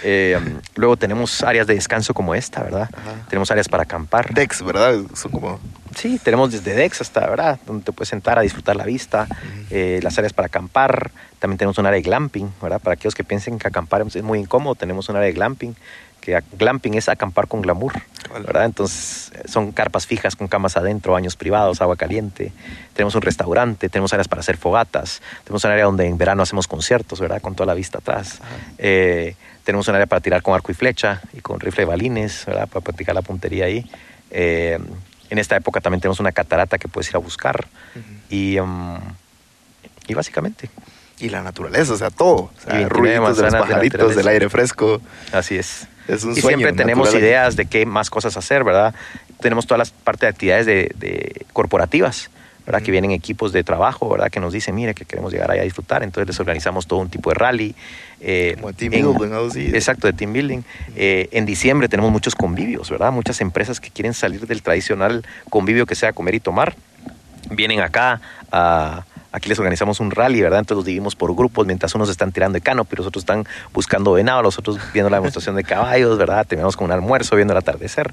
Eh, 0.03 0.39
luego 0.75 0.97
tenemos 0.97 1.43
áreas 1.43 1.67
de 1.67 1.75
descanso 1.75 2.13
como 2.15 2.33
esta, 2.33 2.63
¿verdad? 2.63 2.89
Ajá. 2.91 3.27
Tenemos 3.29 3.51
áreas 3.51 3.69
para 3.69 3.83
acampar. 3.83 4.33
Dex, 4.33 4.63
¿verdad? 4.63 4.95
Son 5.13 5.31
como... 5.31 5.59
Sí, 5.95 6.19
tenemos 6.23 6.51
desde 6.51 6.73
Dex 6.73 7.01
hasta, 7.01 7.29
¿verdad? 7.29 7.59
Donde 7.67 7.83
te 7.85 7.91
puedes 7.91 8.09
sentar 8.09 8.39
a 8.39 8.41
disfrutar 8.41 8.75
la 8.75 8.83
vista, 8.83 9.27
eh, 9.69 9.99
las 10.01 10.17
áreas 10.17 10.33
para 10.33 10.47
acampar. 10.47 11.11
También 11.37 11.59
tenemos 11.59 11.77
un 11.77 11.85
área 11.85 11.97
de 11.97 12.01
glamping, 12.01 12.51
¿verdad? 12.61 12.81
Para 12.81 12.95
aquellos 12.95 13.13
que 13.13 13.23
piensen 13.23 13.59
que 13.59 13.67
acampar 13.67 14.01
es 14.01 14.23
muy 14.23 14.39
incómodo, 14.39 14.73
tenemos 14.73 15.07
un 15.09 15.17
área 15.17 15.27
de 15.27 15.33
glamping, 15.33 15.75
que 16.21 16.41
glamping 16.57 16.93
es 16.93 17.09
acampar 17.09 17.47
con 17.47 17.61
glamour. 17.61 17.93
¿verdad? 18.39 18.65
Entonces 18.65 19.31
eh, 19.35 19.43
son 19.47 19.71
carpas 19.71 20.07
fijas 20.07 20.35
con 20.35 20.47
camas 20.47 20.77
adentro, 20.77 21.13
baños 21.13 21.35
privados, 21.35 21.81
agua 21.81 21.95
caliente. 21.95 22.51
Tenemos 22.93 23.15
un 23.15 23.21
restaurante, 23.21 23.89
tenemos 23.89 24.13
áreas 24.13 24.27
para 24.27 24.39
hacer 24.39 24.57
fogatas, 24.57 25.21
tenemos 25.43 25.63
un 25.63 25.71
área 25.71 25.85
donde 25.85 26.07
en 26.07 26.17
verano 26.17 26.43
hacemos 26.43 26.67
conciertos, 26.67 27.19
¿verdad? 27.19 27.41
Con 27.41 27.55
toda 27.55 27.67
la 27.67 27.73
vista 27.73 27.97
atrás. 27.97 28.39
Eh, 28.77 29.35
tenemos 29.63 29.87
un 29.87 29.95
área 29.95 30.07
para 30.07 30.21
tirar 30.21 30.41
con 30.41 30.53
arco 30.53 30.71
y 30.71 30.75
flecha 30.75 31.21
y 31.33 31.41
con 31.41 31.59
rifle 31.59 31.81
de 31.81 31.85
balines, 31.85 32.45
¿verdad? 32.45 32.67
Para 32.67 32.83
practicar 32.83 33.15
la 33.15 33.21
puntería 33.21 33.65
ahí. 33.65 33.89
Eh, 34.31 34.79
en 35.29 35.37
esta 35.37 35.55
época 35.55 35.81
también 35.81 36.01
tenemos 36.01 36.19
una 36.19 36.31
catarata 36.31 36.77
que 36.77 36.87
puedes 36.87 37.09
ir 37.09 37.15
a 37.15 37.19
buscar. 37.19 37.67
y, 38.29 38.59
um, 38.59 38.99
y 40.07 40.13
básicamente, 40.13 40.69
Y 41.19 41.29
la 41.29 41.43
naturaleza, 41.43 41.93
o 41.93 41.97
sea, 41.97 42.09
todo. 42.09 42.35
O 42.35 42.51
sea, 42.57 42.73
29 42.73 42.89
ruiditos 42.89 43.37
de 43.37 43.43
los 43.43 43.53
de 43.53 43.59
pajaritos, 43.59 43.99
naturaleza. 43.99 44.19
del 44.19 44.27
aire 44.27 44.49
fresco. 44.49 45.01
así 45.31 45.55
es. 45.55 45.87
Es 46.07 46.23
un 46.23 46.31
y 46.31 46.41
sueño. 46.41 46.57
siempre 46.59 46.77
tenemos 46.77 47.07
natural. 47.07 47.23
ideas 47.23 47.55
de 47.55 47.65
qué 47.65 47.85
más 47.85 48.09
cosas 48.09 48.35
hacer, 48.37 48.63
¿verdad? 48.63 48.93
Tenemos 49.39 49.65
todas 49.67 49.79
las 49.79 49.91
partes 49.91 50.21
de 50.21 50.27
actividades 50.27 50.65
de, 50.65 50.91
de 50.97 51.45
corporativas, 51.53 52.29
¿verdad? 52.65 52.81
Que 52.83 52.91
vienen 52.91 53.11
equipos 53.11 53.51
de 53.53 53.63
trabajo, 53.63 54.07
¿verdad? 54.09 54.29
Que 54.29 54.39
nos 54.39 54.53
dicen, 54.53 54.75
mire, 54.75 54.93
que 54.93 55.05
queremos 55.05 55.31
llegar 55.33 55.49
allá 55.51 55.61
a 55.61 55.63
disfrutar. 55.65 56.03
Entonces 56.03 56.27
les 56.27 56.39
organizamos 56.39 56.85
todo 56.87 56.99
un 56.99 57.09
tipo 57.09 57.29
de 57.31 57.35
rally. 57.35 57.75
eh, 58.19 58.55
Como 58.59 58.73
team 58.73 58.93
en- 58.93 59.01
building, 59.17 59.33
así. 59.33 59.65
Exacto, 59.73 60.05
de 60.07 60.13
team 60.13 60.31
building. 60.33 60.61
Eh, 60.95 61.27
en 61.31 61.45
diciembre 61.45 61.89
tenemos 61.89 62.11
muchos 62.11 62.35
convivios, 62.35 62.89
¿verdad? 62.91 63.11
Muchas 63.11 63.41
empresas 63.41 63.79
que 63.79 63.89
quieren 63.89 64.13
salir 64.13 64.45
del 64.45 64.61
tradicional 64.61 65.25
convivio 65.49 65.85
que 65.87 65.95
sea 65.95 66.13
comer 66.13 66.35
y 66.35 66.39
tomar. 66.39 66.75
Vienen 67.49 67.79
acá 67.81 68.21
a... 68.51 69.05
Aquí 69.33 69.47
les 69.49 69.57
organizamos 69.59 69.99
un 70.01 70.11
rally, 70.11 70.41
¿verdad? 70.41 70.59
Entonces 70.59 70.77
los 70.77 70.85
dividimos 70.85 71.15
por 71.15 71.33
grupos, 71.35 71.65
mientras 71.65 71.95
unos 71.95 72.09
están 72.09 72.31
tirando 72.31 72.55
de 72.57 72.61
canopy, 72.61 72.97
los 72.97 73.07
otros 73.07 73.21
están 73.23 73.45
buscando 73.73 74.11
venado, 74.13 74.41
los 74.41 74.57
otros 74.59 74.77
viendo 74.93 75.09
la 75.09 75.17
demostración 75.17 75.55
de 75.55 75.63
caballos, 75.63 76.17
¿verdad? 76.17 76.45
Terminamos 76.45 76.75
con 76.75 76.85
un 76.85 76.91
almuerzo, 76.91 77.35
viendo 77.35 77.53
el 77.53 77.57
atardecer, 77.57 78.11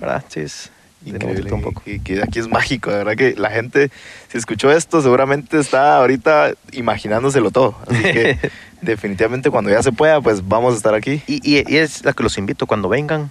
¿verdad? 0.00 0.22
Sí, 0.28 0.40
es 0.40 0.70
Increíble. 1.06 1.52
un 1.52 1.62
poco. 1.62 1.80
Que, 1.84 2.00
que 2.02 2.20
aquí 2.22 2.38
es 2.40 2.48
mágico, 2.48 2.90
de 2.90 2.98
verdad 2.98 3.14
que 3.16 3.34
la 3.36 3.50
gente, 3.50 3.90
si 4.30 4.36
escuchó 4.36 4.70
esto, 4.70 5.00
seguramente 5.00 5.58
está 5.58 5.96
ahorita 5.98 6.52
imaginándoselo 6.72 7.50
todo. 7.50 7.76
Así 7.88 8.02
que 8.02 8.38
definitivamente 8.82 9.48
cuando 9.50 9.70
ya 9.70 9.82
se 9.82 9.92
pueda, 9.92 10.20
pues 10.20 10.46
vamos 10.46 10.74
a 10.74 10.76
estar 10.76 10.94
aquí. 10.94 11.22
Y, 11.26 11.40
y- 11.58 11.64
y 11.66 11.76
es 11.78 12.04
la 12.04 12.12
que 12.12 12.22
los 12.22 12.36
invito 12.36 12.66
cuando 12.66 12.88
vengan. 12.90 13.30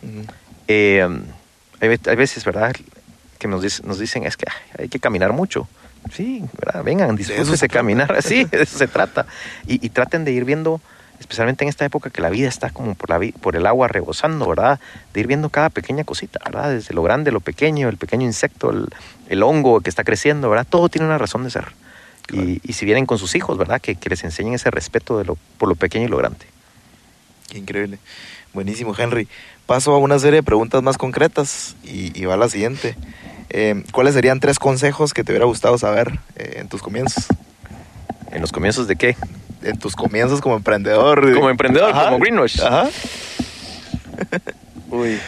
Eh, 0.68 1.08
hay, 1.80 1.88
ve- 1.88 2.00
hay 2.08 2.16
veces, 2.16 2.44
¿verdad? 2.46 2.74
Que 3.38 3.48
nos, 3.48 3.64
dic- 3.64 3.84
nos 3.84 4.00
dicen, 4.00 4.24
es 4.26 4.38
que 4.38 4.46
ay, 4.50 4.84
hay 4.86 4.90
que 4.90 5.00
caminar 5.00 5.34
mucho. 5.34 5.68
Sí, 6.12 6.44
¿verdad? 6.58 6.84
Vengan, 6.84 7.16
disfrútense 7.16 7.68
caminar. 7.68 8.16
Sí, 8.24 8.46
de 8.46 8.64
eso 8.64 8.78
se 8.78 8.88
trata. 8.88 9.26
Y, 9.66 9.86
y 9.86 9.90
traten 9.90 10.26
de 10.26 10.32
ir 10.32 10.46
viendo, 10.46 10.82
especialmente 11.20 11.64
en 11.64 11.70
esta 11.70 11.86
época 11.86 12.10
que 12.10 12.22
la 12.22 12.30
vida 12.30 12.48
está 12.48 12.70
como 12.70 12.96
por, 12.96 13.10
la, 13.10 13.20
por 13.40 13.56
el 13.56 13.66
agua 13.66 13.88
rebosando, 13.88 14.48
¿verdad? 14.48 14.80
De 15.14 15.20
ir 15.20 15.28
viendo 15.28 15.50
cada 15.50 15.70
pequeña 15.70 16.04
cosita, 16.04 16.40
¿verdad? 16.46 16.72
Desde 16.72 16.94
lo 16.94 17.04
grande, 17.04 17.32
lo 17.32 17.40
pequeño, 17.40 17.90
el 17.90 17.98
pequeño 17.98 18.26
insecto, 18.26 18.72
el, 18.72 18.88
el 19.30 19.44
hongo 19.44 19.82
que 19.82 19.90
está 19.90 20.04
creciendo, 20.04 20.50
¿verdad? 20.50 20.68
Todo 20.70 20.90
tiene 20.90 21.08
una 21.08 21.18
razón 21.18 21.44
de 21.44 21.52
ser. 21.52 21.66
Y, 22.32 22.60
y 22.64 22.74
si 22.74 22.86
vienen 22.86 23.06
con 23.06 23.18
sus 23.18 23.36
hijos, 23.36 23.58
¿verdad? 23.58 23.80
Que, 23.80 23.96
que 23.96 24.10
les 24.10 24.24
enseñen 24.24 24.54
ese 24.54 24.70
respeto 24.70 25.18
de 25.18 25.26
lo, 25.26 25.38
por 25.58 25.70
lo 25.70 25.76
pequeño 25.76 26.06
y 26.06 26.10
lo 26.10 26.18
grande. 26.18 26.46
Qué 27.50 27.60
increíble. 27.60 28.00
Buenísimo, 28.54 28.94
Henry. 28.98 29.28
Paso 29.66 29.94
a 29.94 29.98
una 29.98 30.20
serie 30.20 30.38
de 30.38 30.44
preguntas 30.44 30.84
más 30.84 30.98
concretas 30.98 31.76
y, 31.84 32.18
y 32.20 32.26
va 32.26 32.36
la 32.36 32.50
siguiente. 32.50 32.96
Eh, 33.50 33.84
¿Cuáles 33.92 34.14
serían 34.14 34.40
tres 34.40 34.60
consejos 34.60 35.14
que 35.14 35.24
te 35.24 35.32
hubiera 35.32 35.46
gustado 35.46 35.78
saber 35.78 36.20
eh, 36.36 36.58
en 36.58 36.68
tus 36.68 36.82
comienzos? 36.82 37.26
¿En 38.32 38.42
los 38.42 38.52
comienzos 38.52 38.88
de 38.88 38.96
qué? 38.96 39.16
En 39.64 39.78
tus 39.80 39.96
comienzos 39.96 40.42
como 40.42 40.56
emprendedor. 40.58 41.34
Como 41.34 41.50
emprendedor, 41.50 41.92
Ajá. 41.92 42.06
como 42.06 42.20
Greenwash. 42.20 42.62
Ajá. 42.62 42.90
Uy. 44.92 45.20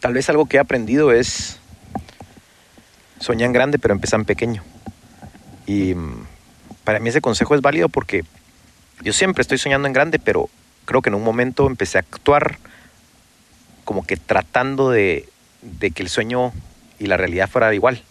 Tal 0.00 0.12
vez 0.14 0.28
algo 0.28 0.46
que 0.46 0.56
he 0.56 0.60
aprendido 0.60 1.12
es 1.12 1.58
soñar 3.20 3.52
grande, 3.52 3.78
pero 3.78 3.94
empezar 3.94 4.24
pequeño. 4.24 4.62
Y 5.66 5.94
mm, 5.94 6.26
para 6.84 7.00
mí 7.00 7.08
ese 7.08 7.20
consejo 7.20 7.54
es 7.54 7.60
válido 7.60 7.88
porque 7.88 8.24
yo 9.02 9.12
siempre 9.12 9.42
estoy 9.42 9.58
soñando 9.58 9.86
en 9.86 9.92
grande, 9.94 10.18
pero 10.18 10.48
creo 10.84 11.02
que 11.02 11.08
en 11.10 11.14
un 11.14 11.24
momento 11.24 11.66
empecé 11.66 11.98
a 11.98 12.00
actuar 12.00 12.58
como 13.84 14.06
que 14.06 14.16
tratando 14.16 14.90
de, 14.90 15.28
de 15.62 15.90
que 15.90 16.02
el 16.02 16.08
sueño 16.08 16.52
y 16.98 17.06
la 17.06 17.16
realidad 17.16 17.48
fuera 17.48 17.72
igual. 17.74 18.02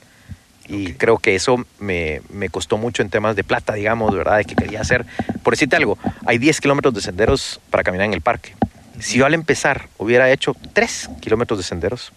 Y 0.68 0.92
Ok. 0.92 0.98
creo 0.98 1.18
que 1.18 1.36
eso 1.36 1.66
me, 1.80 2.22
me 2.30 2.50
costó 2.50 2.78
mucho 2.78 3.02
en 3.02 3.10
temas 3.10 3.36
de 3.36 3.44
plata, 3.44 3.74
digamos, 3.74 4.14
¿verdad? 4.16 4.38
De 4.38 4.46
que 4.46 4.56
quería 4.56 4.82
hacer. 4.82 5.06
Por 5.44 5.54
decirte 5.54 5.76
algo, 5.76 5.98
hay 6.26 6.38
10 6.40 6.60
kilómetros 6.62 6.94
de 6.94 7.02
senderos 7.02 7.60
para 7.70 7.84
caminar 7.84 8.06
en 8.08 8.14
el 8.14 8.22
parque. 8.22 8.54
Si 9.00 9.18
yo 9.20 9.26
al 9.26 9.34
empezar 9.34 9.88
hubiera 9.98 10.30
hecho 10.32 10.56
3 10.74 11.10
kilómetros 11.22 11.60
de 11.60 11.64
senderos, 11.64 12.12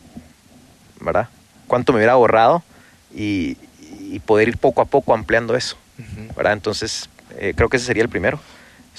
¿verdad? 1.01 1.29
¿Cuánto 1.67 1.93
me 1.93 1.99
hubiera 1.99 2.15
ahorrado? 2.15 2.63
Y, 3.15 3.57
y 4.01 4.19
poder 4.21 4.49
ir 4.49 4.57
poco 4.57 4.81
a 4.81 4.85
poco 4.87 5.15
ampliando 5.15 5.55
eso. 5.57 5.77
¿verdad? 6.35 6.55
Entonces, 6.55 7.09
eh, 7.39 7.53
creo 7.55 7.69
que 7.69 7.77
ese 7.77 7.87
sería 7.87 8.03
el 8.03 8.09
primero. 8.09 8.41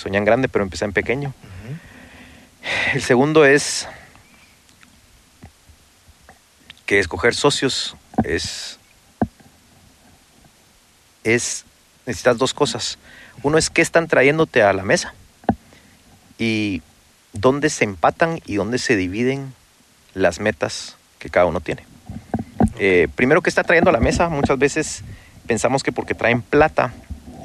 Soñé 0.01 0.17
en 0.17 0.25
grande, 0.25 0.49
pero 0.49 0.63
empecé 0.63 0.85
en 0.85 0.93
pequeño. 0.93 1.31
El 2.91 3.03
segundo 3.03 3.45
es 3.45 3.87
que 6.87 6.97
escoger 6.97 7.35
socios 7.35 7.95
es, 8.23 8.79
es, 11.23 11.65
necesitas 12.07 12.39
dos 12.39 12.55
cosas. 12.55 12.97
Uno 13.43 13.59
es 13.59 13.69
qué 13.69 13.83
están 13.83 14.07
trayéndote 14.07 14.63
a 14.63 14.73
la 14.73 14.81
mesa 14.81 15.13
y 16.39 16.81
dónde 17.33 17.69
se 17.69 17.83
empatan 17.83 18.41
y 18.47 18.55
dónde 18.55 18.79
se 18.79 18.95
dividen 18.95 19.53
las 20.15 20.39
metas 20.39 20.97
que 21.19 21.29
cada 21.29 21.45
uno 21.45 21.61
tiene. 21.61 21.85
Eh, 22.79 23.07
primero, 23.15 23.43
¿qué 23.43 23.51
está 23.51 23.63
trayendo 23.63 23.91
a 23.91 23.93
la 23.93 23.99
mesa? 23.99 24.29
Muchas 24.29 24.57
veces 24.57 25.03
pensamos 25.45 25.83
que 25.83 25.91
porque 25.91 26.15
traen 26.15 26.41
plata 26.41 26.91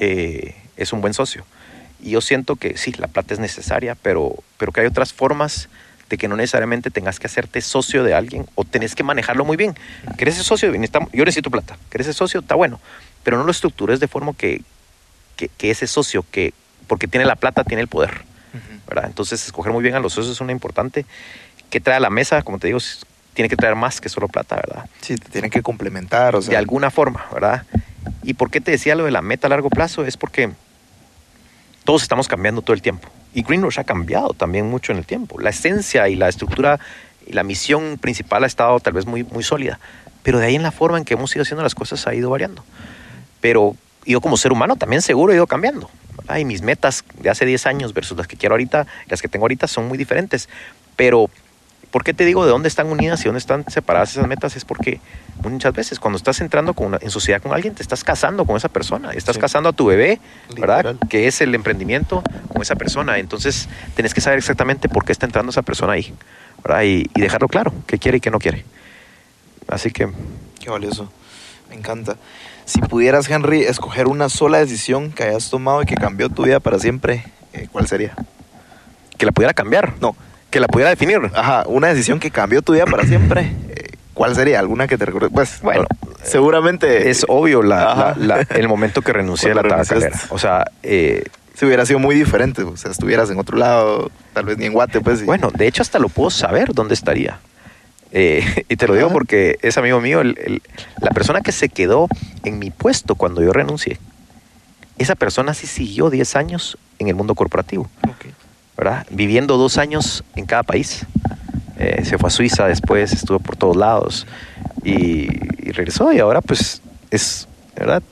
eh, 0.01 0.57
es 0.79 0.95
un 0.95 1.03
buen 1.03 1.13
socio. 1.13 1.45
Y 2.01 2.11
yo 2.11 2.21
siento 2.21 2.57
que 2.57 2.77
sí, 2.77 2.93
la 2.99 3.07
plata 3.09 3.35
es 3.35 3.41
necesaria, 3.41 3.95
pero, 3.95 4.35
pero 4.59 4.73
que 4.73 4.81
hay 4.81 4.87
otras 4.87 5.13
formas 5.13 5.69
de 6.09 6.19
que 6.19 6.29
no 6.29 6.37
necesariamente 6.37 6.91
tengas 6.91 7.19
que 7.19 7.27
hacerte 7.27 7.61
socio 7.61 8.05
de 8.05 8.15
alguien 8.15 8.47
o 8.55 8.65
tenés 8.65 8.95
que 8.95 9.03
manejarlo 9.03 9.45
muy 9.45 9.57
bien. 9.57 9.75
¿Querés 10.17 10.37
ser 10.37 10.45
socio? 10.45 10.71
Necesitamos- 10.71 11.11
Yo 11.13 11.25
necesito 11.25 11.51
plata. 11.51 11.77
¿Querés 11.91 12.07
ser 12.07 12.15
socio? 12.15 12.41
Está 12.41 12.55
bueno. 12.55 12.81
Pero 13.25 13.39
no 13.39 13.45
lo 13.45 13.51
estructures 13.51 13.99
de 13.99 14.07
forma 14.07 14.33
que, 14.35 14.63
que, 15.37 15.49
que 15.49 15.71
ese 15.71 15.87
socio, 15.89 16.25
que 16.31 16.53
porque 16.87 17.09
tiene 17.09 17.27
la 17.27 17.35
plata, 17.35 17.65
tiene 17.65 17.83
el 17.83 17.89
poder. 17.89 18.23
¿verdad? 18.87 19.07
Entonces, 19.07 19.45
escoger 19.45 19.73
muy 19.73 19.83
bien 19.83 19.97
a 19.97 19.99
los 20.01 20.13
socios 20.13 20.37
es 20.37 20.41
una 20.41 20.53
importante. 20.53 21.05
Que 21.71 21.81
trae 21.81 21.97
a 21.97 22.01
la 22.01 22.09
mesa, 22.11 22.43
como 22.43 22.61
te 22.61 22.69
digo, 22.69 22.79
tiene 23.35 23.49
que 23.49 23.57
traer 23.57 23.75
más 23.75 24.01
que 24.01 24.09
solo 24.09 24.29
plata, 24.29 24.55
¿verdad? 24.57 24.89
Sí, 25.01 25.17
te 25.17 25.29
tienen 25.29 25.51
que 25.51 25.61
complementar, 25.61 26.37
o 26.37 26.41
sea. 26.41 26.53
de 26.53 26.57
alguna 26.57 26.91
forma, 26.93 27.27
¿verdad? 27.35 27.65
¿Y 28.23 28.35
por 28.35 28.51
qué 28.53 28.61
te 28.61 28.71
decía 28.71 28.95
lo 28.95 29.05
de 29.05 29.11
la 29.11 29.23
meta 29.23 29.49
a 29.49 29.51
largo 29.51 29.69
plazo? 29.71 30.07
Es 30.07 30.17
porque 30.17 30.53
todos 31.87 32.03
estamos 32.03 32.29
cambiando 32.29 32.61
todo 32.61 32.75
el 32.75 32.83
tiempo. 32.83 33.09
Y 33.33 33.43
Greenrush 33.43 33.79
ha 33.79 33.85
cambiado 33.85 34.35
también 34.35 34.69
mucho 34.69 34.93
en 34.93 34.99
el 34.99 35.07
tiempo. 35.07 35.41
La 35.41 35.51
esencia 35.51 36.09
y 36.09 36.17
la 36.17 36.29
estructura 36.29 36.79
y 37.27 37.33
la 37.33 37.45
misión 37.45 37.97
principal 37.99 38.45
ha 38.45 38.47
estado 38.47 38.79
tal 38.81 38.93
vez 38.93 39.07
muy, 39.07 39.23
muy 39.25 39.43
sólida. 39.43 39.79
Pero 40.23 40.39
de 40.39 40.47
ahí 40.47 40.57
en 40.57 40.63
la 40.63 40.73
forma 40.73 40.99
en 40.99 41.05
que 41.05 41.15
hemos 41.15 41.35
ido 41.35 41.43
haciendo 41.43 41.63
las 41.63 41.75
cosas 41.75 42.07
ha 42.07 42.15
ido 42.15 42.29
variando. 42.29 42.65
Pero 43.41 43.77
yo 44.05 44.21
como 44.21 44.37
ser 44.37 44.53
humano 44.53 44.77
también 44.77 45.01
seguro 45.01 45.33
he 45.33 45.37
ido 45.37 45.47
cambiando. 45.47 45.89
¿verdad? 46.17 46.39
Y 46.39 46.45
mis 46.45 46.61
metas 46.61 47.05
de 47.21 47.31
hace 47.31 47.47
10 47.47 47.67
años 47.67 47.95
versus 47.95 48.19
las 48.19 48.27
que 48.27 48.37
quiero 48.37 48.55
ahorita, 48.55 48.87
las 49.07 49.23
que 49.23 49.29
tengo 49.29 49.45
ahorita 49.45 49.69
son 49.69 49.87
muy 49.87 49.97
diferentes. 49.97 50.49
Pero 50.97 51.31
¿Por 51.97 52.05
qué 52.05 52.13
te 52.13 52.27
digo 52.27 52.45
de 52.45 52.51
dónde 52.51 52.69
están 52.69 52.89
unidas 52.89 53.23
y 53.23 53.25
dónde 53.25 53.39
están 53.39 53.65
separadas 53.71 54.11
esas 54.11 54.27
metas? 54.29 54.55
Es 54.55 54.67
porque 54.67 55.01
muchas 55.43 55.73
veces 55.73 55.99
cuando 55.99 56.19
estás 56.19 56.43
entrando 56.43 56.75
con 56.75 56.89
una- 56.89 56.99
en 57.01 57.09
sociedad 57.11 57.41
con 57.41 57.55
alguien, 57.55 57.75
te 57.75 57.81
estás 57.83 58.05
casando 58.05 58.45
con 58.45 58.55
esa 58.55 58.69
persona, 58.69 59.13
estás 59.13 59.37
Sí. 59.37 59.41
casando 59.41 59.71
a 59.71 59.73
tu 59.73 59.87
bebé, 59.87 60.21
¿verdad? 60.61 60.97
Que 61.09 61.27
es 61.27 61.41
el 61.41 61.55
emprendimiento 61.55 62.23
con 62.53 62.61
esa 62.61 62.77
persona. 62.77 63.17
Entonces, 63.17 63.71
tenés 63.95 64.13
que 64.13 64.21
saber 64.21 64.39
exactamente 64.39 64.91
por 64.91 65.07
qué 65.07 65.13
está 65.13 65.25
entrando 65.25 65.49
esa 65.49 65.63
persona 65.63 65.95
ahí, 65.95 66.13
¿verdad? 66.63 66.83
Y, 66.83 67.07
y 67.15 67.21
dejarlo 67.23 67.49
claro, 67.49 67.73
qué 67.87 67.97
quiere 67.99 68.19
y 68.19 68.21
qué 68.21 68.31
no 68.31 68.41
quiere. 68.41 68.67
Así 69.67 69.91
que, 69.91 70.07
Qué 70.61 70.69
valioso. 70.69 71.11
Me 71.71 71.77
encanta. 71.77 72.17
Si 72.67 72.83
pudieras, 72.83 73.31
Henry, 73.31 73.63
escoger 73.63 74.07
una 74.07 74.29
sola 74.29 74.59
decisión 74.59 75.13
que 75.13 75.23
hayas 75.23 75.49
tomado 75.49 75.81
y 75.81 75.87
que 75.87 75.95
cambió 75.95 76.29
tu 76.29 76.45
vida 76.45 76.61
para 76.61 76.79
siempre, 76.79 77.25
eh, 77.55 77.69
¿cuál 77.73 77.89
sería? 77.89 78.15
que 79.17 79.25
la 79.25 79.33
pudiera 79.33 79.55
cambiar, 79.55 79.95
No. 80.03 80.15
Que 80.57 80.61
la 80.61 80.69
pudiera 80.69 80.89
definir. 80.89 81.21
Ajá, 81.35 81.65
una 81.67 81.89
decisión 81.89 82.19
que 82.19 82.31
cambió 82.31 82.63
tu 82.63 82.73
vida 82.73 82.87
para 82.87 83.05
siempre. 83.05 83.53
eh, 83.69 83.91
¿Cuál 84.15 84.35
sería? 84.35 84.59
¿Alguna 84.59 84.89
que 84.89 84.97
te 84.97 85.05
recuerde? 85.05 85.29
Pues, 85.29 85.61
Bueno, 85.61 85.85
seguramente 86.23 87.11
Es 87.11 87.27
obvio 87.29 87.63
la- 87.63 87.93
Ajá. 87.93 88.15
la- 88.17 88.37
la- 88.39 88.47
el 88.57 88.67
momento 88.67 89.03
que 89.03 89.13
renuncié 89.13 89.51
a 89.51 89.55
la 89.55 89.63
tabacalera. 89.63 90.19
O 90.31 90.39
sea, 90.39 90.65
eh, 90.83 91.25
si 91.55 91.67
hubiera 91.67 91.85
sido 91.85 91.99
muy 91.99 92.15
diferente. 92.15 92.63
O 92.63 92.75
sea, 92.79 92.91
estuvieras 92.91 93.29
en 93.29 93.39
otro 93.39 93.59
lado, 93.59 94.11
tal 94.33 94.47
vez 94.47 94.57
ni 94.57 94.65
en 94.65 94.73
Guate, 94.73 95.03
pues. 95.03 95.21
y- 95.21 95.25
Bueno, 95.25 95.51
de 95.55 95.67
hecho 95.67 95.83
hasta 95.83 95.99
lo 95.99 96.09
puedo 96.09 96.31
saber 96.31 96.73
dónde 96.73 96.95
estaría. 96.95 97.39
Eh, 98.13 98.41
y 98.71 98.77
te 98.77 98.89
lo 98.89 98.95
digo 98.95 99.11
porque 99.11 99.59
es 99.61 99.77
amigo 99.77 100.01
mío, 100.01 100.23
el- 100.23 100.39
el- 100.43 100.63
la 101.03 101.11
persona 101.11 101.43
que 101.43 101.53
se 101.53 101.69
quedó 101.69 102.09
en 102.45 102.59
mi 102.59 102.71
puesto 102.71 103.15
cuando 103.15 103.43
yo 103.43 103.53
renuncié, 103.53 103.99
esa 104.97 105.17
persona 105.17 105.53
sí 105.53 105.67
siguió 105.67 106.09
10 106.09 106.35
años 106.35 106.79
en 106.99 107.09
el 107.09 107.15
mundo 107.15 107.35
corporativo, 107.35 107.91
Ok. 108.09 108.25
¿Verdad? 108.77 109.07
Viviendo 109.11 109.57
dos 109.57 109.79
años 109.79 110.25
en 110.35 110.47
cada 110.47 110.63
país. 110.63 111.07
Eh, 111.79 112.05
se 112.05 112.19
fue 112.19 112.29
a 112.29 112.31
Suiza 112.31 112.67
después, 112.67 113.13
estuvo 113.13 113.39
por 113.39 113.57
todos 113.57 113.77
lados 113.77 114.27
y, 114.83 115.29
y 115.63 115.73
regresó 115.73 116.13
y 116.13 116.19
ahora 116.19 116.41
pues 116.41 116.81
es, 117.11 117.47
¿verdad? 117.77 118.03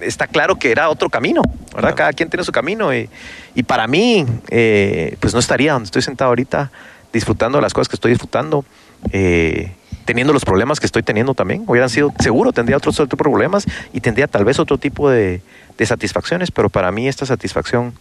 Está 0.00 0.28
claro 0.28 0.56
que 0.56 0.70
era 0.70 0.88
otro 0.88 1.10
camino, 1.10 1.42
¿verdad? 1.74 1.80
Claro. 1.80 1.96
Cada 1.96 2.12
quien 2.12 2.30
tiene 2.30 2.44
su 2.44 2.52
camino 2.52 2.94
y, 2.94 3.08
y 3.54 3.64
para 3.64 3.88
mí 3.88 4.24
eh, 4.48 5.16
pues 5.18 5.34
no 5.34 5.40
estaría 5.40 5.72
donde 5.72 5.86
estoy 5.86 6.02
sentado 6.02 6.28
ahorita 6.28 6.70
disfrutando 7.12 7.60
las 7.60 7.74
cosas 7.74 7.88
que 7.88 7.96
estoy 7.96 8.12
disfrutando, 8.12 8.64
eh, 9.10 9.72
teniendo 10.04 10.32
los 10.32 10.44
problemas 10.44 10.78
que 10.78 10.86
estoy 10.86 11.02
teniendo 11.02 11.34
también. 11.34 11.64
Hubieran 11.66 11.90
sido, 11.90 12.12
seguro 12.20 12.52
tendría 12.52 12.76
otros 12.76 12.94
otro 13.00 13.06
tipo 13.06 13.24
de 13.24 13.30
problemas 13.30 13.64
y 13.92 14.00
tendría 14.00 14.28
tal 14.28 14.44
vez 14.44 14.60
otro 14.60 14.78
tipo 14.78 15.10
de, 15.10 15.40
de 15.76 15.86
satisfacciones, 15.86 16.52
pero 16.52 16.68
para 16.68 16.92
mí 16.92 17.08
esta 17.08 17.26
satisfacción 17.26 17.92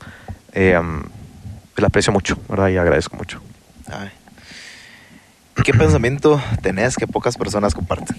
eh, 0.53 0.79
um, 1.77 1.81
la 1.81 1.87
aprecio 1.87 2.11
mucho, 2.11 2.37
¿verdad? 2.49 2.69
Y 2.69 2.77
agradezco 2.77 3.15
mucho. 3.15 3.41
Ay. 3.87 4.09
¿Qué 5.63 5.73
pensamiento 5.73 6.41
tenés 6.61 6.95
que 6.95 7.07
pocas 7.07 7.37
personas 7.37 7.73
comparten? 7.73 8.15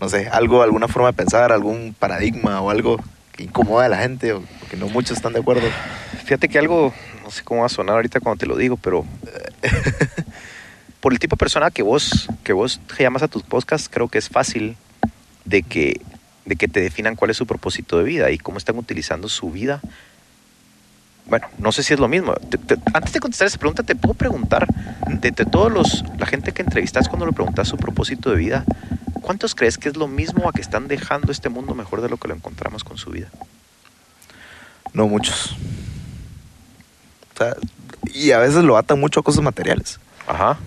No 0.00 0.08
sé, 0.08 0.28
algo, 0.28 0.62
alguna 0.62 0.88
forma 0.88 1.08
de 1.08 1.14
pensar, 1.14 1.52
algún 1.52 1.94
paradigma 1.96 2.60
o 2.60 2.70
algo 2.70 2.98
que 3.32 3.44
incomoda 3.44 3.86
a 3.86 3.88
la 3.88 3.98
gente 3.98 4.32
o 4.32 4.42
que 4.70 4.76
no 4.76 4.88
muchos 4.88 5.16
están 5.16 5.32
de 5.32 5.40
acuerdo. 5.40 5.68
Fíjate 6.24 6.48
que 6.48 6.58
algo, 6.58 6.92
no 7.22 7.30
sé 7.30 7.44
cómo 7.44 7.60
va 7.60 7.66
a 7.66 7.70
sonar 7.70 7.96
ahorita 7.96 8.20
cuando 8.20 8.40
te 8.40 8.46
lo 8.46 8.56
digo, 8.56 8.76
pero 8.76 9.04
por 11.00 11.12
el 11.12 11.18
tipo 11.18 11.36
de 11.36 11.38
persona 11.38 11.70
que 11.70 11.82
vos, 11.82 12.28
que 12.42 12.52
vos 12.52 12.80
llamas 12.98 13.22
a 13.22 13.28
tus 13.28 13.42
podcasts, 13.42 13.88
creo 13.92 14.08
que 14.08 14.18
es 14.18 14.28
fácil 14.28 14.76
de 15.44 15.62
que, 15.62 16.00
de 16.44 16.56
que 16.56 16.66
te 16.66 16.80
definan 16.80 17.14
cuál 17.14 17.30
es 17.30 17.36
su 17.36 17.46
propósito 17.46 17.98
de 17.98 18.04
vida 18.04 18.30
y 18.30 18.38
cómo 18.38 18.58
están 18.58 18.78
utilizando 18.78 19.28
su 19.28 19.50
vida. 19.50 19.80
Bueno, 21.26 21.46
no 21.58 21.72
sé 21.72 21.82
si 21.82 21.94
es 21.94 22.00
lo 22.00 22.08
mismo. 22.08 22.34
Te- 22.34 22.58
te- 22.58 22.76
antes 22.92 23.12
de 23.12 23.20
contestar 23.20 23.46
esa 23.48 23.58
pregunta, 23.58 23.82
te 23.82 23.94
puedo 23.96 24.14
preguntar, 24.14 24.66
de, 25.08 25.30
de 25.30 25.44
todos 25.46 25.72
los, 25.72 26.04
la 26.18 26.26
gente 26.26 26.52
que 26.52 26.62
entrevistas 26.62 27.08
cuando 27.08 27.24
le 27.26 27.32
preguntas 27.32 27.66
su 27.68 27.76
propósito 27.76 28.30
de 28.30 28.36
vida, 28.36 28.64
¿cuántos 29.22 29.54
crees 29.54 29.78
que 29.78 29.88
es 29.88 29.96
lo 29.96 30.06
mismo 30.06 30.48
a 30.48 30.52
que 30.52 30.60
están 30.60 30.86
dejando 30.86 31.32
este 31.32 31.48
mundo 31.48 31.74
mejor 31.74 32.02
de 32.02 32.08
lo 32.10 32.18
que 32.18 32.28
lo 32.28 32.34
encontramos 32.34 32.84
con 32.84 32.98
su 32.98 33.10
vida? 33.10 33.28
No 34.92 35.08
muchos. 35.08 35.56
O 37.34 37.38
sea, 37.38 37.54
y 38.12 38.30
a 38.32 38.38
veces 38.38 38.62
lo 38.62 38.76
atan 38.76 39.00
mucho 39.00 39.20
a 39.20 39.22
cosas 39.22 39.42
materiales. 39.42 39.98
Ajá. 40.26 40.58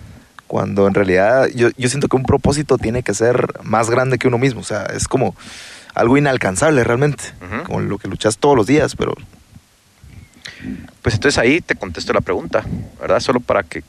Cuando 0.48 0.86
en 0.86 0.94
realidad 0.94 1.46
yo, 1.54 1.68
yo 1.76 1.88
siento 1.88 2.08
que 2.08 2.16
un 2.16 2.24
propósito 2.24 2.78
tiene 2.78 3.02
que 3.02 3.14
ser 3.14 3.46
más 3.62 3.90
grande 3.90 4.18
que 4.18 4.28
uno 4.28 4.38
mismo. 4.38 4.60
O 4.60 4.64
sea, 4.64 4.84
es 4.86 5.06
como 5.08 5.34
algo 5.94 6.16
inalcanzable 6.18 6.84
realmente. 6.84 7.24
Ujú. 7.40 7.64
Como 7.64 7.80
lo 7.80 7.98
que 7.98 8.08
luchas 8.08 8.38
todos 8.38 8.56
los 8.56 8.66
días, 8.66 8.96
pero 8.96 9.14
Pues 11.02 11.14
entonces 11.14 11.38
ahí 11.38 11.60
te 11.60 11.74
contesto 11.74 12.12
la 12.12 12.20
pregunta, 12.20 12.64
¿verdad? 13.00 13.20
Solo 13.20 13.40
para 13.40 13.62
que 13.62 13.82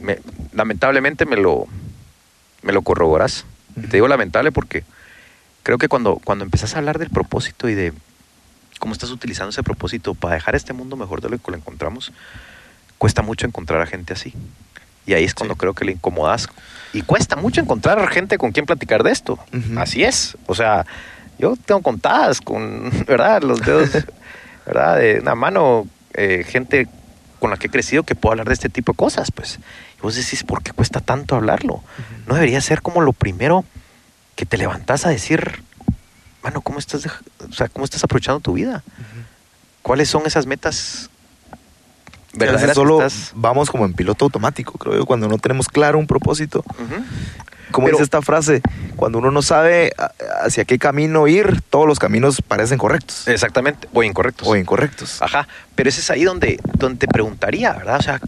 me- 0.00 0.18
lamentablemente 0.52 1.26
me 1.26 1.36
lo, 1.36 1.66
me 2.62 2.72
lo. 2.72 2.82
Y 3.76 3.80
te 3.88 3.96
digo 3.96 4.08
lamentable 4.08 4.52
porque 4.52 4.84
creo 5.62 5.78
que 5.78 5.88
cuando, 5.88 6.20
cuando 6.22 6.44
empezás 6.44 6.74
a 6.74 6.78
hablar 6.78 6.98
del 6.98 7.10
propósito 7.10 7.68
y 7.68 7.74
de 7.74 7.92
cómo 8.78 8.92
estás 8.92 9.10
utilizando 9.10 9.50
ese 9.50 9.62
propósito 9.62 10.14
para 10.14 10.34
dejar 10.34 10.54
este 10.54 10.72
mundo 10.72 10.96
mejor 10.96 11.20
de 11.20 11.28
lo 11.30 11.38
que 11.38 11.50
lo 11.50 11.56
encontramos, 11.56 12.12
cuesta 12.98 13.22
mucho 13.22 13.46
encontrar 13.46 13.80
a 13.82 13.86
gente 13.86 14.12
así. 14.12 14.34
Y 15.06 15.12
ahí 15.14 15.24
es 15.24 15.34
cuando 15.34 15.54
Sí. 15.54 15.60
creo 15.60 15.74
que 15.74 15.84
le 15.84 15.92
incomodas. 15.92 16.48
Y 16.92 17.02
cuesta 17.02 17.36
mucho 17.36 17.60
encontrar 17.60 18.08
gente 18.10 18.38
con 18.38 18.52
quien 18.52 18.64
platicar 18.66 19.02
de 19.02 19.10
esto. 19.10 19.38
Así 19.76 20.04
es. 20.04 20.36
O 20.46 20.54
sea, 20.54 20.86
yo 21.38 21.56
tengo 21.56 21.82
contadas 21.82 22.40
con, 22.40 22.90
¿verdad? 23.06 23.42
Los 23.42 23.60
dedos, 23.60 23.90
¿verdad? 24.66 24.98
De 24.98 25.20
una 25.20 25.34
mano, 25.34 25.86
eh, 26.14 26.44
gente 26.48 26.88
con 27.40 27.50
la 27.50 27.56
que 27.56 27.66
he 27.66 27.70
crecido 27.70 28.02
que 28.04 28.14
puedo 28.14 28.32
hablar 28.32 28.48
de 28.48 28.54
este 28.54 28.68
tipo 28.68 28.92
de 28.92 28.96
cosas, 28.96 29.30
pues. 29.30 29.58
Y 29.98 30.02
vos 30.02 30.14
decís, 30.14 30.44
¿por 30.44 30.62
qué 30.62 30.72
cuesta 30.72 31.00
tanto 31.00 31.36
hablarlo? 31.36 31.82
No 32.26 32.34
debería 32.34 32.60
ser 32.60 32.80
como 32.82 33.00
lo 33.02 33.12
primero 33.12 33.64
que 34.36 34.46
te 34.46 34.56
levantás 34.56 35.04
a 35.06 35.10
decir, 35.10 35.62
mano, 36.42 36.60
¿cómo 36.62 36.78
estás, 36.78 37.04
dej- 37.04 37.20
o 37.48 37.52
sea, 37.52 37.68
¿cómo 37.68 37.84
estás 37.84 38.02
aprovechando 38.04 38.40
tu 38.40 38.54
vida? 38.54 38.82
¿Cuáles 39.82 40.08
son 40.08 40.22
esas 40.26 40.46
metas 40.46 41.10
verdaderas 42.32 42.74
solo 42.74 42.98
que 42.98 43.06
estás? 43.06 43.32
vamos 43.34 43.70
como 43.70 43.84
en 43.84 43.92
piloto 43.92 44.24
automático, 44.24 44.78
creo 44.78 44.96
yo, 44.96 45.06
cuando 45.06 45.28
no 45.28 45.38
tenemos 45.38 45.68
claro 45.68 45.98
un 45.98 46.06
propósito. 46.06 46.64
Ujú. 46.78 47.04
Como 47.70 47.86
Pero- 47.86 47.96
dice 47.96 48.04
esta 48.04 48.22
frase, 48.22 48.62
cuando 48.96 49.18
uno 49.18 49.30
no 49.30 49.42
sabe 49.42 49.92
hacia 50.42 50.64
qué 50.64 50.78
camino 50.78 51.26
ir, 51.26 51.60
todos 51.70 51.86
los 51.86 51.98
caminos 51.98 52.40
parecen 52.46 52.78
correctos 52.78 53.26
Exactamente, 53.26 53.88
o 53.92 54.02
incorrectos. 54.02 54.46
o 54.46 54.56
incorrectos. 54.56 55.20
Ajá, 55.22 55.48
pero 55.74 55.88
ese 55.88 56.00
es 56.00 56.10
ahí 56.10 56.24
donde, 56.24 56.58
donde 56.78 56.98
te 56.98 57.08
preguntaría, 57.08 57.72
¿verdad? 57.72 57.98
O 57.98 58.02
sea, 58.02 58.20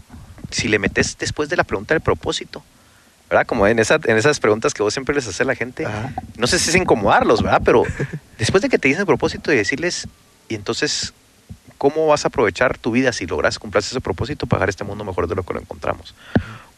si 0.51 0.67
le 0.67 0.79
metes 0.79 1.17
después 1.17 1.49
de 1.49 1.55
la 1.55 1.63
pregunta 1.63 1.93
del 1.93 2.01
propósito, 2.01 2.63
¿verdad? 3.29 3.45
Como 3.45 3.67
en, 3.67 3.79
esa, 3.79 3.99
en 4.03 4.17
esas 4.17 4.39
preguntas 4.39 4.73
que 4.73 4.83
vos 4.83 4.93
siempre 4.93 5.13
les 5.15 5.25
haces 5.27 5.41
a 5.41 5.45
la 5.45 5.55
gente, 5.55 5.85
Ajá. 5.85 6.11
no 6.37 6.47
sé 6.47 6.59
si 6.59 6.69
es 6.69 6.75
incomodarlos, 6.75 7.41
¿verdad? 7.43 7.61
Pero 7.63 7.83
después 8.37 8.61
de 8.61 8.69
que 8.69 8.77
te 8.79 8.87
dicen 8.87 9.01
el 9.01 9.07
propósito 9.07 9.51
y 9.53 9.55
decirles, 9.57 10.07
y 10.49 10.55
entonces, 10.55 11.13
¿cómo 11.77 12.07
vas 12.07 12.25
a 12.25 12.29
aprovechar 12.29 12.77
tu 12.77 12.91
vida 12.91 13.11
si 13.13 13.27
logras 13.27 13.59
cumplir 13.59 13.79
ese 13.83 14.01
propósito 14.01 14.47
para 14.47 14.59
dejar 14.59 14.69
este 14.69 14.83
mundo 14.83 15.03
mejor 15.05 15.27
de 15.27 15.35
lo 15.35 15.43
que 15.43 15.53
lo 15.53 15.59
encontramos? 15.59 16.15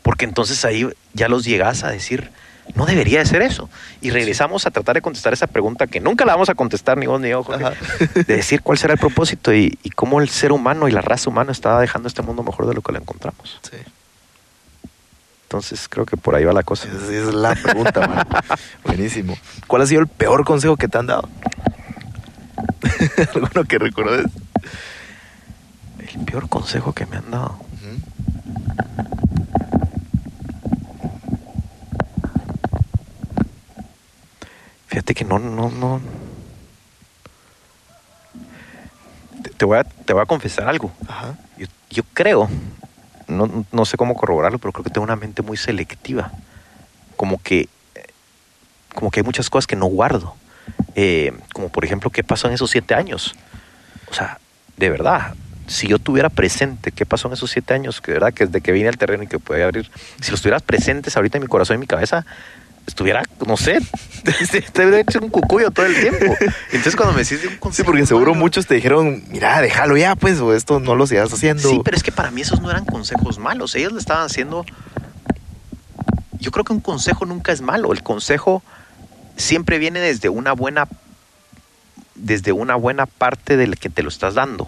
Porque 0.01 0.25
entonces 0.25 0.65
ahí 0.65 0.87
ya 1.13 1.27
los 1.29 1.45
llegas 1.45 1.83
a 1.83 1.89
decir, 1.91 2.31
no 2.75 2.85
debería 2.85 3.19
de 3.19 3.25
ser 3.25 3.41
eso. 3.41 3.69
Y 4.01 4.11
regresamos 4.11 4.65
a 4.65 4.71
tratar 4.71 4.95
de 4.95 5.01
contestar 5.01 5.33
esa 5.33 5.47
pregunta 5.47 5.87
que 5.87 5.99
nunca 5.99 6.25
la 6.25 6.33
vamos 6.33 6.49
a 6.49 6.55
contestar 6.55 6.97
ni 6.97 7.07
vos 7.07 7.19
ni 7.19 7.29
yo, 7.29 7.43
Jorge, 7.43 7.65
de 8.15 8.35
decir 8.35 8.61
cuál 8.61 8.77
será 8.77 8.93
el 8.93 8.99
propósito 8.99 9.53
y, 9.53 9.77
y 9.83 9.89
cómo 9.91 10.21
el 10.21 10.29
ser 10.29 10.51
humano 10.51 10.87
y 10.87 10.91
la 10.91 11.01
raza 11.01 11.29
humana 11.29 11.51
está 11.51 11.79
dejando 11.79 12.07
este 12.07 12.21
mundo 12.21 12.43
mejor 12.43 12.67
de 12.67 12.73
lo 12.73 12.81
que 12.81 12.91
lo 12.91 12.99
encontramos. 12.99 13.59
Sí. 13.61 13.77
Entonces 15.49 15.89
creo 15.89 16.05
que 16.05 16.15
por 16.15 16.35
ahí 16.35 16.43
va 16.43 16.53
la 16.53 16.61
cosa. 16.61 16.87
Esa 16.87 17.11
es 17.11 17.33
la 17.33 17.55
pregunta, 17.55 18.07
man. 18.07 18.27
Buenísimo. 18.85 19.35
¿Cuál 19.65 19.81
ha 19.81 19.87
sido 19.87 20.01
el 20.01 20.07
peor 20.07 20.45
consejo 20.45 20.77
que 20.77 20.87
te 20.87 20.99
han 20.99 21.07
dado? 21.07 21.27
¿Alguno 23.33 23.63
que 23.63 23.79
recuerdes? 23.79 24.27
El 25.97 26.25
peor 26.25 26.47
consejo 26.49 26.93
que 26.93 27.07
me 27.07 27.17
han 27.17 27.31
dado. 27.31 27.59
Fíjate 34.89 35.13
que 35.13 35.23
no, 35.23 35.37
no, 35.37 35.69
no. 35.69 36.01
Te, 39.43 39.51
te 39.51 39.65
voy, 39.65 39.77
a, 39.77 39.83
te 39.83 40.13
voy 40.13 40.21
a 40.21 40.25
confesar 40.25 40.67
algo. 40.67 40.91
Ajá. 41.07 41.37
Yo, 41.57 41.67
yo 41.91 42.03
creo, 42.13 42.49
no, 43.27 43.65
no 43.71 43.85
sé 43.85 43.97
cómo 43.97 44.15
corroborarlo, 44.15 44.57
pero 44.57 44.73
creo 44.73 44.83
que 44.83 44.89
tengo 44.89 45.05
una 45.05 45.15
mente 45.15 45.43
muy 45.43 45.57
selectiva. 45.57 46.31
Como 47.15 47.41
que, 47.41 47.69
eh, 47.95 48.07
como 48.95 49.11
que 49.11 49.19
hay 49.19 49.23
muchas 49.23 49.49
cosas 49.49 49.67
que 49.67 49.75
no 49.75 49.85
guardo. 49.85 50.35
Eh, 50.95 51.33
como 51.53 51.69
por 51.69 51.85
ejemplo, 51.85 52.09
¿qué 52.09 52.23
pasó 52.23 52.47
en 52.47 52.55
esos 52.55 52.71
siete 52.71 52.95
años? 52.95 53.35
O 54.09 54.13
sea, 54.15 54.39
de 54.75 54.89
verdad, 54.89 55.35
si 55.67 55.87
yo 55.87 55.99
tuviera 55.99 56.29
presente 56.29 56.91
qué 56.91 57.05
pasó 57.05 57.27
en 57.27 57.35
esos 57.35 57.51
siete 57.51 57.75
años, 57.75 58.01
que 58.01 58.11
de 58.11 58.19
verdad 58.19 58.33
que 58.33 58.47
desde 58.47 58.61
que 58.61 58.71
vine 58.71 58.89
al 58.89 58.97
terreno 58.97 59.23
y 59.23 59.27
que 59.27 59.37
puede 59.37 59.63
abrir, 59.63 59.91
si 60.19 60.31
los 60.31 60.41
tuvieras 60.41 60.63
presentes 60.63 61.15
ahorita 61.15 61.37
en 61.37 61.43
mi 61.43 61.47
corazón 61.47 61.75
y 61.75 61.77
en 61.77 61.81
mi 61.81 61.87
cabeza, 61.87 62.25
estuviera, 62.87 63.23
no 63.45 63.55
sé, 63.57 63.79
te 64.73 64.81
hubiera 64.85 64.99
hecho 64.99 65.19
un 65.19 65.29
cucuyo 65.29 65.71
todo 65.71 65.85
el 65.85 65.95
tiempo. 65.99 66.35
Entonces 66.71 66.95
cuando 66.95 67.13
me 67.13 67.23
decís 67.23 67.41
de 67.41 67.47
un 67.47 67.53
Sí, 67.53 67.59
consejo 67.59 67.85
porque 67.85 68.05
seguro 68.05 68.31
malo, 68.31 68.39
muchos 68.43 68.65
te 68.67 68.75
dijeron, 68.75 69.23
mira, 69.29 69.61
déjalo 69.61 69.95
ya, 69.97 70.15
pues, 70.15 70.39
o 70.39 70.53
esto 70.53 70.79
no 70.79 70.95
lo 70.95 71.05
sigas 71.07 71.31
haciendo. 71.31 71.69
Sí, 71.69 71.81
pero 71.83 71.95
es 71.95 72.03
que 72.03 72.11
para 72.11 72.31
mí 72.31 72.41
esos 72.41 72.61
no 72.61 72.69
eran 72.71 72.85
consejos 72.85 73.37
malos. 73.39 73.75
Ellos 73.75 73.93
le 73.93 73.99
estaban 73.99 74.25
haciendo. 74.25 74.65
Yo 76.39 76.51
creo 76.51 76.63
que 76.63 76.73
un 76.73 76.79
consejo 76.79 77.25
nunca 77.25 77.51
es 77.51 77.61
malo. 77.61 77.91
El 77.91 78.01
consejo 78.03 78.63
siempre 79.37 79.77
viene 79.77 79.99
desde 79.99 80.29
una 80.29 80.53
buena. 80.53 80.87
Desde 82.15 82.51
una 82.51 82.75
buena 82.75 83.05
parte 83.05 83.55
del 83.55 83.77
que 83.77 83.89
te 83.89 84.03
lo 84.03 84.09
estás 84.09 84.33
dando. 84.33 84.67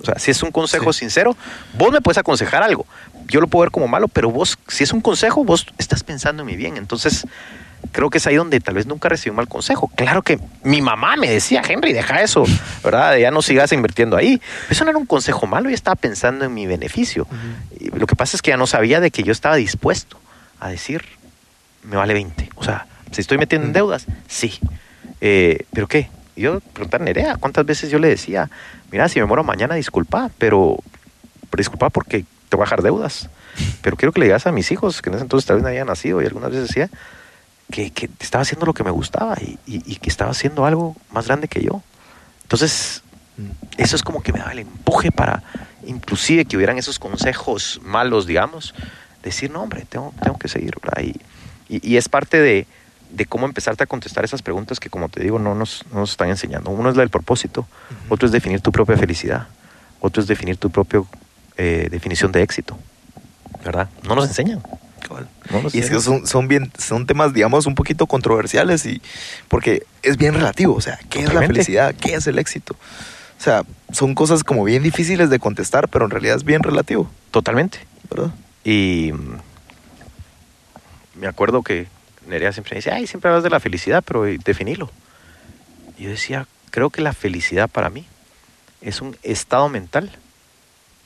O 0.00 0.04
sea, 0.04 0.18
si 0.18 0.30
es 0.30 0.42
un 0.42 0.52
consejo 0.52 0.92
Sí. 0.92 1.00
sincero, 1.00 1.36
vos 1.76 1.90
me 1.90 2.00
puedes 2.00 2.18
aconsejar 2.18 2.62
algo. 2.62 2.86
Yo 3.28 3.40
lo 3.40 3.48
puedo 3.48 3.62
ver 3.62 3.70
como 3.70 3.88
malo, 3.88 4.08
pero 4.08 4.30
vos, 4.30 4.58
si 4.68 4.84
es 4.84 4.92
un 4.92 5.00
consejo, 5.00 5.44
vos 5.44 5.66
estás 5.78 6.04
pensando 6.04 6.42
en 6.42 6.46
mi 6.46 6.56
bien. 6.56 6.76
Entonces, 6.76 7.26
creo 7.92 8.10
que 8.10 8.18
es 8.18 8.26
ahí 8.26 8.36
donde 8.36 8.60
tal 8.60 8.74
vez 8.74 8.86
nunca 8.86 9.08
recibí 9.08 9.30
un 9.30 9.36
mal 9.36 9.48
consejo. 9.48 9.90
Claro 9.94 10.22
que 10.22 10.38
mi 10.62 10.82
mamá 10.82 11.16
me 11.16 11.28
decía, 11.28 11.62
Henry, 11.66 11.92
deja 11.92 12.22
eso, 12.22 12.44
¿verdad? 12.84 13.16
Ya 13.16 13.30
no 13.30 13.42
sigas 13.42 13.72
invirtiendo 13.72 14.16
ahí. 14.16 14.40
Eso 14.70 14.84
no 14.84 14.90
era 14.90 14.98
un 14.98 15.06
consejo 15.06 15.46
malo, 15.46 15.68
yo 15.68 15.74
estaba 15.74 15.96
pensando 15.96 16.44
en 16.44 16.54
mi 16.54 16.66
beneficio. 16.66 17.26
Lo 17.94 18.06
que 18.06 18.16
pasa 18.16 18.36
es 18.36 18.42
que 18.42 18.50
ya 18.50 18.56
no 18.56 18.66
sabía 18.66 19.00
de 19.00 19.10
que 19.10 19.22
yo 19.22 19.32
estaba 19.32 19.56
dispuesto 19.56 20.18
a 20.60 20.68
decir, 20.68 21.04
me 21.82 21.96
vale 21.96 22.14
20. 22.14 22.50
O 22.56 22.64
sea, 22.64 22.86
si 23.10 23.20
estoy 23.20 23.38
metiendo 23.38 23.66
en 23.66 23.72
deudas, 23.72 24.06
sí. 24.28 24.58
Eh, 25.20 25.64
¿Pero 25.72 25.86
qué? 25.86 26.10
Yo 26.36 26.60
preguntar 26.60 27.00
a 27.00 27.04
Nerea, 27.04 27.36
¿cuántas 27.36 27.64
veces 27.64 27.90
yo 27.90 27.98
le 27.98 28.08
decía, 28.08 28.50
mira, 28.92 29.08
si 29.08 29.18
me 29.20 29.26
muero 29.26 29.42
mañana, 29.42 29.74
disculpa, 29.74 30.30
pero, 30.36 30.76
pero 31.48 31.60
disculpa 31.60 31.88
porque 31.88 32.24
te 32.48 32.56
voy 32.56 32.62
a 32.64 32.66
dejar 32.66 32.82
deudas. 32.82 33.28
Pero 33.82 33.96
quiero 33.96 34.12
que 34.12 34.20
le 34.20 34.26
digas 34.26 34.46
a 34.46 34.52
mis 34.52 34.70
hijos, 34.70 35.00
que 35.02 35.08
en 35.10 35.14
ese 35.14 35.22
entonces 35.24 35.46
tal 35.46 35.56
vez 35.56 35.62
no 35.62 35.68
habían 35.68 35.86
nacido, 35.86 36.20
y 36.22 36.26
algunas 36.26 36.50
veces 36.50 36.68
decía, 36.68 36.90
que, 37.70 37.90
que 37.90 38.08
estaba 38.20 38.42
haciendo 38.42 38.66
lo 38.66 38.74
que 38.74 38.84
me 38.84 38.90
gustaba 38.90 39.36
y, 39.40 39.58
y- 39.66 39.82
y 39.92 39.96
que 39.96 40.08
estaba 40.10 40.30
haciendo 40.30 40.66
algo 40.66 40.94
más 41.10 41.26
grande 41.26 41.48
que 41.48 41.62
yo. 41.62 41.82
Entonces, 42.42 43.02
eso 43.76 43.96
es 43.96 44.02
como 44.02 44.22
que 44.22 44.32
me 44.32 44.38
daba 44.38 44.52
el 44.52 44.60
empuje 44.60 45.10
para, 45.10 45.42
inclusive 45.86 46.44
que 46.44 46.56
hubieran 46.56 46.78
esos 46.78 46.98
consejos 46.98 47.80
malos, 47.82 48.26
digamos, 48.26 48.74
decir, 49.22 49.50
no, 49.50 49.62
hombre, 49.62 49.84
tengo, 49.88 50.14
tengo 50.22 50.38
que 50.38 50.48
seguir. 50.48 50.74
Y, 51.02 51.14
y- 51.68 51.96
es 51.96 52.08
parte 52.08 52.40
de, 52.40 52.66
de 53.10 53.26
cómo 53.26 53.46
empezarte 53.46 53.82
a 53.82 53.86
contestar 53.86 54.24
esas 54.24 54.42
preguntas 54.42 54.78
que, 54.78 54.88
como 54.90 55.08
te 55.08 55.20
digo, 55.22 55.38
no 55.40 55.54
nos, 55.54 55.84
no 55.92 56.00
nos 56.00 56.10
están 56.12 56.28
enseñando. 56.28 56.70
Uno 56.70 56.88
es 56.90 56.96
la 56.96 57.00
del 57.02 57.10
propósito, 57.10 57.66
otro 58.08 58.26
es 58.26 58.32
definir 58.32 58.60
tu 58.60 58.70
propia 58.70 58.96
felicidad, 58.96 59.48
otro 60.00 60.22
es 60.22 60.28
definir 60.28 60.56
tu 60.56 60.70
propia 61.56 61.88
definición 61.88 62.32
de 62.32 62.42
éxito. 62.42 62.78
¿Verdad? 63.64 63.88
No 64.04 64.14
nos 64.14 64.28
enseñan. 64.28 64.62
Cabal. 65.06 65.28
No 65.50 65.62
nos 65.62 65.74
Y 65.74 65.80
es 65.80 65.90
que 65.90 66.00
son, 66.00 66.26
son, 66.26 66.48
bien, 66.48 66.70
son 66.78 67.06
temas, 67.06 67.32
digamos, 67.32 67.66
un 67.66 67.74
poquito 67.74 68.06
controversiales 68.06 68.86
y 68.86 69.02
porque 69.48 69.84
es 70.02 70.16
bien 70.16 70.34
relativo. 70.34 70.74
O 70.74 70.80
sea, 70.80 70.98
¿qué 71.10 71.20
es 71.20 71.34
la 71.34 71.40
felicidad? 71.40 71.94
¿Qué 71.94 72.14
es 72.14 72.26
el 72.26 72.38
éxito? 72.38 72.74
O 72.74 73.42
sea, 73.42 73.64
son 73.92 74.14
cosas 74.14 74.44
como 74.44 74.64
bien 74.64 74.82
difíciles 74.82 75.30
de 75.30 75.38
contestar, 75.38 75.88
pero 75.88 76.04
en 76.04 76.10
realidad 76.10 76.36
es 76.36 76.44
bien 76.44 76.62
relativo, 76.62 77.10
Totalmente. 77.30 77.78
¿verdad? 78.08 78.32
Y 78.64 79.12
mm, 79.12 79.36
me 81.20 81.26
acuerdo 81.26 81.62
que 81.62 81.86
Nerea 82.26 82.52
siempre 82.52 82.74
me 82.74 82.76
dice, 82.76 82.92
ay, 82.92 83.06
siempre 83.06 83.28
hablas 83.28 83.44
de 83.44 83.50
la 83.50 83.60
felicidad, 83.60 84.02
pero 84.06 84.26
eh, 84.26 84.38
definilo. 84.44 84.90
Y 85.98 86.04
yo 86.04 86.10
decía, 86.10 86.46
creo 86.70 86.90
que 86.90 87.02
la 87.02 87.12
felicidad 87.12 87.68
para 87.68 87.90
mí 87.90 88.06
es 88.80 89.00
un 89.00 89.16
estado 89.22 89.68
mental 89.68 90.10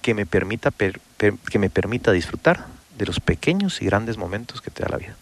que 0.02 0.14
me 0.14 0.26
permita, 0.26 0.70
per- 0.70 1.00
per- 1.16 1.36
que 1.38 1.58
me 1.58 1.70
permita 1.70 2.12
disfrutar 2.12 2.66
de 2.98 3.06
los 3.06 3.20
pequeños 3.20 3.80
y 3.82 3.86
grandes 3.86 4.16
momentos 4.16 4.60
que 4.60 4.70
te 4.70 4.82
da 4.82 4.90
la 4.90 4.96
vida. 4.98 5.16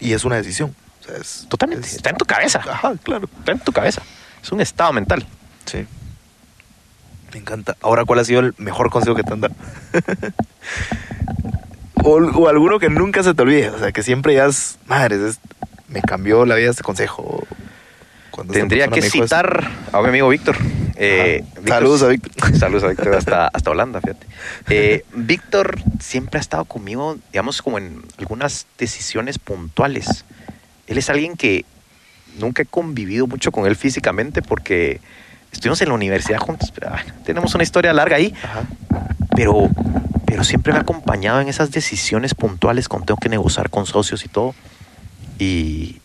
Y 0.00 0.12
es 0.12 0.24
una 0.24 0.36
decisión. 0.36 0.74
O 1.00 1.04
sea, 1.06 1.16
es, 1.16 1.46
Totalmente. 1.48 1.86
es- 1.86 1.94
Está 1.94 2.10
en 2.10 2.16
tu 2.16 2.24
cabeza. 2.24 2.60
Ajá, 2.68 2.94
claro. 3.02 3.28
Está 3.38 3.52
en 3.52 3.60
tu 3.60 3.72
cabeza. 3.72 4.02
Es 4.42 4.52
un 4.52 4.60
estado 4.60 4.92
mental. 4.92 5.26
Sí. 5.64 5.86
Me 7.32 7.38
encanta. 7.40 7.76
Ahora, 7.82 8.04
¿cuál 8.04 8.20
ha 8.20 8.24
sido 8.24 8.40
el 8.40 8.54
mejor 8.58 8.90
consejo 8.90 9.14
que 9.16 9.22
te 9.22 9.32
han 9.32 9.40
dado? 9.40 9.54
o, 12.04 12.10
o 12.10 12.48
alguno 12.48 12.78
que 12.78 12.88
nunca 12.88 13.22
se 13.22 13.34
te 13.34 13.42
olvide. 13.42 13.70
O 13.70 13.78
sea, 13.78 13.92
que 13.92 14.02
siempre 14.02 14.34
ya 14.34 14.46
es, 14.46 14.78
madre, 14.86 15.28
es- 15.28 15.38
me 15.88 16.02
cambió 16.02 16.44
la 16.46 16.56
vida 16.56 16.70
este 16.70 16.82
consejo. 16.82 17.46
Tendría 18.44 18.88
que 18.88 19.02
citar 19.02 19.70
a 19.92 20.02
mi 20.02 20.08
amigo 20.08 20.28
Víctor. 20.28 20.56
Eh, 20.96 21.44
Saludos 21.66 22.02
a 22.02 22.08
Víctor. 22.08 22.56
Saludos 22.56 22.84
a 22.84 22.88
Víctor 22.88 23.14
hasta, 23.16 23.46
hasta 23.52 23.70
Holanda, 23.70 24.00
fíjate. 24.00 24.26
Eh, 24.68 25.04
Víctor 25.14 25.78
siempre 26.00 26.38
ha 26.38 26.40
estado 26.40 26.64
conmigo, 26.64 27.16
digamos, 27.32 27.62
como 27.62 27.78
en 27.78 28.02
algunas 28.18 28.66
decisiones 28.78 29.38
puntuales. 29.38 30.24
Él 30.86 30.98
es 30.98 31.10
alguien 31.10 31.36
que 31.36 31.64
nunca 32.38 32.62
he 32.62 32.66
convivido 32.66 33.26
mucho 33.26 33.52
con 33.52 33.66
él 33.66 33.76
físicamente 33.76 34.42
porque 34.42 35.00
estuvimos 35.52 35.80
en 35.82 35.88
la 35.88 35.94
universidad 35.94 36.38
juntos, 36.38 36.70
pero 36.70 36.90
bueno, 36.90 37.12
tenemos 37.24 37.54
una 37.54 37.64
historia 37.64 37.92
larga 37.92 38.16
ahí, 38.16 38.34
Ajá. 38.42 38.64
pero, 39.34 39.70
pero 40.26 40.44
siempre 40.44 40.72
me 40.72 40.78
ha 40.78 40.82
acompañado 40.82 41.40
en 41.40 41.48
esas 41.48 41.70
decisiones 41.70 42.34
puntuales 42.34 42.88
cuando 42.88 43.06
tengo 43.06 43.18
que 43.18 43.28
negociar 43.28 43.70
con 43.70 43.86
socios 43.86 44.24
y 44.24 44.28
todo. 44.28 44.54
Y, 45.38 46.00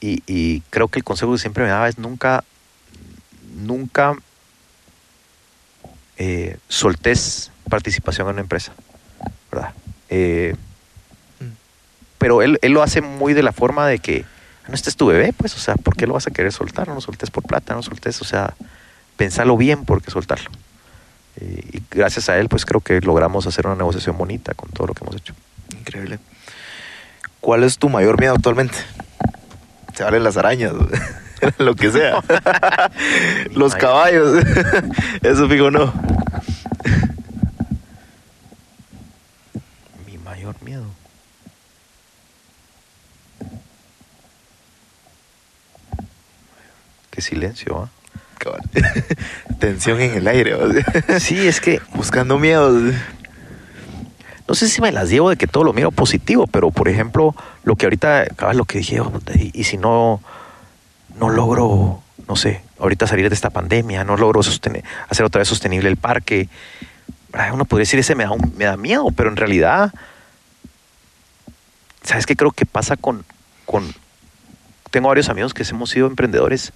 y, 0.00 0.22
y 0.26 0.60
creo 0.70 0.88
que 0.88 0.98
el 0.98 1.04
consejo 1.04 1.32
que 1.32 1.38
siempre 1.38 1.64
me 1.64 1.70
daba 1.70 1.88
es 1.88 1.98
nunca, 1.98 2.44
nunca 3.56 4.16
eh, 6.16 6.58
soltés 6.68 7.50
participación 7.68 8.28
en 8.28 8.34
una 8.34 8.42
empresa, 8.42 8.72
¿verdad? 9.50 9.72
Eh, 10.10 10.54
Mm. 11.40 11.46
pero 12.18 12.42
él, 12.42 12.58
él 12.62 12.72
lo 12.72 12.82
hace 12.82 13.00
muy 13.00 13.34
de 13.34 13.42
la 13.42 13.52
forma 13.52 13.86
de 13.88 13.98
que, 13.98 14.24
no, 14.68 14.74
este 14.74 14.88
es 14.88 14.96
tu 14.96 15.06
bebé, 15.06 15.32
pues, 15.32 15.54
o 15.56 15.58
sea, 15.58 15.74
¿por 15.74 15.96
qué 15.96 16.06
lo 16.06 16.14
vas 16.14 16.26
a 16.26 16.30
querer 16.30 16.52
soltar? 16.52 16.88
No 16.88 16.94
lo 16.94 17.00
soltés 17.00 17.30
por 17.30 17.42
plata, 17.42 17.72
no 17.72 17.78
lo 17.78 17.82
soltés, 17.82 18.20
o 18.20 18.24
sea, 18.24 18.54
pensarlo 19.16 19.56
bien 19.56 19.84
por 19.84 20.00
qué 20.02 20.10
soltarlo. 20.10 20.50
Eh, 21.40 21.62
y 21.72 21.82
gracias 21.90 22.28
a 22.28 22.38
él, 22.38 22.48
pues 22.48 22.64
creo 22.64 22.80
que 22.80 23.00
logramos 23.00 23.46
hacer 23.46 23.66
una 23.66 23.74
negociación 23.74 24.16
bonita 24.16 24.54
con 24.54 24.70
todo 24.70 24.86
lo 24.86 24.94
que 24.94 25.04
hemos 25.04 25.16
hecho. 25.16 25.34
Increíble. 25.76 26.18
¿Cuál 27.40 27.64
es 27.64 27.78
tu 27.78 27.88
mayor 27.88 28.18
miedo 28.20 28.34
actualmente? 28.34 28.78
Se 29.94 30.02
valen 30.02 30.24
las 30.24 30.36
arañas, 30.36 30.72
lo 31.58 31.74
que 31.76 31.90
sea. 31.90 32.20
Los 33.54 33.74
caballos. 33.76 34.44
Eso 35.22 35.48
fijo 35.48 35.70
no. 35.70 35.92
Mi 40.06 40.18
mayor 40.18 40.56
miedo. 40.62 40.84
Qué 47.10 47.20
silencio, 47.20 47.84
¿ah? 47.84 47.90
Cabal. 48.38 48.60
Tensión 49.60 50.00
en 50.00 50.14
el 50.14 50.26
aire. 50.26 50.56
Sí, 51.20 51.46
es 51.46 51.60
que 51.60 51.80
Buscando 51.94 52.36
miedos. 52.36 52.94
No 54.46 54.54
sé 54.54 54.68
si 54.68 54.80
me 54.80 54.92
las 54.92 55.08
llevo 55.10 55.30
de 55.30 55.36
que 55.36 55.46
todo 55.46 55.64
lo 55.64 55.72
miro 55.72 55.90
positivo, 55.90 56.46
pero 56.46 56.70
por 56.70 56.88
ejemplo, 56.88 57.34
lo 57.64 57.76
que 57.76 57.86
ahorita, 57.86 58.26
cabal, 58.36 58.56
lo 58.58 58.64
que 58.66 58.78
dije, 58.78 59.00
y, 59.34 59.58
y 59.60 59.64
si 59.64 59.76
no, 59.78 60.20
no 61.18 61.30
logro, 61.30 62.02
no 62.28 62.36
sé, 62.36 62.62
ahorita 62.78 63.06
salir 63.06 63.28
de 63.28 63.34
esta 63.34 63.50
pandemia, 63.50 64.04
no 64.04 64.16
logro 64.16 64.42
sostener, 64.42 64.84
hacer 65.08 65.24
otra 65.24 65.38
vez 65.40 65.48
sostenible 65.48 65.88
el 65.88 65.96
parque. 65.96 66.48
Uno 67.52 67.64
podría 67.64 67.82
decir, 67.82 67.98
ese 67.98 68.14
me 68.14 68.24
da, 68.24 68.30
un- 68.32 68.52
me 68.56 68.64
da 68.66 68.76
miedo, 68.76 69.06
pero 69.16 69.28
en 69.30 69.36
realidad, 69.36 69.92
¿sabes 72.02 72.26
qué 72.26 72.36
creo 72.36 72.50
que 72.52 72.66
pasa 72.66 72.96
con, 72.96 73.24
con... 73.64 73.94
Tengo 74.90 75.08
varios 75.08 75.28
amigos 75.28 75.54
que 75.54 75.62
hemos 75.64 75.90
sido 75.90 76.06
emprendedores 76.06 76.72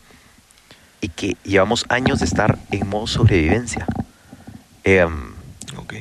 y 1.00 1.08
que 1.10 1.36
llevamos 1.44 1.84
años 1.88 2.18
de 2.18 2.24
estar 2.24 2.58
en 2.72 2.88
modo 2.88 3.06
sobrevivencia. 3.06 3.86
Em, 4.84 5.32
Ok. 5.76 5.94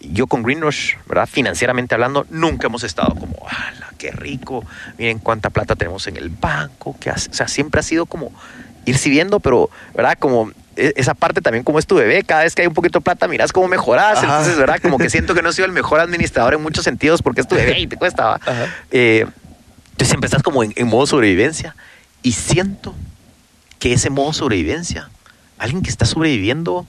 Yo 0.00 0.26
con 0.26 0.42
Greenrush, 0.42 0.94
¿verdad? 1.06 1.28
Financieramente 1.28 1.94
hablando, 1.94 2.26
nunca 2.30 2.66
hemos 2.66 2.84
estado 2.84 3.14
como, 3.14 3.36
¡ala, 3.48 3.92
qué 3.98 4.10
rico! 4.10 4.64
Miren 4.98 5.18
cuánta 5.18 5.50
plata 5.50 5.76
tenemos 5.76 6.06
en 6.06 6.16
el 6.16 6.30
banco. 6.30 6.96
¿qué 6.98 7.10
hace?". 7.10 7.30
O 7.30 7.34
sea, 7.34 7.48
siempre 7.48 7.80
ha 7.80 7.82
sido 7.82 8.06
como 8.06 8.32
ir 8.86 8.96
viendo, 9.04 9.40
pero, 9.40 9.68
¿verdad? 9.94 10.16
Como 10.18 10.50
e- 10.76 10.94
esa 10.96 11.14
parte 11.14 11.40
también 11.42 11.64
como 11.64 11.78
es 11.78 11.86
tu 11.86 11.96
bebé, 11.96 12.22
cada 12.22 12.44
vez 12.44 12.54
que 12.54 12.62
hay 12.62 12.68
un 12.68 12.74
poquito 12.74 12.98
de 13.00 13.04
plata, 13.04 13.28
miras 13.28 13.52
cómo 13.52 13.68
mejoras. 13.68 14.18
Ajá. 14.18 14.26
Entonces, 14.26 14.56
¿verdad? 14.56 14.80
Como 14.80 14.98
que 14.98 15.10
siento 15.10 15.34
que 15.34 15.42
no 15.42 15.50
he 15.50 15.52
sido 15.52 15.66
el 15.66 15.72
mejor 15.72 16.00
administrador 16.00 16.54
en 16.54 16.62
muchos 16.62 16.84
sentidos 16.84 17.22
porque 17.22 17.42
es 17.42 17.48
tu 17.48 17.54
bebé 17.54 17.78
y 17.80 17.86
te 17.86 17.96
cuesta. 17.96 18.34
Ajá. 18.36 18.66
Eh, 18.90 19.26
entonces 19.92 20.08
siempre 20.08 20.26
estás 20.26 20.42
como 20.42 20.64
en, 20.64 20.72
en 20.76 20.88
modo 20.88 21.06
sobrevivencia 21.06 21.76
y 22.22 22.32
siento 22.32 22.94
que 23.78 23.92
ese 23.92 24.08
modo 24.08 24.32
sobrevivencia, 24.32 25.10
alguien 25.58 25.82
que 25.82 25.90
está 25.90 26.06
sobreviviendo, 26.06 26.86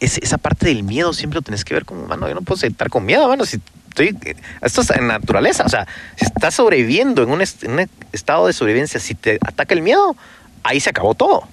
es- 0.00 0.18
esa 0.18 0.38
parte 0.38 0.66
del 0.66 0.82
miedo 0.82 1.12
siempre 1.12 1.36
lo 1.36 1.42
tenés 1.42 1.64
que 1.64 1.74
ver 1.74 1.84
como, 1.84 2.06
mano, 2.06 2.28
yo 2.28 2.34
no 2.34 2.42
puedo 2.42 2.66
estar 2.66 2.90
con 2.90 3.04
miedo, 3.04 3.28
mano, 3.28 3.44
si 3.46 3.60
estoy, 3.88 4.16
esto 4.62 4.80
es 4.82 4.90
en 4.90 5.06
naturaleza, 5.06 5.64
o 5.64 5.68
sea, 5.68 5.86
si 6.16 6.24
estás 6.24 6.54
sobreviviendo 6.54 7.22
en 7.22 7.30
un, 7.30 7.40
est- 7.40 7.64
en 7.64 7.72
un 7.72 7.90
estado 8.12 8.46
de 8.46 8.52
sobrevivencia, 8.52 8.98
si 9.00 9.14
te 9.14 9.38
ataca 9.46 9.72
el 9.74 9.82
miedo, 9.82 10.16
ahí 10.62 10.80
se 10.80 10.90
acabó 10.90 11.14
todo. 11.14 11.46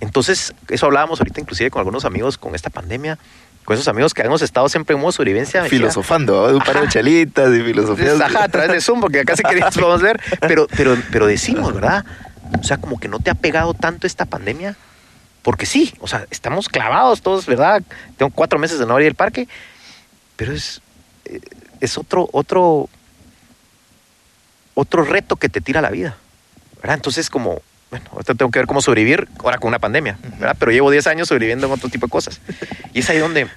Entonces, 0.00 0.54
eso 0.68 0.86
hablábamos 0.86 1.20
ahorita 1.20 1.40
inclusive 1.40 1.70
con 1.70 1.80
algunos 1.80 2.04
amigos 2.04 2.38
con 2.38 2.54
esta 2.54 2.70
pandemia, 2.70 3.18
con 3.64 3.74
esos 3.74 3.88
amigos 3.88 4.14
que 4.14 4.22
hemos 4.22 4.40
estado 4.42 4.68
siempre 4.68 4.94
en 4.94 5.00
modo 5.02 5.12
sobrevivencia. 5.12 5.64
Filosofando, 5.64 6.44
un 6.56 6.58
par 6.60 6.74
de 6.74 6.80
Ajá. 6.80 6.88
chelitas 6.88 7.54
y 7.54 7.60
filosofías. 7.62 8.20
Ajá, 8.20 8.44
a 8.44 8.48
través 8.48 8.70
de 8.72 8.80
Zoom, 8.80 9.00
porque 9.00 9.20
acá 9.20 9.36
sí 9.36 9.42
que 9.42 9.56
nos 9.60 9.74
podemos 9.74 10.00
ver. 10.00 10.20
Pero, 10.40 10.66
pero, 10.74 10.96
pero 11.12 11.26
decimos, 11.26 11.74
¿verdad? 11.74 12.04
O 12.58 12.64
sea, 12.64 12.78
como 12.78 12.98
que 12.98 13.08
no 13.08 13.18
te 13.20 13.30
ha 13.30 13.34
pegado 13.34 13.74
tanto 13.74 14.06
esta 14.06 14.24
pandemia. 14.24 14.76
Porque 15.48 15.64
sí, 15.64 15.94
o 16.00 16.06
sea, 16.06 16.26
estamos 16.30 16.68
clavados 16.68 17.22
todos, 17.22 17.46
¿verdad? 17.46 17.82
Tengo 18.18 18.30
cuatro 18.30 18.58
meses 18.58 18.78
de 18.78 18.84
no 18.84 18.92
abrir 18.92 19.08
el 19.08 19.14
parque. 19.14 19.48
Pero 20.36 20.52
es, 20.52 20.82
eh, 21.24 21.40
es 21.80 21.96
otro, 21.96 22.28
otro, 22.34 22.90
otro 24.74 25.04
reto 25.04 25.36
que 25.36 25.48
te 25.48 25.62
tira 25.62 25.80
la 25.80 25.88
vida. 25.88 26.16
¿verdad? 26.82 26.96
Entonces, 26.96 27.30
como, 27.30 27.62
bueno, 27.90 28.04
ahorita 28.12 28.34
tengo 28.34 28.50
que 28.50 28.58
ver 28.58 28.66
cómo 28.66 28.82
sobrevivir 28.82 29.26
ahora 29.42 29.56
con 29.56 29.68
una 29.68 29.78
pandemia, 29.78 30.18
¿verdad? 30.38 30.54
Pero 30.58 30.70
llevo 30.70 30.90
10 30.90 31.06
años 31.06 31.28
sobreviviendo 31.28 31.66
en 31.66 31.72
otro 31.72 31.88
tipo 31.88 32.04
de 32.08 32.10
cosas. 32.10 32.42
Y 32.92 32.98
es 32.98 33.08
ahí 33.08 33.16
donde 33.16 33.48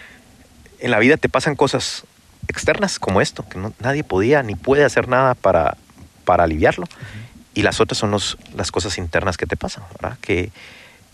en 0.80 0.90
la 0.90 0.98
vida 0.98 1.16
te 1.18 1.28
pasan 1.28 1.54
cosas 1.54 2.02
externas 2.48 2.98
como 2.98 3.20
esto, 3.20 3.48
que 3.48 3.58
no- 3.58 3.72
nadie 3.78 4.02
podía 4.02 4.42
ni 4.42 4.56
puede 4.56 4.84
hacer 4.84 5.06
nada 5.06 5.34
para, 5.36 5.76
para 6.24 6.42
aliviarlo. 6.42 6.88
Y 7.54 7.62
las 7.62 7.78
otras 7.80 7.96
son 7.96 8.10
los, 8.10 8.36
las 8.56 8.72
cosas 8.72 8.98
internas 8.98 9.36
que 9.36 9.46
te 9.46 9.56
pasan, 9.56 9.84
¿verdad? 10.00 10.18
Que, 10.20 10.50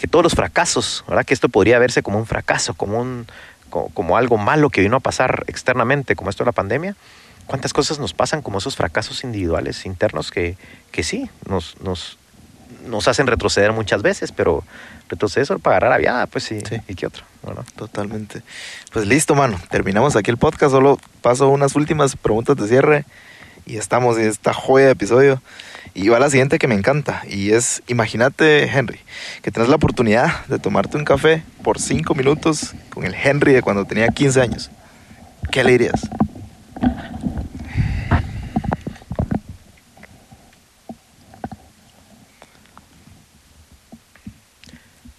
que 0.03 0.09
todos 0.09 0.25
los 0.25 0.35
fracasos, 0.35 1.05
¿verdad? 1.07 1.25
Que 1.25 1.33
esto 1.33 1.49
podría 1.49 1.79
verse 1.79 2.03
como 2.03 2.19
un 2.19 2.27
fracaso, 2.27 2.75
como, 2.75 3.01
un, 3.01 3.29
como, 3.71 3.89
como 3.91 4.17
algo 4.17 4.37
malo 4.37 4.69
que 4.69 4.81
vino 4.81 4.97
a 4.97 5.01
pasar 5.01 5.45
externamente, 5.47 6.17
como 6.17 6.29
esto 6.29 6.43
de 6.43 6.49
la 6.49 6.53
pandemia. 6.53 6.97
¿Cuántas 7.47 7.73
cosas 7.73 8.01
nos 8.01 8.13
pasan 8.13 8.43
como 8.43 8.59
esos 8.59 8.75
fracasos 8.75 9.23
individuales, 9.23 9.87
internos, 9.87 10.33
que, 10.33 10.57
que 10.91 11.05
sí, 11.05 11.31
nos, 11.49 11.81
nos, 11.83 12.19
nos 12.85 13.07
hacen 13.07 13.29
retroceder 13.29 13.71
muchas 13.71 14.03
veces, 14.03 14.33
pero 14.33 14.65
retroceder 15.09 15.61
para 15.61 15.77
agarrar 15.77 15.91
la 15.93 15.99
viada, 15.99 16.27
pues 16.27 16.43
sí, 16.43 16.59
Sí. 16.69 16.81
¿y 16.89 16.97
qué 16.97 17.07
otro? 17.07 17.23
Totalmente. 17.77 18.43
Pues 18.93 19.07
listo, 19.07 19.37
mano. 19.37 19.61
Terminamos 19.71 20.17
aquí 20.17 20.33
el 20.33 20.37
podcast. 20.37 20.73
Solo 20.73 20.99
paso 21.21 21.49
unas 21.49 21.77
últimas 21.77 22.17
preguntas 22.17 22.57
de 22.57 22.67
cierre 22.67 23.05
y 23.67 23.77
estamos 23.77 24.19
en 24.19 24.27
esta 24.27 24.53
joya 24.53 24.87
de 24.87 24.93
episodio. 24.93 25.41
Y 25.95 26.09
va 26.09 26.19
la 26.19 26.31
siguiente 26.31 26.59
que 26.59 26.69
me 26.69 26.75
encanta. 26.75 27.23
Y 27.29 27.53
es, 27.53 27.83
imagínate, 27.87 28.65
Henry, 28.65 29.01
que 29.43 29.51
tenés 29.51 29.69
la 29.69 29.77
oportunidad 29.77 30.47
de 30.47 30.59
tomarte 30.59 30.97
un 30.97 31.05
café 31.05 31.43
por 31.63 31.81
cinco 31.81 32.15
minutos 32.15 32.75
con 32.91 33.05
el 33.05 33.15
Henry 33.15 33.53
de 33.53 33.63
cuando 33.63 33.85
tenía 33.85 34.09
15 34.09 34.41
años. 34.41 34.71
¿Qué 35.51 35.65
le 35.65 35.73
dirías? 35.73 36.01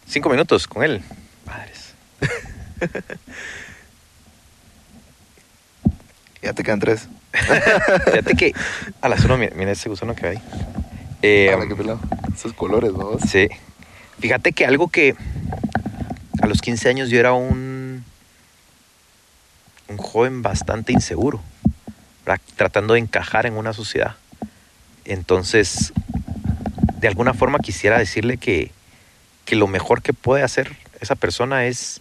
Cinco 0.08 0.30
minutos 0.30 0.68
con 0.68 0.84
él. 0.84 1.02
Madres. 1.46 1.94
Ya 6.44 6.52
te 6.52 6.62
quedan 6.62 6.82
tres. 6.82 7.08
Fíjate 8.06 8.36
que 8.36 8.54
a 9.02 9.10
las 9.10 9.24
uno, 9.26 9.38
mira, 9.38 9.54
mira 9.56 9.72
ese 9.72 9.90
gusano 9.90 10.16
que 10.16 10.28
hay. 10.28 10.40
Eh, 11.22 11.52
Ala, 11.54 11.68
qué 11.68 11.76
pelado. 11.76 12.00
Esos 12.34 12.54
colores, 12.54 12.94
vamos. 12.94 13.22
sí. 13.28 13.48
Fíjate 14.20 14.54
que 14.54 14.66
algo 14.66 14.88
que 14.88 15.16
a 16.42 16.48
los 16.48 16.62
15 16.62 16.90
años 16.90 17.10
yo 17.10 17.20
era 17.20 17.34
un, 17.34 18.06
un 19.90 19.98
joven 19.98 20.42
bastante 20.42 20.94
inseguro, 20.94 21.42
¿verdad? 22.26 22.42
tratando 22.56 22.94
de 22.94 23.02
encajar 23.02 23.46
en 23.46 23.58
una 23.58 23.74
sociedad. 23.74 24.16
Entonces, 25.06 25.92
de 27.00 27.08
alguna 27.08 27.34
forma 27.34 27.60
quisiera 27.60 27.98
decirle 27.98 28.38
que, 28.38 28.72
que 29.44 29.56
lo 29.56 29.68
mejor 29.68 30.02
que 30.02 30.14
puede 30.14 30.44
hacer 30.44 30.72
esa 31.02 31.16
persona 31.16 31.66
es, 31.66 32.00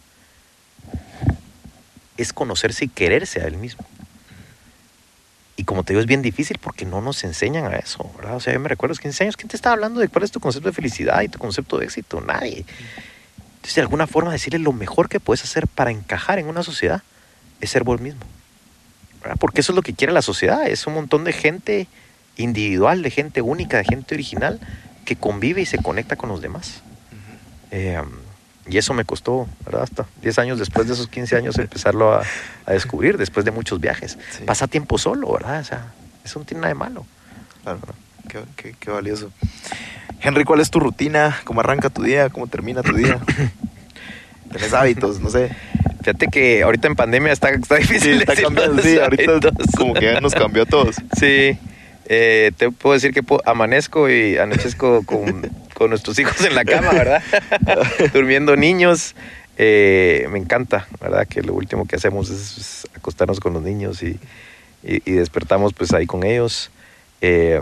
es 2.16 2.32
conocerse 2.32 2.84
y 2.84 2.88
quererse 2.88 3.40
a 3.40 3.46
él 3.46 3.56
mismo. 3.56 3.84
Y 5.62 5.64
como 5.64 5.84
te 5.84 5.92
digo, 5.92 6.00
es 6.00 6.08
bien 6.08 6.22
difícil 6.22 6.58
porque 6.60 6.84
no 6.84 7.00
nos 7.00 7.22
enseñan 7.22 7.66
a 7.66 7.76
eso, 7.76 8.10
¿verdad? 8.16 8.34
O 8.34 8.40
sea, 8.40 8.52
yo 8.52 8.58
me 8.58 8.68
recuerdo 8.68 8.90
a 8.90 8.94
los 8.94 8.98
15 8.98 9.22
años, 9.22 9.36
¿quién 9.36 9.46
te 9.46 9.54
estaba 9.54 9.74
hablando 9.74 10.00
de 10.00 10.08
cuál 10.08 10.24
es 10.24 10.32
tu 10.32 10.40
concepto 10.40 10.68
de 10.68 10.74
felicidad 10.74 11.22
y 11.22 11.28
tu 11.28 11.38
concepto 11.38 11.78
de 11.78 11.84
éxito? 11.84 12.20
Nadie. 12.20 12.66
Entonces, 13.36 13.76
de 13.76 13.80
alguna 13.82 14.08
forma, 14.08 14.32
decirle 14.32 14.58
lo 14.58 14.72
mejor 14.72 15.08
que 15.08 15.20
puedes 15.20 15.44
hacer 15.44 15.68
para 15.68 15.92
encajar 15.92 16.40
en 16.40 16.48
una 16.48 16.64
sociedad 16.64 17.04
es 17.60 17.70
ser 17.70 17.84
vos 17.84 18.00
mismo. 18.00 18.22
¿verdad? 19.22 19.36
Porque 19.38 19.60
eso 19.60 19.70
es 19.70 19.76
lo 19.76 19.82
que 19.82 19.94
quiere 19.94 20.12
la 20.12 20.20
sociedad, 20.20 20.66
es 20.66 20.84
un 20.88 20.94
montón 20.94 21.22
de 21.22 21.32
gente 21.32 21.86
individual, 22.36 23.02
de 23.02 23.10
gente 23.10 23.40
única, 23.40 23.78
de 23.78 23.84
gente 23.84 24.16
original, 24.16 24.58
que 25.04 25.14
convive 25.14 25.60
y 25.60 25.66
se 25.66 25.78
conecta 25.78 26.16
con 26.16 26.28
los 26.28 26.42
demás. 26.42 26.82
Eh, 27.70 28.02
y 28.68 28.78
eso 28.78 28.94
me 28.94 29.04
costó, 29.04 29.46
¿verdad? 29.64 29.82
Hasta 29.82 30.06
10 30.22 30.38
años 30.38 30.58
después 30.58 30.86
de 30.86 30.94
esos 30.94 31.08
15 31.08 31.36
años 31.36 31.58
empezarlo 31.58 32.14
a, 32.14 32.22
a 32.66 32.72
descubrir, 32.72 33.18
después 33.18 33.44
de 33.44 33.50
muchos 33.50 33.80
viajes. 33.80 34.18
Sí. 34.30 34.44
Pasa 34.44 34.66
tiempo 34.68 34.98
solo, 34.98 35.32
¿verdad? 35.32 35.60
O 35.60 35.64
sea, 35.64 35.86
eso 36.24 36.38
no 36.38 36.44
tiene 36.44 36.60
nada 36.62 36.68
de 36.74 36.78
malo. 36.78 37.04
Claro, 37.64 37.80
qué, 38.28 38.38
qué- 38.56 38.74
qué 38.78 38.90
valioso. 38.90 39.30
Henry, 40.20 40.44
¿cuál 40.44 40.60
es 40.60 40.70
tu 40.70 40.78
rutina? 40.78 41.36
¿Cómo 41.44 41.60
arranca 41.60 41.90
tu 41.90 42.02
día? 42.02 42.28
¿Cómo 42.30 42.46
termina 42.46 42.82
tu 42.82 42.92
día? 42.94 43.18
¿Tenés 44.52 44.72
hábitos? 44.72 45.20
No 45.20 45.30
sé. 45.30 45.50
Fíjate 46.00 46.26
que 46.28 46.62
ahorita 46.62 46.88
en 46.88 46.96
pandemia 46.96 47.32
está, 47.32 47.50
está 47.50 47.76
difícil. 47.76 48.20
está 48.20 48.34
cambiando. 48.36 48.82
Sí, 48.82 48.98
ahorita 48.98 49.32
hábitos. 49.32 49.52
como 49.76 49.94
que 49.94 50.12
ya 50.12 50.20
nos 50.20 50.34
cambió 50.34 50.64
a 50.64 50.66
todos. 50.66 50.96
Sí, 51.18 51.58
eh, 52.06 52.50
te 52.56 52.70
puedo 52.70 52.94
decir 52.94 53.12
que 53.12 53.22
amanezco 53.44 54.10
y 54.10 54.36
anochezco 54.38 55.04
con, 55.06 55.50
con 55.82 55.90
nuestros 55.90 56.16
hijos 56.20 56.40
en 56.44 56.54
la 56.54 56.64
cama, 56.64 56.90
¿verdad? 56.92 57.22
Durmiendo 58.14 58.54
niños. 58.54 59.16
Eh, 59.58 60.28
me 60.30 60.38
encanta, 60.38 60.86
¿verdad? 61.00 61.26
Que 61.26 61.42
lo 61.42 61.54
último 61.54 61.86
que 61.86 61.96
hacemos 61.96 62.30
es, 62.30 62.56
es 62.58 62.86
acostarnos 62.96 63.40
con 63.40 63.52
los 63.52 63.62
niños 63.62 64.00
y, 64.02 64.18
y- 64.84 65.02
y 65.04 65.12
despertamos 65.12 65.74
pues 65.74 65.92
ahí 65.92 66.06
con 66.06 66.22
ellos. 66.24 66.70
Eh, 67.20 67.60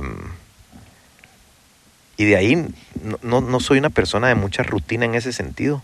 y 2.19 2.25
de 2.27 2.37
ahí 2.37 2.57
no, 3.03 3.19
no- 3.23 3.41
no 3.41 3.59
soy 3.61 3.79
una 3.79 3.89
persona 3.91 4.29
de 4.29 4.35
mucha 4.35 4.63
rutina 4.63 5.07
en 5.07 5.15
ese 5.15 5.33
sentido. 5.33 5.83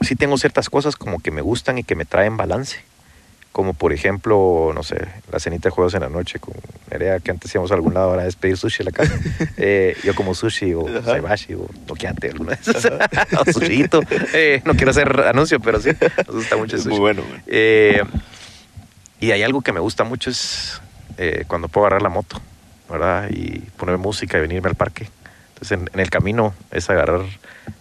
Sí 0.00 0.16
tengo 0.16 0.36
ciertas 0.38 0.68
cosas 0.68 0.96
como 0.96 1.20
que 1.20 1.30
me 1.30 1.40
gustan 1.40 1.78
y 1.78 1.84
que 1.84 1.94
me 1.94 2.04
traen 2.04 2.36
balance 2.36 2.78
como 3.56 3.72
por 3.72 3.94
ejemplo, 3.94 4.70
no 4.74 4.82
sé, 4.82 5.08
la 5.32 5.40
cenita 5.40 5.70
de 5.70 5.74
juegos 5.74 5.94
en 5.94 6.02
la 6.02 6.10
noche 6.10 6.38
con 6.38 6.52
Nerea, 6.90 7.20
que 7.20 7.30
antes 7.30 7.54
íbamos 7.54 7.70
a 7.70 7.74
algún 7.74 7.94
lado, 7.94 8.10
ahora 8.10 8.26
es 8.26 8.36
pedir 8.36 8.58
sushi 8.58 8.82
a 8.82 8.84
la 8.84 8.90
casa. 8.92 9.18
Eh, 9.56 9.96
yo 10.04 10.14
como 10.14 10.34
sushi 10.34 10.74
o 10.74 10.86
Ajá. 10.86 11.12
saibashi 11.12 11.54
o 11.54 11.66
tokiate, 11.86 12.32
alguna 12.32 12.50
de 12.54 12.60
esas. 12.60 12.84
o 13.38 13.50
sushito. 13.50 14.02
Eh, 14.34 14.60
no 14.66 14.74
quiero 14.74 14.90
hacer 14.90 15.08
anuncio, 15.22 15.58
pero 15.58 15.80
sí, 15.80 15.88
nos 16.26 16.36
gusta 16.36 16.58
mucho 16.58 16.76
el 16.76 16.82
sushi. 16.82 16.90
muy 16.90 17.00
bueno. 17.00 17.22
Eh, 17.46 18.02
y 19.20 19.30
hay 19.30 19.42
algo 19.42 19.62
que 19.62 19.72
me 19.72 19.80
gusta 19.80 20.04
mucho 20.04 20.28
es 20.28 20.82
eh, 21.16 21.44
cuando 21.48 21.68
puedo 21.68 21.86
agarrar 21.86 22.02
la 22.02 22.10
moto, 22.10 22.38
¿verdad? 22.90 23.30
Y 23.30 23.60
poner 23.78 23.96
música 23.96 24.36
y 24.36 24.42
venirme 24.42 24.68
al 24.68 24.74
parque. 24.74 25.08
Entonces 25.54 25.72
en, 25.78 25.88
en 25.94 26.00
el 26.00 26.10
camino 26.10 26.52
es 26.70 26.90
agarrar 26.90 27.22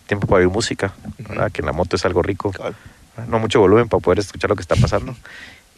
tiempo 0.08 0.26
para 0.26 0.40
oír 0.40 0.48
música, 0.48 0.94
¿verdad? 1.18 1.52
Que 1.52 1.60
en 1.64 1.66
la 1.66 1.74
moto 1.74 1.98
es 1.98 2.06
algo 2.06 2.22
rico 2.22 2.54
no 3.28 3.40
mucho 3.40 3.60
volumen 3.60 3.88
para 3.88 4.02
poder 4.02 4.20
escuchar 4.20 4.50
lo 4.50 4.56
que 4.56 4.62
está 4.62 4.76
pasando. 4.76 5.16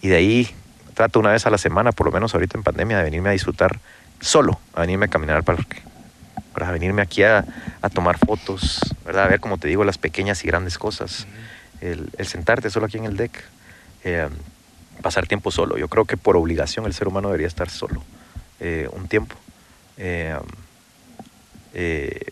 Y 0.01 0.09
de 0.09 0.15
ahí 0.15 0.55
trato 0.93 1.19
una 1.19 1.31
vez 1.31 1.45
a 1.45 1.49
la 1.49 1.57
semana, 1.57 1.91
por 1.91 2.07
lo 2.07 2.11
menos 2.11 2.33
ahorita 2.33 2.57
en 2.57 2.63
pandemia, 2.63 2.97
de 2.97 3.03
venirme 3.03 3.29
a 3.29 3.33
disfrutar 3.33 3.79
solo 4.19 4.59
a 4.73 4.81
venirme 4.81 5.05
a 5.05 5.09
caminar 5.09 5.37
al 5.37 5.43
parque, 5.43 5.81
para 6.53 6.71
venirme 6.71 7.01
aquí 7.01 7.23
a, 7.23 7.45
a 7.81 7.89
tomar 7.89 8.17
fotos, 8.17 8.79
¿verdad? 9.05 9.25
A 9.25 9.27
ver, 9.27 9.39
como 9.39 9.57
te 9.57 9.67
digo, 9.67 9.83
las 9.83 9.97
pequeñas 9.97 10.43
y 10.43 10.47
grandes 10.47 10.77
cosas. 10.77 11.27
el, 11.81 12.09
el 12.17 12.25
sentarte 12.25 12.69
solo 12.69 12.87
aquí 12.87 12.97
en 12.97 13.05
el 13.05 13.17
deck, 13.17 13.43
eh, 14.03 14.27
pasar 15.01 15.27
tiempo 15.27 15.51
solo. 15.51 15.77
Yo 15.77 15.87
creo 15.87 16.05
que 16.05 16.17
por 16.17 16.35
obligación 16.35 16.85
el 16.85 16.93
ser 16.93 17.07
humano 17.07 17.29
debería 17.29 17.47
estar 17.47 17.69
solo 17.69 18.03
eh, 18.59 18.87
un 18.91 19.07
tiempo. 19.07 19.35
Eh, 19.97 20.37
eh, 21.73 22.31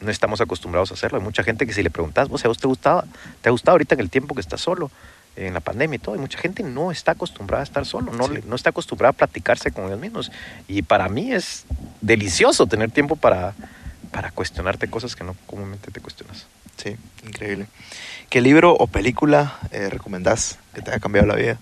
no 0.00 0.10
estamos 0.10 0.40
acostumbrados 0.40 0.90
a 0.90 0.94
hacerlo. 0.94 1.18
Hay 1.18 1.24
mucha 1.24 1.42
gente 1.42 1.66
que 1.66 1.72
si 1.72 1.82
le 1.82 1.90
preguntas, 1.90 2.28
¿vos 2.28 2.44
a 2.44 2.48
vos 2.48 2.58
te 2.58 2.66
gustaba? 2.66 3.04
¿Te 3.40 3.48
ha 3.48 3.52
gustado 3.52 3.72
ahorita 3.72 3.94
en 3.94 4.00
el 4.02 4.10
tiempo 4.10 4.34
que 4.34 4.42
estás 4.42 4.60
solo? 4.60 4.90
En 5.36 5.52
la 5.52 5.60
pandemia 5.60 5.96
y 5.96 5.98
todo. 5.98 6.14
Hay 6.14 6.20
mucha 6.20 6.38
gente 6.38 6.62
no 6.62 6.92
está 6.92 7.12
acostumbrada 7.12 7.62
a 7.62 7.64
estar 7.64 7.84
solo, 7.86 8.12
no, 8.12 8.28
Sí. 8.28 8.34
no 8.46 8.54
está 8.54 8.70
acostumbrada 8.70 9.10
a 9.10 9.12
platicarse 9.14 9.72
con 9.72 9.86
ellos 9.86 9.98
mismos. 9.98 10.30
Y 10.68 10.82
para 10.82 11.08
mí 11.08 11.32
es 11.32 11.64
delicioso 12.00 12.66
tener 12.66 12.90
tiempo 12.92 13.16
para, 13.16 13.52
para 14.12 14.30
cuestionarte 14.30 14.88
cosas 14.88 15.16
que 15.16 15.24
no 15.24 15.34
comúnmente 15.46 15.90
te 15.90 16.00
cuestionas. 16.00 16.46
Sí, 16.76 16.96
increíble. 17.26 17.66
¿Qué 18.30 18.40
libro 18.40 18.72
o 18.74 18.86
película 18.86 19.58
eh, 19.72 19.88
recomendás 19.90 20.58
que 20.72 20.82
te 20.82 20.90
haya 20.92 21.00
cambiado 21.00 21.26
la 21.26 21.34
vida? 21.36 21.58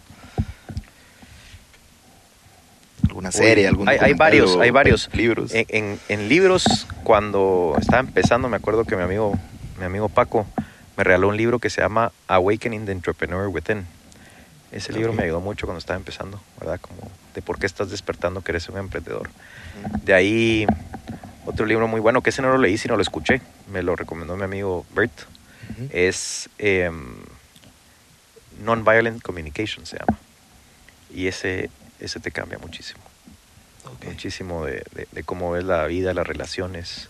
¿Alguna 3.09 3.33
serie? 3.33 3.65
Uy, 3.65 3.69
algún 3.69 3.89
hay, 3.89 4.15
varios, 4.15 4.57
hay 4.59 4.71
varios. 4.71 5.09
libros? 5.13 5.53
En, 5.55 5.67
en- 5.69 6.01
en 6.09 6.29
libros, 6.29 6.87
cuando 7.05 7.75
estaba 7.81 8.01
empezando, 8.01 8.49
me 8.49 8.57
acuerdo 8.57 8.85
que 8.85 8.97
mi 8.97 9.03
amigo, 9.03 9.39
mi 9.79 9.85
amigo 9.85 10.09
Paco 10.09 10.47
me 10.97 11.05
regaló 11.05 11.29
un 11.29 11.37
libro 11.37 11.59
que 11.59 11.71
se 11.71 11.81
llama 11.81 12.13
Awakening 12.29 12.85
the 12.87 12.93
Entrepreneur 12.93 13.49
Within. 13.49 13.87
Ese 14.73 14.93
libro 14.93 15.13
me 15.13 15.25
ayudó 15.25 15.41
mucho 15.41 15.67
cuando 15.67 15.79
estaba 15.79 15.99
empezando, 15.99 16.41
¿verdad? 16.59 16.81
Como 16.81 17.11
de 17.35 17.43
por 17.43 17.59
qué 17.59 17.67
estás 17.67 17.91
despertando 17.91 18.41
que 18.43 18.53
eres 18.53 18.69
un 18.69 18.79
emprendedor. 18.79 19.29
De 20.03 20.15
ahí, 20.15 20.67
otro 21.45 21.67
libro 21.67 21.89
muy 21.89 22.01
bueno, 22.01 22.23
que 22.23 22.31
ese 22.31 22.41
no 22.43 22.49
lo 22.51 22.59
leí, 22.59 22.79
sino 22.79 22.97
lo 22.97 23.03
escuché. 23.03 23.41
Me 23.71 23.83
lo 23.83 23.97
recomendó 23.97 24.37
mi 24.37 24.45
amigo 24.45 24.87
Bert. 24.95 25.13
Es 25.91 26.49
em, 26.59 27.17
Nonviolent 28.63 29.23
Communication, 29.23 29.87
se 29.87 29.99
llama. 29.99 30.19
Y 31.15 31.27
ese, 31.27 31.71
ese 32.01 32.21
te 32.21 32.31
cambia 32.31 32.59
muchísimo 32.59 33.01
muchísimo 34.11 34.65
de, 34.65 34.85
de- 34.95 35.09
de 35.11 35.23
cómo 35.25 35.51
ves 35.51 35.65
la 35.65 35.85
vida, 35.87 36.15
las 36.15 36.27
relaciones, 36.27 37.09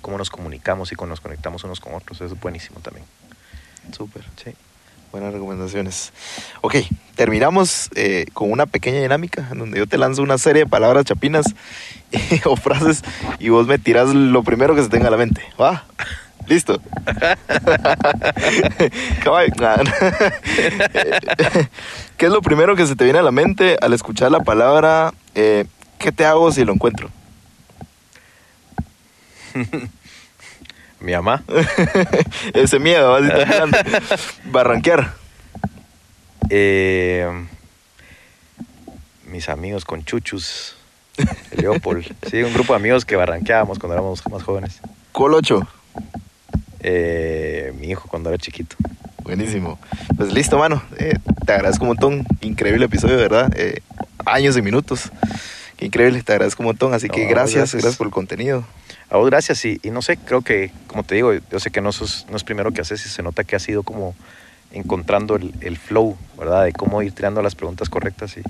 cómo 0.00 0.18
nos 0.18 0.30
comunicamos 0.30 0.92
y 0.92 0.94
cómo 0.94 1.08
nos 1.08 1.20
conectamos 1.20 1.64
unos 1.64 1.80
con 1.80 1.94
otros. 1.94 2.20
Eso 2.20 2.34
es 2.34 2.40
buenísimo 2.40 2.80
también. 2.80 3.04
Súper. 3.92 4.24
Sí. 4.42 4.52
Buenas 5.10 5.32
recomendaciones. 5.32 6.12
Ok, 6.60 6.76
terminamos 7.14 7.88
eh, 7.94 8.26
con 8.34 8.52
una 8.52 8.66
pequeña 8.66 9.00
dinámica 9.00 9.48
en 9.50 9.58
donde 9.58 9.78
yo 9.78 9.86
te 9.86 9.96
lanzo 9.96 10.22
una 10.22 10.36
serie 10.36 10.64
de 10.64 10.68
palabras 10.68 11.06
chapinas 11.06 11.46
o 12.44 12.56
frases 12.56 13.02
y 13.38 13.48
vos 13.48 13.66
me 13.66 13.78
tirás 13.78 14.14
lo 14.14 14.42
primero 14.42 14.74
que 14.74 14.82
se 14.82 14.90
tenga 14.90 15.08
a 15.08 15.10
la 15.10 15.16
mente. 15.16 15.40
¿Va? 15.58 15.86
¿Listo? 16.46 16.80
¿Qué 22.16 22.26
es 22.26 22.32
lo 22.32 22.42
primero 22.42 22.76
que 22.76 22.86
se 22.86 22.94
te 22.94 23.04
viene 23.04 23.20
a 23.20 23.22
la 23.22 23.32
mente 23.32 23.78
al 23.80 23.94
escuchar 23.94 24.30
la 24.30 24.40
palabra 24.40 25.14
eh, 25.34 25.64
¿qué 25.98 26.12
te 26.12 26.24
hago 26.24 26.50
si 26.52 26.64
lo 26.64 26.72
encuentro? 26.72 27.10
Mi 31.00 31.12
mamá, 31.12 31.44
Ese 32.54 32.78
miedo, 32.80 33.12
¿vas? 33.12 33.22
Barranquear. 34.46 35.14
eh, 36.50 37.46
mis 39.26 39.48
amigos 39.48 39.84
con 39.84 40.04
chuchus, 40.04 40.74
Leopold. 41.56 42.04
Sí, 42.28 42.42
un 42.42 42.52
grupo 42.52 42.72
de 42.72 42.78
amigos 42.78 43.04
que 43.04 43.14
barranqueábamos 43.14 43.78
cuando 43.78 43.94
éramos 43.94 44.26
más 44.28 44.42
jóvenes. 44.42 44.80
Colocho. 45.12 45.68
Eh, 46.80 47.72
mi 47.78 47.88
hijo 47.88 48.08
cuando 48.08 48.30
era 48.30 48.38
chiquito. 48.38 48.74
Buenísimo. 49.22 49.78
Pues 50.16 50.32
listo, 50.32 50.58
mano. 50.58 50.82
Eh, 50.98 51.14
te 51.44 51.52
agradezco 51.52 51.84
un 51.84 51.88
montón. 51.88 52.26
Increíble 52.40 52.86
episodio, 52.86 53.16
verdad. 53.16 53.52
Eh, 53.56 53.82
años 54.24 54.56
y 54.56 54.62
minutos. 54.62 55.10
Qué 55.78 55.86
increíble. 55.86 56.22
Te 56.22 56.32
agradezco 56.32 56.62
un 56.62 56.66
montón. 56.68 56.92
Así 56.92 57.08
que 57.08 57.22
gracias, 57.26 57.54
gracias. 57.54 57.82
gracias 57.82 57.96
por 57.96 58.06
el 58.08 58.12
contenido. 58.12 58.64
A 59.10 59.16
vos 59.16 59.30
gracias 59.30 59.64
y, 59.64 59.80
y 59.82 59.90
no 59.90 60.02
sé, 60.02 60.18
creo 60.18 60.42
que, 60.42 60.70
como 60.86 61.02
te 61.02 61.14
digo, 61.14 61.32
yo 61.32 61.60
sé 61.60 61.70
que 61.70 61.80
no, 61.80 61.92
sos, 61.92 62.26
no 62.28 62.36
es 62.36 62.44
primero 62.44 62.72
que 62.72 62.82
haces 62.82 63.04
y 63.06 63.08
se 63.08 63.22
nota 63.22 63.42
que 63.44 63.56
has 63.56 63.66
ido 63.68 63.82
como 63.82 64.14
encontrando 64.72 65.36
el, 65.36 65.54
el 65.62 65.78
flow, 65.78 66.16
¿verdad? 66.38 66.64
De 66.64 66.72
cómo 66.74 67.00
ir 67.00 67.12
tirando 67.12 67.40
las 67.40 67.54
preguntas 67.54 67.88
correctas 67.88 68.36
y, 68.36 68.42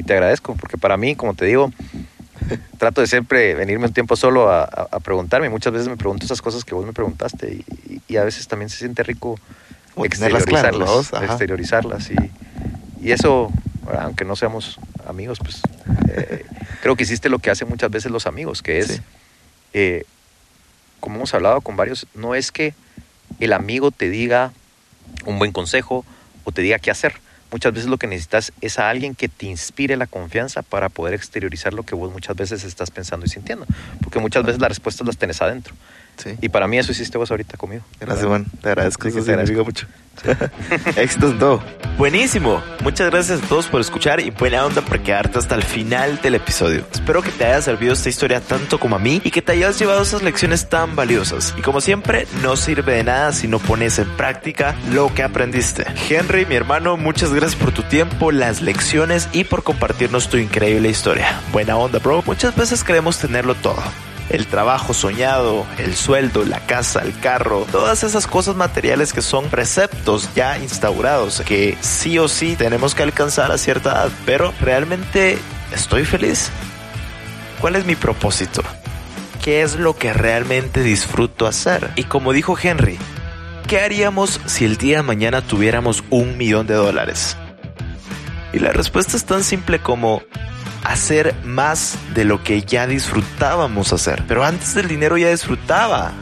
y 0.00 0.02
te 0.02 0.14
agradezco, 0.14 0.56
porque 0.56 0.78
para 0.78 0.96
mí, 0.96 1.14
como 1.14 1.34
te 1.34 1.44
digo, 1.44 1.70
trato 2.78 3.02
de 3.02 3.06
siempre 3.06 3.54
venirme 3.54 3.86
un 3.86 3.92
tiempo 3.92 4.16
solo 4.16 4.50
a, 4.50 4.62
a- 4.64 4.88
a 4.90 4.98
preguntarme. 5.00 5.48
Muchas 5.48 5.72
veces 5.72 5.88
me 5.88 5.96
pregunto 5.96 6.24
esas 6.24 6.42
cosas 6.42 6.64
que 6.64 6.74
vos 6.74 6.84
me 6.84 6.92
preguntaste 6.92 7.62
y, 8.08 8.16
a 8.16 8.24
veces 8.24 8.48
también 8.48 8.68
se 8.68 8.78
siente 8.78 9.04
rico 9.04 9.38
claras, 10.16 10.42
exteriorizarlas, 10.42 11.12
exteriorizarlas 11.30 12.10
y, 12.10 13.06
y 13.06 13.12
eso, 13.12 13.52
aunque 14.00 14.24
no 14.24 14.34
seamos 14.34 14.80
amigos, 15.10 15.38
pues 15.38 15.60
eh, 16.08 16.44
creo 16.82 16.96
que 16.96 17.02
hiciste 17.02 17.28
lo 17.28 17.38
que 17.38 17.50
hacen 17.50 17.68
muchas 17.68 17.90
veces 17.90 18.10
los 18.10 18.26
amigos, 18.26 18.62
que 18.62 18.78
es 18.78 18.86
Sí. 18.86 19.00
eh, 19.74 20.04
como 21.00 21.16
hemos 21.16 21.34
hablado 21.34 21.60
con 21.60 21.76
varios, 21.76 22.06
no 22.14 22.34
es 22.34 22.50
que 22.52 22.74
el 23.38 23.52
amigo 23.52 23.90
te 23.90 24.08
diga 24.10 24.52
un 25.24 25.38
buen 25.38 25.52
consejo 25.52 26.04
o 26.44 26.52
te 26.52 26.62
diga 26.62 26.78
qué 26.78 26.90
hacer. 26.90 27.14
Muchas 27.52 27.72
veces 27.72 27.88
lo 27.88 27.98
que 27.98 28.06
necesitas 28.06 28.52
es 28.60 28.78
a 28.78 28.88
alguien 28.90 29.14
que 29.14 29.28
te 29.28 29.46
inspire 29.46 29.96
la 29.96 30.06
confianza 30.06 30.62
para 30.62 30.88
poder 30.88 31.14
exteriorizar 31.14 31.74
lo 31.74 31.82
que 31.82 31.94
vos 31.96 32.12
muchas 32.12 32.36
veces 32.36 32.62
estás 32.64 32.90
pensando 32.90 33.26
y 33.26 33.28
sintiendo. 33.28 33.66
Porque 34.02 34.20
muchas 34.20 34.44
veces 34.44 34.60
las 34.60 34.68
respuestas 34.68 35.06
las 35.06 35.16
tenés 35.16 35.42
adentro. 35.42 35.74
Sí. 36.16 36.36
Y 36.40 36.48
para 36.48 36.66
mí 36.66 36.78
eso 36.78 36.92
hiciste 36.92 37.16
vos 37.18 37.30
ahorita 37.30 37.56
conmigo. 37.56 37.82
Gracias, 37.98 38.28
man. 38.28 38.46
Te 38.60 38.68
agradezco. 38.68 39.04
Sí, 39.04 39.08
Eso 39.08 39.24
te 39.24 39.32
significa 39.32 39.62
mucho. 39.62 39.86
Éxitos 40.96 41.32
en 41.32 41.38
todo. 41.38 41.62
Buenísimo. 41.96 42.62
Muchas 42.82 43.10
gracias 43.10 43.42
a 43.42 43.46
todos 43.46 43.66
por 43.66 43.80
escuchar 43.80 44.20
y 44.20 44.30
buena 44.30 44.64
onda 44.64 44.82
por 44.82 45.00
quedarte 45.00 45.38
hasta 45.38 45.54
el 45.54 45.62
final 45.62 46.20
del 46.22 46.34
episodio. 46.34 46.84
Espero 46.92 47.22
que 47.22 47.30
te 47.30 47.44
haya 47.44 47.60
servido 47.62 47.92
esta 47.92 48.08
historia 48.08 48.40
tanto 48.40 48.78
como 48.78 48.96
a 48.96 48.98
mí 48.98 49.20
y 49.24 49.30
que 49.30 49.42
te 49.42 49.52
hayas 49.52 49.78
llevado 49.78 50.02
esas 50.02 50.22
lecciones 50.22 50.68
tan 50.68 50.96
valiosas. 50.96 51.54
Y 51.56 51.62
como 51.62 51.80
siempre, 51.80 52.26
no 52.42 52.56
sirve 52.56 52.94
de 52.94 53.04
nada 53.04 53.32
si 53.32 53.48
no 53.48 53.58
pones 53.58 53.98
en 53.98 54.08
práctica 54.16 54.74
lo 54.92 55.12
que 55.14 55.22
aprendiste. 55.22 55.86
Henry, 56.08 56.46
mi 56.46 56.54
hermano, 56.54 56.96
muchas 56.96 57.32
gracias 57.32 57.60
por 57.60 57.72
tu 57.72 57.82
tiempo, 57.82 58.32
las 58.32 58.62
lecciones 58.62 59.28
y 59.32 59.44
por 59.44 59.62
compartirnos 59.62 60.28
tu 60.28 60.36
increíble 60.36 60.88
historia. 60.88 61.40
Buena 61.52 61.76
onda, 61.76 61.98
bro. 61.98 62.22
Muchas 62.26 62.56
veces 62.56 62.84
creemos 62.84 63.18
tenerlo 63.18 63.54
todo. 63.54 63.82
El 64.30 64.46
trabajo 64.46 64.94
soñado, 64.94 65.66
el 65.78 65.96
sueldo, 65.96 66.44
la 66.44 66.60
casa, 66.60 67.00
el 67.00 67.18
carro, 67.18 67.66
todas 67.72 68.04
esas 68.04 68.28
cosas 68.28 68.54
materiales 68.54 69.12
que 69.12 69.22
son 69.22 69.46
preceptos 69.46 70.32
ya 70.34 70.56
instaurados 70.58 71.42
que 71.44 71.76
sí 71.80 72.18
o 72.18 72.28
sí 72.28 72.54
tenemos 72.56 72.94
que 72.94 73.02
alcanzar 73.02 73.50
a 73.50 73.58
cierta 73.58 73.90
edad. 73.90 74.10
Pero 74.24 74.54
realmente 74.60 75.36
estoy 75.74 76.04
feliz. 76.04 76.50
¿Cuál 77.60 77.76
es 77.76 77.84
mi 77.84 77.96
propósito? 77.96 78.62
¿Qué 79.42 79.62
es 79.62 79.74
lo 79.74 79.96
que 79.96 80.12
realmente 80.12 80.82
disfruto 80.82 81.46
hacer? 81.46 81.90
Y 81.96 82.04
como 82.04 82.32
dijo 82.32 82.56
Henry, 82.60 82.98
¿qué 83.66 83.80
haríamos 83.80 84.40
si 84.46 84.64
el 84.64 84.76
día 84.76 84.98
de 84.98 85.02
mañana 85.02 85.42
tuviéramos 85.42 86.04
un 86.10 86.38
millón 86.38 86.66
de 86.66 86.74
dólares? 86.74 87.36
Y 88.52 88.58
la 88.58 88.72
respuesta 88.72 89.16
es 89.16 89.24
tan 89.24 89.44
simple 89.44 89.80
como 89.80 90.22
hacer 90.90 91.34
más 91.44 91.96
de 92.14 92.24
lo 92.24 92.42
que 92.42 92.62
ya 92.62 92.86
disfrutábamos 92.86 93.92
hacer. 93.92 94.24
Pero 94.26 94.44
antes 94.44 94.74
del 94.74 94.88
dinero 94.88 95.16
ya 95.16 95.30
disfrutaba 95.30 96.12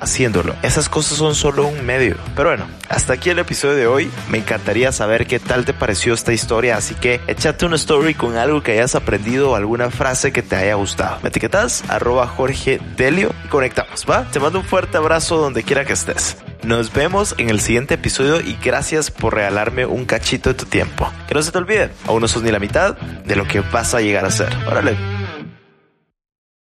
haciéndolo. 0.00 0.54
Esas 0.62 0.88
cosas 0.88 1.18
son 1.18 1.34
solo 1.34 1.66
un 1.66 1.84
medio. 1.84 2.16
Pero 2.34 2.50
bueno, 2.50 2.66
hasta 2.88 3.12
aquí 3.12 3.30
el 3.30 3.38
episodio 3.38 3.76
de 3.76 3.86
hoy. 3.86 4.10
Me 4.28 4.38
encantaría 4.38 4.92
saber 4.92 5.26
qué 5.26 5.38
tal 5.38 5.64
te 5.64 5.72
pareció 5.72 6.14
esta 6.14 6.32
historia, 6.32 6.76
así 6.76 6.94
que 6.94 7.20
échate 7.26 7.66
una 7.66 7.76
story 7.76 8.14
con 8.14 8.36
algo 8.36 8.62
que 8.62 8.72
hayas 8.72 8.94
aprendido 8.94 9.50
o 9.50 9.54
alguna 9.54 9.90
frase 9.90 10.32
que 10.32 10.42
te 10.42 10.56
haya 10.56 10.74
gustado. 10.74 11.18
Me 11.22 11.28
etiquetas 11.28 11.84
arroba 11.88 12.26
Jorge 12.26 12.80
Delio 12.96 13.32
y 13.44 13.48
conectamos, 13.48 14.06
¿va? 14.08 14.24
Te 14.30 14.40
mando 14.40 14.60
un 14.60 14.64
fuerte 14.64 14.96
abrazo 14.96 15.36
donde 15.36 15.62
quiera 15.62 15.84
que 15.84 15.92
estés. 15.92 16.36
Nos 16.62 16.92
vemos 16.92 17.34
en 17.38 17.48
el 17.48 17.60
siguiente 17.60 17.94
episodio 17.94 18.40
y 18.40 18.56
gracias 18.62 19.10
por 19.10 19.34
regalarme 19.34 19.86
un 19.86 20.04
cachito 20.04 20.50
de 20.50 20.54
tu 20.54 20.66
tiempo. 20.66 21.10
Que 21.26 21.34
no 21.34 21.42
se 21.42 21.52
te 21.52 21.58
olvide, 21.58 21.90
aún 22.06 22.20
no 22.20 22.28
sos 22.28 22.42
ni 22.42 22.50
la 22.50 22.58
mitad 22.58 22.96
de 22.96 23.36
lo 23.36 23.46
que 23.46 23.60
vas 23.60 23.94
a 23.94 24.00
llegar 24.00 24.24
a 24.24 24.30
ser. 24.30 24.54
Órale. 24.66 25.19